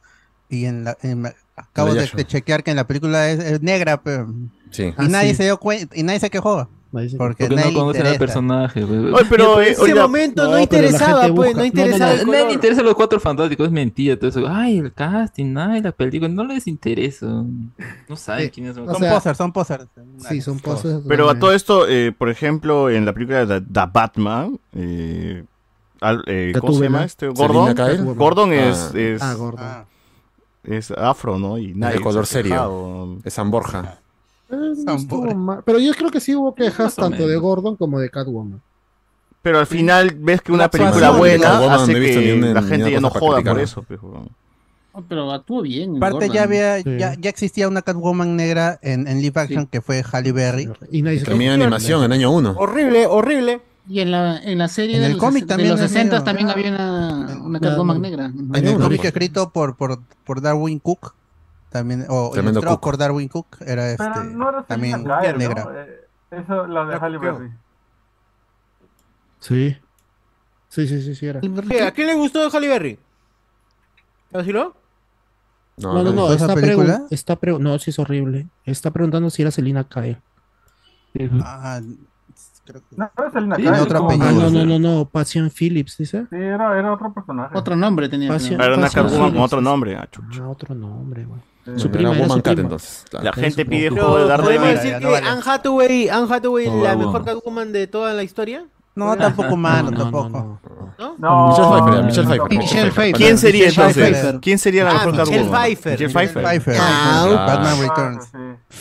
[0.48, 0.96] Y en la.
[1.02, 4.26] en- acabo La de, de chequear que en la película es, es negra, pero.
[4.70, 4.84] Sí.
[4.84, 5.36] Y Ah, nadie sí.
[5.36, 5.96] se dio cuenta.
[5.96, 6.68] Y nadie se quejó.
[7.18, 8.84] Porque, no le conocen al personaje.
[8.86, 8.98] pues.
[9.12, 11.50] Oye, pero, en eh, ese oiga, momento no, no, interesaba, pues.
[11.50, 12.10] No no, no, interesaba.
[12.10, 14.16] A el nadie interesa los cuatro fantásticos, es mentira.
[14.18, 14.46] Todo eso.
[14.48, 16.28] Ay, el casting, ay, la película.
[16.28, 17.26] No les interesa.
[18.08, 18.50] No saben Sí.
[18.50, 18.88] quiénes son.
[18.88, 19.86] O Son sea, posers, son posers.
[20.28, 21.00] Sí, son poses.
[21.06, 25.44] Pero a todo esto, eh, por ejemplo, en la película de The Batman, eh,
[26.00, 27.28] al- eh, ¿cómo se llama este?
[27.28, 27.74] Gordon.
[28.16, 28.98] Gordon es, Ah.
[28.98, 29.36] es, Ah.
[29.58, 29.84] Ah,
[30.64, 31.58] es afro, ¿no?
[31.58, 33.18] Y nadie de color serio.
[33.24, 33.98] Es San Borja.
[34.48, 35.62] No.
[35.64, 37.36] Pero yo creo que sí hubo quejas tanto de.
[37.36, 38.60] Gordon como de Catwoman.
[39.42, 43.00] Pero al final ves que una La película buena hace que una- la gente ya
[43.00, 43.84] no joda por eso.
[45.08, 45.96] pero actuó bien.
[45.98, 46.96] Aparte ya había, Sí.
[46.98, 49.68] ya, ya existía una Catwoman negra en, en live action Sí.
[49.70, 50.68] que fue Halle Berry.
[50.90, 52.54] Y También animación en año 1.
[52.58, 53.60] Horrible, horrible.
[53.88, 55.90] Y en la, en la serie En de el los, cómic también de los es
[55.92, 58.24] 60 medio- también había una, una Catwoman negra.
[58.26, 61.14] En Hay el cómic escrito por, por, por Darwin Cook,
[61.78, 62.80] también, o Tremendo Cook.
[62.80, 65.04] por Darwin Cook, era este, Pero no era también
[65.36, 65.64] negra.
[65.64, 65.70] ¿no?
[65.78, 66.00] Eh,
[66.30, 67.18] Eso, la de Halle.
[67.18, 67.50] Berry.
[69.40, 69.76] Sí.
[70.68, 71.40] Sí, sí, sí, sí era.
[71.40, 71.82] ¿Qué?
[71.82, 72.98] ¿A quién le gustó de Halle Berry?
[74.32, 74.74] ¿A decirlo?
[75.78, 77.02] No, no, no, ¿Gustó esa está, película?
[77.10, 78.46] está pre- no, sí es horrible.
[78.64, 80.18] Está preguntando si era Selina Kyle.
[81.42, 81.80] Ah,
[82.64, 83.68] creo que- No, no era Selina Kyle.
[83.68, 86.26] Ah, no, no, no, no, Passion Phillips, dice.
[86.30, 87.56] Sí, era, era otro personaje.
[87.56, 88.28] Otro nombre tenía.
[88.30, 88.56] Pasión.
[88.56, 88.66] creo.
[88.66, 89.96] Era una Catwoman con otro nombre.
[89.96, 90.08] ah.
[90.40, 91.40] Ah, otro nombre, güey.
[91.76, 92.62] Su prima, era Woman su Cat prima.
[92.62, 93.04] entonces.
[93.10, 93.24] claro.
[93.26, 94.74] La gente pide juego de ¿Podemos Daredevil.
[94.76, 95.16] decir que.
[95.16, 98.64] Anne Hathaway, Anne Hathaway la mejor Catwoman de toda la historia?
[98.94, 100.28] No, tampoco malo, No, no, tampoco.
[100.30, 100.60] no,
[100.96, 100.96] no.
[100.98, 101.14] ¿No?
[101.18, 102.48] No, Michelle Pfeiffer, Michelle Pfeiffer.
[102.54, 102.58] no.
[102.58, 103.12] Michelle Pfeiffer.
[103.20, 104.10] ¿Quién sería Michelle entonces?
[104.12, 104.40] Pfeiffer.
[104.40, 105.60] ¿Quién sería la Ah, mejor Michelle Catwoman?
[105.62, 105.92] Pfeiffer.
[105.92, 106.60] Michelle Michelle Pfeiffer.
[106.62, 106.76] Pfeiffer.
[106.80, 108.28] Ah, Batman Returns.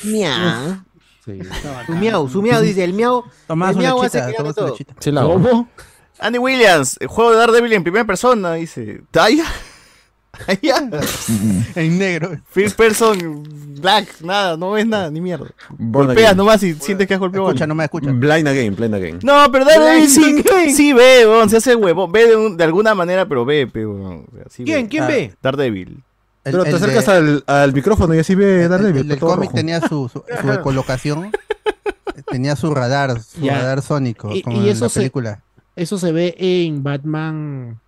[0.04, 0.78] Miau.
[1.26, 1.40] Sí.
[1.88, 3.24] Su miau, su miau, dice el miau.
[3.48, 4.68] Tomás El una miau hace lechita, que tomás gane una todo.
[4.70, 4.94] lechita.
[5.00, 5.66] Sí, la.
[6.20, 9.02] Andy Williams, el juego de Daredevil en primera persona, dice.
[9.12, 9.44] ¿Talla?
[11.76, 12.38] En negro.
[12.50, 13.44] First person,
[13.82, 15.48] black, nada, no ves nada, ni mierda.
[15.70, 16.38] Born Golpeas Again.
[16.38, 17.48] nomás y sientes que has golpeado.
[17.48, 18.12] Escucha, no me escucha.
[18.12, 19.20] Blind Again, Blind Again.
[19.24, 20.76] No, pero Daredevil sí, Blind Again.
[20.76, 22.12] sí ve, weón, se hace huevón.
[22.12, 24.26] Ve de, un- de alguna manera, pero ve, weón.
[24.32, 24.84] O sea, sí ¿Quién?
[24.84, 24.90] ve.
[24.90, 25.08] ¿Quién Ah.
[25.08, 25.34] ve?
[25.42, 26.04] Daredevil.
[26.44, 29.12] El- Pero te el acercas de- al, al micrófono y así ve el- Daredevil.
[29.12, 30.24] El, todo cómic tenía su, su, su
[30.64, 31.32] colocación.
[32.32, 35.42] tenía su radar, su radar sónico, Y- como y en eso la se- película.
[35.76, 37.80] Eso se ve en Batman.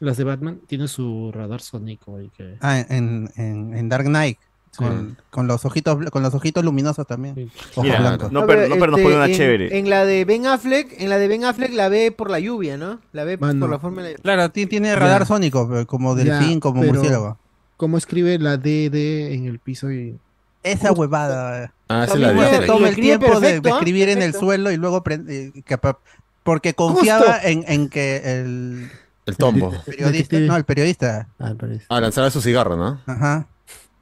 [0.00, 2.16] Las de Batman tienen su radar sónico.
[2.16, 2.56] ahí que...
[2.60, 4.38] Ah, en, en, en Dark Knight.
[4.70, 4.84] Sí.
[4.84, 7.34] Con, con los ojitos con los ojitos luminosos también.
[7.34, 7.50] Sí.
[7.72, 8.30] Ojos Mira, blancos.
[8.30, 9.78] no, pero, no, pero nos este, pone una en, chévere.
[9.78, 12.76] En la de Ben Affleck, en la de Ben Affleck la ve por la lluvia,
[12.76, 13.00] ¿no?
[13.12, 13.60] La ve Mano.
[13.60, 15.26] por la forma de la Claro, ti- tiene radar Ya.
[15.26, 17.38] sónico, como Ya, delfín, como pero- murciélago.
[17.78, 19.90] ¿Cómo escribe la DD en el piso?
[19.90, 20.18] Y...
[20.62, 21.72] Esa huevada.
[21.88, 23.78] Ah, la de puede- Se to- toma el tiempo de- perfecto, de, ¿ah?
[23.78, 25.62] escribir en el suelo y luego prende- eh,
[26.42, 28.90] porque confiaba en, en que el
[29.28, 29.70] El tombo.
[29.86, 30.46] periodista, Detective.
[30.46, 31.84] no, el periodista, Ah, parece.
[31.88, 33.00] Ah, lanzará su cigarro, ¿no?
[33.06, 33.46] ajá.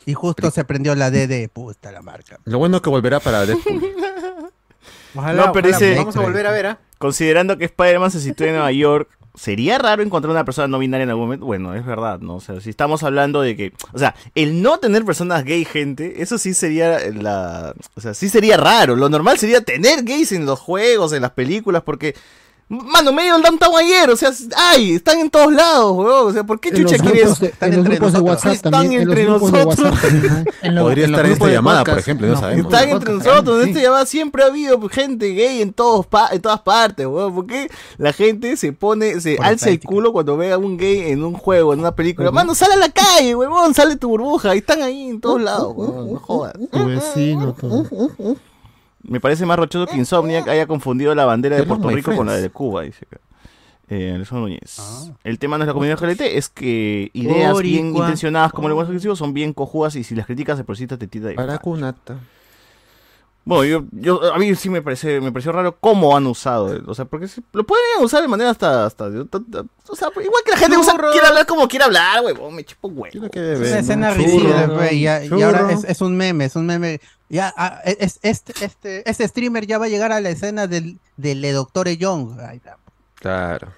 [0.09, 2.39] Y justo se prendió la DD, puta la marca.
[2.45, 3.83] Lo bueno es que volverá para Deadpool.
[5.17, 6.79] Ojalá, no, pero ojalá, dice, vamos a volver a ver, ¿ah?
[6.99, 11.05] Considerando que Spider-Man se sitúa en Nueva York, ¿sería raro encontrar una persona no binaria
[11.05, 11.47] en algún momento?
[11.47, 12.37] Bueno, es verdad, ¿no?
[12.37, 16.23] O sea, si estamos hablando de que, o sea, el no tener personas gay, gente,
[16.23, 18.95] eso sí sería la, o sea, sí sería raro.
[18.95, 22.15] Lo normal sería tener gays en los juegos, en las películas, porque
[22.69, 26.27] Mano, medio el downtown ayer, o sea, ay, están en todos lados, weón.
[26.31, 27.39] O sea, ¿por qué chucha quieres?
[27.39, 29.99] de- en los grupos de WhatsApp Están entre nosotros.
[30.81, 32.73] Podría estar en esta llamada, por ejemplo, no sabemos.
[32.73, 36.43] Están entre nosotros, en esta llamada siempre ha habido gente gay en todos pa- en
[36.43, 37.37] todas partes, weón.
[37.37, 40.77] ¿Por qué la gente se pone, se Por alza el culo cuando ve a un
[40.77, 42.33] gay en un juego, en una película?
[42.33, 45.73] Mano, sale a la calle, weón, sale tu burbuja, y están ahí en todos lados,
[45.77, 46.55] weón, no jodas.
[46.73, 47.87] Tu vecino, todo.
[49.09, 52.35] Me parece más rochoso que Insomniac haya confundido la bandera de Puerto Rico con la
[52.35, 53.21] de Cuba, dice acá.
[53.89, 55.13] Eh, Núñez.
[55.23, 58.91] El tema no es la comunidad LGBT, es que ideas bien intencionadas como el lenguaje
[58.91, 62.19] exclusivo son bien cojudas y si las criticas se presita te tira de Para cunata.
[63.49, 66.95] Bueno, yo, yo, a mí sí me parece, me pareció raro cómo han usado, o
[66.97, 70.57] sea, porque si- lo pueden usar de manera hasta, hasta, o sea, igual que la
[70.57, 73.29] gente usa, quiere hablar como quiere hablar, huevón, me chupo huevo.
[73.33, 77.01] Es una escena ridícula, pues, y, ahora es, es un meme, es un meme.
[77.29, 80.99] Ya, ah, es, este, este, este streamer ya va a llegar a la escena del,
[81.17, 82.39] del de Doctor Young.
[82.41, 82.79] Ay, la-
[83.27, 83.69] Claro.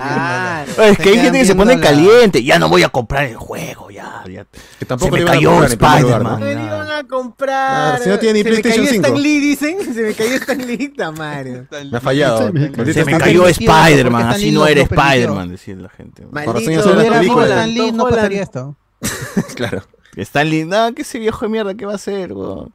[0.00, 3.24] Ah, Es que hay gente que se pone la- caliente, ya no voy a comprar
[3.24, 4.46] el juego, ya, ya.
[4.78, 6.22] Que tampoco se me cayó Spider-Man.
[6.22, 6.38] ¿no?
[6.38, 8.00] Me iban a comprar.
[8.00, 9.06] Si no tiene ni se me PlayStation cayó 5.
[9.08, 9.94] Stan Lee, dicen.
[9.94, 11.66] Se me cayó Stan Lee, Tamario.
[11.90, 12.46] Me ha fallado.
[12.46, 13.50] Se me- Se me Stan cayó Lee.
[13.50, 14.80] Spider-Man, así Stan no Lee era.
[14.82, 16.26] Spider-Man, decía la gente.
[16.30, 17.44] Maldito, son las hubiera.
[17.48, 18.76] Stan Lee, no pasaría esto.
[19.56, 19.82] Claro.
[20.16, 22.72] Stanley, nada, que ese viejo de mierda, ¿qué va a hacer, weón?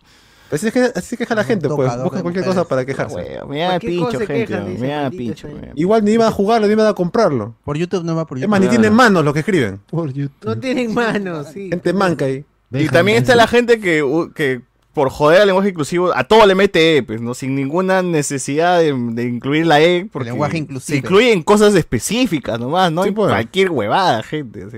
[0.49, 1.91] Pues es que así se queja la gente, pues.
[2.03, 3.15] Busca cualquier cosa para quejarse.
[3.15, 5.47] Weón, Me da Cualquier pincho, cosa se gente, maldito pincho.
[5.75, 7.55] Igual ni iban a jugarlo, ni iban a comprarlo.
[7.63, 8.51] Por YouTube no va por Es YouTube.
[8.51, 9.79] más, ni tienen manos los que escriben.
[9.89, 10.45] Por YouTube.
[10.45, 11.69] No tienen manos, sí.
[11.69, 12.45] Gente manca ahí.
[12.71, 14.03] Y también está la gente que,
[14.35, 14.61] que
[14.93, 17.33] por joder al lenguaje inclusivo, a todo le mete E, pues, ¿no?
[17.33, 20.97] Sin ninguna necesidad de, de incluir la E, porque lenguaje se inclusive.
[20.97, 23.03] incluyen cosas específicas nomás, ¿no?
[23.03, 23.29] Sí, pues.
[23.29, 24.63] Cualquier huevada, gente.
[24.63, 24.77] así.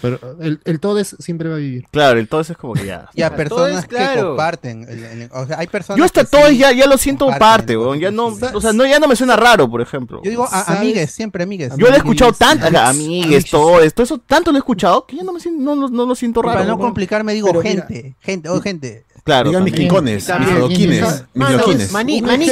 [0.00, 1.86] Pero el, el Todes siempre va a vivir.
[1.90, 3.08] Claro, entonces es como que ya.
[3.14, 4.14] Y a Todo personas es claro.
[4.14, 4.86] que comparten.
[4.88, 7.72] el- el- o sea, hay personas Yo hasta todo sí ya, ya lo siento parte,
[7.72, 7.98] el weón.
[7.98, 10.20] Ya no, o sea, no, ya no me suena raro, por ejemplo.
[10.22, 11.72] Yo digo a- amigues, siempre amigues.
[11.76, 15.22] Yo lo he escuchado tanto, Amigues, todo esto, eso tanto lo he escuchado que ya
[15.24, 16.58] no me siento, no, no, no lo siento raro.
[16.58, 19.04] Para no complicarme digo gente, gente, o gente.
[19.28, 19.50] Claro.
[19.50, 21.92] Digan mis quicones, mis mis loquines.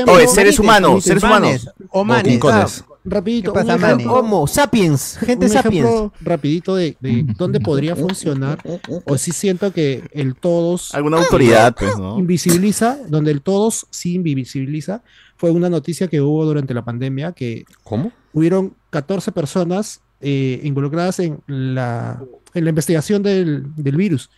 [0.06, 1.68] Oye, seres humanos, seres humanos.
[1.90, 2.24] o O manes.
[2.24, 2.84] quincones.
[3.08, 3.92] Rapidito, ¿Qué pasa, un Manny?
[4.02, 5.86] ejemplo, Homo, sapiens, gente un sapiens.
[5.86, 8.58] ejemplo rapidito de, de dónde podría funcionar
[9.04, 12.18] o sí siento que el todos Alguna autoridad, pues, ¿no?
[12.18, 15.02] invisibiliza, donde el todos sí invisibiliza,
[15.36, 18.10] fue una noticia que hubo durante la pandemia que ¿Cómo?
[18.32, 22.20] hubieron 14 personas eh, involucradas en la,
[22.54, 24.30] en la investigación del, del virus.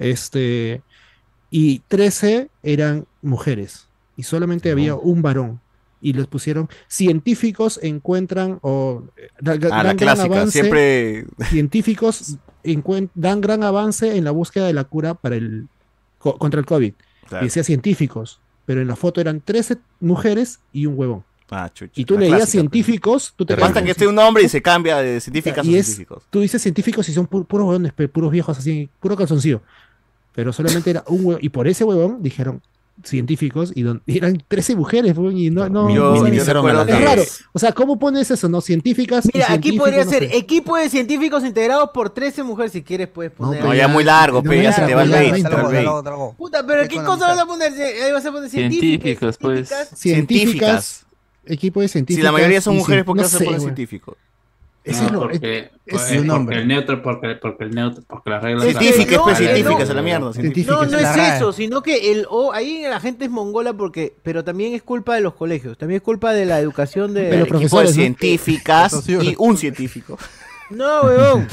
[0.00, 0.82] Este,
[1.50, 5.60] y 13 eran mujeres y solamente había un varón.
[6.02, 11.26] Y les pusieron científicos encuentran o eh, da- da- Ah, la gran clásica, avance, siempre
[11.50, 12.36] científicos
[13.14, 15.68] dan gran avance en la búsqueda de la cura para el
[16.18, 16.94] co- contra el COVID.
[17.28, 17.44] Claro.
[17.44, 21.24] Y decía científicos, pero en la foto eran 13 mujeres y un huevón.
[21.50, 23.62] Ah, chucha, Y tú leías clásica, científicos, tú te pues.
[23.62, 26.22] Basta que esté un hombre y se cambia de científicas a y es, científicos.
[26.30, 29.60] tú dices científicos y son pu- puros huevones, puros viejos así, puro calzoncillo.
[30.34, 32.62] Pero solamente era un huevón, y por ese huevón dijeron
[33.02, 36.68] científicos y, don- y eran 13 mujeres, y no, no, Yo- no- yo minimizaron a
[36.72, 37.22] recuerdo las es raro.
[37.52, 38.60] O sea, ¿cómo pones eso, no?
[38.60, 40.36] Científicas y Mira, aquí científicos, podría no ser sé.
[40.36, 42.72] equipo de científicos integrados por 13 mujeres.
[42.72, 43.64] Si quieres, puedes poner.
[43.64, 45.10] No, ya muy largo, no pe, me ya se te va el
[46.02, 46.34] trago.
[46.36, 47.72] Puta, pero ¿qué cosa vas a poner?
[47.72, 48.90] Ahí vas a poner científicas.
[48.90, 49.72] Científicos, pues.
[49.94, 51.06] científicas.
[51.46, 52.24] Equipo de Si científicas.
[52.24, 53.68] la mayoría son mujeres, ¿por qué no se pone güey.
[54.82, 54.84] Científico?
[54.84, 58.42] Ese No, es lo- porque, es- porque el neutro, porque, porque el neutro, porque las
[58.42, 58.64] reglas.
[58.64, 59.90] Científicas, no, pues, científicas, no.
[59.92, 60.30] a la mierda.
[60.66, 64.42] No, no es eso, sino que el O, ahí la gente es mongola porque, pero
[64.44, 67.32] también es culpa de los colegios, también es culpa de la educación de, De los
[67.40, 70.18] Equipo de profesores, científicas y un científico.
[70.70, 71.48] No, weón.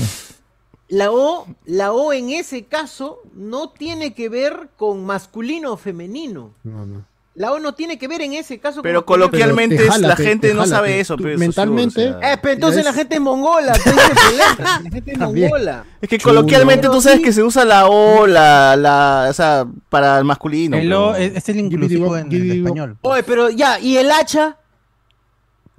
[0.90, 6.54] La O, la O en ese caso no tiene que ver con masculino o femenino.
[6.64, 7.06] No, no.
[7.38, 9.92] La O no tiene que ver en ese caso Pero con masculino o coloquialmente Pero
[9.92, 12.34] jala, la te- gente te no sabe te- eso, tú- pero eso, mentalmente- o sea.
[12.34, 13.74] Eh, pero entonces la gente es mongola.
[14.84, 15.50] La gente es También.
[15.50, 15.86] mongola.
[16.02, 16.34] Es que Chulo.
[16.36, 20.78] coloquialmente tú sabes que se usa la O, la, la, o sea, para el masculino.
[20.78, 22.98] El O es, es el inclusivo en, en español.
[23.02, 24.58] Oye, pero ya, ¿y el hacha?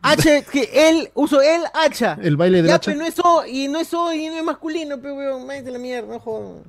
[0.02, 2.16] H, que él, uso el hacha.
[2.22, 2.92] El baile del ya, hacha.
[2.92, 5.60] pero no es O, y no es O, y no es masculino, pero weón, a
[5.60, 6.62] la mierda, no.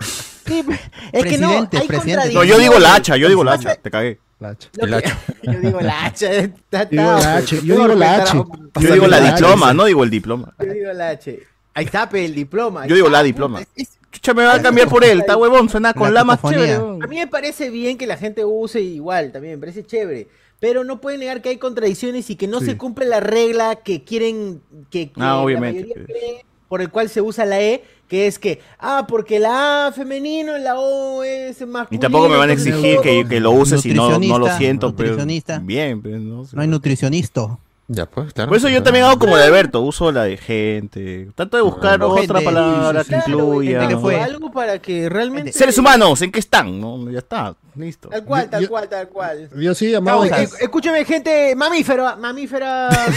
[0.44, 0.64] Sí,
[1.12, 2.34] es que no, Presidente, hay presidente.
[2.34, 4.18] No, yo digo la hacha, yo digo la hacha, te cagué.
[4.42, 4.56] La.
[4.74, 5.18] Lo El hacha.
[5.42, 6.32] Yo digo la hacha.
[6.32, 8.32] está- Yo digo la H, yo digo la H.
[8.80, 10.54] Yo digo la La H, diploma, no digo el diploma.
[10.60, 11.40] Yo digo la H.
[11.74, 12.86] Ahí está, pe, el diploma.
[12.86, 13.62] Yo digo la Ah, diploma.
[14.10, 15.20] Chucha, me va a cambiar por él.
[15.20, 16.74] Está huevón, suena con La la más chévere.
[16.74, 20.28] A mí me parece bien que la gente use igual, también me parece chévere.
[20.60, 22.66] Pero no pueden negar que hay contradicciones y que no Sí.
[22.66, 24.60] se cumple la regla que quieren
[24.90, 28.26] que, que Ah, la obviamente, mayoría cree, por el cual se usa la E, que
[28.26, 31.88] es que, ah, porque la A femenino y la O es masculino.
[31.90, 34.56] Y tampoco me van a exigir que, que lo use si no, no lo Nutricionista,
[34.56, 34.96] siento.
[34.96, 35.58] Pero nutricionista.
[35.62, 36.56] bien, pero no sé.
[36.56, 37.58] No hay nutricionista.
[37.88, 38.48] Ya, pues, claro.
[38.48, 41.28] Por eso yo también hago como de Berto, uso la de gente.
[41.34, 43.98] Trato de buscar Claro, otra gente, palabra sí, que incluya.
[43.98, 44.18] fue.
[44.18, 45.52] Algo para que realmente...
[45.52, 46.80] Seres humanos, ¿en qué están?
[46.80, 48.08] No, ya está, listo.
[48.08, 49.50] Tal cual, tal Yo- cual, tal cual.
[49.60, 50.26] Yo sí llamaba.
[50.26, 52.88] Cabo, eh, escúcheme, gente mamífera, mamífera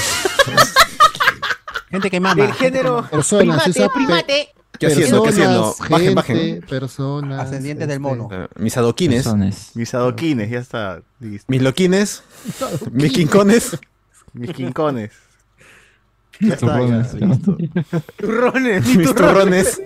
[1.95, 2.41] Gente que mama.
[2.43, 4.49] del género Personas, primate, primate.
[4.79, 5.23] ¿Qué haciendo?
[5.23, 5.75] ¿Qué haciendo?
[5.89, 6.61] Bajen, gente, bajen.
[6.67, 7.39] personas.
[7.47, 8.27] Ascendientes del mono.
[8.31, 9.23] Eh, Mis adoquines.
[9.23, 9.71] Personas.
[9.75, 11.01] Mis adoquines, ya está.
[11.19, 11.45] listo.
[11.47, 12.23] Mis loquines.
[12.91, 13.77] Mis quincones.
[14.33, 15.11] Mis quincones.
[16.41, 17.13] Ya está, ya, Turrones.
[17.13, 17.57] listo.
[18.17, 19.81] Turrones, Mis turrones.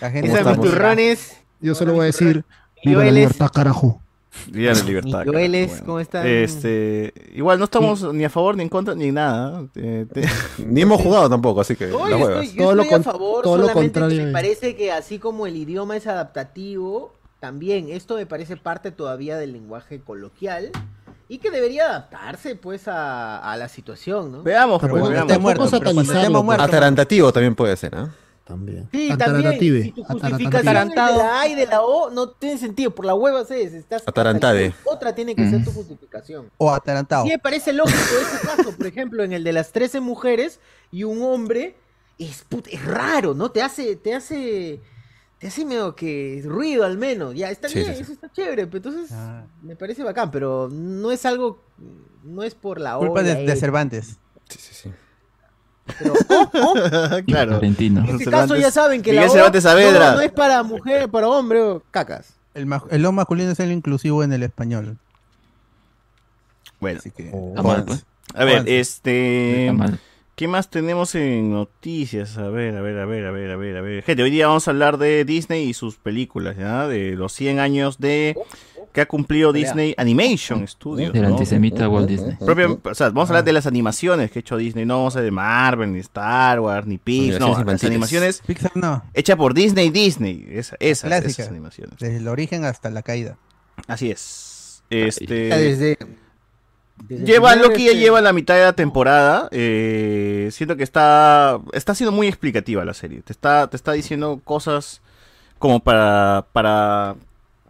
[0.00, 1.36] La gente mis turrones.
[1.60, 2.44] Yo solo voy a decir.
[2.84, 4.02] Viva la libertad, carajo.
[4.46, 5.24] Día de libertad.
[5.26, 6.26] Joeles, carajo, ¿cómo están?
[6.26, 9.64] Este, igual no estamos ni a favor ni en contra ni nada.
[9.74, 10.28] eh, te-
[10.66, 13.56] Ni hemos jugado tampoco, así que No, yo estoy, yo Todo lo a favor, todo
[13.56, 14.26] lo solamente que contrario.
[14.26, 19.36] me parece que así como el idioma es adaptativo, también esto me parece parte todavía
[19.36, 20.70] del lenguaje coloquial
[21.28, 24.42] y que debería adaptarse pues a, a la situación, ¿no?
[24.42, 25.32] Veamos, Pero pues, bueno, veamos.
[25.32, 26.58] tampoco pero satanizarlo, pues.
[26.58, 28.08] Atarantativo también puede ser, ¿ah?
[28.48, 28.88] También.
[28.90, 29.52] Sí, también.
[29.60, 33.14] Si tu es de la A y de la O no tiene sentido, por la
[33.14, 34.74] hueva es, estás Atarantade.
[34.84, 36.50] Otra tiene que ser tu justificación.
[36.56, 37.24] O atarantado.
[37.24, 40.60] Sí, me parece lógico ese caso, por ejemplo, en el de las 13 mujeres
[40.90, 41.76] y un hombre,
[42.18, 43.50] es, put- es raro, ¿no?
[43.50, 44.80] Te hace, te hace,
[45.38, 48.02] te hace medio que ruido al menos, ya, está Sí, bien, sí, sí.
[48.04, 49.44] eso está chévere, pero entonces Ah.
[49.60, 51.62] me parece bacán, pero no es algo,
[52.24, 54.16] no es por la Culpa O, de, la de E, Cervantes.
[54.48, 54.90] Sí, sí, sí.
[55.98, 56.74] Pero, oh, oh,
[57.26, 57.60] claro.
[57.62, 57.74] En
[58.08, 60.10] este caso ya saben que Miguel la O Saavedra.
[60.10, 62.34] no, no es para mujer, para hombre, o cacas.
[62.54, 64.98] El, ma- el lo masculino es el inclusivo en el español.
[66.80, 67.30] Bueno, Así que.
[67.62, 68.04] Mal, pues.
[68.34, 69.72] a ver, este.
[70.36, 72.38] ¿Qué más tenemos en noticias?
[72.38, 74.04] A ver, a ver, a ver, a ver, a ver, a ver.
[74.04, 76.86] Gente, hoy día vamos a hablar de Disney y sus películas, ¿ya?
[76.86, 78.36] De los 100 años de
[78.92, 81.12] que ha cumplido Disney Animation Studios.
[81.12, 81.28] Del ¿no?
[81.28, 82.36] antisemita Walt Disney.
[82.36, 85.14] Propio- o sea, vamos a hablar de las animaciones que ha hecho Disney, no vamos
[85.14, 89.04] a hablar de Marvel, ni Star Wars, ni Pixar, no, las animaciones Pixar no.
[89.14, 91.30] hechas por Disney Disney, esa, esas, Clásica.
[91.30, 91.98] esas animaciones.
[91.98, 93.36] Desde el origen hasta la caída.
[93.86, 94.82] Así es.
[94.90, 95.98] Este, Desde,
[97.08, 99.48] desde Lleva, el Loki ya lleva la mitad de la temporada.
[99.52, 101.60] eh, siento que está.
[101.72, 103.22] Está siendo muy explicativa la serie.
[103.22, 105.00] Te está, te está diciendo cosas
[105.60, 106.46] como para.
[106.52, 107.14] para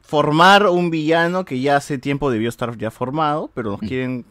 [0.09, 4.25] formar un villano que ya hace tiempo debió estar ya formado, pero nos quieren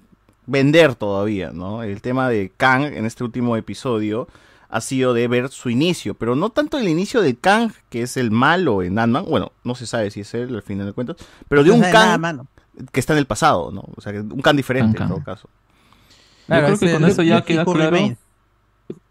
[0.48, 1.84] vender todavía, ¿no?
[1.84, 4.28] El tema de Kang en este último episodio
[4.70, 8.18] ha sido de ver su inicio, pero no tanto el inicio de Kang, que es
[8.18, 11.18] el malo en Ant-Man, bueno, no se sabe si es él al final de cuentas,
[11.48, 12.48] pero de No un nada, Kang
[12.92, 13.84] que está en el pasado, ¿no?
[13.96, 15.48] O sea, que un Kang diferente Kang, en todo caso.
[16.48, 17.92] Yo creo que con eso ya queda claro.
[17.92, 18.18] Remains.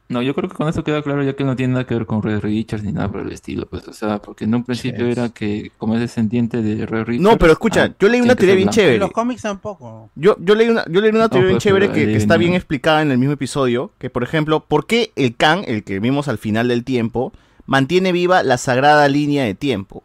[0.09, 2.07] No, yo creo que con eso queda claro ya que no tiene nada que ver
[2.07, 5.07] con Red Richards ni nada por el estilo, pues, o sea, porque en un principio
[5.07, 5.19] Yes.
[5.19, 7.23] era que como es descendiente de Red Richards.
[7.23, 8.81] No, pero escucha, ah, yo leí una teoría bien blanco.
[8.81, 8.99] En chévere.
[8.99, 10.11] los cómics tampoco.
[10.15, 13.03] Yo, yo leí una, yo leí una teoría bien pues, chévere que, está bien explicada
[13.03, 16.39] en el mismo episodio, que por ejemplo, ¿por qué el Kang, el que vimos al
[16.39, 17.33] final del tiempo,
[17.67, 20.05] mantiene viva la sagrada línea de tiempo?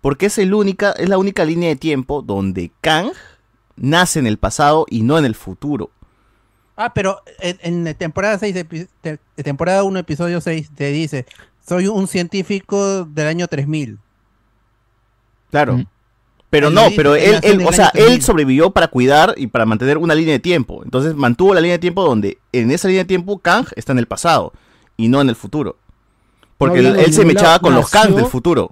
[0.00, 3.12] Porque es, el única, es la única línea de tiempo donde Kang
[3.76, 5.90] nace en el pasado y no en el futuro.
[6.76, 11.24] Ah, pero en, en la temporada 6, epi- te- temporada 1, episodio 6, te dice,
[11.66, 13.98] soy un científico del año 3000.
[15.50, 15.78] Claro.
[15.78, 15.86] Mm.
[16.50, 17.34] Pero no, pero él
[17.66, 18.22] o sea, él 3000.
[18.22, 20.82] sobrevivió para cuidar y para mantener una línea de tiempo.
[20.84, 23.98] Entonces mantuvo la línea de tiempo donde en esa línea de tiempo Kang está en
[23.98, 24.52] el pasado
[24.96, 25.76] y no en el futuro.
[26.56, 28.70] Porque No, él, él se mechaba con los Kang del futuro.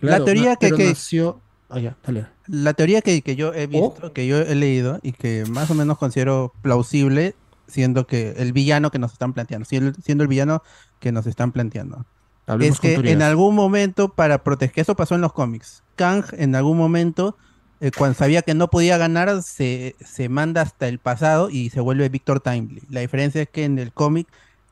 [0.00, 1.40] Claro, teoría na- que- que- nació.
[1.68, 2.26] Ah, ya, dale.
[2.50, 5.74] La teoría que, que yo he visto, que yo he leído y que más o
[5.74, 7.34] menos considero plausible,
[7.68, 10.62] siendo que el villano que nos están planteando, siendo, el villano
[10.98, 12.04] que nos están planteando.
[12.46, 16.56] Hablemos es que en algún momento, para proteger, eso pasó en los cómics, Kang en
[16.56, 17.36] algún momento,
[17.80, 21.80] eh, cuando sabía que no podía ganar, se, se manda hasta el pasado y se
[21.80, 22.82] vuelve Victor Timely.
[22.90, 24.26] La diferencia es que en el cómic,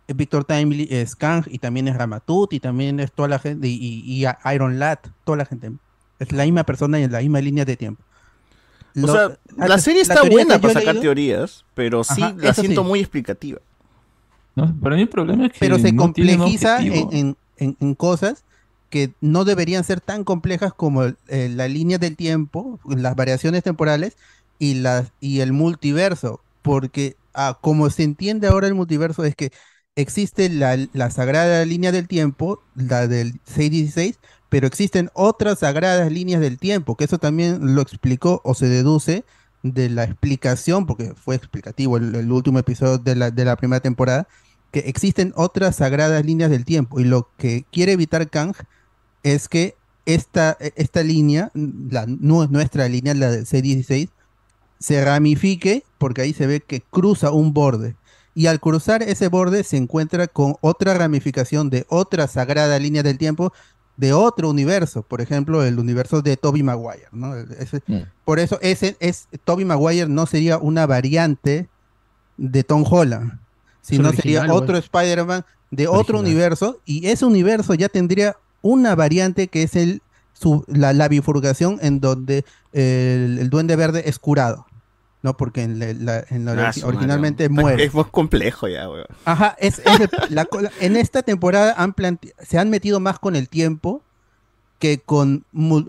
[0.09, 3.69] eh, Victor Timely es Kang y también es Ramatut y también es toda la gente,
[3.69, 5.71] y, y- y Iron Lad, toda la gente.
[6.19, 8.03] Es la misma persona y en la misma línea de tiempo.
[8.97, 12.23] O Lo- sea, la antes- serie está teoría buena para sacar leído- teorías, pero sí
[12.23, 12.89] Ajá, la siento sí.
[12.89, 13.61] muy explicativa.
[14.57, 17.95] No, para mí el problema es que pero se no complejiza en, en- en- en
[17.95, 18.45] cosas
[18.91, 24.17] que no deberían ser tan complejas como eh, la línea del tiempo, las variaciones temporales
[24.59, 29.53] y, las, y el multiverso, porque ah, como se entiende ahora el multiverso es que
[29.95, 34.19] existe la, la sagrada línea del tiempo, la del 616,
[34.49, 39.25] pero existen otras sagradas líneas del tiempo, que eso también lo explicó o se deduce
[39.63, 44.27] de la explicación, porque fue explicativo el, último episodio de la, de la primera temporada,
[44.71, 47.01] que existen otras sagradas líneas del tiempo.
[47.01, 48.55] Y lo que quiere evitar Kang
[49.23, 49.75] es que
[50.07, 54.09] esta, esta línea, la, nu- nuestra línea, la del C16,
[54.79, 57.97] se ramifique, porque ahí se ve que cruza un borde.
[58.35, 63.19] Y al cruzar ese borde se encuentra con otra ramificación de otra sagrada línea del
[63.19, 63.53] tiempo
[63.99, 67.37] de otro universo, por ejemplo, el universo de Toby Maguire, ¿no?
[67.37, 67.83] Ese-
[68.25, 71.69] por eso ese es Toby Maguire no sería una variante
[72.37, 73.39] de Tom Holland,
[73.83, 74.77] sino sería otro.
[74.79, 80.01] Spider-Man de otro universo y ese universo ya tendría una variante que es el
[80.33, 84.67] su- la, la bifurcación en donde el, el Duende Verde es curado,
[85.23, 85.37] ¿no?
[85.37, 87.83] Porque en la, la- en la Ah, originalmente muere.
[87.85, 89.07] Es más complejo ya, weón.
[89.25, 91.95] Ajá, es, es el- la cola- en esta temporada han
[92.41, 94.03] se han metido más con el tiempo
[94.79, 95.45] que con,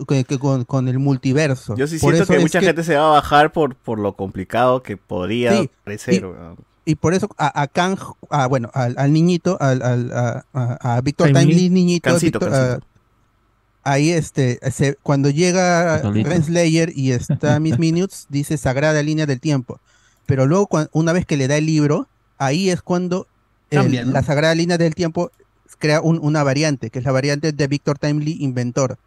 [0.08, 1.76] que, que con, con el multiverso.
[1.76, 4.14] Yo sí Por siento eso que mucha gente se va a bajar por, por lo
[4.14, 6.56] complicado que podría Sí, parecer, y- weón.
[6.86, 7.98] Y por eso a, a Kang,
[8.30, 10.10] a, bueno, al, al niñito, al, al-
[10.52, 11.68] a, Víctor Timely.
[11.68, 12.40] Niñito, Cancito.
[13.84, 16.02] Ah, ahí este, se- cuando llega.
[16.24, 19.80] Renslayer y está Miss Minutes, dice Sagrada Línea del Tiempo.
[20.26, 22.06] Pero luego, una vez que le da el libro,
[22.38, 23.26] ahí es cuando
[23.70, 24.12] el- Cambia, ¿no?
[24.12, 25.30] la Sagrada Línea del Tiempo
[25.78, 28.98] crea un- una variante, que es la variante de Víctor Timely Inventor.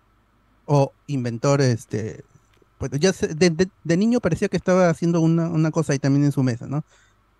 [0.66, 2.24] O Inventor, este.
[2.78, 6.00] Pues ya sé, de, de- de niño parecía que estaba haciendo una, una cosa ahí
[6.00, 6.84] también en su mesa, ¿no?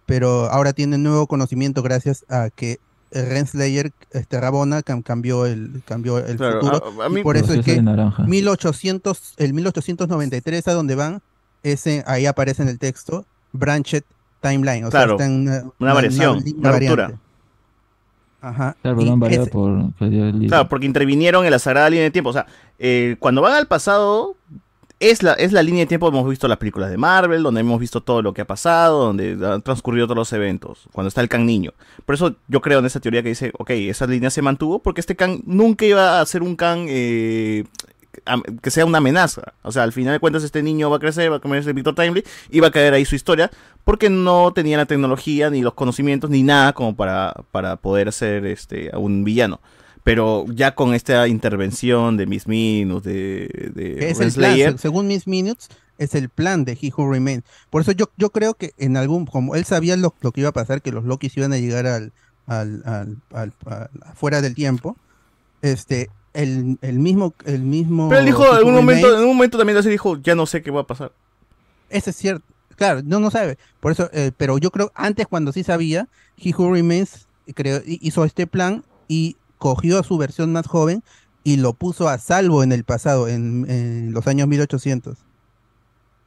[0.06, 2.80] Pero ahora tiene nuevo conocimiento gracias a que
[3.22, 7.02] Renslayer, este Rabona, cam- cambió el, cambió el Claro, futuro.
[7.02, 8.24] a- a y mí- por eso es que de naranja.
[8.24, 11.22] 1800, el 1893 a donde van,
[11.64, 14.04] ese, ahí aparece en el texto, Branched
[14.42, 14.86] Timeline.
[14.86, 16.72] O Claro, sea, está en una, una variación, una ruptura.
[16.72, 17.18] variante.
[18.42, 18.76] Ajá.
[18.82, 19.94] Claro, ese- por.
[19.98, 22.30] Claro, porque intervinieron en la sagrada línea de tiempo.
[22.32, 22.46] O sea,
[22.78, 24.36] eh, cuando van al pasado,
[25.12, 27.62] es la, es la línea de tiempo donde hemos visto las películas de Marvel, donde
[27.62, 31.22] hemos visto todo lo que ha pasado, donde han transcurrido todos los eventos, cuando está
[31.22, 31.74] el Kang niño.
[32.06, 35.02] Por eso yo creo en esa teoría que dice, ok, esa línea se mantuvo porque
[35.02, 37.66] este Kang nunca iba a ser un Kang eh,
[38.62, 39.54] que sea una amenaza.
[39.62, 41.96] O sea, al final de cuentas este niño va a crecer, va a comerse Victor
[41.96, 43.52] Timely y va a caer ahí su historia
[43.84, 48.46] porque no tenía la tecnología, ni los conocimientos, ni nada como para, para poder ser
[48.46, 49.60] este, un villano.
[50.04, 55.08] Pero ya con esta intervención de Miss Minus, de, de es el plan, se- según
[55.08, 57.44] Miss Minutes, es el plan de He Who Remains.
[57.70, 60.50] Por eso yo, yo creo que en algún, como él sabía lo, lo que iba
[60.50, 62.12] a pasar, que los Lokis iban a llegar al,
[62.48, 64.98] al, al, al- al- fuera del tiempo,
[65.62, 68.10] este, el, el mismo, el mismo.
[68.10, 70.62] Pero él dijo, en un momento, en un momento también se dijo, ya no sé
[70.62, 71.14] qué va a pasar.
[71.90, 72.44] Ese es cierto.
[72.76, 73.58] Claro, no, no sabe.
[73.80, 78.00] Por eso, eh, pero yo creo, antes cuando sí sabía, He Who Remains creó- hi-
[78.02, 81.04] hizo este plan y cogió a su versión más joven
[81.46, 85.18] y lo puso a salvo en el pasado, en, en los años 1800.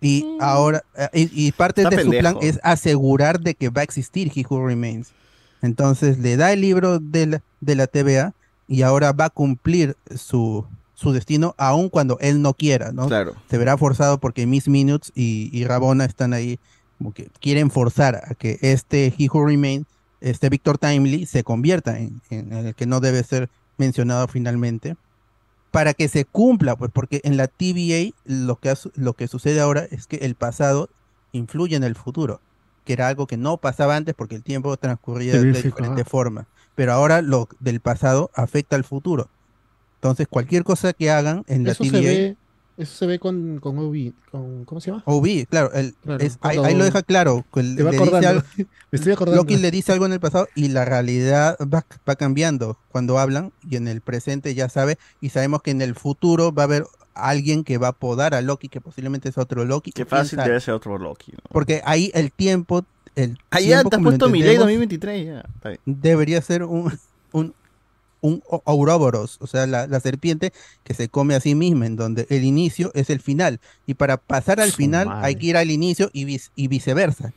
[0.01, 3.83] Y ahora, eh, y, y parte Está de su plan es asegurar de que va
[3.83, 5.11] a existir He Who Remains.
[5.61, 8.33] Entonces le da el libro de la, de la TVA
[8.69, 10.65] y ahora va a cumplir su,
[10.95, 13.07] su destino aun cuando él no quiera, ¿no?
[13.07, 13.35] Claro.
[13.51, 16.59] Se verá forzado porque Miss Minutes y, y Rabona están ahí
[16.97, 19.87] como que quieren forzar a que este He Who Remains,
[20.21, 24.97] este Victor Timely, se convierta en, en el que no debe ser mencionado finalmente
[25.77, 29.87] para que se cumpla, pues porque en la TVA lo que, lo que sucede ahora
[29.91, 30.89] es que el pasado
[31.33, 32.41] influye en el futuro,
[32.87, 36.93] que era algo que no pasaba antes porque el tiempo transcurría de diferente forma, pero
[36.93, 39.29] ahora lo del pasado afecta al futuro.
[39.97, 42.37] Entonces cualquier cosa que hagan en la Eso se TVA ve,
[42.79, 45.03] eso se ve con, con OB, con, ¿cómo se llama?
[45.07, 47.45] OB, claro, el- Claro, es- ahí, cuando ahí lo deja claro.
[47.53, 48.29] que te va le dice acordando.
[48.29, 48.43] algo-
[48.91, 49.43] Me estoy acordando.
[49.43, 53.53] Loki le dice algo en el pasado y la realidad va, va cambiando cuando hablan
[53.69, 56.85] y en el presente ya sabe y sabemos que en el futuro va a haber
[57.15, 59.91] alguien que va a podar a Loki que posiblemente es otro Loki.
[59.93, 61.33] Qué fácil debe ser otro Loki.
[61.33, 61.39] ¿no?
[61.51, 62.85] Porque ahí el tiempo,
[63.15, 65.27] el Ahí ya tiempo, te has puesto mi ley entendemos, 2023.
[65.27, 65.79] Ya.
[65.87, 66.93] Debería ser un,
[67.33, 67.55] un,
[68.27, 70.53] un Ouroboros, o sea, la, la serpiente
[70.85, 73.61] que se come a sí misma, en donde el inicio es el final.
[73.87, 75.27] Y para pasar al final madre.
[75.27, 77.33] hay que ir al inicio y viceversa.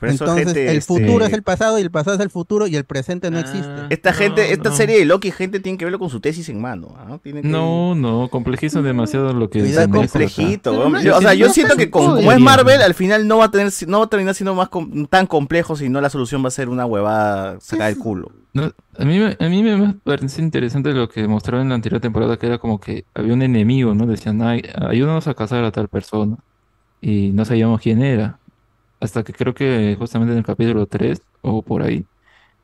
[0.00, 2.30] Por eso, Entonces, gente, el este, futuro es el pasado y el pasado es el
[2.30, 3.40] futuro y el presente no Ah.
[3.42, 3.68] existe.
[3.90, 4.74] Esta gente, esta no.
[4.76, 6.94] serie de Loki, gente, tiene que verlo con su tesis en mano.
[6.98, 7.18] ¿ah?
[7.22, 9.86] Tiene que- No, no, complejiza demasiado lo que acá.
[9.88, 10.88] complejito.
[10.88, 12.40] No, Yo- o sea, yo no siento que con- como es.
[12.40, 15.26] Marvel, al final no va a tener, no va a terminar siendo más com- tan
[15.26, 18.32] complejo, sino la solución va a ser una huevada sacada del culo.
[18.52, 22.00] No, a mí, me- a mí me parece interesante lo que mostraron en la anterior
[22.00, 24.06] temporada, que era como que había un enemigo, ¿no?
[24.06, 26.36] Decían, ay, ayúdanos a cazar a tal persona.
[27.02, 28.38] Y no sabíamos quién era.
[29.00, 32.06] Hasta que creo que justamente en el capítulo 3 o por ahí,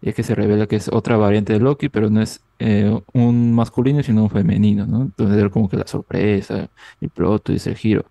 [0.00, 2.98] Y es que se revela que es otra variante de Loki, pero no es eh,
[3.14, 5.02] un masculino, sino un femenino, ¿no?
[5.02, 8.06] Entonces era como que la sorpresa, el plot twist, el giro.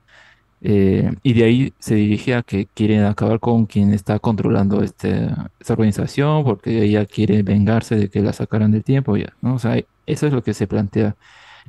[0.62, 5.30] Eh, y de ahí se dirige a que quieren acabar con quien está controlando este,
[5.60, 9.56] esta organización, porque ella quiere vengarse de que la sacaran del tiempo, ya, ¿no?
[9.56, 9.78] O sea,
[10.08, 11.16] eso es lo que se plantea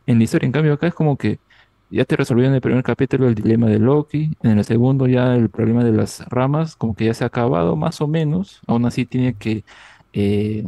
[0.06, 0.46] en la historia.
[0.46, 1.40] En cambio, acá es como que
[1.90, 5.34] ya te resolvieron en el primer capítulo el dilema de Loki, en el segundo ya
[5.34, 8.86] el problema de las ramas, como que ya se ha acabado más o menos, aún
[8.86, 9.64] así tiene que
[10.12, 10.64] eh,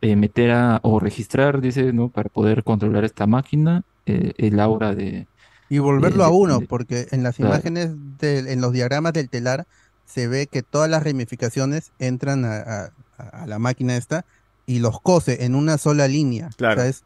[0.00, 2.10] eh, meter a, o registrar, dice, ¿no?
[2.10, 5.26] Para poder controlar esta máquina, eh, el aura de...
[5.68, 7.54] Y volverlo de- a uno, de- porque en las Claro.
[7.54, 9.66] imágenes, del- en los diagramas del telar,
[10.04, 14.24] se ve que todas las ramificaciones entran a, a- a la máquina esta
[14.66, 16.54] y los cose en una sola línea.
[16.56, 16.80] Claro.
[16.80, 17.04] O sea, es-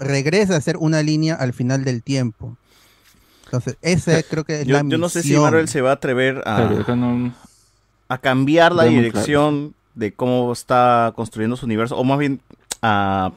[0.00, 2.58] regresa a ser una línea al final del tiempo.
[3.56, 5.34] Entonces, ese creo que es Yo, la yo no sé si.
[5.36, 7.32] Marvel se va a atrever a, acá no-
[8.08, 12.40] a cambiar la dirección de cómo está construyendo su universo, o más bien
[12.82, 13.32] a,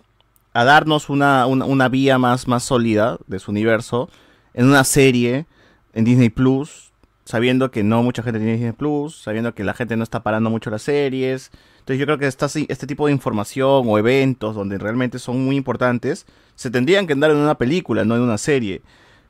[0.53, 4.09] a darnos una, una, una vía más, más sólida de su universo
[4.53, 5.45] en una serie
[5.93, 6.91] en Disney Plus,
[7.25, 10.49] sabiendo que no mucha gente tiene Disney Plus, sabiendo que la gente no está parando
[10.49, 11.51] mucho las series.
[11.79, 15.55] Entonces yo creo que esta, este tipo de información o eventos donde realmente son muy
[15.55, 16.25] importantes,
[16.55, 18.81] se tendrían que dar en una película, no en una serie.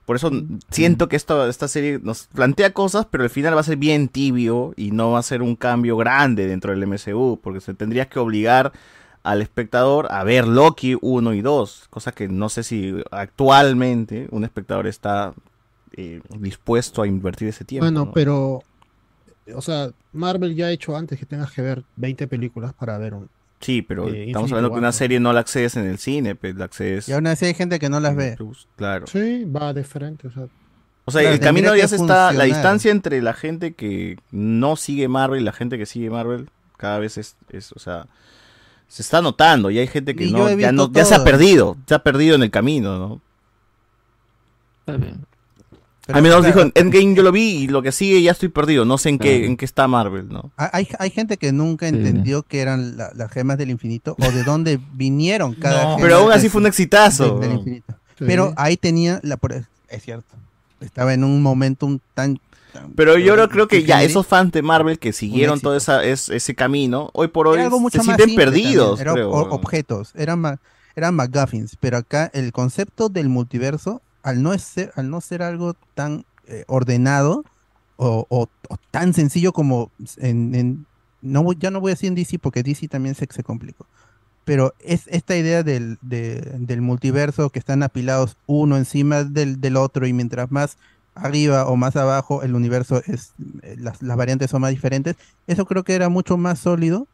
[0.08, 0.32] Por eso
[0.70, 4.08] siento que esta, esta serie nos plantea cosas, pero al final va a ser bien
[4.08, 8.08] tibio y no va a ser un cambio grande dentro del MCU, porque se tendría
[8.08, 8.72] que obligar
[9.24, 14.46] al espectador a ver Loki 1 y 2, cosa que no sé si actualmente un
[14.46, 15.34] espectador está
[15.92, 17.84] eh, dispuesto a invertir ese tiempo.
[17.84, 18.14] Bueno, ¿no?
[18.14, 18.64] pero,
[19.54, 23.14] o sea, Marvel ya ha hecho antes que tengas que ver 20 películas para ver
[23.14, 23.28] un...
[23.60, 26.36] Sí, pero eh, estamos Infinity hablando que una serie no la accedes en el cine,
[26.36, 28.36] pues la accedes Y aún así hay gente que no las ve.
[28.38, 29.08] Plus, claro.
[29.08, 30.48] Sí, va de frente, o sea...
[31.06, 34.76] O sea, Claro, el camino ya se está, la distancia entre la gente que no
[34.76, 38.08] sigue Marvel y la gente que sigue Marvel cada vez es, es, o sea,
[38.90, 41.78] se está notando y hay gente que Y no, ya, no, ya se ha perdido,
[41.88, 43.22] se ha perdido en el camino, ¿no?
[44.80, 45.26] Está bien.
[46.08, 48.32] Pero, Al menos claro, dijo, en Endgame yo lo vi y lo que sigue ya
[48.32, 50.52] estoy perdido, no sé en qué, en qué está Marvel, ¿no?
[50.56, 51.96] Hay, hay gente que nunca Sí.
[51.96, 55.90] entendió qué eran la- las gemas del infinito o de dónde vinieron cada No.
[55.98, 57.32] gema Pero aún así del- fue un exitazo.
[57.32, 57.56] del- del ¿no?
[57.60, 57.94] infinito.
[58.18, 58.24] sí.
[58.26, 59.68] Pero ahí tenía la por- es
[60.04, 60.34] cierto.
[60.80, 62.40] Estaba en un momentum tan,
[62.72, 66.06] tan- Pero yo no creo que ya esos fans de Marvel que siguieron todo esa,
[66.06, 69.30] es- ese camino, hoy por hoy Era algo mucho se sienten perdidos, creo.
[69.32, 70.58] objetos, eran
[70.96, 75.76] eran McGuffins, pero acá el concepto del multiverso, al no ser, al no ser algo
[75.96, 77.44] tan eh, ordenado
[77.98, 78.48] o,
[78.92, 80.86] tan sencillo como en,
[81.22, 83.86] no ya no voy a decir en DC porque DC también se, se complicó.
[84.46, 89.76] Pero es esta idea del, de- del multiverso que están apilados uno encima del, del
[89.78, 90.78] otro y mientras más
[91.16, 93.34] arriba o más abajo el universo es,
[93.64, 95.16] eh, las, las variantes son más diferentes.
[95.48, 97.08] Eso creo que era mucho más sólido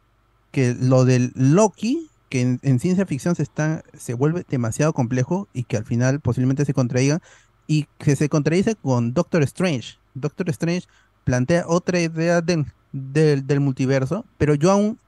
[0.51, 5.47] que lo del Loki, que en, en ciencia ficción se, está, se vuelve demasiado complejo
[5.53, 7.21] y que al final posiblemente se contraiga
[7.67, 9.95] y que se contradice con Doctor Strange.
[10.15, 10.87] Doctor Strange
[11.23, 14.99] plantea otra idea del, del, del multiverso, pero yo aún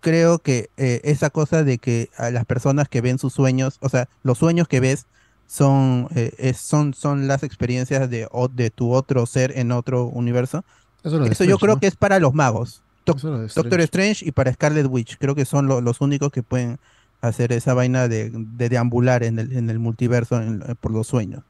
[0.00, 3.88] creo que eh, esa cosa de que a las personas que ven sus sueños, o
[3.88, 5.06] sea, los sueños que ves
[5.46, 10.64] son, eh, es- son, son las experiencias de, de tu otro ser en otro universo.
[11.24, 11.80] Eso, yo creo ¿no?
[11.80, 12.82] que es para los magos.
[13.62, 14.24] Doctor Strange.
[14.26, 15.16] Y para Scarlet Witch.
[15.18, 16.78] Creo que son lo- los únicos que pueden
[17.20, 21.06] hacer esa vaina de, de deambular en el, en el multiverso en- eh, por los
[21.06, 21.42] sueños.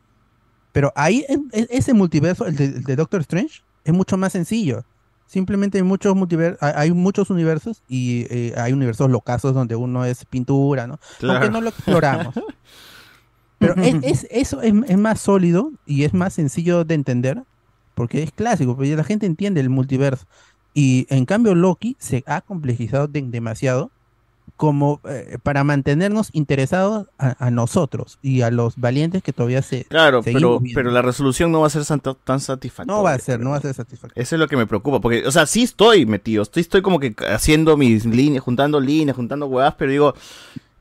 [0.73, 4.33] Pero ahí, en- en ese multiverso, el de, el de Doctor Strange, es mucho más
[4.33, 4.85] sencillo.
[5.27, 10.05] Simplemente hay muchos multiver- hay, hay muchos universos y eh, hay universos locazos donde uno
[10.05, 11.01] es pintura, ¿no?
[11.19, 11.39] Claro.
[11.41, 12.35] Aunque no lo exploramos.
[13.59, 17.43] Pero es, es- eso es, es más sólido y es más sencillo de entender
[17.95, 20.27] porque es clásico, porque la gente entiende el multiverso.
[20.79, 23.91] Y en cambio Loki se ha complejizado de- demasiado
[24.57, 29.85] como eh, para mantenernos interesados a, a nosotros y a los valientes que todavía se...
[29.85, 30.79] Claro, pero, viendo.
[30.79, 31.83] pero la resolución no va a ser
[32.25, 32.95] tan satisfactoria.
[32.97, 34.23] No va a ser, no va a ser satisfactorio.
[34.23, 37.01] Eso es lo que me preocupa, porque, o sea, sí estoy metido, estoy, estoy como
[37.01, 40.15] que haciendo mis líneas, juntando líneas, juntando huevas, pero digo,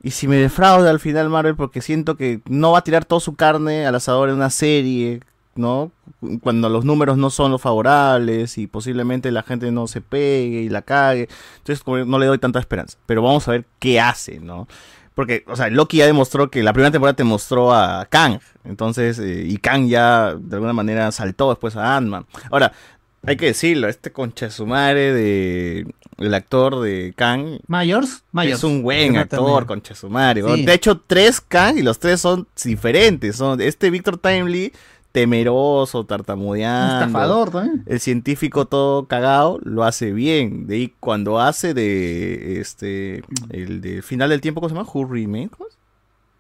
[0.04, 1.56] ¿y si me defrauda al final Marvel?
[1.56, 5.22] Porque siento que no va a tirar toda su carne al asador en una serie,
[5.56, 5.92] ¿no?
[6.42, 10.70] Cuando los números no son los favorables y posiblemente la gente no se pegue y
[10.70, 11.30] la cague.
[11.58, 12.98] Entonces, como no le doy tanta esperanza.
[13.06, 14.68] Pero vamos a ver qué hace, ¿no?
[15.14, 18.40] Porque, o sea, Loki ya demostró que la primera temporada te mostró a Kang.
[18.66, 22.26] Entonces, eh, y Kang ya de alguna manera saltó después a Ant-Man.
[22.52, 22.74] Ahora,
[23.26, 25.88] hay que decirlo, este concha de su madre de
[26.18, 28.60] el actor de Kang Mayors, Mayors.
[28.60, 30.44] es un buen actor, concha de su madre.
[30.44, 30.66] Sí.
[30.66, 33.38] De hecho, tres Kang y los tres son diferentes.
[33.38, 34.74] Son este Victor Timely
[35.16, 37.06] temeroso, tartamudeando.
[37.06, 37.84] Estafador también.
[37.86, 40.68] El científico todo cagado lo hace bien.
[40.68, 44.90] De ahí cuando hace de este el de final del tiempo, ¿cómo se llama?
[44.94, 45.08] Who.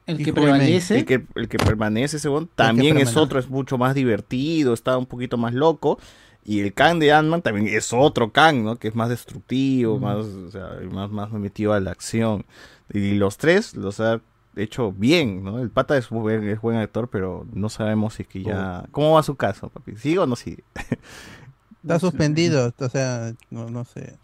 [0.07, 0.99] El que prevalece.
[0.99, 3.19] El que, el que permanece, según, también es permanece.
[3.19, 5.97] otro, es mucho más divertido, está un poquito más loco.
[6.43, 8.75] Y el Kang de Ant-Man también es otro Kang, ¿no?
[8.75, 12.45] Que es más destructivo, más, o sea, más, más metido a la acción.
[12.93, 14.21] Y los tres los ha
[14.55, 15.59] hecho bien, ¿no?
[15.59, 18.85] El pata es buen, es buen actor, pero no sabemos si es que ya...
[18.91, 19.95] ¿Cómo va su caso, papi?
[19.97, 20.63] ¿Sigue o no sigue?
[21.83, 24.17] Está suspendido, o sea, no, no sé.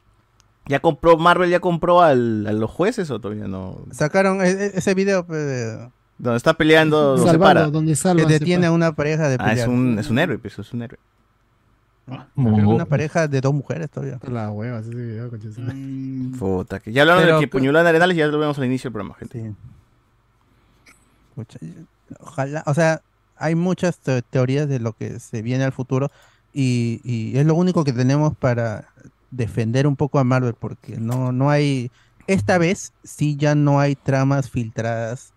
[0.68, 3.84] ¿Ya compró, Marvel ya compró al, a los jueces o todavía no?
[3.92, 7.68] Sacaron e- e- ese video pues, de- Donde está peleando, Salvando, separa.
[7.70, 8.26] donde que salva.
[8.26, 9.70] detiene a una pareja de Ah, es pelear.
[9.70, 11.00] un, es un héroe, pues, es un héroe.
[12.08, 14.20] Creo que una pareja de dos mujeres todavía.
[14.30, 15.30] La hueva, ese video,
[16.40, 18.66] Puta, que ya hablaron Pero- de que puñaló en Arenales y ya lo vemos al
[18.66, 19.40] inicio del programa, gente.
[19.42, 19.56] Sí.
[21.36, 21.60] Pucha,
[22.20, 23.02] ojalá, o sea,
[23.36, 26.10] hay muchas te- teorías de lo que se viene al futuro
[26.52, 28.94] y, y es lo único que tenemos para
[29.30, 31.90] defender un poco a Marvel porque no, no hay,
[32.28, 35.34] esta vez sí ya no hay tramas filtradas,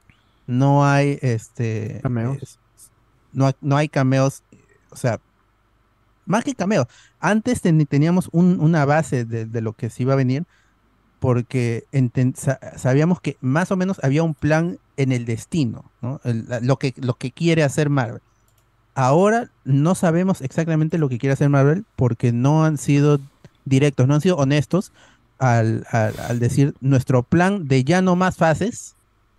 [0.46, 2.42] no hay este Cameos.
[2.42, 2.58] es-
[3.32, 4.42] no, no hay cameos,
[4.90, 5.20] o sea,
[6.24, 6.86] más que cameos,
[7.18, 10.44] antes ten- teníamos un- una base de, de lo que se iba a venir
[11.18, 11.84] porque
[12.76, 16.20] sabíamos que más o menos había un plan en el destino, ¿no?
[16.62, 18.20] Lo, que, lo que quiere hacer Marvel.
[18.94, 23.18] Ahora no sabemos exactamente lo que quiere hacer Marvel porque no han sido
[23.64, 24.92] directos, no han sido honestos
[25.38, 28.94] al, al- decir nuestro plan de ya no más fases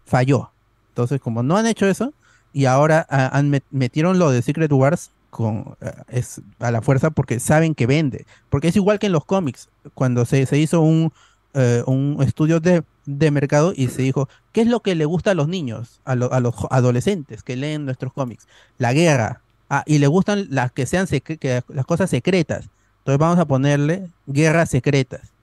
[0.06, 0.52] falló.
[0.90, 2.14] Entonces, como no han hecho eso
[2.52, 6.82] y ahora ah, han met- metieron lo de Secret Wars con, ah, es a la
[6.82, 8.26] fuerza porque saben que vende.
[8.50, 11.14] Porque es igual que en los cómics, cuando se, se hizo un,
[11.56, 15.32] eh, un estudio de, de mercado y se dijo, ¿qué es lo que le gusta
[15.32, 18.48] a los niños, a, lo- a los adolescentes que leen nuestros cómics?
[18.78, 19.42] La guerra.
[19.70, 22.70] Ah, y le gustan las que sean que las cosas secretas.
[23.00, 25.34] Entonces vamos a ponerle guerras secretas.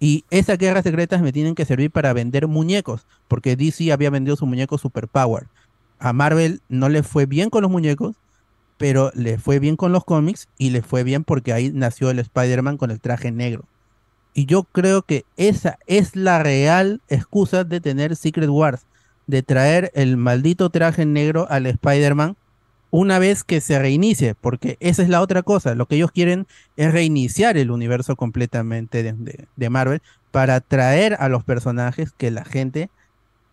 [0.00, 4.36] Y esas guerras secretas me tienen que servir para vender muñecos, porque DC había vendido
[4.36, 5.48] su muñeco Superpower.
[5.98, 8.16] A Marvel no le fue bien con los muñecos,
[8.78, 12.18] pero le fue bien con los cómics y le fue bien porque ahí nació el
[12.20, 13.68] Spider-Man con el traje negro.
[14.34, 18.86] Y yo creo que esa es la real excusa de tener Secret Wars,
[19.26, 22.36] de traer el maldito traje negro al Spider-Man
[22.90, 25.74] una vez que se reinicie, porque esa es la otra cosa.
[25.74, 26.46] Lo que ellos quieren
[26.76, 32.44] es reiniciar el universo completamente de, de- Marvel para traer a los personajes que la
[32.44, 32.90] gente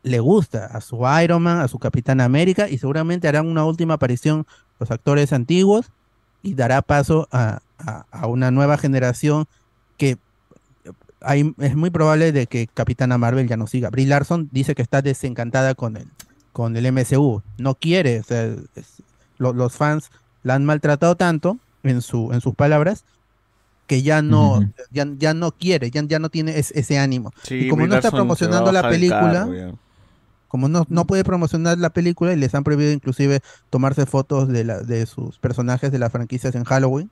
[0.04, 3.96] le gusta, a su Iron Man, a su Capitán América, y seguramente harán una última
[3.96, 4.46] aparición
[4.80, 5.92] los actores antiguos
[6.42, 7.60] y dará paso a-
[8.12, 9.46] a una nueva generación
[9.98, 10.18] que
[11.22, 13.90] hay- es muy probable de que Capitana Marvel ya no siga.
[13.90, 16.08] Brie Larson dice que está desencantada con el,
[16.54, 19.04] con el MCU, no quiere, o sea, es-
[19.38, 20.10] lo- los fans
[20.44, 23.04] la han maltratado tanto en, su, en sus palabras
[23.88, 24.60] que ya no,
[24.92, 27.32] ya, ya no quiere, ya, ya no tiene es- ese ánimo.
[27.44, 29.52] Sí, y como Brie no está Larson promocionando la película, carro,
[30.48, 33.40] como no, no puede promocionar la película y les han prohibido inclusive
[33.70, 37.10] tomarse fotos de, la, de sus personajes de las franquicias en Halloween,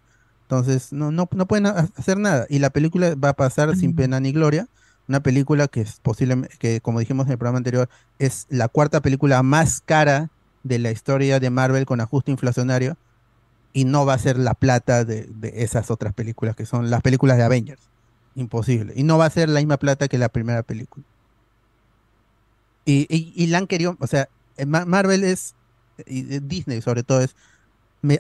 [0.48, 2.46] entonces no, no, no pueden ha- hacer nada.
[2.50, 4.68] Y la película va a pasar sin pena ni gloria.
[5.08, 9.02] Una película que es posiblemente, que como dijimos en el programa anterior, es la cuarta
[9.02, 10.30] película más cara
[10.64, 12.96] de la historia de Marvel con ajuste inflacionario.
[13.74, 17.02] Y no va a ser la plata de, de esas otras películas que son las
[17.02, 17.82] películas de Avengers.
[18.36, 18.94] Imposible.
[18.96, 21.06] Y no va a ser la misma plata que la primera película.
[22.86, 25.56] Y, y, y la han querido, o sea, eh, Ma- Marvel es,
[26.06, 27.36] y Disney sobre todo es,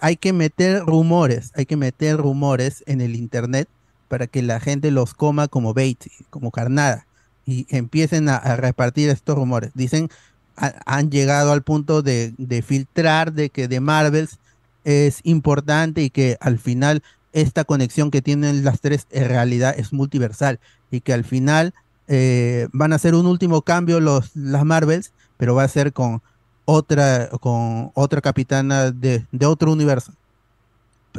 [0.01, 3.67] hay que meter rumores, hay que meter rumores en el internet
[4.07, 7.06] para que la gente los coma como bait, como carnada,
[7.45, 9.72] y empiecen a, a repartir estos rumores.
[9.73, 10.09] Dicen,
[10.56, 14.38] ha- han llegado al punto de, de filtrar de que de Marvels
[14.83, 19.93] es importante y que al final esta conexión que tienen las tres en realidad es
[19.93, 20.59] multiversal
[20.91, 21.73] y que al final
[22.07, 26.22] eh, van a hacer un último cambio los, las Marvels, pero va a ser con
[26.68, 30.14] otra, con otra capitana de, de otro universo.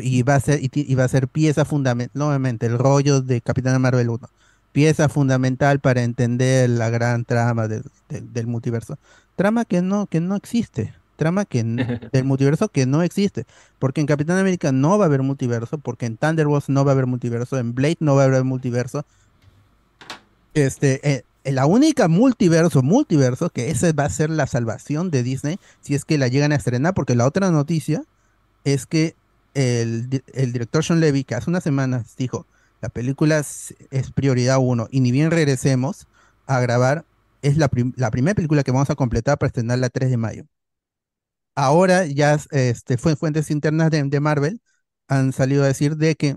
[0.00, 3.78] Y va a ser, y, va a ser pieza fundamental, nuevamente, el rollo de Capitana
[3.80, 4.30] Marvel 1.
[4.72, 8.96] Pieza fundamental para entender la gran trama del- del- del multiverso.
[9.36, 10.94] Trama que no, que no existe.
[11.16, 11.64] Trama que
[12.12, 13.46] del multiverso que no existe.
[13.80, 16.94] Porque en Capitán América no va a haber multiverso, porque en Thunderbolts no va a
[16.94, 19.04] haber multiverso, en Blade no va a haber multiverso.
[20.54, 25.58] Este, eh, la única multiverso, multiverso, que esa va a ser la salvación de Disney,
[25.80, 28.02] si es que la llegan a estrenar, porque la otra noticia
[28.64, 29.16] es que
[29.54, 32.46] el, el director Sean Levy, que hace unas semanas dijo,
[32.80, 33.74] la película es,
[34.14, 36.06] prioridad uno, y ni bien regresemos
[36.46, 37.04] a grabar,
[37.42, 40.44] es la, la primera película que vamos a completar para estrenarla el 3 de mayo.
[41.54, 44.60] ahora ya este, fue fuentes internas de, de Marvel
[45.08, 46.36] han salido a decir de que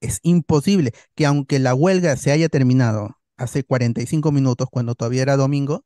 [0.00, 5.36] es imposible que aunque la huelga se haya terminado hace 45 minutos, cuando todavía era
[5.36, 5.84] domingo,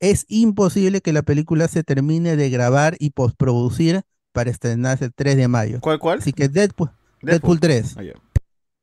[0.00, 5.36] es imposible que la película se termine de grabar y postproducir para estrenarse el 3
[5.36, 5.80] de mayo.
[5.80, 6.18] ¿Cuál, cuál?
[6.18, 6.90] Así que Deadpool,
[7.20, 8.12] Deadpool 3, Ah, ya.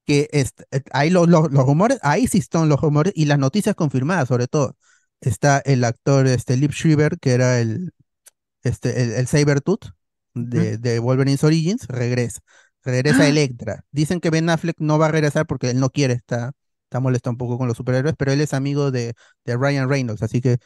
[0.06, 0.54] que es,
[0.92, 4.48] ahí los, los, los rumores, ahí sí están los rumores y las noticias confirmadas sobre
[4.48, 4.76] todo.
[5.22, 7.92] Está el actor este, Lip Schreiber, que era el,
[8.64, 9.86] este, el, el Sabertooth
[10.36, 12.42] de, de Wolverine's Origins, regresa.
[12.84, 13.84] Regresa Electra.
[13.92, 16.54] Dicen que Ben Affleck no va a regresar porque él no quiere, está,
[16.90, 19.14] está molesto un poco con los superhéroes, pero él es amigo de,
[19.46, 20.58] de Ryan Reynolds, así que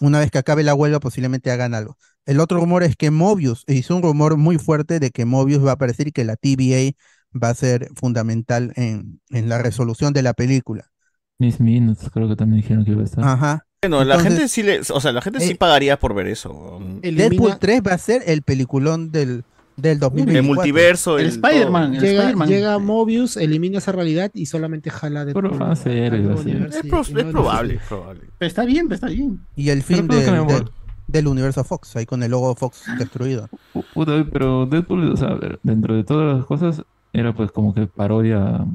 [0.00, 1.96] una vez que acabe la huelga posiblemente hagan algo.
[2.26, 5.70] El otro rumor es que Mobius, hizo un rumor muy fuerte de que Mobius va
[5.70, 6.96] a aparecer y que la TVA
[7.34, 10.90] va a ser fundamental en, en la resolución de la película.
[11.38, 13.24] Miss Minutes, creo que también dijeron que iba a estar.
[13.24, 13.66] Ajá.
[13.82, 16.28] Bueno, la Entonces, gente sí le, o sea, la gente sí eh, pagaría por ver
[16.28, 16.78] eso.
[17.02, 19.44] Deadpool 3 va a ser el peliculón del,
[19.76, 20.38] del 2024.
[20.38, 22.48] El multiverso, el, Spider-Man, el Llega, Spider-Man.
[22.48, 26.50] llega Mobius, elimina esa realidad y solamente jala de fanservice, así.
[26.50, 28.20] Es, pro- es probable, es probable.
[28.38, 29.40] Pero está bien, pero está bien.
[29.56, 30.64] Y el fin Pero creo que
[31.08, 33.48] del- universo Fox, ahí con el logo Fox destruido.
[33.94, 37.86] Puta, pero Deadpool, o sea, a dentro de todas las cosas, era pues como que
[37.86, 38.66] parodia a,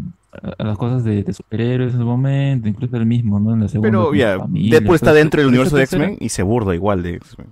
[0.60, 3.54] a las cosas de, de superhéroes en su momento, incluso el mismo, ¿no?
[3.54, 3.90] En la segunda.
[3.90, 7.16] Pero ya, Deadpool está pero dentro del universo de X-Men y se burda igual de
[7.16, 7.48] X-Men.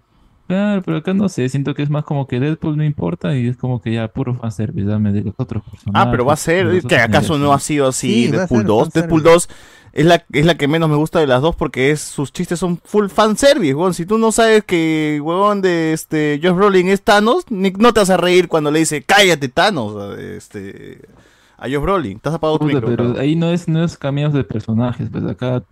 [0.48, 3.48] Claro, pero acá no sé, siento que es más como que Deadpool no importa y
[3.48, 6.08] es como que ya puro fanservice, dame de los otros personajes.
[6.08, 8.82] Ah, pero va a ser, ¿que acaso no ha sido así Sí, Deadpool ser 2?
[8.84, 9.00] fanservice.
[9.02, 9.50] Deadpool 2
[9.94, 12.60] es la, es la que menos me gusta de las dos porque es, sus chistes
[12.60, 13.94] son full fanservice, weón.
[13.96, 18.02] Si tú no sabes que, huevón, de este, Josh Brolin es Thanos, ni- no te
[18.02, 21.00] vas a reír cuando le dice, cállate Thanos, a, este,
[21.58, 22.18] a Josh Brolin.
[22.18, 22.86] Estás apagado tu micro.
[22.88, 25.64] pero ahí no es, no es cameos de personajes, pues acá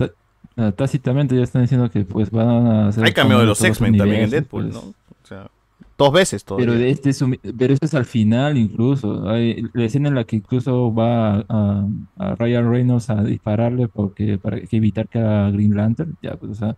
[0.58, 3.98] ah, tácitamente ya están diciendo que pues van a hacer Hay cameo de los X-Men
[3.98, 4.74] también en Deadpool, pues.
[4.74, 4.80] ¿no?
[4.90, 5.50] O sea,
[5.98, 6.68] dos veces todavía.
[6.74, 9.30] Pero este es un- pero esto es al final incluso.
[9.30, 14.38] Hay la escena en la que incluso va a, a Ryan Reynolds a dispararle porque
[14.38, 16.16] para que evitar que haga Green Lantern.
[16.22, 16.76] Ya, pues, o sea,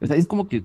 [0.00, 0.64] o sea, es como que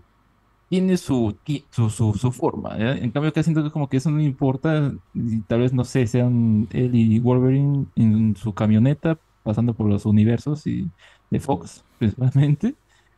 [0.69, 1.35] tiene su,
[1.69, 2.77] su, su, su forma.
[2.77, 2.93] ¿ya?
[2.93, 4.93] En cambio, acá siento que como que eso no importa.
[5.13, 10.05] Y tal vez, no sé, sean él y Wolverine en su camioneta pasando por los
[10.05, 10.89] universos y
[11.29, 12.73] de Fox, principalmente.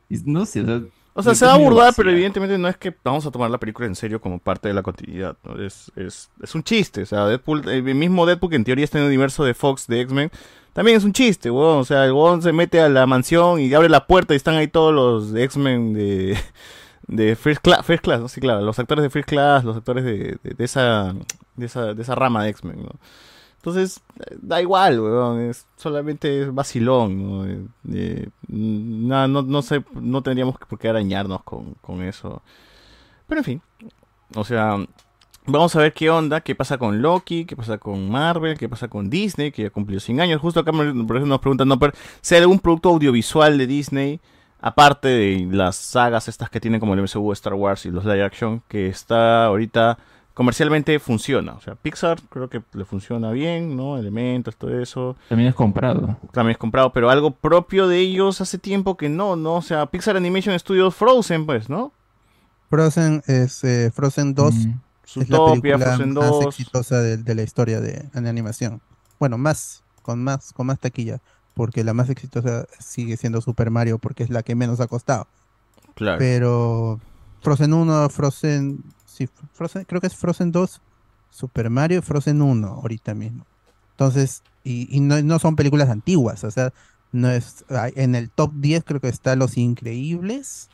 [0.10, 0.82] Y no sé, o sea,
[1.14, 3.50] O sea, es se va a burlar, pero evidentemente no es que vamos a tomar
[3.50, 5.38] la película en serio como parte de la continuidad.
[5.44, 5.62] ¿no?
[5.64, 7.04] Es, es, es un chiste.
[7.04, 9.88] O sea, Deadpool, el mismo Deadpool que en teoría está en el universo de Fox
[9.88, 10.32] de X-Men,
[10.74, 11.80] también es un chiste, weón.
[11.80, 14.56] O sea, el weón se mete a la mansión y abre la puerta y están
[14.56, 16.38] ahí todos los X-Men de,
[17.08, 18.28] de First Class, First Class, ¿no?
[18.28, 21.14] Sí, claro, los actores de First Class, los actores de, de, de esa,
[21.56, 23.00] de, esa, de esa rama de X-Men, ¿no?
[23.64, 27.46] Entonces, eh, da igual, weón, es solamente es vacilón, ¿no?
[27.46, 32.42] Eh, eh, no, no, sé, no tendríamos por qué arañarnos con, con eso.
[33.26, 33.62] Pero en fin,
[34.36, 34.86] o sea,
[35.46, 38.90] vamos a ver qué onda, qué pasa con Loki, qué pasa con Marvel, qué pasa
[38.90, 40.42] con Disney, que ya cumplió 100 años.
[40.42, 44.20] Justo acá por ejemplo, nos preguntan, no, pero si hay algún producto audiovisual de Disney,
[44.60, 48.26] aparte de las sagas estas que tienen como el MCU, Star Wars y los live
[48.26, 49.98] action, que está ahorita
[50.34, 51.54] comercialmente funciona.
[51.54, 53.98] O sea, Pixar creo que le funciona bien, ¿no?
[53.98, 55.16] Elementos, todo eso.
[55.30, 56.18] También es comprado.
[56.32, 59.56] También es comprado, pero algo propio de ellos hace tiempo que no, ¿no?
[59.56, 61.92] O sea, Pixar Animation Studios Frozen, pues, ¿no?
[62.70, 64.54] Frozen es eh, Frozen 2.
[64.54, 64.74] Mm.
[65.16, 66.46] Es la película Frozen más 2.
[66.46, 68.82] exitosa de, de la historia de, animación.
[69.20, 71.22] Bueno, más, con más, con más taquilla,
[71.54, 75.28] porque la más exitosa sigue siendo Super Mario, porque es la que menos ha costado.
[75.94, 76.18] Claro.
[76.18, 77.00] Pero
[77.42, 78.84] Frozen 1, Frozen,
[79.14, 80.82] sí, Frozen, creo que es Frozen 2,
[81.30, 83.46] Super Mario y Frozen 1 ahorita mismo.
[83.92, 86.74] Entonces, y, y no, no son películas antiguas, o sea,
[87.12, 90.70] no es, hay- en el top 10 creo que está Los Increíbles,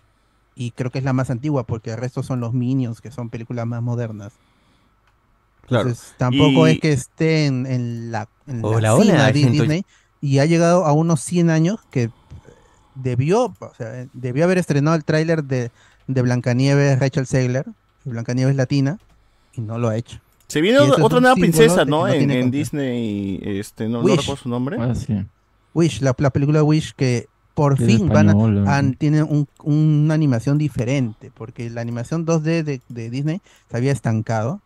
[0.55, 3.29] y creo que es la más antigua, porque el resto son los Minions, que son
[3.29, 4.33] películas más modernas.
[5.67, 5.89] Claro.
[5.89, 9.33] Entonces, tampoco Y- es que esté en, en la, en la Hola, de.
[9.33, 9.85] Disney,
[10.21, 12.09] y ha llegado a unos 100 años que
[12.95, 15.71] debió, o sea, debió haber estrenado el tráiler de,
[16.07, 17.73] de Blancanieves Rachel Zegler, de
[18.05, 18.97] Blancanieves Latina,
[19.53, 20.19] y no lo ha hecho.
[20.47, 22.07] Se viene otra, nueva princesa, ¿no?
[22.07, 22.49] no en.
[22.51, 24.77] Disney, este, no, no recuerdo su nombre.
[24.79, 25.25] Ah, sí.
[25.73, 28.29] Wish, la, la película Wish que por fin van
[28.67, 33.91] a, tienen un- una animación diferente, porque la animación 2D de, de Disney se había
[33.91, 34.61] estancado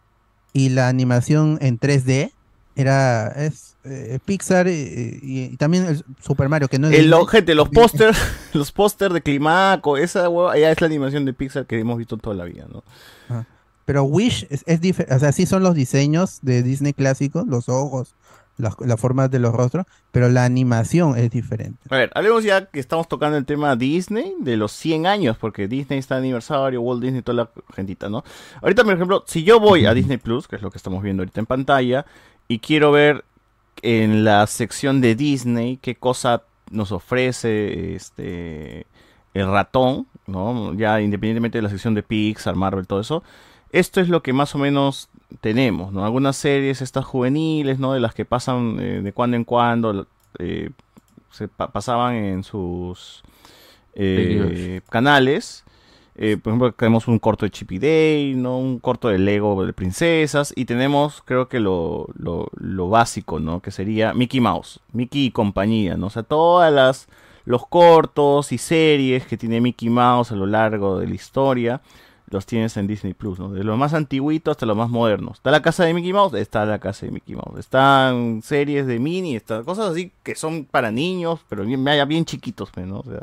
[0.53, 2.31] y la animación en 3D
[2.75, 7.09] era es eh, Pixar eh, y, y también el Super Mario que no es El,
[7.09, 8.15] lo- gente, los póster,
[8.53, 12.17] los póster de Climaco, esa hueva, ya es la animación de Pixar que hemos visto
[12.17, 12.83] toda la vida, ¿no?
[13.29, 13.45] Ajá.
[13.85, 17.67] Pero Wish es, es diferente, o sea, sí son los diseños de Disney clásicos, los
[17.67, 18.15] ojos,
[18.55, 21.79] las, las formas de los rostros, pero la animación es diferente.
[21.89, 25.67] A ver, hablemos ya que estamos tocando el tema Disney de los 100 años, porque
[25.67, 28.23] Disney está de aniversario, Walt Disney, toda la gentita, ¿no?
[28.61, 31.21] Ahorita, por ejemplo, si yo voy a Disney Plus, que es lo que estamos viendo
[31.23, 32.05] ahorita en pantalla,
[32.53, 33.25] y quiero ver
[33.81, 38.85] en la sección de Disney qué cosa nos ofrece este
[39.33, 40.73] el ratón, ¿no?
[40.75, 43.23] Ya independientemente de la sección de Pixar, Marvel, todo eso,
[43.71, 45.09] esto es lo que más o menos
[45.41, 46.05] tenemos, ¿no?
[46.05, 47.93] Algunas series, estas juveniles, ¿no?
[47.93, 50.05] De las que pasan eh, de cuando en cuando,
[50.37, 50.69] eh,
[51.31, 53.23] se pa- pasaban en sus
[53.95, 55.62] eh, canales.
[56.15, 58.57] Eh, por ejemplo, tenemos un corto de Chippy Day, ¿no?
[58.57, 60.53] Un corto de Lego de princesas.
[60.55, 63.61] Y tenemos, creo que lo, lo, lo básico, ¿no?
[63.61, 64.79] Que sería Mickey Mouse.
[64.91, 66.07] Mickey y compañía, ¿no?
[66.07, 67.07] O sea, todas las
[67.45, 71.81] los cortos y series que tiene Mickey Mouse a lo largo de la historia
[72.33, 73.49] los tienes en Disney Plus, ¿no?
[73.49, 75.31] De lo más antiguito hasta lo más moderno.
[75.33, 77.59] Está la casa de Mickey Mouse, está la casa de Mickey Mouse.
[77.59, 82.99] Están series de mini, cosas así que son para niños, pero bien, bien, chiquitos, ¿no?
[82.99, 83.21] O sea,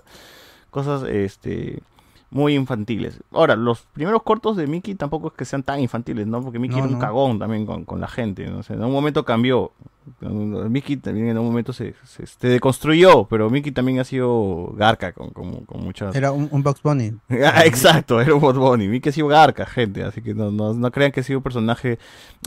[0.71, 1.83] cosas este
[2.31, 3.21] muy infantiles.
[3.33, 6.41] Ahora, los primeros cortos de Mickey tampoco es que sean tan infantiles, ¿no?
[6.43, 7.05] Porque Mickey No, era un no.
[7.05, 8.59] cagón también con, con la gente, ¿no?
[8.59, 9.73] O sea, en un momento cambió.
[10.21, 15.13] Mickey también en un momento se, se, se deconstruyó, pero Mickey también ha sido garca
[15.13, 16.15] con, con, con muchas...
[16.17, 17.13] Era un, un Box Bunny.
[17.45, 18.89] Ah, exacto, era un Bot Bunny.
[18.89, 21.43] Mickey ha sido garca, gente, así que no, no, no crean que ha sido un
[21.43, 21.99] personaje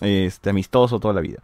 [0.02, 1.40] este, amistoso toda la vida.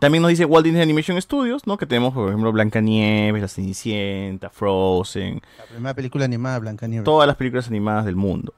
[0.00, 1.76] También nos dice Walt Disney Animation Studios, ¿no?
[1.78, 7.04] Que tenemos, por ejemplo, Blancanieves, La Cenicienta, Frozen, La primera película animada Blancanieves.
[7.04, 8.54] todas las películas animadas del mundo.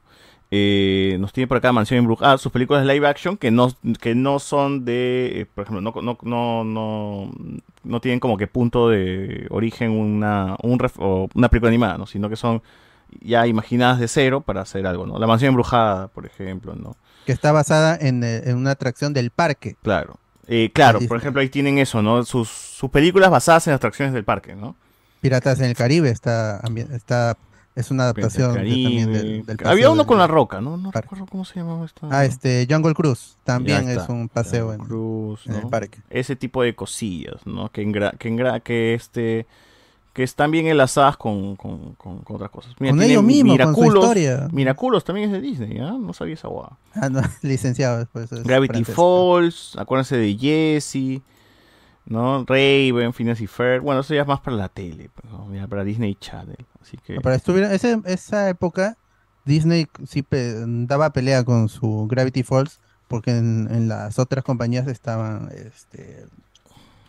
[0.50, 3.68] Eh, nos tiene por acá Mansión Embrujada, sus películas live action que no,
[4.00, 7.32] que no son de, eh, por ejemplo, no, no, no, no,
[7.82, 12.06] no tienen como que punto de origen una, un ref- o una película animada, ¿no?
[12.06, 12.62] Sino que son
[13.20, 15.18] ya imaginadas de cero para hacer algo, ¿no?
[15.18, 16.96] La Mansión Embrujada, por ejemplo, ¿no?
[17.26, 19.74] Que está basada en, eh, en una atracción del parque.
[19.82, 20.16] Claro.
[20.48, 22.24] Eh, claro, por ejemplo, ahí tienen eso, ¿no?
[22.24, 24.76] Sus, sus películas basadas en atracciones del parque, ¿no?
[25.20, 26.60] Piratas en el Caribe está,
[26.92, 27.36] está
[27.74, 30.76] es una adaptación también del, del Había uno del- con la roca, ¿no?
[30.76, 31.06] No parque.
[31.06, 32.06] recuerdo cómo se llamaba esta.
[32.10, 34.80] Ah, este Jungle Cruise también es un paseo en,
[35.54, 35.98] el parque.
[36.08, 37.68] Ese tipo de cosillas, ¿no?
[37.70, 39.46] Que, engra- que, engra- que este
[40.16, 42.74] que están bien enlazadas con, con, con- con otras cosas.
[42.74, 44.04] Con tiene ellos mismos, con su Miraculos.
[44.04, 44.48] historia.
[44.50, 45.94] Miraculos también es de Disney, ¿ah?
[46.00, 46.78] No sabía esa guada.
[46.94, 48.06] Ah, no, licenciado.
[48.12, 48.94] Pues, es Gravity francés.
[48.94, 51.20] Falls, acuérdense de Jesse,
[52.06, 52.44] ¿no?
[52.46, 53.82] Raven, Phineas y Ferb.
[53.82, 55.54] Bueno, eso ya es más para la tele, pues, ¿no?
[55.54, 56.64] Ya para Disney Channel.
[56.80, 57.16] Así que...
[57.16, 58.96] No, Pero estuvieron, ese- esa época
[59.44, 64.86] Disney sí pe- daba pelea con su Gravity Falls porque en, en las otras compañías
[64.88, 66.24] estaban este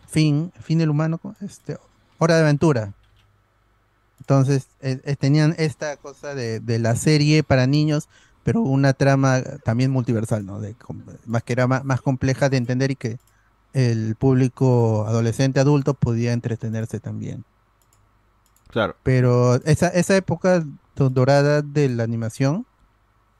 [0.06, 1.78] Fin, Fin el humano, este
[2.18, 2.92] Hora de Aventura.
[4.28, 8.10] Entonces eh, eh, tenían esta cosa de, de la serie para niños,
[8.44, 10.60] pero una trama también multiversal, ¿no?
[10.60, 10.76] De,
[11.24, 13.18] más que era más, más compleja de entender y que
[13.72, 17.44] el público adolescente adulto podía entretenerse también.
[18.70, 18.96] Claro.
[19.02, 20.64] Pero esa, esa época
[20.96, 22.66] do- dorada de la animación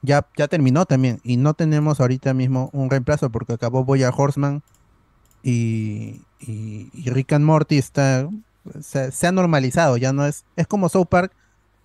[0.01, 1.19] ya, ya terminó también.
[1.23, 4.63] Y no tenemos ahorita mismo un reemplazo porque acabó Boya Horseman
[5.43, 8.29] y, y, y Rick and Morty está,
[8.81, 9.97] se, se ha normalizado.
[9.97, 11.31] Ya no es, es como South Park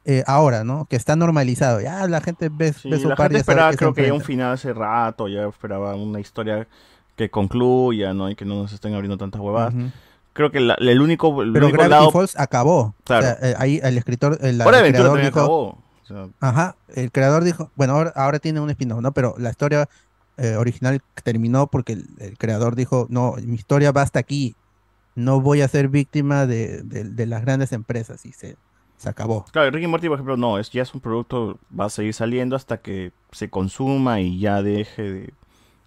[0.04, 0.84] eh, ahora, ¿no?
[0.86, 1.80] Que está normalizado.
[1.80, 4.14] Ya la gente ve, Sí, ve South la Park gente esperaba, que creo que ya
[4.14, 6.66] un final hace rato, ya esperaba una historia
[7.16, 8.28] que concluya, ¿no?
[8.30, 9.72] Y que no nos estén abriendo tantas huevadas.
[9.74, 9.90] Ujú.
[10.32, 12.10] Creo que la- el único, el Pero único Gravity lado...
[12.10, 12.94] Falls acabó.
[13.04, 13.24] Claro.
[13.24, 15.62] O sea, eh, ahí el escritor, el, Hora de el creador también dijo, acabó.
[16.02, 19.12] O sea, Ajá, el creador dijo, bueno, ahora, ahora tiene un spin-off, ¿no?
[19.12, 19.88] Pero la historia
[20.36, 24.56] eh, original terminó porque el, el creador dijo, no, mi historia va hasta aquí,
[25.14, 28.56] no voy a ser víctima de, de- de las grandes empresas y se,
[28.96, 29.46] se acabó.
[29.52, 32.56] Claro, Ricky Morty, por ejemplo, no, es, ya es un producto, va a seguir saliendo
[32.56, 35.34] hasta que se consuma y ya deje de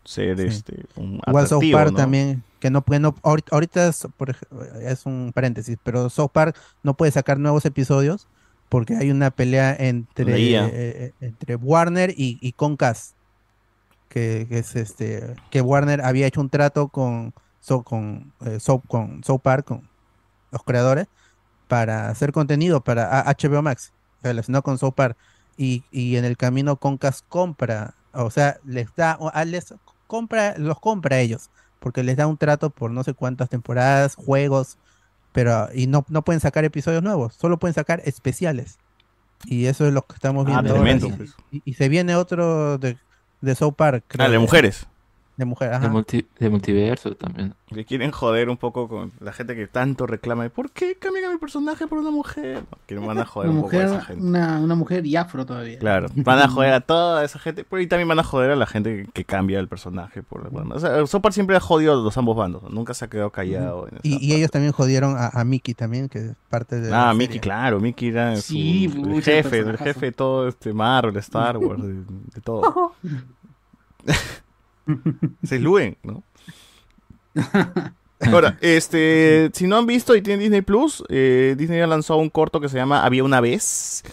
[0.05, 0.49] ser Sí.
[0.49, 1.97] este un Igual South Park ¿no?
[1.97, 4.35] también, que no puede, no, ahorita, ahorita es, por
[4.81, 8.29] es un paréntesis, pero South Park no puede sacar nuevos episodios
[8.69, 10.65] porque hay una pelea entre, La IA.
[10.67, 13.17] eh, entre Warner y, y Comcast,
[14.09, 17.33] que, que es este, que Warner había hecho un trato con,
[17.67, 19.81] So- con, eh, So- con South Park, con
[20.51, 21.07] los creadores,
[21.67, 23.91] para hacer contenido para HBO Max,
[24.23, 25.17] relacionado con South Park,
[25.57, 29.73] y, y en el camino Comcast compra, o sea, les da, o- a- les
[30.07, 31.49] compra, los compra a ellos,
[31.81, 34.77] porque les da un trato por no sé cuántas temporadas, juegos,
[35.33, 38.77] pero y no, no pueden sacar episodios nuevos, solo pueden sacar especiales.
[39.45, 40.81] Y eso es lo que estamos Ah, viendo ahora.
[40.83, 41.35] tremendo, pues.
[41.51, 42.97] y- y se viene otro de,
[43.41, 44.87] de South Park, Ah, creo de que- mujeres.
[45.37, 45.87] De mujer, ajá.
[45.87, 47.53] De, multi- de multiverso también.
[47.67, 50.49] Que quieren joder un poco con la gente que tanto reclama.
[50.49, 52.63] ¿Por qué cambian a mi personaje por una mujer?
[52.71, 54.23] No, que van a joder Una un poco a esa mujer, gente.
[54.23, 55.77] una, una mujer y afro todavía.
[55.77, 58.55] Claro, van a joder a toda esa gente, pero y también van a joder a
[58.55, 60.23] la gente que, que cambia el personaje.
[60.23, 63.07] Por, bueno, o sea, Sopar siempre ha jodido a los ambos bandos, nunca se ha
[63.07, 63.87] quedado callado.
[63.89, 66.91] en Y, y ellos también jodieron a, a Mickey también, que es parte de.
[66.91, 67.41] Ah, Mickey, serie.
[67.41, 71.93] claro, Mickey era su- el jefe, el jefe de todo este Marvel, Star Wars, de,
[71.93, 72.93] de todo.
[75.43, 76.23] Se luen, ¿no?
[78.19, 82.29] Ahora, este, si no han visto y tienen Disney Plus, eh, Disney ha lanzado un
[82.29, 84.03] corto que se llama Había una vez,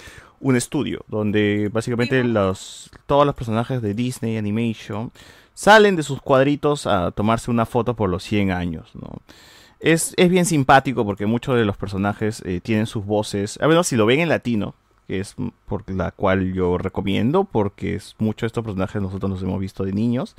[0.40, 5.10] un estudio, donde básicamente los, todos los personajes de Disney Animation
[5.54, 9.22] salen de sus cuadritos a tomarse una foto por los 100 años, ¿no?
[9.80, 13.82] Es, es bien simpático porque muchos de los personajes eh, tienen sus voces, a ver
[13.84, 14.74] si lo ven en latino,
[15.06, 15.34] que es
[15.66, 19.84] por la cual yo recomiendo, porque es muchos de estos personajes nosotros los hemos visto
[19.84, 20.34] de niños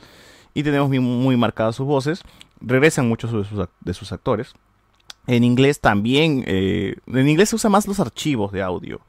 [0.54, 2.22] y tenemos muy, muy marcadas sus voces.
[2.62, 4.54] Regresan muchos de sus, de sus actores.
[5.28, 9.02] En inglés también, eh, en inglés se usan más los archivos de audio.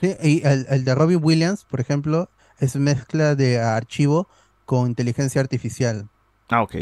[0.00, 4.26] Sí, y el, el de Robbie Williams, por ejemplo, es mezcla de archivo
[4.64, 6.08] con inteligencia artificial
[6.48, 6.74] Ah, ok.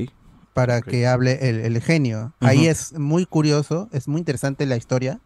[0.55, 2.33] para que hable el, el genio.
[2.41, 5.21] Ahí es muy curioso, es muy interesante la historia,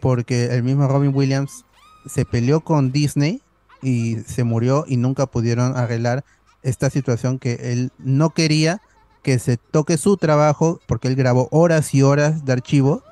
[0.00, 1.64] porque el mismo Robin Williams
[2.06, 3.40] se peleó con Disney
[3.82, 6.24] y se murió y nunca pudieron arreglar
[6.62, 8.80] esta situación que él no quería
[9.22, 13.02] que se toque su trabajo porque él grabó horas y horas de archivo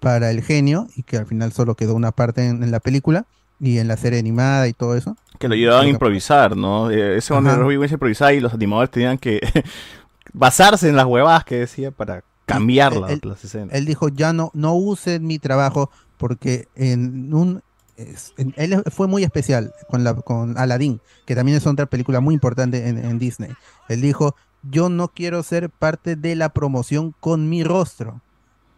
[0.00, 3.26] para el genio y que al final solo quedó una parte en, en la película
[3.60, 5.16] y en la serie animada y todo eso.
[5.38, 6.90] Que lo ayudaban a improvisar, ¿no?
[6.90, 7.56] Eh, ese Ajá.
[7.56, 9.40] Robbie Williams improvisaba y los animadores tenían que
[10.32, 13.74] basarse en las huevadas que decía para cambiar la- él- las escenas.
[13.74, 17.62] Él dijo, ya no, no usen mi trabajo porque en un...
[17.98, 22.34] es- él fue muy especial con, la, con Aladdin, que también es otra película muy
[22.34, 23.50] importante en, en Disney.
[23.88, 28.20] Él dijo, yo no quiero ser parte de la promoción con mi rostro.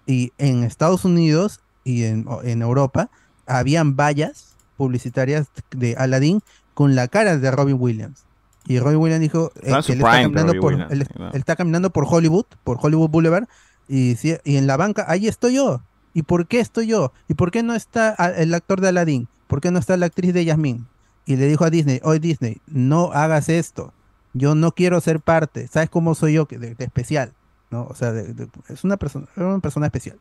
[0.06, 3.10] Y en Estados Unidos y en, en Europa
[3.46, 6.40] habían vallas publicitarias de Aladdin
[6.74, 8.24] con la cara de Robin Williams.
[8.66, 11.90] Y Robin Williams dijo eh, que él está, caminando por, Williams, él- él está caminando
[11.90, 13.44] por Hollywood, por Hollywood Boulevard,
[13.88, 15.82] y, y en la banca, ahí estoy yo.
[16.14, 17.12] ¿Y por qué estoy yo?
[17.28, 19.28] ¿Y por qué no está a- el actor de Aladdin?
[19.46, 20.86] ¿Por qué no está la actriz de Yasmín?
[21.26, 23.92] Y le dijo a Disney, oye Disney, no hagas esto.
[24.32, 25.68] Yo no quiero ser parte.
[25.68, 26.46] ¿Sabes cómo soy yo?
[26.48, 27.32] De, de especial.
[27.70, 27.84] ¿no?
[27.88, 30.18] O sea, de- de- es una persona, era una persona especial.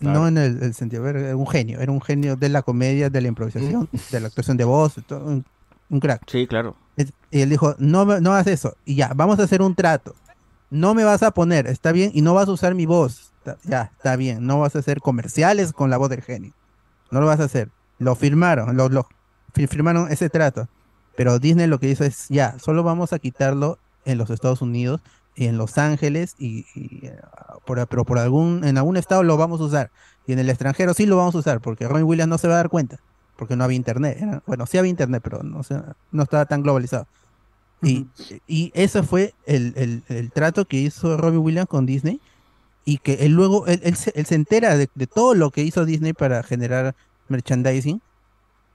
[0.00, 0.20] Claro.
[0.20, 3.20] No en el, el sentido, era un genio, era un genio de la comedia, de
[3.20, 5.44] la improvisación, de la actuación de voz, todo, un,
[5.90, 6.22] un crack.
[6.26, 6.74] Sí, claro.
[7.30, 8.74] Y él dijo, no, no hagas eso.
[8.84, 10.14] Y ya, vamos a hacer un trato.
[10.70, 13.29] No me vas a poner, está bien, y no vas a usar mi voz.
[13.64, 14.46] Ya, está bien.
[14.46, 16.52] No vas a hacer comerciales con la voz del genio.
[17.10, 17.70] No lo vas a hacer.
[17.98, 19.08] Lo firmaron, lo, lo-
[19.54, 20.68] fi- firmaron ese trato.
[21.16, 25.02] Pero Disney lo que hizo es, ya, solo vamos a quitarlo en los Estados Unidos
[25.34, 27.16] y en Los Ángeles, y, y, eh,
[27.66, 29.92] por, pero por algún, en algún estado lo vamos a usar.
[30.26, 32.54] Y en el extranjero sí lo vamos a usar, porque Robin Williams no se va
[32.54, 32.98] a dar cuenta,
[33.36, 34.18] porque no había internet.
[34.46, 35.62] Bueno, sí había internet, pero no,
[36.10, 37.08] no estaba tan globalizado.
[37.82, 38.10] Y,
[38.46, 42.20] y ese fue el, el- el trato que hizo Robbie Williams con Disney
[42.84, 45.62] y que él luego, él, él se, él se entera de, de todo lo que
[45.62, 46.94] hizo Disney para generar
[47.28, 48.00] merchandising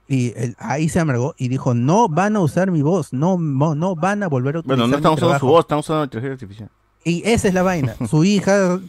[0.08, 3.74] y él ahí se amargó y dijo, no van a usar mi voz, no, no,
[3.74, 5.46] no van a volver a utilizar Bueno, no estamos usando su trabajo".
[5.48, 6.70] voz, estamos usando inteligencia artificial.
[7.04, 7.94] Y esa es la vaina.
[8.10, 8.80] Su hija,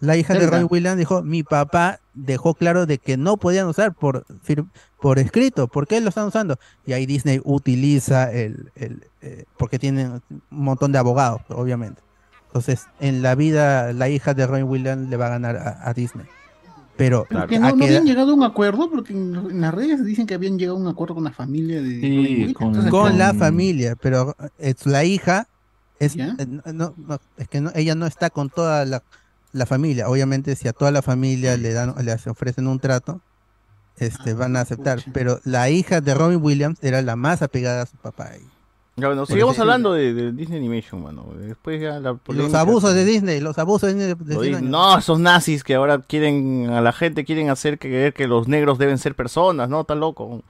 [0.00, 0.46] la hija de.
[0.46, 4.66] Robbie Williams dijo, mi papá dejó claro de que no podían usar por, fir-
[5.00, 5.68] por escrito.
[5.68, 6.58] ¿Por qué lo están usando?
[6.86, 12.00] Y ahí Disney utiliza el, el, eh, porque tienen un montón de abogados, obviamente.
[12.58, 15.94] Entonces, en la vida, la hija de Robbie Williams le va a ganar a, a
[15.94, 16.26] Disney.
[16.96, 20.26] Pero Porque a no, habían llegado a un acuerdo, porque en, en las redes dicen
[20.26, 22.56] que habían llegado a un acuerdo con la familia de Robin Williams.
[22.60, 25.46] Entonces, con la familia, pero es la hija
[26.00, 29.02] es eh, no, no, es que no- ella no está con toda la,
[29.52, 30.08] la familia.
[30.08, 33.20] Obviamente, si a toda la familia le dan, le ofrecen un trato,
[33.96, 35.02] este, van a aceptar.
[35.12, 38.30] Pero la hija de Robin Williams era la más apegada a su papá.
[38.32, 38.46] ahí.
[38.98, 41.26] Ya, bueno, sigamos hablando de, de Disney Animation, mano.
[41.38, 44.62] Después ya la Los abusos de Disney, los abusos de, de Lo 100 di- años.
[44.70, 48.78] No, esos nazis que ahora quieren a la gente quieren hacer creer que los negros
[48.78, 49.82] deben ser personas, ¿no?
[49.82, 50.42] Está loco.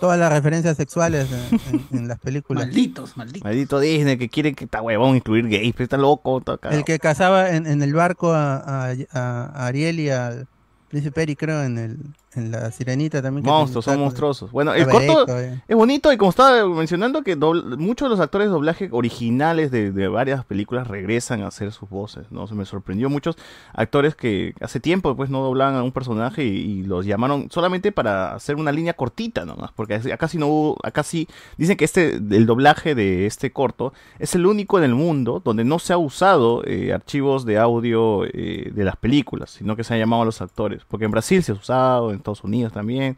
[0.00, 1.60] Todas las referencias sexuales en,
[1.92, 2.66] en- en las películas.
[2.66, 3.42] Malditos, malditos.
[3.44, 6.58] Maldito Disney que quiere que está huevón incluir gays, pero está loco, está.
[6.70, 8.56] El que cazaba en, en el barco a,
[8.90, 10.46] a- a Ariel y al
[10.88, 11.96] príncipe Eric, creo, en el,
[12.50, 13.44] la sirenita también.
[13.44, 14.50] Monstruos, son monstruosos.
[14.50, 15.62] Bueno, el corto eh.
[15.66, 19.92] es bonito y como estaba mencionando que muchos de los actores de doblaje originales de,
[19.92, 22.46] de varias películas regresan a hacer sus voces, ¿no?
[22.46, 23.36] Se me sorprendió muchos
[23.72, 27.92] actores que hace tiempo pues no doblaban a un personaje y, y los llamaron solamente
[27.92, 31.84] para hacer una línea cortita nomás, porque acá sí no hubo, acá sí dicen que
[31.84, 35.92] este el doblaje de este corto es el único en el mundo donde no se
[35.92, 40.22] ha usado eh, archivos de audio eh, de las películas, sino que se han llamado
[40.22, 43.16] a los actores, porque en Brasil se ha usado, en Estados Unidos también.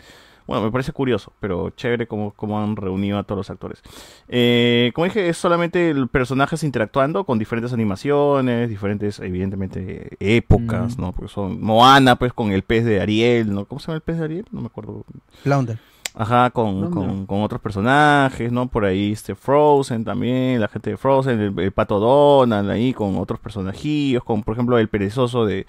[0.51, 3.83] Bueno, me parece curioso, pero chévere cómo, cómo han reunido a todos los actores.
[4.27, 11.13] Eh, como dije, es solamente personajes interactuando con diferentes animaciones, diferentes, evidentemente, épocas, ¿no?
[11.13, 13.65] Porque son Moana, pues, con el pez de Ariel, ¿no?
[13.65, 14.45] ¿Cómo se llama el pez de Ariel?
[14.51, 15.05] No me acuerdo.
[15.45, 15.79] Flounder.
[16.17, 16.91] Ajá, con, Flounder.
[16.91, 18.67] con, con otros personajes, ¿no?
[18.67, 23.17] Por ahí este Frozen también, la gente de Frozen, el, el Pato Donald ahí con
[23.19, 25.65] otros personajillos, con por ejemplo el perezoso de,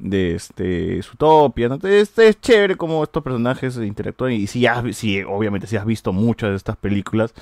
[0.00, 1.74] de este Zootopia, ¿no?
[1.76, 6.12] Entonces, es chévere cómo estos personajes interactúan y si has, si obviamente si has visto
[6.12, 7.34] muchas de estas películas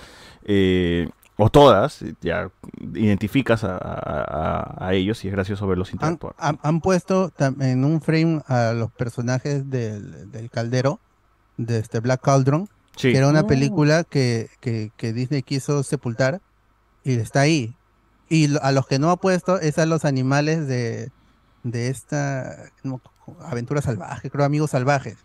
[0.45, 2.51] eh, o todas, ya
[2.95, 4.25] identificas a, a-
[4.81, 6.35] a- a ellos y es gracioso verlos interactuar.
[6.39, 10.99] han- han puesto en un frame a los personajes del, del caldero,
[11.57, 13.13] de este Black Cauldron, Sí.
[13.13, 13.47] que era una Oh.
[13.47, 16.41] película que, que, que Disney quiso sepultar
[17.05, 17.77] y está ahí.
[18.29, 21.11] Y a los que no ha puesto es a los animales de,
[21.63, 23.01] de esta no,
[23.43, 25.17] aventura salvaje, creo amigos salvajes,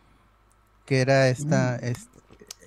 [0.86, 1.76] que era esta...
[1.78, 2.12] este,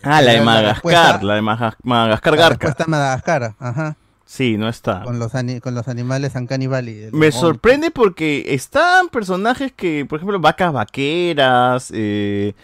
[0.02, 2.48] Ah, la de Madagascar, la de Madagascar la Garca.
[2.66, 5.02] respuesta a Madagascar, ajá, Sí, no está.
[5.02, 7.08] con los, ani- con los animales Uncanny Valley.
[7.12, 12.54] Me sorprende porque están personajes que, por ejemplo, vacas vaqueras, eh,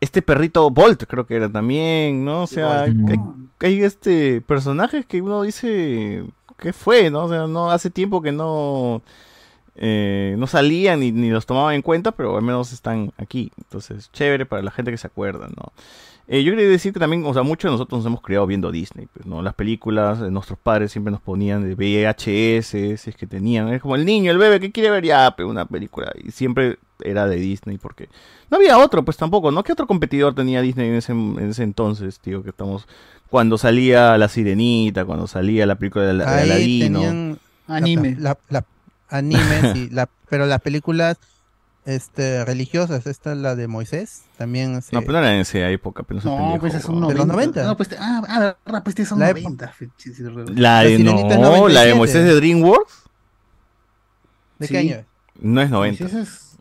[0.00, 2.42] este perrito Bolt creo que era también, ¿no?
[2.42, 2.94] O sea, hay,
[3.60, 6.24] hay, este personajes que uno dice,
[6.58, 7.24] ¿qué fue, no?
[7.24, 9.02] O sea, no hace tiempo que no
[9.80, 13.50] eh, no salían ni, ni los tomaban en cuenta, pero al menos están aquí.
[13.58, 15.72] Entonces, chévere para la gente que se acuerda, ¿no?
[16.28, 18.70] Eh, yo quería decir que también, o sea, muchos de nosotros nos hemos criado viendo
[18.70, 19.42] Disney, pues, ¿no?
[19.42, 22.66] Las películas, eh, nuestros padres siempre nos ponían de VHS,
[23.00, 23.68] si es que tenían.
[23.72, 26.12] Es como el niño, el bebé que quiere ver ya, pues, una película.
[26.22, 28.08] Y siempre era de Disney, porque
[28.48, 29.64] no había otro, pues tampoco, ¿no?
[29.64, 32.44] ¿Qué otro competidor tenía Disney en ese, en ese entonces, tío?
[32.44, 32.86] Que estamos.
[33.28, 37.00] Cuando salía La Sirenita, cuando salía la película de, la, de Ahí Aladino.
[37.00, 38.16] tenían la- Anime.
[38.20, 38.64] La, la-
[39.10, 41.16] anime, sí, la- pero las películas
[41.86, 46.02] este, religiosas, esta la de Moisés, también se- No, pero no era en esa época,
[46.02, 47.02] pero no pendejo, pues es un weón.
[47.02, 47.12] 90.
[47.14, 47.64] ¿De los 90?
[47.64, 49.68] No, pues, ah, ah, verdad, pues son La 90.
[49.68, 51.94] fe- sí, sí, re- La de, La es no, la de 97.
[51.94, 52.92] Moisés de DreamWorks
[54.58, 54.72] ¿De Sí.
[54.72, 55.04] qué año es?
[55.40, 56.04] no es 90.
[56.04, 56.56] Moisés es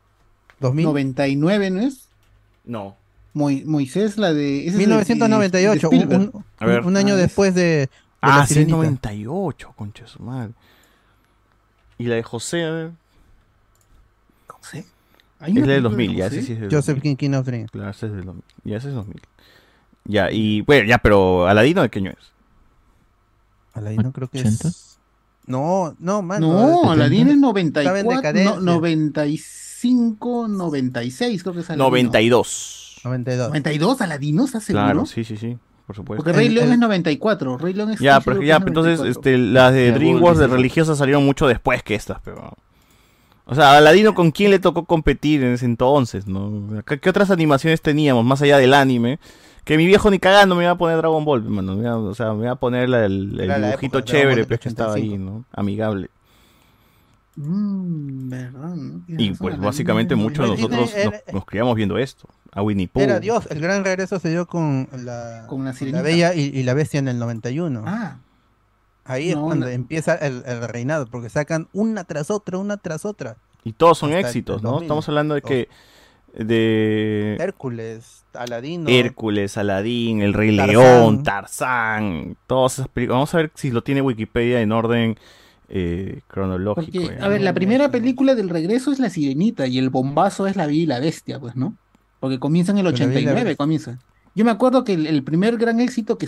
[0.62, 0.86] 2000.
[0.86, 2.08] 99, ¿no es?
[2.64, 2.96] No.
[3.34, 4.60] Moi- Moisés, la de...
[4.62, 7.90] ese es de- 1998, de un, un- un año Ah, es- después de, de
[8.22, 8.78] Ah, sí, Sirenita.
[8.78, 10.54] 98, concha su madre.
[12.00, 12.92] Y la de José, a ver,
[14.48, 14.86] José.
[15.40, 17.02] Hay es la del película 2000, ya, ese sí es del Joseph 2000.
[17.04, 17.72] King, King of Dreams.
[17.72, 18.44] Claro, ese es del 2000.
[18.64, 19.22] Ya, ese es 2000.
[20.06, 22.32] Ya, y bueno, ya, pero Aladino, ¿de qué año es?
[23.74, 24.68] Aladino creo que 80.
[24.70, 24.98] es...
[25.46, 26.48] No, no, mano.
[26.52, 28.60] No, es- Aladín es Estaba en 94, no, decadencia.
[28.60, 31.84] 95, 96, creo que es Aladino.
[31.86, 33.02] 92.
[33.04, 33.48] 92.
[33.50, 34.84] 92, Aladino, ¿estás seguro?
[34.86, 35.58] Claro, sí, sí, sí,
[35.90, 36.24] por supuesto.
[36.24, 38.00] Porque Rey El- León el- es 94, Rey León es...
[38.00, 39.10] Ya, pero ya, es entonces 94.
[39.10, 42.54] este, las de DreamWorks de religiosas salieron mucho después que estas, pero...
[43.46, 46.84] O sea, Aladino con quién le tocó competir en ese entonces, ¿no?
[46.86, 49.18] ¿Qué, qué otras animaciones teníamos más allá del anime?
[49.64, 51.76] Que mi viejo ni cagando me iba a poner Dragon Ball, hermano.
[51.76, 54.70] Me iba- o sea, me iba a poner la- el, el dibujito chévere pues, que
[54.70, 55.32] estaba ahí, 85.
[55.32, 55.46] ¿no?
[55.52, 56.12] Amigable.
[57.36, 58.76] Mm, verdad,
[59.08, 62.28] Y pues básicamente muchos de nosotros nos, nos criamos viendo esto.
[62.52, 63.02] A Winnie Pooh.
[63.02, 66.02] Era Dios, el gran regreso se dio con la, Con la la.
[66.02, 67.84] Bella y, y la Bestia en el 91.
[67.86, 68.18] Ah,
[69.06, 69.72] Ahí es cuando no.
[69.72, 73.38] empieza el, el reinado, porque sacan una tras otra, una tras otra.
[73.64, 74.70] Y todos son Hasta éxitos, ¿no?
[74.72, 74.86] 2000.
[74.86, 75.68] Estamos hablando de que...
[76.38, 77.36] De...
[77.40, 78.88] Hércules, Aladino.
[78.88, 80.76] Hércules, Aladín, El Rey Tarzán.
[80.76, 83.16] León, Tarzán, todas esas películas.
[83.16, 85.18] Vamos a ver si lo tiene Wikipedia en orden
[85.70, 87.00] eh, cronológico.
[87.00, 87.26] porque, ya.
[87.26, 90.68] a ver, la primera película del regreso es La Sirenita y el bombazo es La
[90.68, 91.76] Bella y la Bestia, pues, ¿no?
[92.20, 93.58] Porque comienza en el Pero La Bella y la 89, Bestia.
[93.58, 94.00] comienza.
[94.36, 96.28] Yo me acuerdo que el, el primer gran éxito que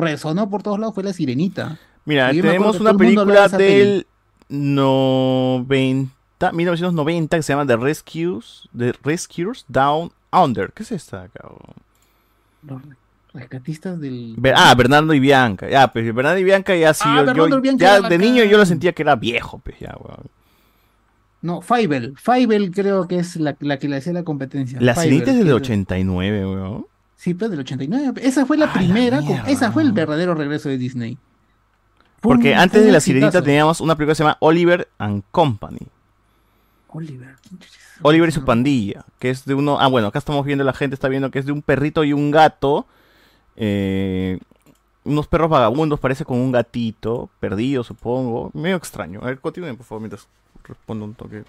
[0.00, 1.78] resonó por todos lados fue La Sirenita.
[2.04, 4.06] Mira, tenemos una película del
[4.48, 10.72] 90, 1990 que se llama The Rescues, The Rescuers Down Under.
[10.72, 11.58] ¿Qué es esta, cabrón?
[12.62, 12.82] Los
[13.34, 14.36] rescatistas del...
[14.54, 15.68] Ah, Bernardo y Bianca.
[15.68, 17.04] Ya, pues Bernardo y Bianca ya sí.
[17.06, 20.26] Ah, yo- ya era de niño yo lo sentía que era viejo, pues ya, weón.
[21.42, 22.14] No, Fievel.
[22.16, 24.80] Fievel creo que es la, la que le hacía la competencia.
[24.80, 26.86] La Fievel, cenita es del que- 89, weón.
[27.16, 28.20] Sí, pero del 89.
[28.24, 29.48] Esa fue la Ah, primera, mierda.
[29.48, 31.14] esa fue el verdadero regreso de Disney.
[32.20, 35.22] Fue Porque un- antes de La Sirenita teníamos una película que se llama Oliver and
[35.30, 35.86] Company.
[36.88, 37.36] Oliver.
[38.02, 39.78] Oliver y su pandilla, que es de uno...
[39.80, 42.12] Ah, bueno, acá estamos viendo, la gente está viendo que es de un perrito y
[42.12, 42.86] un gato.
[43.56, 44.38] eh,
[45.04, 48.50] unos perros vagabundos, parece con un gatito, perdido, supongo.
[48.54, 49.18] Medio extraño.
[49.22, 50.28] A ver, continúen, por favor, mientras
[50.64, 51.44] respondo un toque.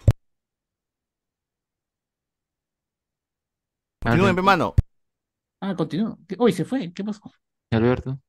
[4.04, 4.68] Continúen, pe, mano.
[5.62, 6.18] Ah, continúa.
[6.28, 6.94] ¿Qué- Uy, se fue.
[6.94, 7.22] ¿Qué pasó?
[7.72, 8.20] Alberto.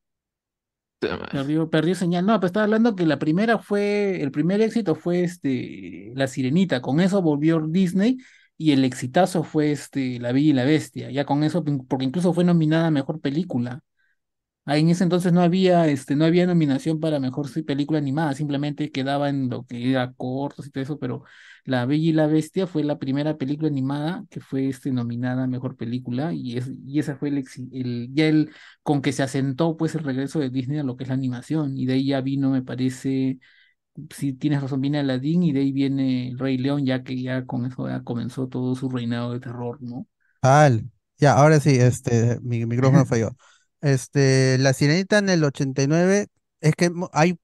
[1.30, 2.24] Perdió, perdió señal.
[2.26, 6.80] No, pero estaba hablando que la primera fue, el primer éxito fue este, La Sirenita.
[6.80, 8.16] Con eso volvió Disney
[8.56, 11.10] y el exitazo fue este, La Bella y la Bestia.
[11.10, 13.80] Ya con eso, porque incluso fue nominada a Mejor Película.
[14.66, 18.90] Ahí en ese entonces no había, este, no había nominación para mejor película animada, simplemente
[18.90, 21.24] quedaba en lo que era cortos y todo eso, pero
[21.64, 25.46] La Bella y la Bestia fue la primera película animada que fue este, nominada a
[25.46, 28.50] mejor película, y, es, y esa fue el, el, ya el
[28.82, 31.76] con que se asentó pues el regreso de Disney a lo que es la animación,
[31.76, 33.38] y de ahí ya vino, me parece,
[34.10, 37.46] si tienes razón, viene Aladdin, y de ahí viene El Rey León, ya que ya
[37.46, 40.06] con eso ya comenzó todo su reinado de terror, ¿no?
[40.42, 40.84] Al.
[41.18, 43.36] Ya, ahora sí, este, mi micrófono falló.
[43.84, 46.28] Este, La Sirenita en el 89,
[46.62, 47.38] es que hay,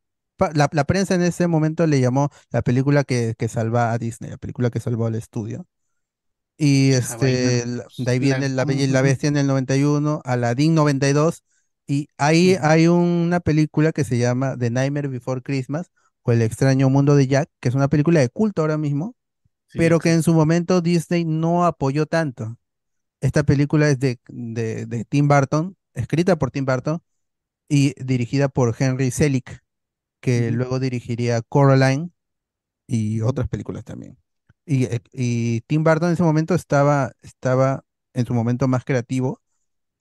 [0.54, 4.30] la, la prensa en ese momento le llamó la película que, que salva a Disney,
[4.32, 5.66] la película que salvó al estudio.
[6.58, 9.02] Y vaina, este, la- de ahí viene La Bella y la.
[9.02, 11.42] Bestia en el 91, Aladdin 92,
[11.86, 15.90] y ahí hay una película que se llama The Nightmare Before Christmas,
[16.22, 19.16] o El extraño mundo de Jack, que es una película de culto ahora mismo,
[19.68, 22.58] Sí, pero que en su momento Disney no apoyó tanto.
[23.20, 27.00] Esta película es de, de, de Tim Burton, escrita por Tim Burton
[27.68, 29.62] y dirigida por Henry Selick,
[30.20, 32.10] que luego dirigiría Coraline
[32.86, 34.18] y otras películas también.
[34.66, 39.40] Y, eh, y Tim Burton en ese momento estaba, estaba en su momento más creativo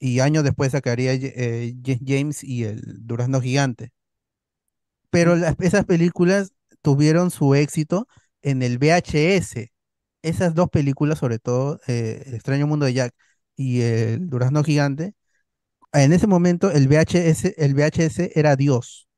[0.00, 1.74] y años después sacaría eh,
[2.06, 3.92] James y el Durazno Gigante.
[5.10, 6.52] Pero las- esas películas
[6.82, 8.06] tuvieron su éxito
[8.42, 9.72] en el VHS.
[10.22, 13.14] Esas dos películas, sobre todo eh, El extraño mundo de Jack
[13.56, 15.14] y El Durazno Gigante,
[15.92, 19.08] en ese momento el VHS, el VHS era Dios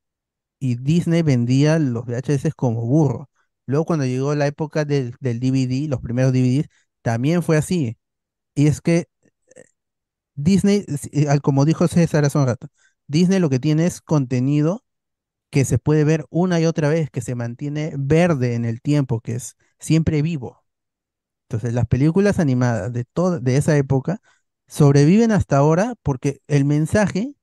[0.59, 3.29] y Disney vendía los VHS como burro.
[3.67, 6.67] Luego cuando llegó la época del, DVD, los primeros DVDs,
[7.01, 7.97] también fue así.
[8.55, 9.07] Y es que
[10.35, 12.67] Disney, s- eh, como dijo César hace un rato,
[13.07, 14.83] Disney lo que tiene es contenido
[15.51, 19.21] que se puede ver una y otra vez, que se mantiene verde en el tiempo,
[19.21, 20.65] que es siempre vivo.
[21.49, 23.05] Entonces, las películas animadas de
[23.41, 24.21] de esa época
[24.67, 27.35] sobreviven hasta ahora porque el mensaje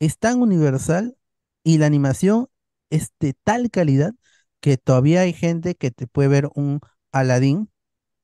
[0.00, 1.16] es tan universal
[1.64, 2.48] y la animación
[2.90, 4.14] es de tal calidad
[4.60, 6.80] que todavía hay gente que te puede ver un
[7.12, 7.70] Aladdin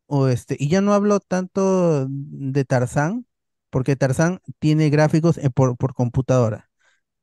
[0.06, 3.26] o este, y ya no hablo tanto de Tarzán,
[3.70, 6.70] porque Tarzán tiene gráficos eh, por, por computadora,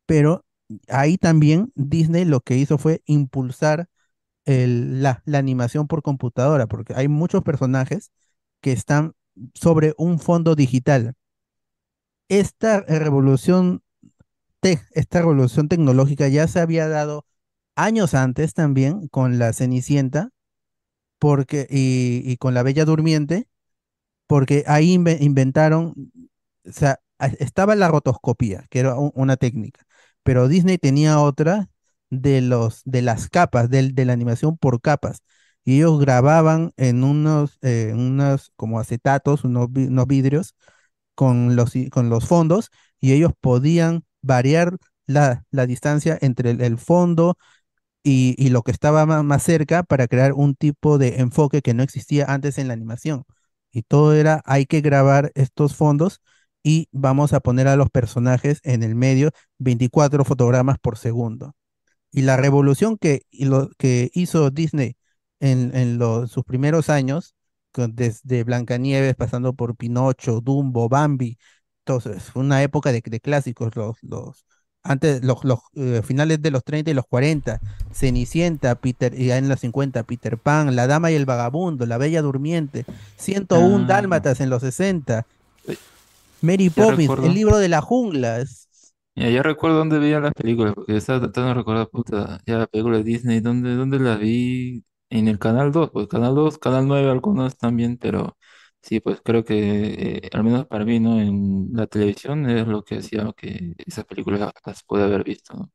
[0.06, 0.46] pero
[0.90, 3.90] ahí también Disney lo que hizo fue impulsar
[4.46, 8.12] la, la animación por computadora, porque hay muchos personajes
[8.62, 9.14] que están
[9.56, 11.16] sobre un fondo digital.
[12.30, 13.84] Esta revolución,
[14.62, 17.26] tec- esta revolución tecnológica ya se había dado
[17.76, 20.32] años antes también con la Cenicienta
[21.20, 23.48] porque, y, y con la Bella Durmiente,
[24.28, 25.96] porque ahí inve- inventaron,
[26.68, 27.00] o sea,
[27.40, 29.86] estaba la rotoscopía, que era una técnica,
[30.24, 31.70] pero Disney tenía otra
[32.10, 35.22] de los, de las capas, del- de, la animación por capas,
[35.64, 40.56] y ellos grababan en unos, eh, unos como acetatos, unos, unos vidrios,
[41.16, 47.38] con los, con los fondos, y ellos podían variar la, la distancia entre el, fondo
[48.04, 51.74] y, y lo que estaba ma- más cerca para crear un tipo de enfoque que
[51.74, 53.24] no existía antes en la animación.
[53.72, 56.22] Y todo era, hay que grabar estos fondos
[56.64, 61.56] y vamos a poner a los personajes en el medio 24 fotogramas por segundo.
[62.12, 64.96] Y la revolución que, lo, que hizo Disney
[65.42, 67.36] en, en los- sus primeros años,
[67.76, 71.38] desde Blancanieves, pasando por Pinocho, Dumbo, Bambi,
[71.86, 74.46] entonces fue una época de, de clásicos, los, los,
[74.84, 77.62] antes, los, los eh, finales de los 30 y los 40,
[77.94, 82.22] Cenicienta, Peter, ya en los 50, Peter Pan, La Dama y el Vagabundo, La Bella
[82.22, 82.86] Durmiente,
[83.18, 83.88] 101 Ah.
[83.88, 85.26] Dálmatas en los 60,
[86.42, 87.26] Mary Ya Poppins, recuerdo.
[87.26, 88.68] El libro de la jungla, es-
[89.16, 92.68] Ya, ya recuerdo dónde veía las películas, porque estaba tratando de recordar, puta, ya la
[92.68, 94.84] película de Disney, ¿dónde, dónde las vi?
[95.12, 98.38] En el Canal 2, pues Canal 2, Canal 9, algunos también, pero
[98.82, 101.20] sí, pues creo que, eh, al menos para mí, ¿no?
[101.20, 105.70] En la televisión es lo que hacía que esas películas las pude haber visto.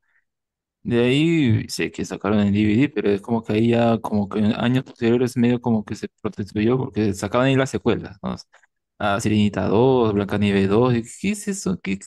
[0.82, 4.39] De ahí sé que sacaron en DVD, pero es como que ahí ya, como que
[4.40, 8.36] en años posteriores, medio como que se prostituyó, porque sacaban ahí las secuelas, ¿no?
[8.98, 11.78] Ah, Sirenita 2, Blancanieves 2, y ¿qué es eso?
[11.82, 11.98] ¿Qué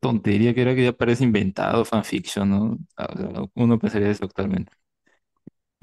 [0.00, 2.78] tontería que era que ya parece inventado, fanfiction, ¿no?
[2.96, 4.72] Ah, uno pensaría eso actualmente.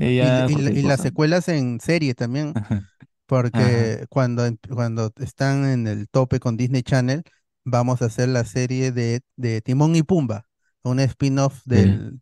[0.01, 2.57] Eh, Y, las secuelas en serie también,
[3.25, 7.23] porque cuando, cuando están en el tope con Disney Channel,
[7.65, 10.45] vamos a hacer la serie de, de Timón y Pumba,
[10.83, 12.21] un spin-off del,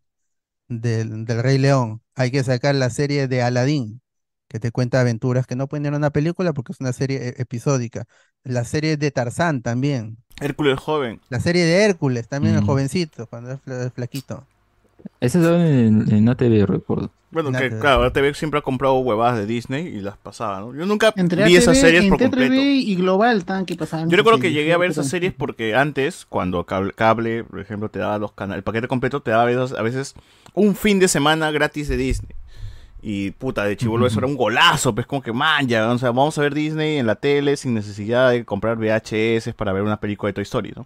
[0.68, 2.02] del, del Rey León.
[2.16, 4.02] Hay que sacar la serie de Aladdin,
[4.48, 7.30] que te cuenta aventuras que no pueden ir a una película porque es una serie
[7.30, 8.06] e- episódica.
[8.44, 10.18] La serie de Tarzán también.
[10.40, 11.20] Hércules joven.
[11.30, 14.46] La serie de Hércules también, el jovencito, cuando es fla- flaquito.
[15.20, 17.12] Ese estaba en, en ATV, recuerdo.
[17.30, 20.74] Bueno, que claro, TV siempre ha comprado huevadas de Disney y las pasaba, ¿no?
[20.74, 22.54] Yo nunca Entre vi esas series por entre completo.
[22.54, 24.10] ATV y Global tan que pasaban.
[24.10, 27.90] Yo recuerdo que llegué a ver esas series porque antes, cuando cable, cable, por ejemplo,
[27.90, 30.16] te daba los canales, el paquete completo te daba a veces, a veces
[30.54, 32.32] un fin de semana gratis de Disney.
[33.02, 36.10] Y puta, de chivolo eso era un golazo, pues como que man, ya, o sea,
[36.12, 40.00] vamos a ver Disney en la tele sin necesidad de comprar VHS para ver una
[40.00, 40.86] película de Toy Story, ¿no?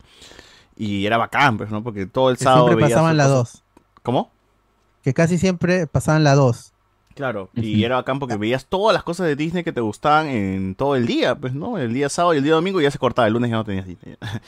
[0.76, 1.84] Y era bacán, pues, ¿no?
[1.84, 3.64] Porque todo el Que sábado siempre veías pasaban la cosas- 2.
[4.04, 4.32] ¿Cómo?
[5.04, 6.74] Que casi siempre pasaban la 2.
[7.16, 10.76] Claro, y era bacán porque veías todas las cosas de Disney que te gustaban en
[10.76, 11.78] todo el día, pues, ¿no?
[11.78, 13.86] El día sábado y el día domingo ya se cortaba, el lunes ya no tenías
[13.86, 14.16] Disney.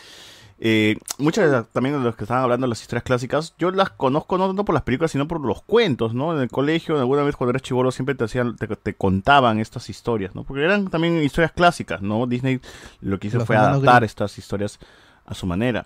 [0.65, 3.71] Eh, muchas de las- también de los que estaban hablando de las historias clásicas, yo
[3.71, 6.33] las conozco no tanto por las películas, sino por los cuentos, ¿no?
[6.33, 9.89] En el colegio, alguna vez cuando eras chivolo, siempre te hacían, te, te contaban estas
[9.89, 10.43] historias, ¿no?
[10.45, 12.27] Porque eran también historias clásicas, ¿no?
[12.27, 12.61] Disney
[13.01, 14.79] lo que hizo Los fue adaptar estas historias
[15.25, 15.85] a su manera.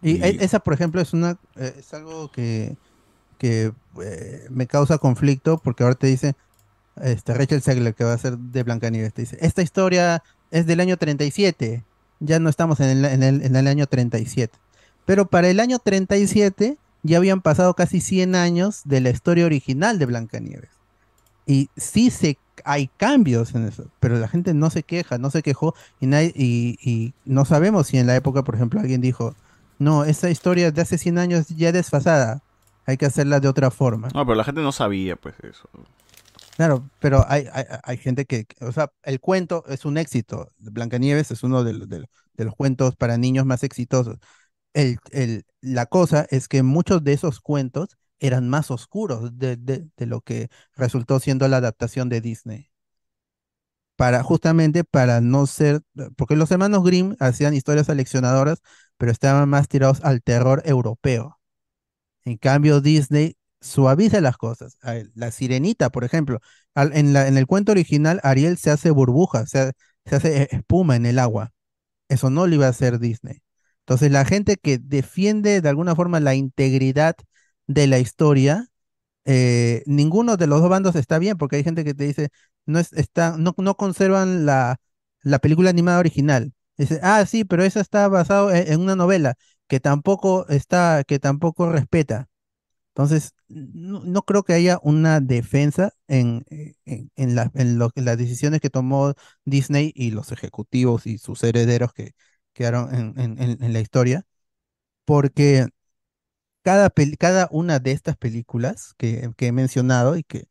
[0.00, 2.76] Y Y- e- esa, por ejemplo, es una eh, es algo que,
[3.38, 6.34] que eh, me causa conflicto porque ahora te dice
[7.02, 10.80] este, Rachel Zegler, que va a ser de Blancanieves, te dice, esta historia es del
[10.80, 11.84] año 37,
[12.20, 14.56] ya no estamos en el, en el, en el año 37.
[15.04, 19.98] Pero para el año 37 ya habían pasado casi 100 años de la historia original
[19.98, 20.70] de Blancanieves.
[21.46, 25.42] Y sí se, hay cambios en eso, pero la gente no se queja, no se
[25.42, 29.34] quejó y, y, no sabemos si en la época, por ejemplo, alguien dijo,
[29.78, 32.42] no, esa historia de hace 100 años ya es desfasada,
[32.86, 34.08] hay que hacerla de otra forma.
[34.14, 35.68] No, pero la gente no sabía, pues, eso.
[36.56, 40.52] Claro, pero hay, hay, hay gente que, o sea, el cuento es un éxito.
[40.58, 44.18] Blancanieves es uno de, los- de los- de los cuentos para niños más exitosos.
[44.74, 49.88] El, el- la cosa es que muchos de esos cuentos eran más oscuros de, de-
[49.96, 52.70] de lo que resultó siendo la adaptación de Disney.
[53.96, 55.80] Para, justamente para no ser,
[56.16, 58.60] porque los hermanos Grimm hacían historias aleccionadoras,
[58.98, 61.35] pero estaban más tirados al terror europeo.
[62.26, 64.78] En cambio, Disney suaviza las cosas.
[65.16, 66.40] La sirenita, por ejemplo,
[66.76, 69.72] en el cuento original, Ariel se hace burbuja, se, ha-
[70.06, 71.52] se hace eh, espuma en el agua.
[72.08, 73.42] Eso no lo iba a hacer Disney.
[73.80, 77.16] Entonces, la gente que defiende de alguna forma la integridad
[77.66, 78.68] de la historia,
[79.24, 82.28] eh, ninguno de los dos bandos está bien, porque hay gente que te dice,
[82.66, 84.76] no, es, está, no, no conservan la,
[85.22, 86.52] la película animada original.
[86.76, 89.34] Dice, ah, sí, pero esa está basado en, en una novela
[89.68, 92.28] que tampoco está, que tampoco respeta.
[92.90, 98.04] Entonces, no, no creo que haya una defensa en, eh, en, en la- en en
[98.06, 99.14] las decisiones que tomó
[99.44, 102.12] Disney y los ejecutivos y sus herederos que
[102.54, 103.38] quedaron en, en-
[103.74, 104.26] la historia,
[105.06, 105.68] porque
[106.62, 110.48] cada, cada una de estas películas que, que he mencionado y que,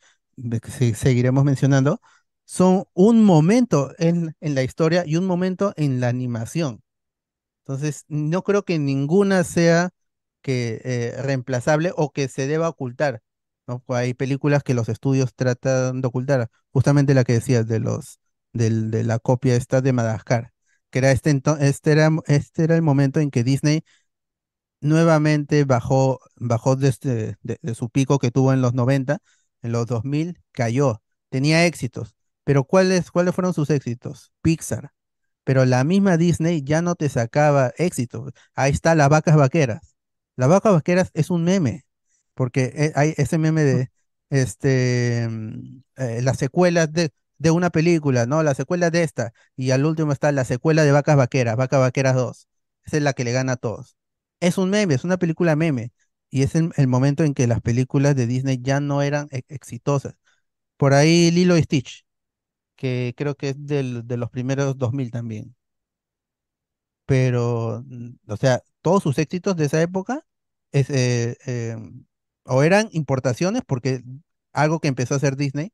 [0.61, 2.01] que se- seguiremos mencionando,
[2.45, 6.81] son un momento en, en la historia y un momento en la animación.
[7.65, 9.89] Entonces, no creo que ninguna sea
[10.41, 13.21] que, eh, reemplazable o que se deba ocultar.
[13.67, 13.79] ¿no?
[13.79, 18.19] Pues Hay películas que los estudios tratan de ocultar, justamente la que decías de los
[18.53, 20.53] del- de la copia esta de Madagascar,
[20.89, 23.83] que era este, este era, este era el momento en que Disney
[24.81, 26.95] nuevamente bajó, bajó de,
[27.61, 29.19] de su pico que tuvo en los 90,
[29.61, 34.31] en los 2000 cayó, tenía éxitos, pero ¿cuáles, cuáles fueron sus éxitos?
[34.41, 34.91] Pixar,
[35.45, 38.31] pero la misma Disney ya no te sacaba éxito.
[38.55, 39.95] Ahí está las vacas vaqueras.
[40.37, 41.85] Las vacas vaqueras es un meme,
[42.33, 43.91] porque eh, hay ese meme de
[44.29, 48.43] este mm, eh, las secuelas de, de una película, ¿no?
[48.43, 52.15] La secuela de esta, y al último está la secuela de Vacas Vaqueras, Vacas Vaqueras
[52.15, 52.47] 2.
[52.85, 53.95] Esa es la que le gana a todos.
[54.39, 55.91] Es un meme, es una película meme,
[56.29, 59.43] y es el, el momento en que las películas de Disney ya no eran e-
[59.49, 60.15] exitosas.
[60.77, 62.05] Por ahí Lilo y Stitch,
[62.75, 65.55] que creo que es del- de los primeros 2000 también.
[67.05, 70.25] Pero, mm, o sea, todos sus éxitos de esa época
[70.71, 71.77] es, eh, eh,
[72.45, 74.01] o eran importaciones, porque
[74.53, 75.71] algo que empezó a hacer Disney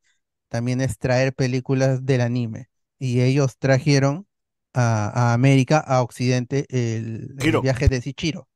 [0.50, 2.70] también es traer películas del anime.
[3.00, 4.28] Y ellos trajeron
[4.74, 8.48] a, a América, a Occidente, el, viaje de Chihiro,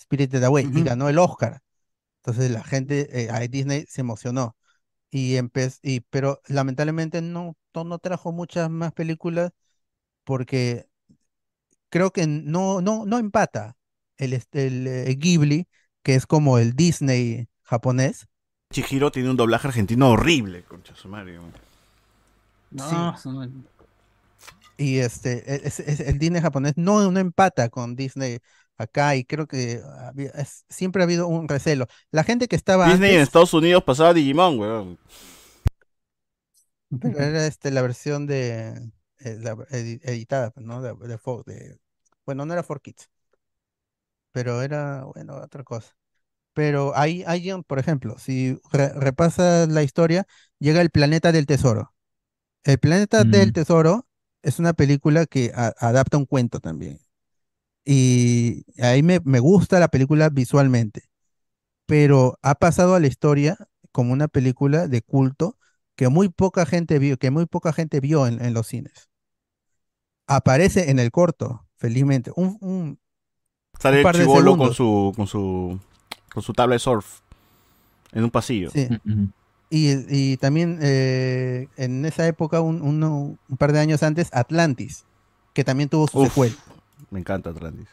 [0.00, 0.84] Spirited Away, y Ujú.
[0.84, 1.60] ganó el Oscar.
[2.22, 4.56] Entonces la gente, eh, a Disney se emocionó.
[5.10, 9.52] Y empezó, y, pero lamentablemente no, no, trajo muchas más películas
[10.24, 10.88] porque
[11.88, 13.76] creo que no, no, no empata
[14.16, 15.68] el, el, eh, Ghibli,
[16.02, 18.26] que es como el Disney japonés,
[18.72, 21.08] Chihiro tiene un doblaje argentino horrible, concha su.
[22.70, 22.96] No, Sí.
[23.16, 23.66] son-
[24.76, 28.38] Y este, es- es- el Disney japonés no, no empata con Disney
[28.82, 31.86] acá y creo que había- es- siempre ha habido un recelo.
[32.10, 34.98] La gente que estaba Disney en Estados Unidos pasaba Digimon, weón.
[37.00, 38.68] pero era este, la versión de
[39.20, 40.82] eh, la edi- editada, pues, ¿no?
[40.82, 41.78] De, de
[42.26, 43.10] bueno, no era 4Kids,
[44.32, 45.96] pero era, bueno, otra cosa.
[46.54, 50.26] Pero ahí, ahí, por ejemplo, si re- repasas la historia,
[50.58, 51.94] llega el planeta del tesoro.
[52.64, 53.52] El planeta del Mm.
[53.52, 54.08] tesoro
[54.42, 57.00] es una película que a- adapta un cuento también.
[57.92, 61.04] Y ahí me, me gusta la película visualmente,
[61.86, 63.58] pero ha pasado a la historia
[63.92, 65.58] como una película de culto
[65.96, 69.10] que muy poca gente vio, que muy poca gente vio en, en los cines.
[70.26, 72.30] Aparece en el corto, felizmente.
[72.36, 73.00] Un, un-
[73.78, 75.78] Sale un el de chivolo con su, con su
[76.32, 77.20] con su tabla de surf
[78.12, 78.72] en un pasillo.
[78.72, 78.92] Sí.
[79.70, 85.06] Y, y también eh, en esa época, un, uno- un par de años antes, Atlantis,
[85.54, 86.56] que también tuvo su Uf, secuela.
[87.10, 87.88] Me encanta Atlantis.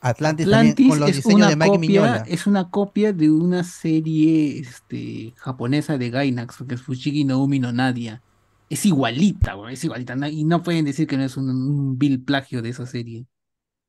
[0.00, 2.24] Atlantis, también con los es diseños una de Mike copia, Mignola.
[2.28, 7.58] es una copia de una serie este, japonesa de Gainax, que es Fushigi no Umi
[7.58, 8.22] no Nadia.
[8.70, 10.14] Es igualita, güey, es igualita.
[10.28, 13.26] Y no pueden decir que no es un, un vil plagio de esa serie.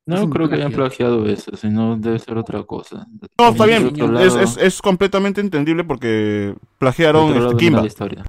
[0.09, 3.05] No creo que hayan plagiado eso, sino debe ser otra cosa.
[3.37, 3.93] No, está bien.
[4.17, 7.81] Es, es, es completamente entendible porque por plagiaron este, Kimba.
[7.81, 8.25] la historia.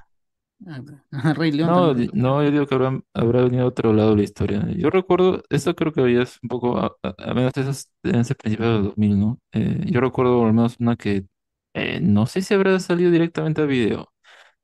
[1.37, 2.09] Rey León No, también.
[2.15, 4.67] no, yo digo que habrá, habrá venido a otro lado la historia.
[4.77, 8.35] Yo recuerdo, esto creo que había un poco, a, a- menos de esos, en ese
[8.35, 9.39] principio de los 2000, ¿no?
[9.53, 11.27] Eh, yo recuerdo al menos una que,
[11.75, 14.11] eh, no sé si habrá salido directamente a video,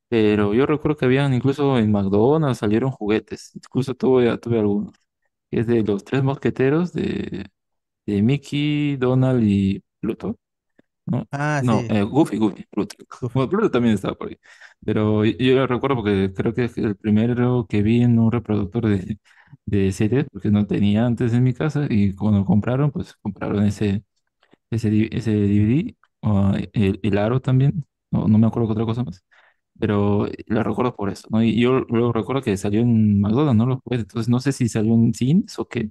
[0.08, 4.94] pero yo recuerdo que habían incluso en McDonald's salieron juguetes, incluso tuve, tuve algunos,
[5.50, 7.47] que es de los tres mosqueteros de,
[8.07, 10.36] de Mickey, Donald y Pluto.
[11.07, 11.28] ¿No?
[11.31, 11.89] Ah, No, sí.
[11.89, 12.97] eh, Goofy, Goofy, Pluto.
[13.35, 14.39] Bueno, Pluto también estaba por ahí.
[14.85, 18.86] Pero yo, lo recuerdo porque creo que es el primero que vi en un reproductor
[18.89, 19.18] de,
[19.65, 24.05] de CDs, porque no tenía antes en mi casa, y cuando compraron, pues compraron ese,
[24.70, 28.85] ese, di- ese DVD, o el, el aro también, no, no me acuerdo qué otra
[28.86, 29.25] cosa más,
[29.78, 31.43] pero lo recuerdo por eso, ¿no?
[31.44, 33.67] Y yo lo recuerdo que salió en McDonald's, ¿no?
[33.67, 35.91] Los juguetes, entonces no sé si salió en cines o qué,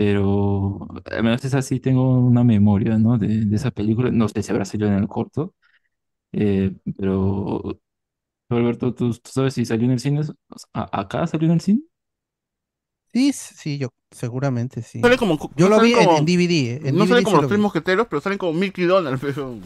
[0.00, 3.18] pero al menos es así, tengo una memoria, ¿no?
[3.18, 5.54] De, de esa película, no sé si habrá salido en el corto,
[6.32, 7.80] eh, pero
[8.48, 10.20] tú, Alberto, ¿tú, tú sabes si salió en el cine?
[10.20, 10.34] O sea,
[10.74, 11.82] ¿a- ¿Acá salió en el cine?
[13.12, 15.00] Sí, s- sí, yo seguramente sí.
[15.00, 16.74] Sale como, Yo no lo vi en, como- DVD.
[16.76, 17.62] eh, En no DVD salen sí como lo los tres vi.
[17.62, 19.20] mosqueteros, pero salen como Mickey Donald.
[19.20, 19.58] pero-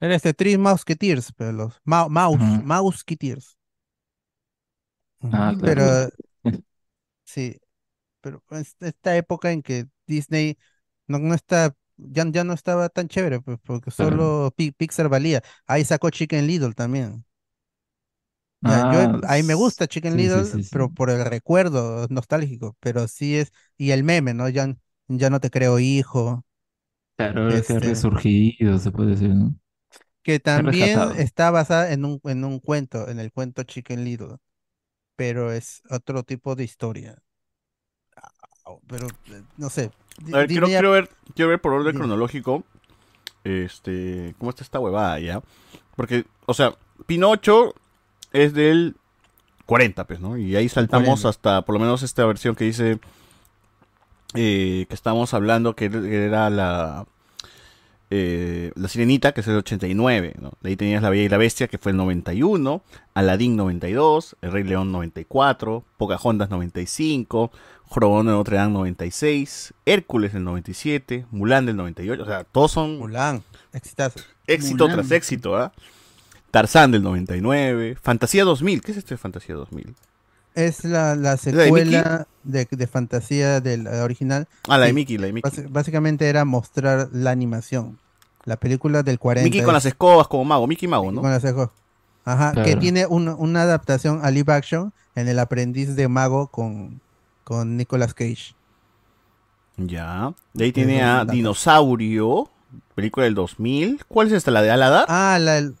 [0.00, 2.62] Era este Three Musketeers, pero los Mau- Mouse, Ajá.
[2.64, 3.56] Mouseketeers.
[5.32, 5.64] Ah, Ujú, claro.
[5.64, 5.84] Pero
[7.24, 7.56] sí,
[8.24, 10.58] pero es esta época en que Disney
[11.08, 15.42] no, no está, ya, ya no estaba tan chévere, pues, porque solo Pi- Pixar valía.
[15.66, 17.24] Ahí sacó Chicken Little también.
[18.60, 20.62] Ya, Ah, a mí me gusta Chicken sí, Little, sí, sí.
[20.70, 24.48] pero por el recuerdo nostálgico, pero sí es, y el meme, ¿no?
[24.48, 24.74] Ya,
[25.08, 26.44] ya no te creo hijo,
[27.16, 29.54] Claro, ahora que ha este, resurgido, se puede decir, ¿no?
[30.22, 34.36] que también está basada en un, en un cuento, en el cuento Chicken Little,
[35.16, 37.18] pero es otro tipo de historia.
[38.66, 39.90] Ah, Pero, eh, no sé,
[40.32, 42.64] A ver, quiero, quiero ver, quiero ver por orden cronológico.
[43.44, 45.42] Este, ¿cómo está esta huevada ya?
[45.96, 46.74] Porque, o sea,
[47.06, 47.74] Pinocho
[48.32, 48.96] es del
[49.66, 50.36] 40, pues, ¿no?
[50.36, 51.28] Y ahí saltamos 40.
[51.28, 52.98] hasta por lo menos esta versión que dice
[54.34, 57.06] eh, que estamos hablando que era la
[58.16, 60.52] eh, la Sirenita, que es el 89, ¿no?
[60.60, 62.82] De ahí tenías La Bella y la Bestia, que fue el 91,
[63.14, 67.50] Aladdin 92, El Rey León 94, Pocahontas 95,
[67.86, 72.98] Jorobón de Notre Dame 96, Hércules del 97, Mulan del 98, o sea, todos son
[72.98, 74.20] Mulan, exitazo.
[74.46, 74.96] éxito Mulan.
[75.00, 75.72] tras éxito, ¿ah?
[76.50, 79.94] Tarzán del 99, Fantasía 2000, ¿qué es esto de Fantasía 2000?
[80.54, 84.46] Es la, la secuela de, de fantasía del original.
[84.68, 85.50] Ah, la de Mickey, la de Mickey.
[85.50, 87.98] basi- básicamente era mostrar la animación.
[88.44, 89.44] La película del 40.
[89.44, 91.20] Mickey con las escobas como mago, Mickey Mago, ¿no?
[91.22, 91.70] con las esco-
[92.26, 97.00] Ajá, que tiene un- una adaptación a live action en El aprendiz de mago con,
[97.44, 98.54] con Nicolas Cage.
[99.76, 100.32] Ya.
[100.52, 101.24] De ahí tiene a.
[101.24, 102.48] Dinosaurio,
[102.94, 104.04] película del 2000.
[104.06, 104.50] ¿Cuál es esta?
[104.50, 105.06] ¿La de Aladar?
[105.08, 105.74] Ah, la del-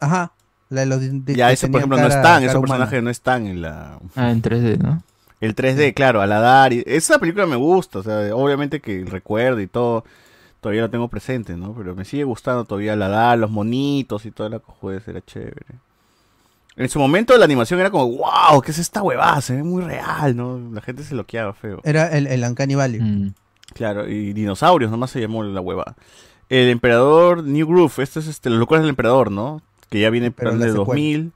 [0.00, 0.32] Ajá,
[0.68, 2.68] la de los di- ya, ese por ejemplo no están, esos humana.
[2.84, 3.98] personajes no están en la...
[4.14, 5.02] Ah, en 3D, ¿no?
[5.40, 6.72] El 3D, claro, Aladar.
[6.72, 10.04] y- Esa película me gusta, o sea, obviamente que el recuerdo y todo,
[10.60, 11.74] todavía lo tengo presente, ¿no?
[11.74, 15.66] Pero me sigue gustando todavía Aladar, los monitos y toda la cojuez, era chévere.
[16.76, 19.40] En su momento la animación era como, wow, ¿qué es esta huevada?
[19.40, 20.60] Se ve muy real, ¿no?
[20.72, 21.80] La gente se loqueaba feo.
[21.82, 23.00] Era el, el Uncanny Valley.
[23.00, 23.34] Mm.
[23.74, 25.96] Claro, y dinosaurios, nomás se llamó la huevada.
[26.48, 29.60] El Emperador New Groove, este es este, Los locuras del Emperador, ¿no?
[29.90, 31.30] Que ya viene Pero plan la de secuela.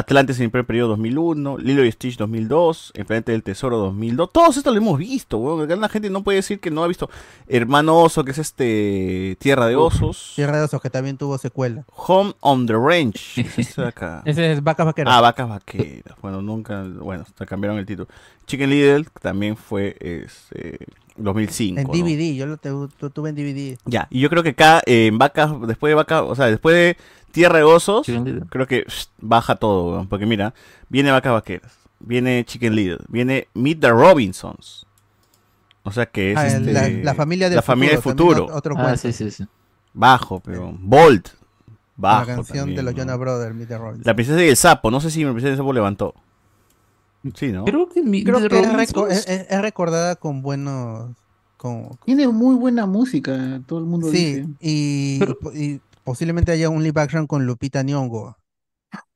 [0.00, 0.10] 2000.
[0.10, 4.32] Atlantis en el primer periodo 2001, Lilo y Stitch 2002, El Planeta del Tesoro 2002.
[4.32, 5.62] Todos estos lo hemos visto, weón.
[5.62, 7.08] Acá la gente no puede decir que no ha visto
[7.48, 10.32] Hermano Oso, que es este Tierra de Osos.
[10.36, 11.84] Tierra de Osos, que también tuvo secuela.
[11.94, 13.18] Home on the Range.
[13.36, 14.22] Ese es acá.
[14.24, 15.14] Ese es Vacas Vaqueras.
[15.14, 16.16] Ah, Vacas Vaqueras.
[16.20, 18.08] Bueno, nunca, bueno, hasta cambiaron el título.
[18.46, 20.78] Chicken Little también fue este,
[21.16, 21.80] 2005.
[21.80, 21.92] En ¿no?
[21.92, 22.70] DVD, yo lo te-
[23.10, 23.78] tuve en DVD.
[23.84, 26.74] Ya, y yo creo que acá eh, en Vacas, después de Vacas, o sea, después
[26.74, 26.96] de
[27.30, 28.06] Tierra de Osos,
[28.50, 28.84] creo que
[29.20, 30.54] baja todo, weón, porque mira,
[30.88, 34.86] viene Vacas Vaqueras, viene Chicken Little, viene Meet the Robinsons.
[35.82, 38.54] O sea que es Ah, este, la- la familia del la familia del futuro, futuro.
[38.56, 39.46] otro Ah, sí, sí, sí.
[39.94, 41.28] Bajo, pero Bolt.
[41.96, 42.20] Bajo.
[42.20, 42.98] la canción también, de los ¿no?
[43.00, 44.06] Jonas Brothers, Meet the Robinsons.
[44.06, 46.14] La princesa y el sapo, no sé si la princesa y el sapo levantó.
[47.34, 47.64] Sí, ¿no?
[47.66, 49.26] Creo que, mi, Creo que es, reco- es-
[49.60, 51.10] recordada con buenos.
[51.58, 54.48] Con, Tiene muy buena música, todo el mundo sí, dice.
[54.60, 55.20] y,
[55.54, 55.80] y
[56.10, 58.36] posiblemente haya un live action con Lupita Nyong'o.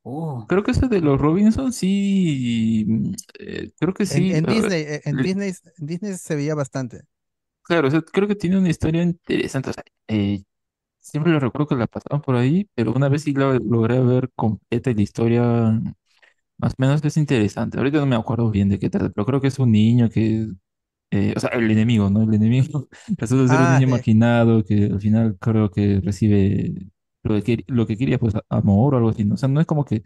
[0.03, 0.45] Oh.
[0.47, 3.13] Creo que ese de los Robinson sí.
[3.37, 4.33] eh, creo que sí.
[4.33, 7.01] En, Disney, eh, en Disney, en Disney se veía bastante.
[7.63, 9.71] Claro, o sea, creo que tiene una historia interesante.
[9.71, 10.43] O sea, eh,
[11.01, 14.31] siempre lo recuerdo que la pasaban por ahí, pero una vez sí la logré ver
[14.33, 15.43] completa y la historia
[16.57, 17.77] más o menos es interesante.
[17.77, 20.47] Ahorita no me acuerdo bien de qué trata, pero creo que es un niño que,
[21.15, 22.23] eh, o sea, el enemigo, ¿no?
[22.23, 23.89] El enemigo resulta ser un Ah, niño eh.
[23.89, 26.73] marginado que al final creo que recibe
[27.23, 29.35] lo que, lo que quería, pues, amor o algo así, ¿no?
[29.35, 30.03] O sea, no es como que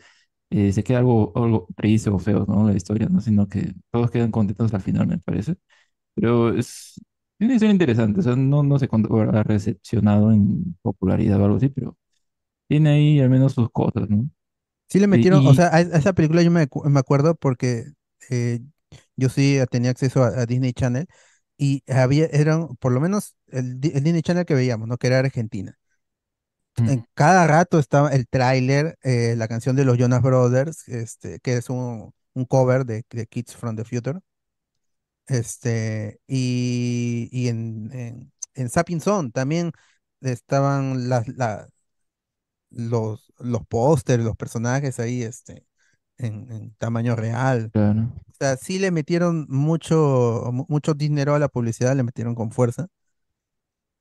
[0.52, 2.68] eh, se queda algo, algo triste o feo, ¿no?
[2.70, 3.22] La historia, ¿no?
[3.22, 5.56] Sino que todos quedan contentos al final, me parece.
[6.16, 6.96] Pero es
[7.40, 11.58] una historia interesante, o sea, no, no sé cuánto habrá recepcionado en popularidad o algo
[11.58, 11.98] así, pero
[12.68, 14.30] tiene ahí al menos sus cosas, ¿no?
[14.90, 17.36] Sí le Y- metieron, o y- sea, a, a esa película yo me, me acuerdo
[17.36, 17.86] porque
[18.30, 18.60] eh,
[19.20, 21.08] yo sí tenía acceso a, a Disney Channel
[21.58, 24.98] y había, eran por lo menos el, el Disney Channel que veíamos, ¿no?
[24.98, 25.78] Que era Argentina.
[26.86, 31.58] En cada rato estaba el tráiler, eh, la canción de los Jonas Brothers, este, que
[31.58, 34.20] es un, un cover de, de Kids from the Future.
[35.28, 39.72] Este, y, y en, en, en Zapping Zone también
[40.22, 41.70] estaban las, la-
[42.72, 45.66] los, los pósters, los personajes ahí, este,
[46.20, 47.74] en, en tamaño real.
[47.74, 48.12] Claro.
[48.30, 52.52] O sea, sí le metieron mucho, mu- mucho dinero a la publicidad, le metieron con
[52.52, 52.88] fuerza,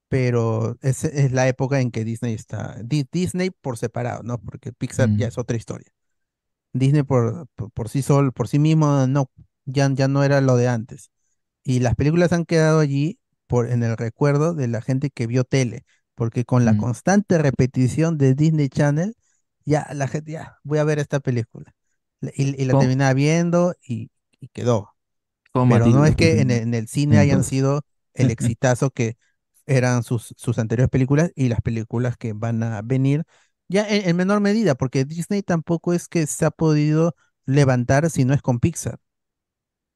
[0.08, 4.38] pero es, es la época en que Disney está, Di- Disney por separado, ¿no?
[4.40, 5.28] Porque Pixar ya Mm.
[5.28, 5.88] es otra historia.
[6.72, 9.30] Disney por, por, por sí sol, por sí mismo, no,
[9.66, 11.10] ya, ya no era lo de antes.
[11.64, 15.44] Y las películas han quedado allí por, en el recuerdo de la gente que vio
[15.44, 16.78] tele, porque con la Mm.
[16.78, 19.16] constante repetición de Disney Channel,
[19.66, 21.74] ya la gente, ya, voy a ver esta película.
[22.20, 24.94] Y, y la terminaba viendo y, y quedó.
[25.66, 27.82] Pero no es que en, el- en el cine hayan sido
[28.14, 29.16] el exitazo que
[29.66, 33.24] eran sus, sus anteriores películas y las películas que van a venir,
[33.68, 37.14] ya en, en menor medida, porque Disney tampoco es que se ha podido
[37.46, 38.98] levantar si no es con Pixar.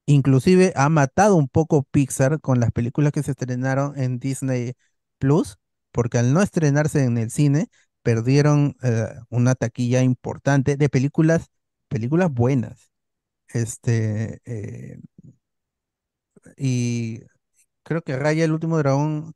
[0.06, 4.74] Inclusive ha matado un poco Pixar con las películas que se estrenaron en Disney
[5.18, 5.58] Plus,
[5.92, 7.68] porque al no estrenarse en el cine,
[8.02, 11.50] perdieron eh, una taquilla importante de películas,
[11.92, 12.90] películas buenas.
[13.48, 14.98] Este, eh,
[16.56, 17.20] y
[17.84, 19.34] creo que Raya el último dragón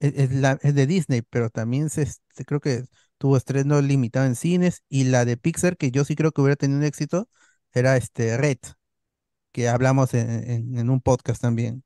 [0.00, 0.30] es, es
[0.62, 2.84] es de Disney, pero también se, est- creo que
[3.18, 6.56] tuvo estreno limitado en cines, y la de Pixar, que yo sí creo que hubiera
[6.56, 7.28] tenido un éxito,
[7.74, 8.58] era este Red
[9.52, 11.84] que hablamos en, en- un podcast también.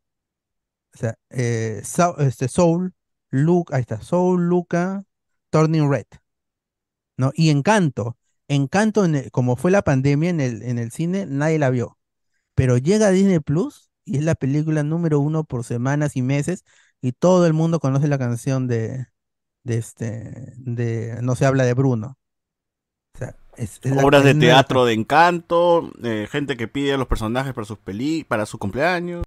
[0.95, 2.95] O sea, eh, Sau- este, Soul,
[3.31, 5.05] Luke, ahí está, Soul, Luca,
[5.51, 6.07] Turning Red,
[7.17, 7.33] ¿no?
[7.35, 8.17] Y Encanto.
[8.49, 11.99] Encanto, en el- como fue la pandemia en el, en el cine, nadie la vio.
[12.55, 16.65] Pero llega a Disney Plus y es la película número uno por semanas y meses,
[17.03, 19.07] y todo el mundo conoce la canción de,
[19.65, 22.19] de este, de No se habla de Bruno.
[23.15, 27.55] O sea, es, Obras de teatro de encanto, eh, gente que pide a los personajes
[27.55, 29.23] para sus peli, para su cumpleaños.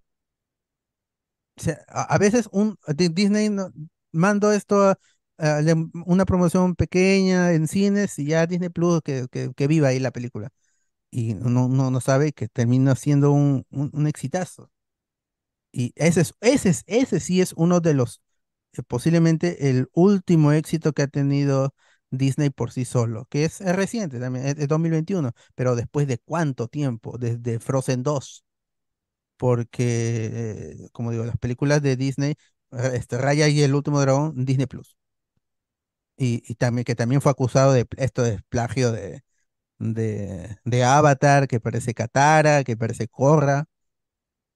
[1.57, 3.71] o sea, a, a veces un Di- Disney no-
[4.11, 4.99] mando esto a,
[5.37, 5.75] a le-
[6.05, 10.11] una promoción pequeña en cines y ya Disney Plus que, que, que viva ahí la
[10.11, 10.49] película.
[11.11, 14.71] Y no, no, no sabe que termina siendo un, un, un exitazo.
[15.71, 18.21] Y ese es, ese es, ese sí es uno de los,
[18.73, 21.73] eh, posiblemente el último éxito que ha tenido
[22.11, 26.17] Disney por sí solo, que es, es reciente también, es, es 2021, pero después de
[26.19, 28.43] cuánto tiempo, desde Frozen 2
[29.37, 32.35] porque, eh, como digo, las películas de Disney,
[32.71, 34.97] eh, este, Raya y el último dragón, Disney Plus.
[36.17, 39.23] Y, y también, que también fue acusado de esto de plagio de,
[39.79, 43.67] de, de Avatar, que parece Katara, que parece Korra,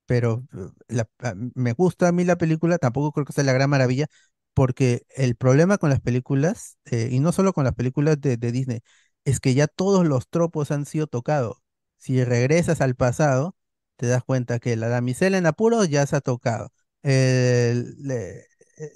[0.05, 1.07] pero eh, la-
[1.55, 4.07] me gusta a mí la película, tampoco creo que sea la gran maravilla,
[4.53, 8.51] porque el problema con las películas, eh, y no solo con las películas de, de
[8.51, 8.79] Disney,
[9.25, 11.57] es que ya todos los tropos han sido tocados.
[11.97, 13.55] Si regresas al pasado,
[13.97, 16.71] te das cuenta que la damisela en apuros ya se ha tocado.
[17.03, 18.45] Le-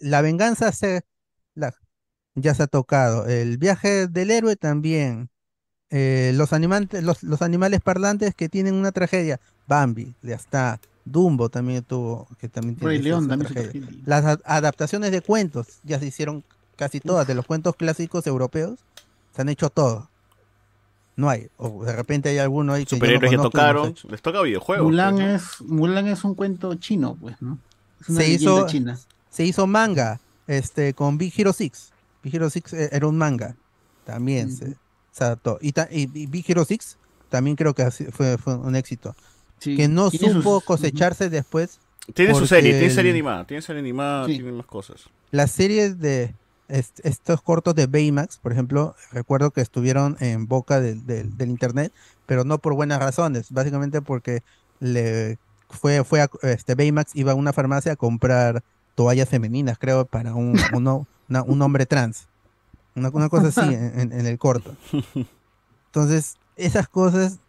[0.01, 1.01] la venganza se,
[1.55, 1.73] la-
[2.35, 3.25] ya se ha tocado.
[3.27, 5.29] El viaje del héroe también.
[5.91, 9.39] Eh, los, animantes, los, los animales parlantes que tienen una tragedia.
[9.67, 10.79] Bambi, ya está.
[11.05, 13.81] Dumbo también tuvo, que también tiene Rey León también tragedia.
[13.83, 14.03] tragedia.
[14.05, 16.43] Las a- adaptaciones de cuentos ya se hicieron
[16.75, 18.79] casi todas, de los cuentos clásicos europeos,
[19.35, 20.05] se han hecho todos.
[21.15, 23.85] No hay, o de repente hay alguno ahí que no Superhéroes conozco y no tocaron.
[23.85, 24.07] ha hecho.
[24.09, 24.85] Les toca videojuegos.
[24.85, 25.35] Mulan pues, ¿no?
[25.35, 27.59] es, Mulan es un cuento chino, pues, ¿no?
[28.01, 28.99] Es una se hizo, china.
[29.29, 31.93] se hizo manga este, con Big Hero 6.
[32.25, 33.55] Big Hero 6 e- era un manga.
[34.03, 34.75] También se,
[35.11, 35.59] se adaptó.
[35.61, 36.97] Y, ta- y- y Big Hero 6
[37.29, 39.15] también creo que fue, fue un éxito.
[39.59, 41.79] Sí, Que no sus- supo cosecharse después.
[42.13, 43.45] Tiene su serie, tiene serie animada.
[43.47, 44.33] Tiene serie animada, Sí.
[44.35, 45.05] tiene más cosas.
[45.31, 46.35] Las series de
[46.67, 51.91] est- estos cortos de Baymax, por ejemplo, recuerdo que estuvieron en boca del internet,
[52.25, 54.41] pero no por buenas razones, básicamente porque
[54.79, 55.37] le
[55.69, 58.63] fue, fue a, este Baymax iba a una farmacia a comprar
[58.95, 62.27] toallas femeninas, creo, para un, un hombre trans.
[62.95, 64.75] Una, cosa así en, el corto.
[65.87, 67.39] Entonces, esas cosas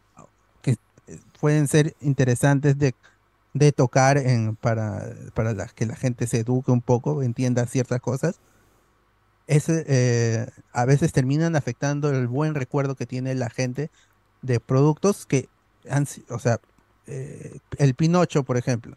[0.60, 0.72] que
[1.06, 2.94] eh, pueden ser interesantes de,
[3.54, 4.20] de tocar
[4.60, 8.40] para, para que la gente se eduque un poco, entienda ciertas cosas,
[9.46, 13.90] es, eh, a veces terminan afectando el buen recuerdo que tiene la gente
[14.42, 15.48] de productos que
[15.88, 16.60] han, o sea,
[17.06, 18.96] eh, el Pinocho, por ejemplo.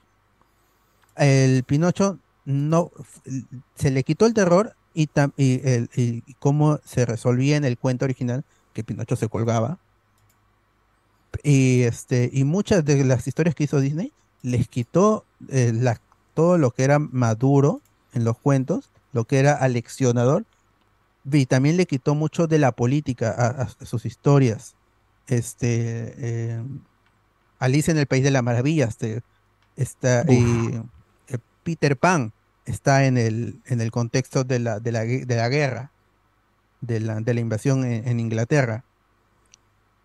[1.15, 2.17] El Pinocho
[2.49, 2.91] no
[3.75, 7.77] se le quitó el terror y, tam- y, el, y cómo se resolvía en el
[7.77, 9.77] cuento original que Pinocho se colgaba.
[11.43, 14.11] Y este y muchas de las historias que hizo Disney
[14.41, 16.01] les quitó eh, la-
[16.33, 17.81] todo lo que era maduro
[18.13, 20.45] en los cuentos, lo que era aleccionador,
[21.31, 24.75] y también le quitó mucho de la política a, a sus historias.
[25.27, 26.63] Este eh,
[27.59, 29.21] Alice en el País de las Maravillas, este,
[29.75, 30.75] está, y,
[31.27, 32.31] eh, Peter Pan
[32.69, 35.91] está en el, en el contexto de la, de la, de la guerra,
[36.81, 38.83] de la, de la invasión en, en Inglaterra.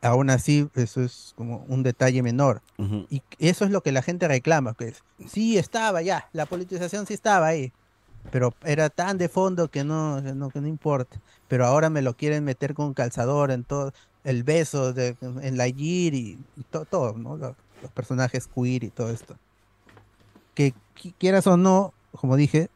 [0.02, 2.60] Aún así, eso es como un detalle menor.
[2.78, 3.06] Ujú.
[3.08, 7.06] Y eso es lo que la gente reclama, que es, sí estaba ya, la politización
[7.06, 7.72] sí estaba ahí,
[8.30, 11.18] pero era tan de fondo que no, no, que no importa.
[11.48, 13.92] Pero ahora me lo quieren meter con calzador en todo,
[14.24, 17.36] el beso de, en la y, y to- todo, ¿no?
[17.36, 19.36] Los, los personajes queer y todo esto.
[20.54, 22.68] Que qui- quieras o no, como dije,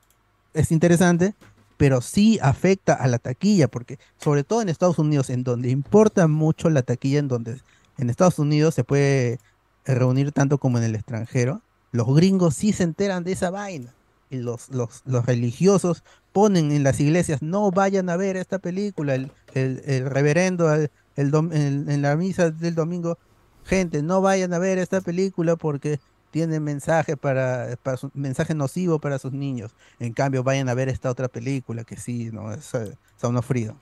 [0.55, 1.35] es interesante,
[1.77, 6.27] pero sí afecta a la taquilla, porque sobre todo en Estados Unidos, en donde importa
[6.27, 7.61] mucho la taquilla, en donde
[7.99, 9.39] en Estados Unidos se puede
[9.85, 13.95] reunir tanto como en el extranjero, los gringos sí se enteran de esa vaina.
[14.31, 19.15] Y los, los, los religiosos ponen en las iglesias, no vayan a ver esta película,
[19.15, 20.91] el, el- el reverendo el-
[21.33, 23.19] dom- en la misa del domingo,
[23.65, 25.99] gente, no vayan a ver esta película porque
[26.31, 29.75] tiene mensaje para, para su- mensaje nocivo para sus niños.
[29.99, 33.47] En cambio, vayan a ver esta otra película que sí, no es eh, Sound of
[33.47, 33.79] Freedom.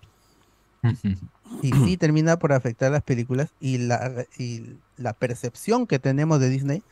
[1.63, 6.41] Y sí termina por afectar las películas y la, re- y la percepción que tenemos
[6.41, 6.83] de Disney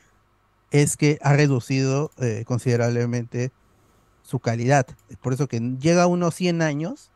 [0.71, 3.53] es que ha reducido eh, considerablemente
[4.23, 4.87] su calidad.
[5.09, 7.13] Es por eso que llega a unos 100 años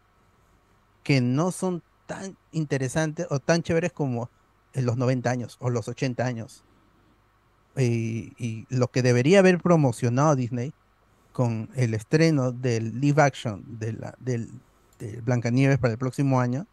[1.02, 4.30] que no son tan interesantes o tan chéveres como
[4.72, 6.64] en los 90 años o los 80 años.
[7.80, 10.72] Y, lo que debería haber promocionado Disney
[11.32, 14.50] con el estreno del live action de, la, del,
[14.98, 16.66] de Blancanieves para el próximo año,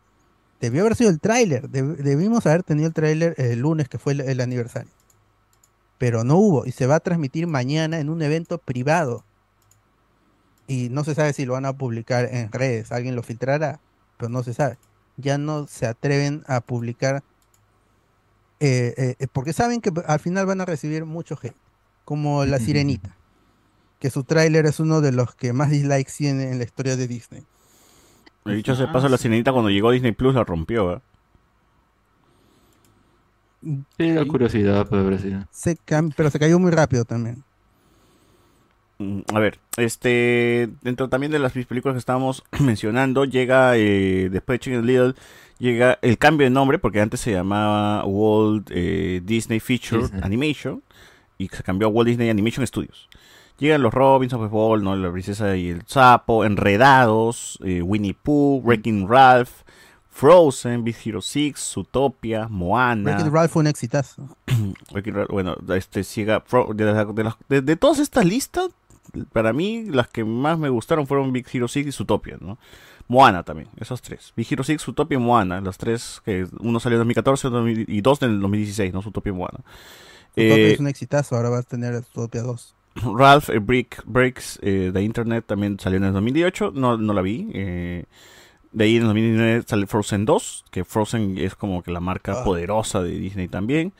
[0.59, 1.69] debió haber sido el tráiler.
[1.69, 4.91] Deb- debimos haber tenido el tráiler el lunes, que fue el, el aniversario.
[5.99, 9.23] Pero no hubo y se va a transmitir mañana en un evento privado.
[10.67, 13.79] Y no se sabe si lo van a publicar en redes, alguien lo filtrará,
[14.17, 14.79] pero no se sabe.
[15.17, 17.23] Ya no se atreven a publicar
[18.65, 21.55] eh, eh, eh, porque saben que al final van a recibir mucho hate,
[22.03, 23.15] como La Sirenita,
[23.99, 27.07] que su tráiler es uno de los que más dislikes tiene en la historia de
[27.07, 27.43] Disney.
[28.45, 30.99] El dicho se paso la sirenita cuando llegó Disney Plus la rompió, ¿eh?
[33.97, 34.87] Sí, la curiosidad.
[35.51, 37.43] Se cam- pero se cayó muy rápido también.
[38.99, 44.55] Mm, A ver, este, dentro también de las películas que estábamos mencionando, llega, eh, después
[44.55, 45.15] de Chicken Little,
[45.59, 50.21] llega el cambio de nombre, porque antes se llamaba Walt eh, Disney Feature Disney.
[50.23, 50.83] Animation,
[51.37, 53.09] y se cambió a Walt Disney Animation Studios.
[53.57, 54.95] Llegan los Robinson, pues, Ball, ¿no?
[54.97, 59.49] La princesa y el sapo, Enredados, eh, Winnie Pooh, Wrecking Ralph,
[60.09, 63.11] Frozen, Big Hero 6, Zootopia, Moana.
[63.15, 64.37] Wreck-It Ralph fue un exitazo.
[65.29, 66.43] Bueno, este llega
[66.73, 68.69] de, de de- de todas estas listas,
[69.33, 72.57] para mí las que más me gustaron fueron Big Hero 6 y Zootopia, ¿no?
[73.07, 74.33] Moana también, esos tres.
[74.35, 77.65] Big Hero 6, Zootopia y Moana, los tres que uno salió en 2014 otro en
[77.75, 79.01] 2000 y dos en el 2016, ¿no?
[79.01, 79.59] Zootopia y Moana.
[80.35, 82.75] Zootopia Eh, es un exitazo, ahora va a tener Zootopia 2.
[83.17, 87.21] Ralph eh, Brick, Breaks eh, de Internet también salió en el 2018, no, no la
[87.21, 87.49] vi.
[87.53, 88.05] eh,
[88.71, 92.41] de ahí en el 2019 sale Frozen 2, que Frozen es como que la marca
[92.41, 92.43] Ah.
[92.43, 93.93] poderosa de Disney también.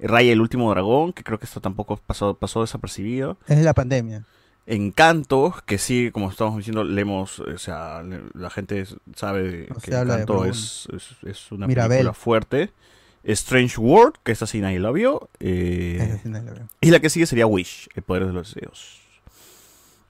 [0.00, 3.38] Raya el último dragón, que creo que esto tampoco pasó, pasó desapercibido.
[3.48, 4.24] Es la pandemia.
[4.70, 8.02] Encanto, que sí, como estamos diciendo, leemos, o sea,
[8.34, 8.84] la gente
[9.16, 11.98] sabe No que Encanto es, es, es una Mirabel.
[11.98, 12.70] película fuerte.
[13.24, 15.28] Strange World, que esta sí nadie la vio.
[15.40, 16.68] eh, Esa sí nadie la vio.
[16.80, 19.00] y la que sigue sería Wish, el poder de los deseos.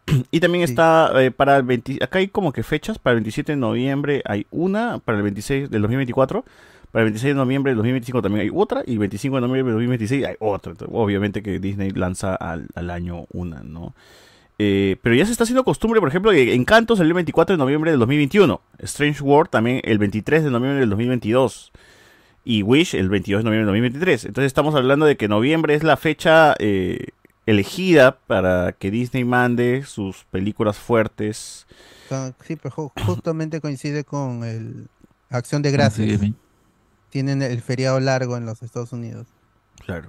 [0.31, 3.53] Y también está eh, para el 20, acá hay como que fechas, para el 27
[3.53, 6.45] de noviembre hay una, para el 26 del 2024,
[6.93, 9.73] para el 26 de noviembre del 2025 también hay otra, y el 25 de noviembre
[9.73, 10.73] del 2026 hay otra.
[10.73, 13.95] Entonces, obviamente que Disney lanza al, al año una, ¿no?
[14.59, 17.59] Eh, pero ya se está haciendo costumbre, por ejemplo, que Encanto salió el 24 de
[17.59, 21.71] noviembre del 2021, Strange World también el 23 de noviembre del 2022
[22.45, 24.25] y Wish el 22 de noviembre del 2023.
[24.25, 27.09] Entonces estamos hablando de que noviembre es la fecha eh,
[27.47, 31.67] elegida para que Disney mande sus películas fuertes.
[32.09, 34.89] Son- Sí, pero ju- justamente coincide con el
[35.31, 36.21] Acción de Gracias.
[37.11, 39.27] Tienen el feriado largo en los Estados Unidos.
[39.85, 40.09] Claro.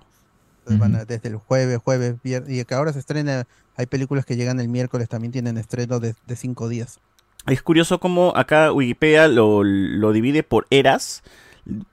[0.70, 2.50] Entonces van a- desde el jueves, jueves, viernes.
[2.58, 3.48] Y que ahora se estrena.
[3.76, 7.00] Hay películas que llegan el miércoles, también tienen estreno de, de cinco días.
[7.48, 11.24] Es curioso cómo acá Wikipedia lo, lo divide por eras.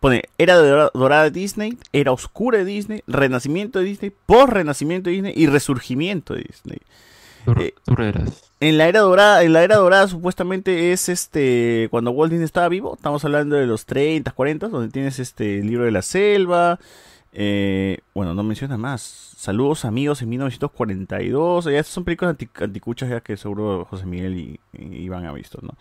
[0.01, 5.09] Pone era dora- dorada de Disney, era oscura de Disney, renacimiento de Disney, post renacimiento
[5.11, 6.79] de Disney y resurgimiento de Disney.
[7.61, 8.43] Eh, Turreras.
[8.59, 12.69] En la era dorada, en la era dorada supuestamente es este cuando Walt Disney estaba
[12.69, 16.81] vivo, estamos hablando de los 30, 40, donde tienes este el libro de la selva.
[17.37, 19.03] Eh, bueno, no menciona más.
[19.03, 21.67] Saludos amigos en 1942.
[21.67, 25.35] Ya estas son películas anti- anticuchas ya que seguro José Miguel y, y Iván han
[25.37, 25.77] visto, ¿no?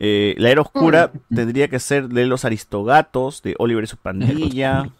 [0.00, 4.90] Eh, la era oscura tendría que ser de los Aristogatos, de Oliver y su pandilla.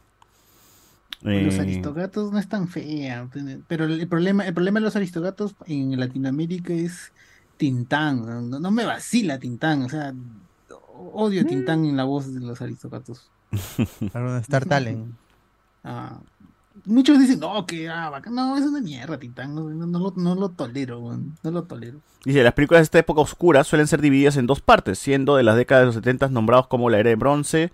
[1.33, 3.29] Los Eh, aristogatos no es tan fea,
[3.67, 7.13] pero el problema, el problema de los aristogatos en Latinoamérica es
[7.57, 8.51] Tintán.
[8.51, 10.15] No, no me vacila Tintán, o sea,
[10.93, 13.33] odio a Tintán en la voz de los aristogatos.
[14.13, 15.19] Para Star Talent.
[15.85, 16.19] Ah,
[16.87, 18.35] muchos dicen, no, que ah, bacán".
[18.35, 21.99] no, es una mierda Tintán, no, no- no lo, no lo tolero, no lo tolero.
[22.25, 25.43] Dice, las películas de esta época oscura suelen ser divididas en dos partes, siendo de
[25.43, 27.71] las décadas de los 70 nombrados como la era de bronce,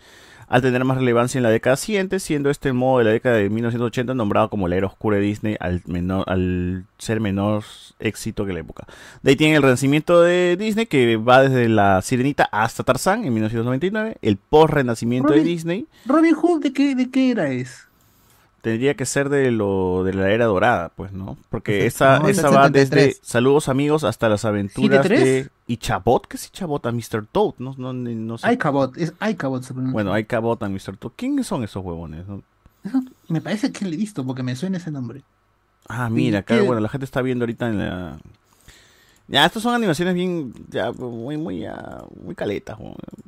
[0.49, 3.49] al tener más relevancia en la década siguiente, siendo este modo de la década de
[3.49, 7.63] 1980 nombrado como la era oscura de Disney al, menor, al ser menor
[8.01, 8.85] éxito que la época.
[9.23, 13.33] De ahí tiene el renacimiento de Disney que va desde la Sirenita hasta Tarzán en
[13.33, 17.87] 1999, el post-renacimiento de Disney Robin Hood, ¿de qué, de qué era es?
[18.61, 21.37] Tendría que ser de lo de la era dorada, pues, ¿no?
[21.49, 22.73] Porque esa, No, esa va 73.
[22.73, 26.87] desde Saludos amigos hasta las aventuras de Ichabod, ¿qué es Ichabod?
[26.87, 27.27] A Mr.
[27.31, 28.53] Toad, no, no, no sé.
[28.53, 29.93] Icabot, es Icabot se pronuncia.
[29.93, 30.97] Bueno, Ichabod a Mr.
[30.99, 31.13] Toad.
[31.17, 32.25] ¿Quiénes son esos huevones?
[33.29, 35.23] Me parece que le he visto porque me suena ese nombre.
[35.89, 36.63] Ah, mira, acá, ¿Qué?
[36.63, 38.19] bueno, la gente está viendo ahorita en la...
[39.31, 42.77] Ya, estas son animaciones bien, ya, muy, muy, ya, muy caletas,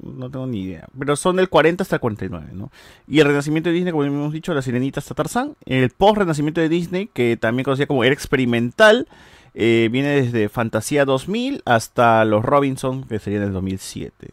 [0.02, 0.88] no tengo ni idea.
[0.98, 2.72] Pero son del 40 hasta el 49, ¿no?
[3.06, 5.54] Y el renacimiento de Disney, como hemos dicho, la sirenita hasta Tarzán.
[5.64, 9.06] El post-renacimiento de Disney, que también conocía como era experimental,
[9.54, 14.30] eh, viene desde Fantasía 2000 hasta Los Robinson, que sería en el 2007.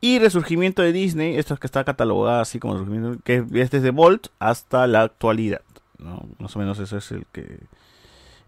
[0.00, 3.90] Y Resurgimiento de Disney, esto es que está catalogada así como Resurgimiento, que es desde
[3.90, 5.62] Volt hasta la actualidad,
[5.98, 6.28] ¿no?
[6.38, 7.58] Más o menos eso es el que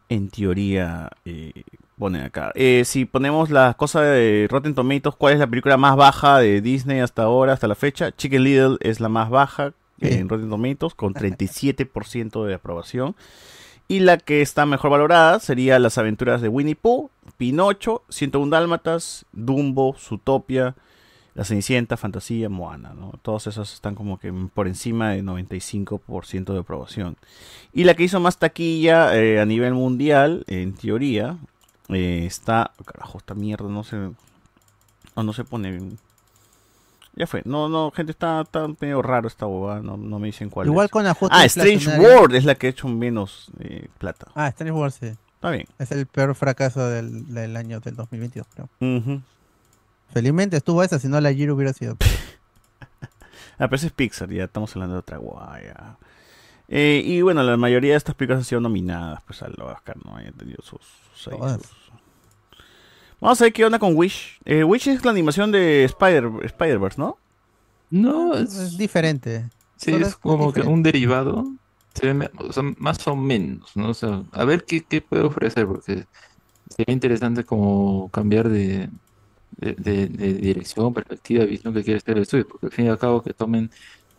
[0.09, 1.65] en teoría eh,
[1.99, 2.53] ponen acá.
[2.55, 6.61] Eh, si ponemos la cosa de Rotten Tomatoes, ¿cuál es la película más baja de
[6.61, 8.13] Disney hasta ahora, hasta la fecha?
[8.13, 13.17] Chicken Little es la más baja en Rotten Tomatoes, con 37% de aprobación.
[13.89, 19.27] Y la que está mejor valorada sería Las aventuras de Winnie Pooh, Pinocho, 101 Dálmatas,
[19.33, 20.75] Dumbo, Zootopia,
[21.35, 23.13] La Cenicienta, Fantasía, Moana, ¿no?
[23.23, 27.17] Todas esas están como que por encima de 95% de aprobación.
[27.73, 31.39] Y la que hizo más taquilla eh, a nivel mundial, en teoría,
[31.89, 32.73] eh, está...
[32.85, 33.97] Carajo, esta mierda no se...
[33.97, 35.81] No, no se pone...
[37.15, 37.41] Ya fue.
[37.47, 39.81] No, no, gente, está, está medio raro esta bobada.
[39.81, 40.91] No, no me dicen cuál Igual es.
[40.93, 41.99] con ajuste Ah, Strange.
[41.99, 44.27] World es la que ha hecho menos eh, plata.
[44.35, 45.07] Ah, Strange World, sí.
[45.37, 45.67] Está bien.
[45.79, 48.69] Es el peor fracaso del, del año del 2022, creo.
[48.99, 49.23] Ujú.
[50.13, 51.97] Felizmente estuvo esa, si no la Giro hubiera sido.
[53.59, 55.97] Ah, pero ese es Pixar, ya estamos hablando de otra guaya.
[56.69, 60.17] Eh, y bueno, la mayoría de estas películas han sido nominadas pues al Oscar, ¿no?
[60.17, 60.81] Han tenido sus,
[61.15, 61.33] sus-
[63.21, 64.39] Vamos a ver qué onda con Wish.
[64.45, 67.17] Eh, Wish es la animación de Spider- Spider-Verse, ¿no?
[67.91, 69.49] No, Es, es, diferente.
[69.77, 71.47] sí, Solo es como que un derivado.
[71.95, 73.91] se ve me- o sea, más o menos, ¿no?
[73.91, 76.05] O sea, a ver qué, qué puede ofrecer, porque
[76.69, 78.91] sería interesante como cambiar de,
[79.57, 82.89] de, de- de dirección, perspectiva, visión que quiere hacer el estudio, porque al fin y
[82.89, 83.71] al cabo que tomen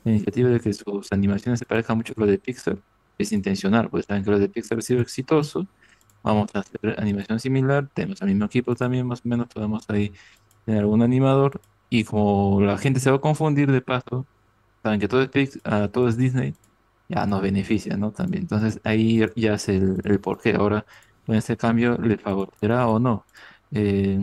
[0.05, 2.79] iniciativa de que sus animaciones se parezcan mucho a las de Pixar,
[3.17, 5.67] es intencional, pues saben que los de Pixar ha sido exitoso,
[6.23, 10.13] vamos a hacer animación similar, tenemos al mismo equipo también, más o menos podemos ahí
[10.65, 14.27] tener algún animador, y como la gente se va a confundir de paso,
[14.83, 16.57] saben que todo es, Pix- ah, todo es Disney,
[17.09, 18.11] ya nos beneficia, ¿no?
[18.13, 18.43] También.
[18.43, 20.53] Entonces ahí ya es el, el por qué.
[20.55, 20.85] Ahora,
[21.25, 23.27] con este cambio, ¿le favorecerá o no?
[23.71, 24.19] Eh,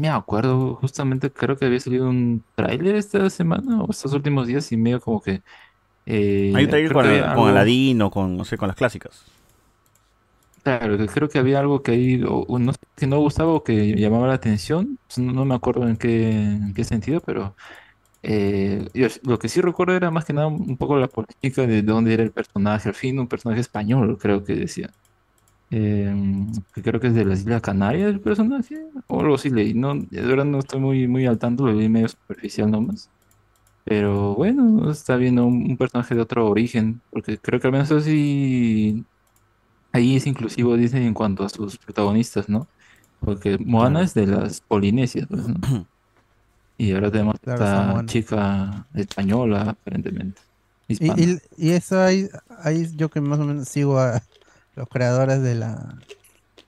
[0.00, 4.70] me acuerdo, justamente creo que había salido un tráiler esta semana o estos últimos días
[4.72, 5.42] y medio como que...
[6.06, 8.76] eh, Hay un trailer con, había con algo- Aladdin o con, no sé, con las
[8.76, 9.28] clásicas.
[10.62, 13.94] Claro, creo que había algo que ahí, o- no sé, que no gustaba o que
[13.96, 17.56] llamaba la atención, pues, no, no me acuerdo en qué, en qué sentido, pero
[18.22, 21.82] eh, yo lo que sí recuerdo era más que nada un poco la política de
[21.82, 24.90] dónde era el personaje, al fin un personaje español, creo que decía.
[25.70, 26.14] Eh,
[26.72, 28.76] que creo que es de las Islas Canarias el personaje,
[29.08, 31.88] o algo así leí, no, de verdad no estoy muy, muy al tanto, lo leí
[31.88, 33.10] medio superficial nomás.
[33.84, 37.92] Pero bueno, está viendo un, un personaje de otro origen, porque creo que al menos
[37.92, 39.06] así
[39.92, 42.70] Ahí es inclusivo Disney en cuanto a sus protagonistas, ¿no?
[43.20, 45.56] Porque Moana es de las Polinesias, pues, ¿no?
[46.78, 50.42] Y ahora tenemos Claro, esta chica española, aparentemente.
[51.00, 54.20] Y- y eso ahí, ahí yo que más o menos sigo a
[54.78, 55.98] los creadores de la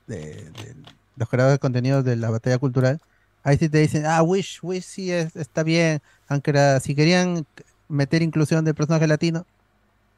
[0.07, 0.17] de,
[0.51, 0.75] de-
[1.15, 2.99] los creadores de contenido de la batalla cultural,
[3.43, 7.45] ahí sí te dicen, ah, Wish, Wish sí es- está bien, aunque era- si querían
[7.89, 9.45] meter inclusión del personaje latino,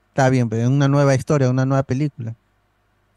[0.10, 2.36] está bien, pero en una nueva historia, una nueva película.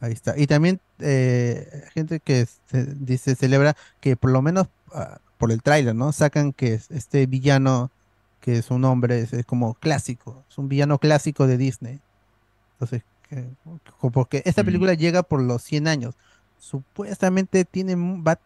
[0.01, 0.39] Ahí está.
[0.39, 5.63] Y también eh, gente que se, dice, celebra que por lo menos ah, por el
[5.63, 6.13] tráiler, ¿no?
[6.13, 7.91] Sacan que es- este villano,
[8.41, 12.01] que es un hombre, es, es como clásico, es un villano clásico de Disney.
[12.75, 13.45] Entonces, que-
[14.13, 16.15] porque esta película llega por los 100 años.
[16.59, 18.39] Supuestamente tiene, va,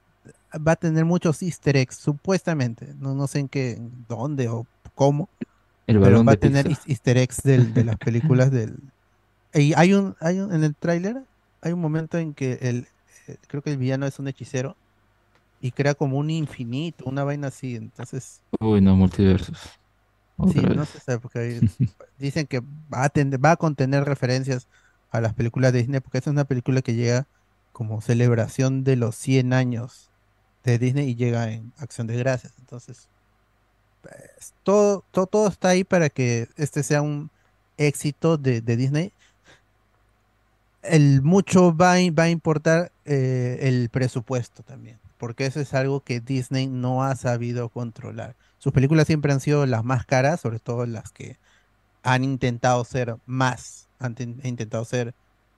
[0.66, 2.94] va a tener muchos easter eggs, supuestamente.
[2.98, 3.78] No, no sé en qué,
[4.08, 5.28] dónde o cómo.
[5.86, 8.76] El pero va a tener easter eggs del- de las películas del...
[9.54, 11.22] Y hay un, hay un, en el tráiler,
[11.60, 12.86] hay un momento en que el,
[13.26, 14.76] eh, creo que el villano es un hechicero
[15.60, 17.76] y crea como un infinito, una vaina así.
[17.76, 19.79] Entonces, Uy, no, multiversos.
[20.46, 21.64] Sí, no se sabe, porque
[22.18, 24.68] dicen que va a, tener- va a contener referencias
[25.10, 27.26] a las películas de Disney, porque esta es una película que llega
[27.72, 30.10] como celebración de los 100 años
[30.64, 32.54] de Disney y llega en Acción de Gracias.
[32.58, 33.08] Entonces,
[34.02, 37.30] pues, todo, todo, todo está ahí para que este sea un
[37.76, 39.12] éxito de, de Disney.
[40.82, 46.00] El mucho va a, va a importar eh, el presupuesto también, porque eso es algo
[46.02, 48.36] que Disney no ha sabido controlar.
[48.60, 51.38] Sus películas siempre han sido las más caras, sobre todo las que
[52.02, 55.14] han intentado ser más, han ten- intentado ser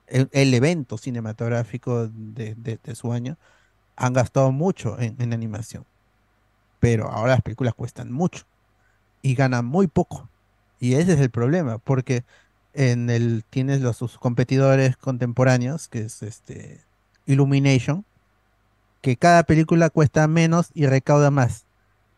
[0.07, 3.37] el, evento cinematográfico de, su año,
[3.97, 5.85] han gastado mucho en, animación.
[6.79, 8.45] Pero ahora las películas cuestan mucho
[9.21, 10.29] y ganan muy poco.
[10.79, 12.23] Y ese es el problema, porque
[12.73, 16.81] en el tienes sus competidores contemporáneos, que es este
[17.25, 18.05] Illumination,
[19.01, 21.65] que cada película cuesta menos y recauda más.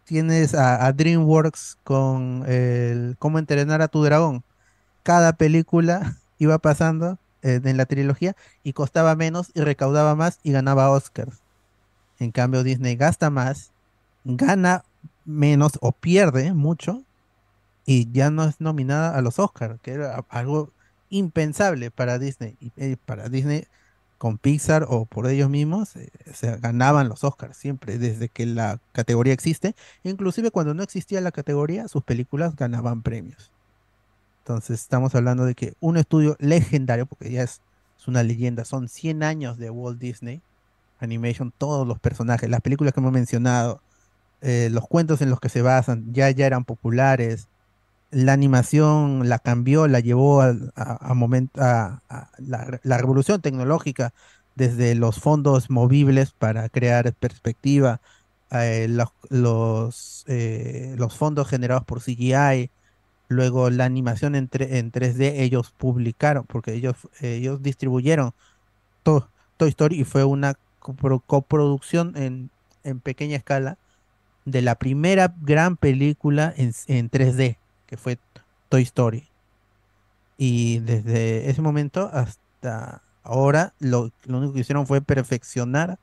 [0.06, 4.44] Tienes a, DreamWorks con el Cómo entrenar a tu dragón.
[5.04, 10.52] Cada película iba pasando eh, en la trilogía y costaba menos y recaudaba más y
[10.52, 11.42] ganaba Oscars.
[12.20, 13.72] En cambio, Disney gasta más,
[14.24, 14.84] gana
[15.26, 17.04] menos o pierde mucho
[17.86, 20.72] y ya no es nominada a los Oscars, que era algo
[21.10, 22.58] impensable para Disney.
[22.60, 23.66] Y eh, para Disney,
[24.18, 28.46] con Pixar o por ellos mismos, eh, o sea, ganaban los Oscars siempre, desde que
[28.46, 29.76] la categoría existe.
[30.04, 33.52] Inclusive cuando no existía la categoría, sus películas ganaban premios.
[34.40, 37.62] Entonces estamos hablando de que un estudio legendario, porque ya es,
[38.00, 40.42] es una leyenda, son 100 años de Walt Disney
[41.00, 43.82] Animation, todos los personajes, las películas que hemos mencionado,
[44.42, 47.48] eh, los cuentos en los que se basan, ya, ya eran populares.
[48.12, 52.02] La animación la cambió, la llevó a, a momen- a-
[52.38, 54.14] la, re- la revolución tecnológica
[54.56, 58.02] desde los fondos movibles para crear perspectiva,
[58.52, 58.88] eh,
[60.28, 62.72] eh, los fondos generados por CGI,
[63.28, 68.34] luego la animación en, en 3D, ellos publicaron, porque ellos, ellos distribuyeron
[69.04, 72.52] To- Toy Story y fue una copro- coproducción en,
[72.84, 73.80] en pequeña escala
[74.46, 78.18] de la primera gran película en, en 3D, que fue
[78.70, 79.28] Toy Story.
[80.38, 85.98] Y desde ese momento hasta ahora, lo, lo único que hicieron fue perfeccionar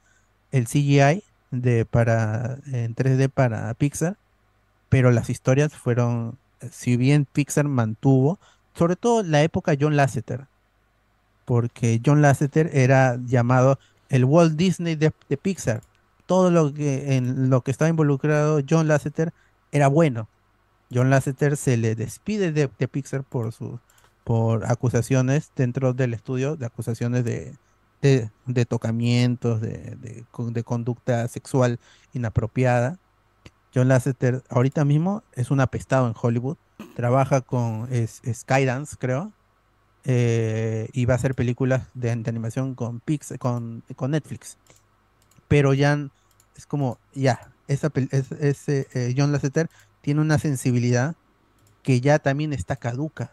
[0.50, 4.16] el CGI de, para, en 3D para Pixar,
[4.88, 6.38] pero las historias fueron,
[6.70, 8.38] si bien Pixar mantuvo
[8.74, 10.46] sobre todo la época John Lasseter,
[11.44, 13.78] porque John Lasseter era llamado
[14.08, 15.82] el Walt Disney de, de Pixar.
[16.26, 19.32] Todo lo que en lo que estaba involucrado John Lasseter
[19.72, 20.28] era bueno.
[20.92, 23.80] John Lasseter se le despide de, Pixar por su
[24.24, 27.58] por acusaciones dentro del estudio, de acusaciones de,
[28.00, 28.30] de,
[28.66, 31.80] tocamientos, de, de con- de conducta sexual
[32.12, 32.98] inapropiada.
[33.74, 36.58] John Lasseter ahorita mismo es un apestado en Hollywood.
[36.94, 39.32] Trabaja con es, Skydance, creo.
[40.04, 44.58] eh, y va a hacer películas de, animación con, Pix, con, con Netflix.
[45.48, 46.08] Pero ya
[46.56, 49.68] es como, ya, esa, es- ese, eh, John Lasseter
[50.02, 51.16] tiene una sensibilidad
[51.82, 53.32] que ya también está caduca.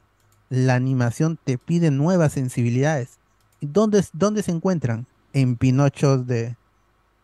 [0.50, 3.20] La animación te pide nuevas sensibilidades.
[3.60, 5.06] ¿Y ¿Dónde, dónde se encuentran?
[5.34, 6.56] En Pinochos de,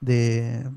[0.02, 0.70] de,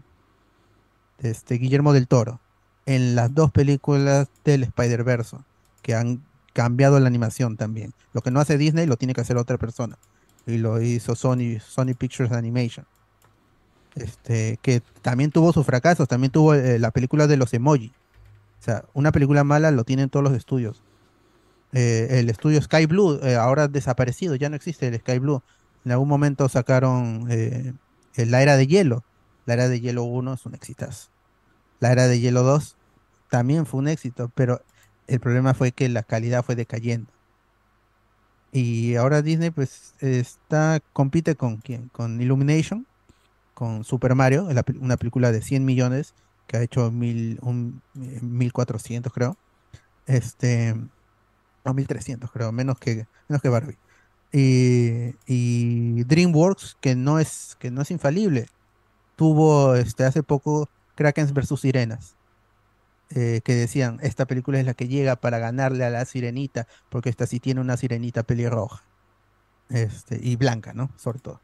[1.19, 2.41] este Guillermo del Toro.
[2.87, 5.37] En las dos películas del Spider-Verse,
[5.83, 6.23] que han
[6.55, 7.93] cambiado la animación también.
[8.15, 9.99] Lo que no hace Disney lo tiene que hacer otra persona.
[10.47, 12.87] Y lo hizo Sony, Sony Pictures Animation.
[13.95, 17.93] Este, que también tuvo sus fracasos, también tuvo eh, la película de los emoji.
[18.93, 20.83] Una película mala lo tienen todos los estudios.
[21.73, 25.43] Eh, el estudio Sky Blue, eh, ahora desaparecido, ya no existe el Sky Blue.
[25.85, 27.73] En algún momento sacaron eh,
[28.17, 29.05] la era de hielo.
[29.47, 31.11] La era de hielo 1 es un exitazo.
[31.81, 32.77] La era de hielo 2
[33.31, 34.63] también fue un éxito, pero
[35.07, 37.11] el problema fue que la calidad fue decayendo.
[38.53, 41.89] Y ahora Disney pues está compite con quién?
[41.91, 42.87] Con Illumination,
[43.55, 44.49] con Super Mario,
[44.81, 46.15] una película de 100 millones
[46.49, 49.37] que ha hecho mil, un, eh, 1400 creo.
[50.07, 50.75] Este,
[51.65, 53.79] o 1300 creo, menos que, menos que Barbie.
[54.33, 58.49] Y, y DreamWorks, que no es, que no es infalible,
[59.17, 62.17] tuvo este, hace poco Krakens versus Sirenas,
[63.11, 67.11] eh, que decían, esta película es la que llega para ganarle a la sirenita, porque
[67.11, 68.83] esta sí tiene una sirenita pelirroja.
[69.71, 70.91] Este, y blanca, ¿no?
[70.97, 71.43] Sobre todo.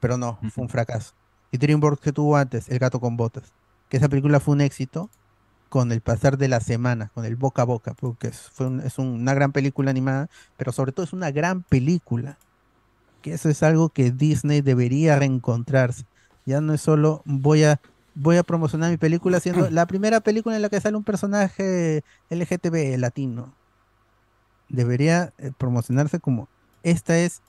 [0.00, 1.14] Pero no, fue un fracaso.
[1.52, 3.52] Y DreamWorks que tuvo antes, El gato con botas,
[3.92, 5.10] que esa película fue un éxito
[5.68, 8.80] con el pasar de las semanas, con el boca a boca, porque es, fue un-
[8.80, 12.38] es un- una gran película animada, pero sobre todo es una gran película.
[13.20, 16.04] Que eso es algo que Disney debería reencontrarse.
[16.46, 17.80] Ya no es solo voy a
[18.14, 22.02] voy a promocionar mi película siendo la primera película en la que sale un personaje
[22.30, 23.54] LGTB latino.
[24.70, 26.48] Debería eh, promocionarse como
[26.82, 27.42] esta es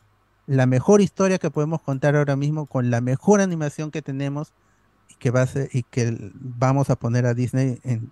[0.46, 4.52] la mejor historia que podemos contar ahora mismo con la mejor animación que tenemos
[5.10, 8.12] y que va a ser- y que vamos a poner a Disney en,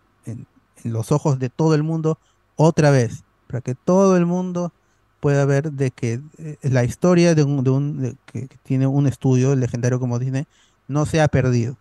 [0.84, 2.20] los ojos de todo el mundo
[2.56, 4.74] otra vez, para que todo el mundo
[5.20, 9.56] pueda ver de que eh, la historia de un, de un- que tiene un estudio
[9.56, 10.46] legendario como Disney
[10.88, 11.78] no se ha perdido.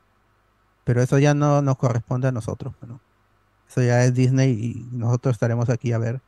[0.84, 3.00] Pero eso ya no nos corresponde a nosotros, ¿no?
[3.68, 6.20] Eso ya es Disney y nosotros estaremos aquí a ver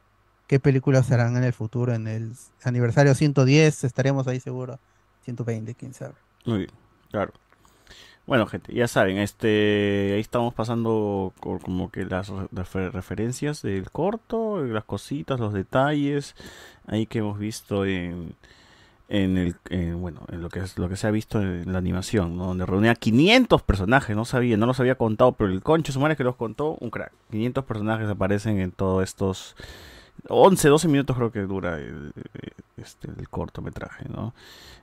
[0.47, 4.78] qué películas serán en el futuro, en el aniversario 110, estaremos ahí seguro,
[5.25, 6.15] 120, quién sabe.
[6.47, 6.70] Muy bien,
[7.11, 7.33] claro.
[8.26, 13.62] Bueno, gente, ya saben, este, ahí estamos pasando co- como que las re- refer- referencias
[13.62, 16.36] del corto, las cositas, los detalles,
[16.86, 18.36] ahí que hemos visto en,
[19.09, 21.78] en el, en, bueno, en lo que es lo que se ha visto en la
[21.78, 22.47] animación, ¿no?
[22.49, 26.17] Donde reunía 500 personajes, no sabía, no los había contado, pero el concho su madre
[26.17, 27.12] que los contó, un crack.
[27.31, 29.57] 500 personajes aparecen en todos estos
[30.28, 32.12] 11, 12 minutos creo que dura el,
[32.76, 34.34] este, el cortometraje, ¿no?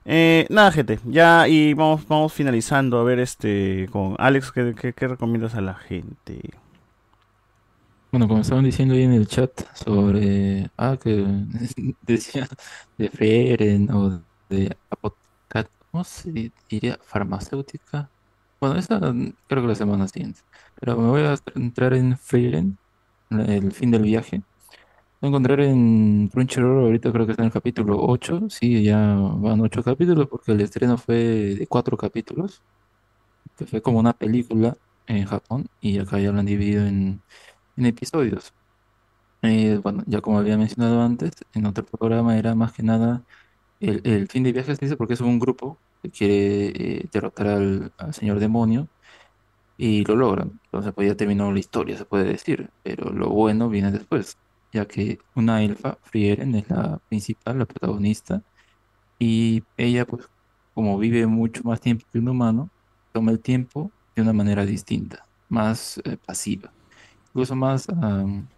[0.04, 2.98] Eh, nada, gente, ya y vamos, vamos finalizando.
[3.00, 6.40] A ver, este, con Alex, ¿qué, qué, recomiendas a la gente?
[8.12, 11.24] Bueno, como estaban diciendo ahí en el chat sobre, ah, que
[12.02, 12.48] decía
[12.98, 16.98] de Frieren o de apoteca- ¿cómo se di- diría?
[17.02, 18.10] Farmacéutica.
[18.60, 18.98] Bueno, esa
[19.46, 20.40] creo que la semana siguiente.
[20.74, 22.78] Pero me voy a entrar en Frieren,
[23.30, 24.42] el fin del viaje.
[25.22, 28.48] A encontrar en Crunchyroll, ahorita creo que está en el capítulo 8.
[28.48, 31.16] Sí, ya van 8 capítulos porque el estreno fue
[31.58, 32.62] de 4 capítulos,
[33.56, 34.76] que fue como una película
[35.06, 37.22] en Japón y acá ya lo han dividido en,
[37.76, 38.52] episodios.
[39.42, 43.24] Eh, bueno, ya como había mencionado antes, en otro programa era más que nada
[43.80, 47.48] el, el fin de viaje se dice porque es un grupo que quiere eh, derrotar
[47.48, 48.88] al, al señor demonio
[49.76, 50.60] y lo logran.
[50.66, 54.38] Entonces pues ya terminó la historia, se puede decir, pero lo bueno viene después,
[54.72, 58.42] ya que una elfa, Frieren, es la principal, la protagonista,
[59.18, 60.28] y ella pues
[60.74, 62.70] como vive mucho más tiempo que un humano,
[63.12, 66.72] toma el tiempo de una manera distinta, más eh, pasiva,
[67.28, 68.48] incluso más am,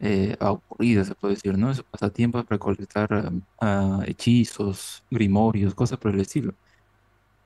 [0.00, 1.74] eh, aburrida, se puede decir, ¿no?
[1.74, 6.54] Su pasatiempo es recolectar ah, hechizos, grimorios, cosas por el estilo.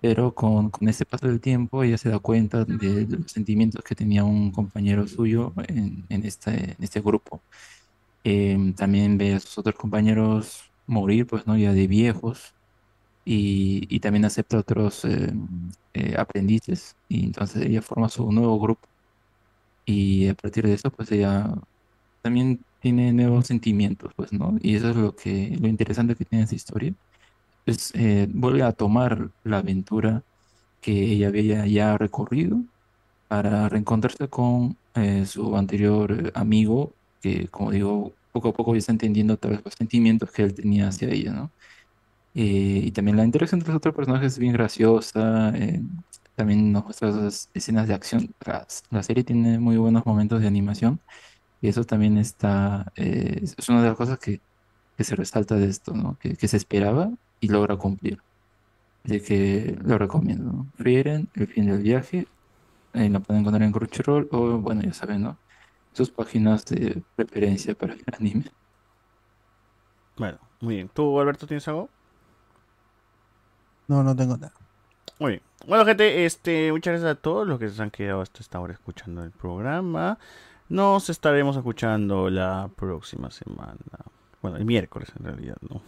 [0.00, 3.94] Pero con, con ese paso del tiempo ella se da cuenta de, los sentimientos que
[3.94, 7.42] tenía un compañero suyo en, en este, en este grupo.
[8.24, 11.56] Em, también ve a sus otros compañeros morir, pues, ¿no?
[11.56, 12.54] Ya de viejos.
[13.24, 15.32] Y, y también acepta otros eh,
[15.94, 16.96] eh, aprendices.
[17.08, 18.88] Y entonces ella forma su nuevo grupo.
[19.84, 21.54] Y a partir de eso, pues ella
[22.22, 24.56] también tiene nuevos sentimientos, pues, ¿no?
[24.62, 26.94] Y eso es lo que, lo interesante que tiene esa historia.
[27.66, 30.24] Es, eh, vuelve a tomar la aventura
[30.80, 32.64] que ella había ya recorrido
[33.28, 38.92] para reencontrarse con eh, su anterior amigo, que como digo, poco a poco ya está
[38.92, 41.52] entendiendo tal vez los sentimientos que él tenía hacia ella, ¿no?
[42.34, 45.82] Eh, y también la interacción entre los otros personajes es bien graciosa, eh,
[46.36, 48.34] también nos muestra esas escenas de acción.
[48.46, 51.00] La, la serie tiene muy buenos momentos de animación
[51.60, 54.40] y eso también está, eh, es una de las cosas que,
[54.96, 56.18] que se resalta de esto, ¿no?
[56.18, 58.22] Que, que se esperaba y logra cumplir.
[59.04, 60.72] De que lo recomiendo, ¿no?
[60.76, 62.26] Frieren, El fin del viaje,
[62.92, 65.38] lo pueden encontrar en Crunchyroll o, bueno, ya saben, ¿no?
[65.92, 68.50] Sus páginas de preferencia para el anime.
[70.16, 70.88] Bueno, muy bien.
[70.88, 71.88] ¿Tú, Alberto, tienes algo?
[73.88, 74.52] No, no tengo nada.
[75.18, 75.42] Muy bien.
[75.66, 78.72] Bueno, gente, este, muchas gracias a todos los que se han quedado hasta esta hora
[78.72, 80.18] escuchando el programa.
[80.68, 83.76] Nos estaremos escuchando la próxima semana.
[84.40, 85.82] Bueno, el miércoles en realidad, ¿no?